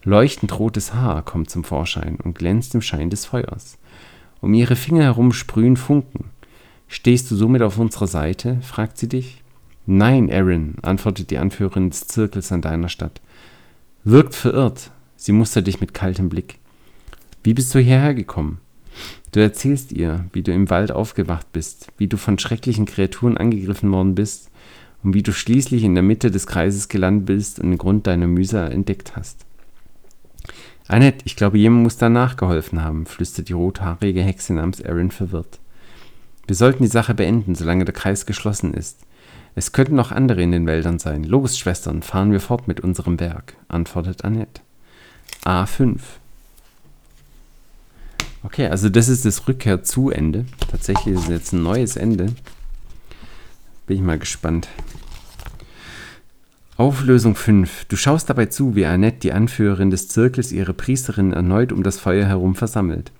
Leuchtend 0.04 0.58
rotes 0.58 0.94
Haar 0.94 1.22
kommt 1.24 1.48
zum 1.50 1.64
Vorschein 1.64 2.18
und 2.22 2.38
glänzt 2.38 2.74
im 2.74 2.82
Schein 2.82 3.10
des 3.10 3.24
Feuers. 3.24 3.78
Um 4.40 4.54
ihre 4.54 4.76
Finger 4.76 5.04
herum 5.04 5.32
sprühen 5.32 5.76
Funken. 5.76 6.26
Stehst 6.86 7.30
du 7.30 7.34
somit 7.34 7.62
auf 7.62 7.78
unserer 7.78 8.06
Seite? 8.06 8.58
fragt 8.62 8.98
sie 8.98 9.08
dich. 9.08 9.42
Nein, 9.86 10.30
Aaron, 10.30 10.74
antwortet 10.82 11.30
die 11.30 11.38
Anführerin 11.38 11.90
des 11.90 12.06
Zirkels 12.06 12.52
an 12.52 12.60
deiner 12.60 12.90
Stadt. 12.90 13.20
Wirkt 14.04 14.34
verirrt. 14.34 14.90
Sie 15.16 15.32
mustert 15.32 15.66
dich 15.66 15.80
mit 15.80 15.92
kaltem 15.92 16.28
Blick. 16.28 16.60
Wie 17.42 17.52
bist 17.52 17.74
du 17.74 17.80
hierher 17.80 18.14
gekommen? 18.14 18.60
Du 19.32 19.40
erzählst 19.40 19.92
ihr, 19.92 20.24
wie 20.32 20.42
du 20.42 20.52
im 20.52 20.70
Wald 20.70 20.92
aufgewacht 20.92 21.52
bist, 21.52 21.88
wie 21.98 22.06
du 22.06 22.16
von 22.16 22.38
schrecklichen 22.38 22.86
Kreaturen 22.86 23.36
angegriffen 23.36 23.90
worden 23.90 24.14
bist 24.14 24.50
und 25.02 25.14
wie 25.14 25.22
du 25.22 25.32
schließlich 25.32 25.82
in 25.82 25.94
der 25.94 26.04
Mitte 26.04 26.30
des 26.30 26.46
Kreises 26.46 26.88
gelandet 26.88 27.26
bist 27.26 27.58
und 27.58 27.70
den 27.70 27.78
Grund 27.78 28.06
deiner 28.06 28.28
Mühsal 28.28 28.72
entdeckt 28.72 29.16
hast. 29.16 29.44
Annette, 30.86 31.24
ich 31.24 31.36
glaube, 31.36 31.58
jemand 31.58 31.82
muss 31.82 31.98
da 31.98 32.08
nachgeholfen 32.08 32.82
haben, 32.82 33.04
flüstert 33.04 33.48
die 33.48 33.52
rothaarige 33.52 34.22
Hexe 34.22 34.54
namens 34.54 34.80
Erin 34.80 35.10
verwirrt. 35.10 35.58
Wir 36.46 36.56
sollten 36.56 36.82
die 36.82 36.88
Sache 36.88 37.14
beenden, 37.14 37.54
solange 37.54 37.84
der 37.84 37.94
Kreis 37.94 38.24
geschlossen 38.24 38.72
ist. 38.72 39.00
Es 39.54 39.72
könnten 39.72 39.96
noch 39.96 40.12
andere 40.12 40.42
in 40.42 40.52
den 40.52 40.66
Wäldern 40.66 40.98
sein. 40.98 41.24
Los, 41.24 41.58
Schwestern, 41.58 42.02
fahren 42.02 42.32
wir 42.32 42.40
fort 42.40 42.68
mit 42.68 42.80
unserem 42.80 43.18
Werk, 43.20 43.54
antwortet 43.68 44.24
Annette. 44.24 44.60
A5. 45.44 45.98
Okay, 48.42 48.68
also 48.68 48.88
das 48.88 49.08
ist 49.08 49.24
das 49.24 49.48
Rückkehr 49.48 49.82
zu 49.82 50.10
Ende. 50.10 50.46
Tatsächlich 50.70 51.14
ist 51.14 51.24
es 51.24 51.28
jetzt 51.28 51.52
ein 51.52 51.62
neues 51.62 51.96
Ende. 51.96 52.32
Bin 53.86 53.96
ich 53.96 54.02
mal 54.02 54.18
gespannt. 54.18 54.68
Auflösung 56.76 57.34
5. 57.34 57.86
Du 57.86 57.96
schaust 57.96 58.30
dabei 58.30 58.46
zu, 58.46 58.76
wie 58.76 58.86
Annette, 58.86 59.18
die 59.18 59.32
Anführerin 59.32 59.90
des 59.90 60.06
Zirkels, 60.06 60.52
ihre 60.52 60.74
Priesterin 60.74 61.32
erneut 61.32 61.72
um 61.72 61.82
das 61.82 61.98
Feuer 61.98 62.26
herum 62.26 62.54
versammelt. 62.54 63.10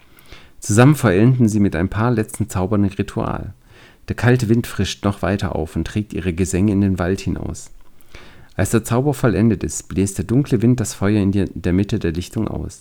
Zusammen 0.60 0.94
vollenden 0.94 1.48
sie 1.48 1.58
mit 1.58 1.74
ein 1.74 1.88
paar 1.88 2.12
letzten 2.12 2.48
Zaubern 2.48 2.84
ein 2.84 2.90
Ritual. 2.90 3.54
Der 4.08 4.16
kalte 4.16 4.48
Wind 4.48 4.66
frischt 4.66 5.04
noch 5.04 5.22
weiter 5.22 5.54
auf 5.54 5.76
und 5.76 5.86
trägt 5.86 6.12
ihre 6.12 6.32
Gesänge 6.32 6.72
in 6.72 6.80
den 6.80 6.98
Wald 6.98 7.20
hinaus. 7.20 7.70
Als 8.56 8.70
der 8.70 8.82
Zauber 8.82 9.14
vollendet 9.14 9.62
ist, 9.62 9.88
bläst 9.88 10.18
der 10.18 10.24
dunkle 10.24 10.62
Wind 10.62 10.80
das 10.80 10.94
Feuer 10.94 11.22
in 11.22 11.32
der 11.32 11.72
Mitte 11.72 11.98
der 11.98 12.12
Lichtung 12.12 12.48
aus. 12.48 12.80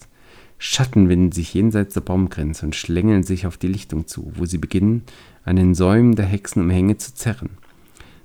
Schatten 0.57 1.07
winden 1.07 1.31
sich 1.31 1.53
jenseits 1.53 1.93
der 1.93 2.01
Baumgrenze 2.01 2.65
und 2.65 2.75
schlängeln 2.75 3.21
sich 3.21 3.45
auf 3.45 3.57
die 3.57 3.67
Lichtung 3.67 4.07
zu, 4.07 4.31
wo 4.35 4.45
sie 4.45 4.57
beginnen, 4.57 5.03
an 5.43 5.55
den 5.55 5.75
Säumen 5.75 6.15
der 6.15 6.25
Hexenumhänge 6.25 6.97
zu 6.97 7.13
zerren. 7.13 7.51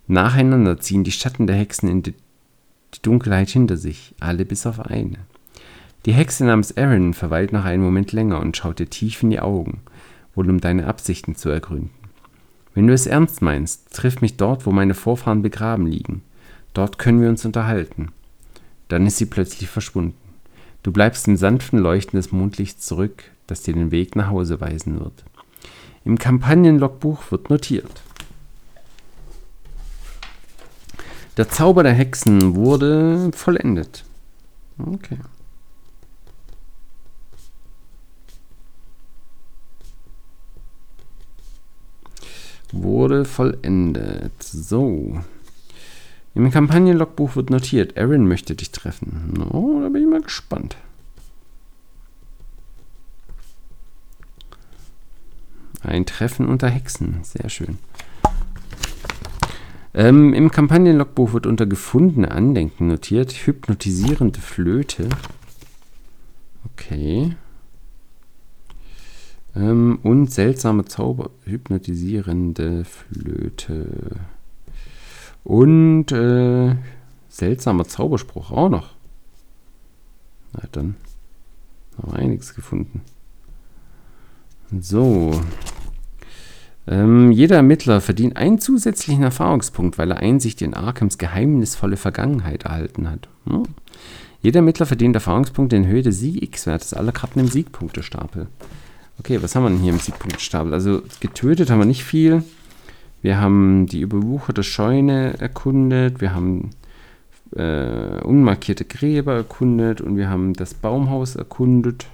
Nacheinander 0.06 0.80
ziehen 0.80 1.04
die 1.04 1.12
Schatten 1.12 1.46
der 1.46 1.56
Hexen 1.56 1.88
in 1.90 2.02
die 2.02 2.14
Dunkelheit 3.02 3.50
hinter 3.50 3.76
sich, 3.76 4.14
alle 4.20 4.44
bis 4.44 4.64
auf 4.64 4.80
eine. 4.80 5.18
Die 6.06 6.12
Hexe 6.12 6.44
namens 6.44 6.70
Erin 6.70 7.14
verweilt 7.14 7.52
noch 7.52 7.64
einen 7.64 7.82
Moment 7.82 8.12
länger 8.12 8.40
und 8.40 8.56
schaut 8.56 8.78
dir 8.78 8.88
tief 8.88 9.22
in 9.22 9.30
die 9.30 9.40
Augen, 9.40 9.80
wohl 10.34 10.48
um 10.48 10.60
deine 10.60 10.86
Absichten 10.86 11.36
zu 11.36 11.50
ergründen. 11.50 11.90
Wenn 12.74 12.86
du 12.86 12.94
es 12.94 13.06
ernst 13.06 13.42
meinst, 13.42 13.92
triff 13.94 14.20
mich 14.20 14.36
dort, 14.36 14.66
wo 14.66 14.72
meine 14.72 14.94
Vorfahren 14.94 15.42
begraben 15.42 15.86
liegen. 15.86 16.22
Dort 16.74 16.98
können 16.98 17.20
wir 17.20 17.28
uns 17.28 17.44
unterhalten. 17.44 18.12
Dann 18.88 19.06
ist 19.06 19.18
sie 19.18 19.26
plötzlich 19.26 19.68
verschwunden. 19.68 20.16
Du 20.82 20.90
bleibst 20.90 21.28
im 21.28 21.36
sanften 21.36 21.78
Leuchten 21.78 22.18
des 22.18 22.32
Mondlichts 22.32 22.86
zurück, 22.86 23.24
das 23.46 23.62
dir 23.62 23.74
den 23.74 23.90
Weg 23.90 24.16
nach 24.16 24.28
Hause 24.28 24.60
weisen 24.60 24.98
wird. 24.98 25.24
Im 26.04 26.18
Kampagnenlogbuch 26.18 27.30
wird 27.30 27.50
notiert. 27.50 28.02
Der 31.36 31.48
Zauber 31.48 31.82
der 31.82 31.92
Hexen 31.92 32.56
wurde 32.56 33.30
vollendet. 33.32 34.04
Okay. 34.78 35.18
Wurde 42.72 43.24
vollendet. 43.24 44.42
So. 44.42 45.20
Im 46.34 46.50
Kampagnenlogbuch 46.50 47.36
wird 47.36 47.50
notiert, 47.50 47.98
Aaron 47.98 48.26
möchte 48.26 48.54
dich 48.54 48.70
treffen. 48.70 49.34
No, 49.36 49.80
da 49.82 49.90
bin 49.90 50.02
ich 50.02 50.08
mal 50.08 50.22
gespannt. 50.22 50.76
Ein 55.82 56.06
Treffen 56.06 56.46
unter 56.46 56.68
Hexen. 56.68 57.18
Sehr 57.22 57.50
schön. 57.50 57.78
Ähm, 59.94 60.32
Im 60.32 60.50
Kampagnenlogbuch 60.50 61.34
wird 61.34 61.46
unter 61.46 61.66
gefundene 61.66 62.30
Andenken 62.30 62.86
notiert 62.86 63.32
hypnotisierende 63.32 64.40
Flöte. 64.40 65.08
Okay. 66.72 67.36
Ähm, 69.54 69.98
und 70.02 70.30
seltsame 70.30 70.84
Zauber. 70.84 71.30
Hypnotisierende 71.44 72.84
Flöte. 72.84 74.16
Und 75.44 76.12
äh, 76.12 76.76
seltsamer 77.28 77.84
Zauberspruch 77.84 78.50
auch 78.50 78.68
noch. 78.68 78.94
Na 80.52 80.62
dann 80.72 80.96
haben 81.98 82.12
wir 82.12 82.18
einiges 82.18 82.54
gefunden. 82.54 83.02
So. 84.80 85.40
Ähm, 86.86 87.30
jeder 87.30 87.56
Ermittler 87.56 88.00
verdient 88.00 88.36
einen 88.36 88.58
zusätzlichen 88.58 89.22
Erfahrungspunkt, 89.22 89.98
weil 89.98 90.10
er 90.10 90.18
Einsicht 90.18 90.62
in 90.62 90.74
Arkhams 90.74 91.18
geheimnisvolle 91.18 91.96
Vergangenheit 91.96 92.64
erhalten 92.64 93.08
hat. 93.08 93.28
Hm? 93.46 93.64
Jeder 94.40 94.58
Ermittler 94.58 94.86
verdient 94.86 95.14
Erfahrungspunkte 95.14 95.76
in 95.76 95.86
Höhe 95.86 96.02
des 96.02 96.18
Sieg-X-Wertes 96.18 96.94
aller 96.94 97.12
Karten 97.12 97.38
im 97.38 97.46
Siegpunktestapel. 97.46 98.48
Okay, 99.22 99.40
was 99.40 99.54
haben 99.54 99.62
wir 99.62 99.70
denn 99.70 99.78
hier 99.78 99.92
im 99.92 100.00
Siegpunktestapel? 100.00 100.74
Also 100.74 101.00
getötet 101.20 101.70
haben 101.70 101.78
wir 101.78 101.84
nicht 101.84 102.02
viel. 102.02 102.42
Wir 103.22 103.40
haben 103.40 103.86
die 103.86 104.00
überwucherte 104.00 104.64
Scheune 104.64 105.38
erkundet, 105.38 106.20
wir 106.20 106.34
haben 106.34 106.70
äh, 107.54 108.20
unmarkierte 108.24 108.84
Gräber 108.84 109.34
erkundet 109.34 110.00
und 110.00 110.16
wir 110.16 110.28
haben 110.28 110.54
das 110.54 110.74
Baumhaus 110.74 111.36
erkundet. 111.36 112.06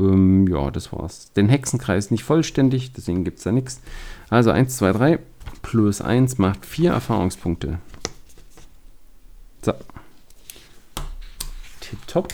Ähm, 0.00 0.48
ja, 0.48 0.70
das 0.70 0.94
war's. 0.94 1.30
Den 1.34 1.50
Hexenkreis 1.50 2.10
nicht 2.10 2.24
vollständig, 2.24 2.94
deswegen 2.94 3.22
gibt 3.22 3.36
es 3.36 3.44
da 3.44 3.52
nichts. 3.52 3.82
Also 4.30 4.52
1, 4.52 4.78
2, 4.78 4.92
3 4.92 5.18
plus 5.60 6.00
1 6.00 6.38
macht 6.38 6.64
4 6.64 6.92
Erfahrungspunkte. 6.92 7.80
So. 9.60 9.74
Tipptopp. 11.80 12.32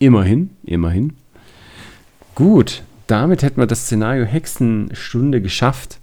Immerhin, 0.00 0.50
immerhin. 0.64 1.16
Gut, 2.38 2.84
damit 3.08 3.42
hätten 3.42 3.60
wir 3.60 3.66
das 3.66 3.86
Szenario 3.86 4.24
Hexenstunde 4.24 5.42
geschafft. 5.42 5.98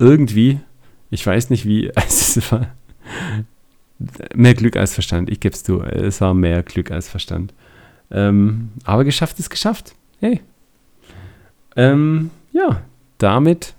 Irgendwie, 0.00 0.58
ich 1.08 1.24
weiß 1.24 1.50
nicht 1.50 1.64
wie, 1.66 1.88
es 1.94 2.50
war 2.50 2.74
mehr 4.34 4.54
Glück 4.54 4.76
als 4.76 4.92
Verstand. 4.92 5.30
Ich 5.30 5.38
gebe 5.38 5.54
es 5.54 5.62
zu, 5.62 5.80
es 5.80 6.20
war 6.20 6.34
mehr 6.34 6.64
Glück 6.64 6.90
als 6.90 7.08
Verstand. 7.08 7.54
Ähm, 8.10 8.72
aber 8.82 9.04
geschafft 9.04 9.38
ist 9.38 9.50
geschafft. 9.50 9.94
Hey. 10.18 10.40
Ähm, 11.76 12.30
ja, 12.50 12.82
damit 13.18 13.74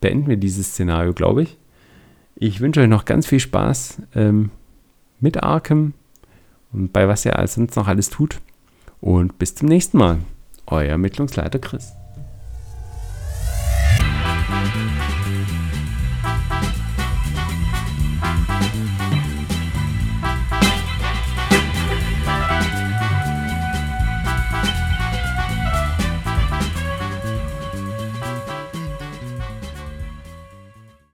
beenden 0.00 0.28
wir 0.28 0.36
dieses 0.36 0.68
Szenario, 0.68 1.14
glaube 1.14 1.42
ich. 1.42 1.56
Ich 2.36 2.60
wünsche 2.60 2.80
euch 2.80 2.88
noch 2.88 3.06
ganz 3.06 3.26
viel 3.26 3.40
Spaß 3.40 4.02
ähm, 4.14 4.50
mit 5.18 5.42
Arkham 5.42 5.94
und 6.72 6.92
bei 6.92 7.08
was 7.08 7.24
ihr 7.24 7.44
sonst 7.48 7.74
noch 7.74 7.88
alles 7.88 8.08
tut. 8.08 8.38
Und 9.00 9.40
bis 9.40 9.56
zum 9.56 9.66
nächsten 9.66 9.98
Mal. 9.98 10.20
Euer 10.66 10.90
Ermittlungsleiter 10.90 11.58
Chris. 11.58 11.94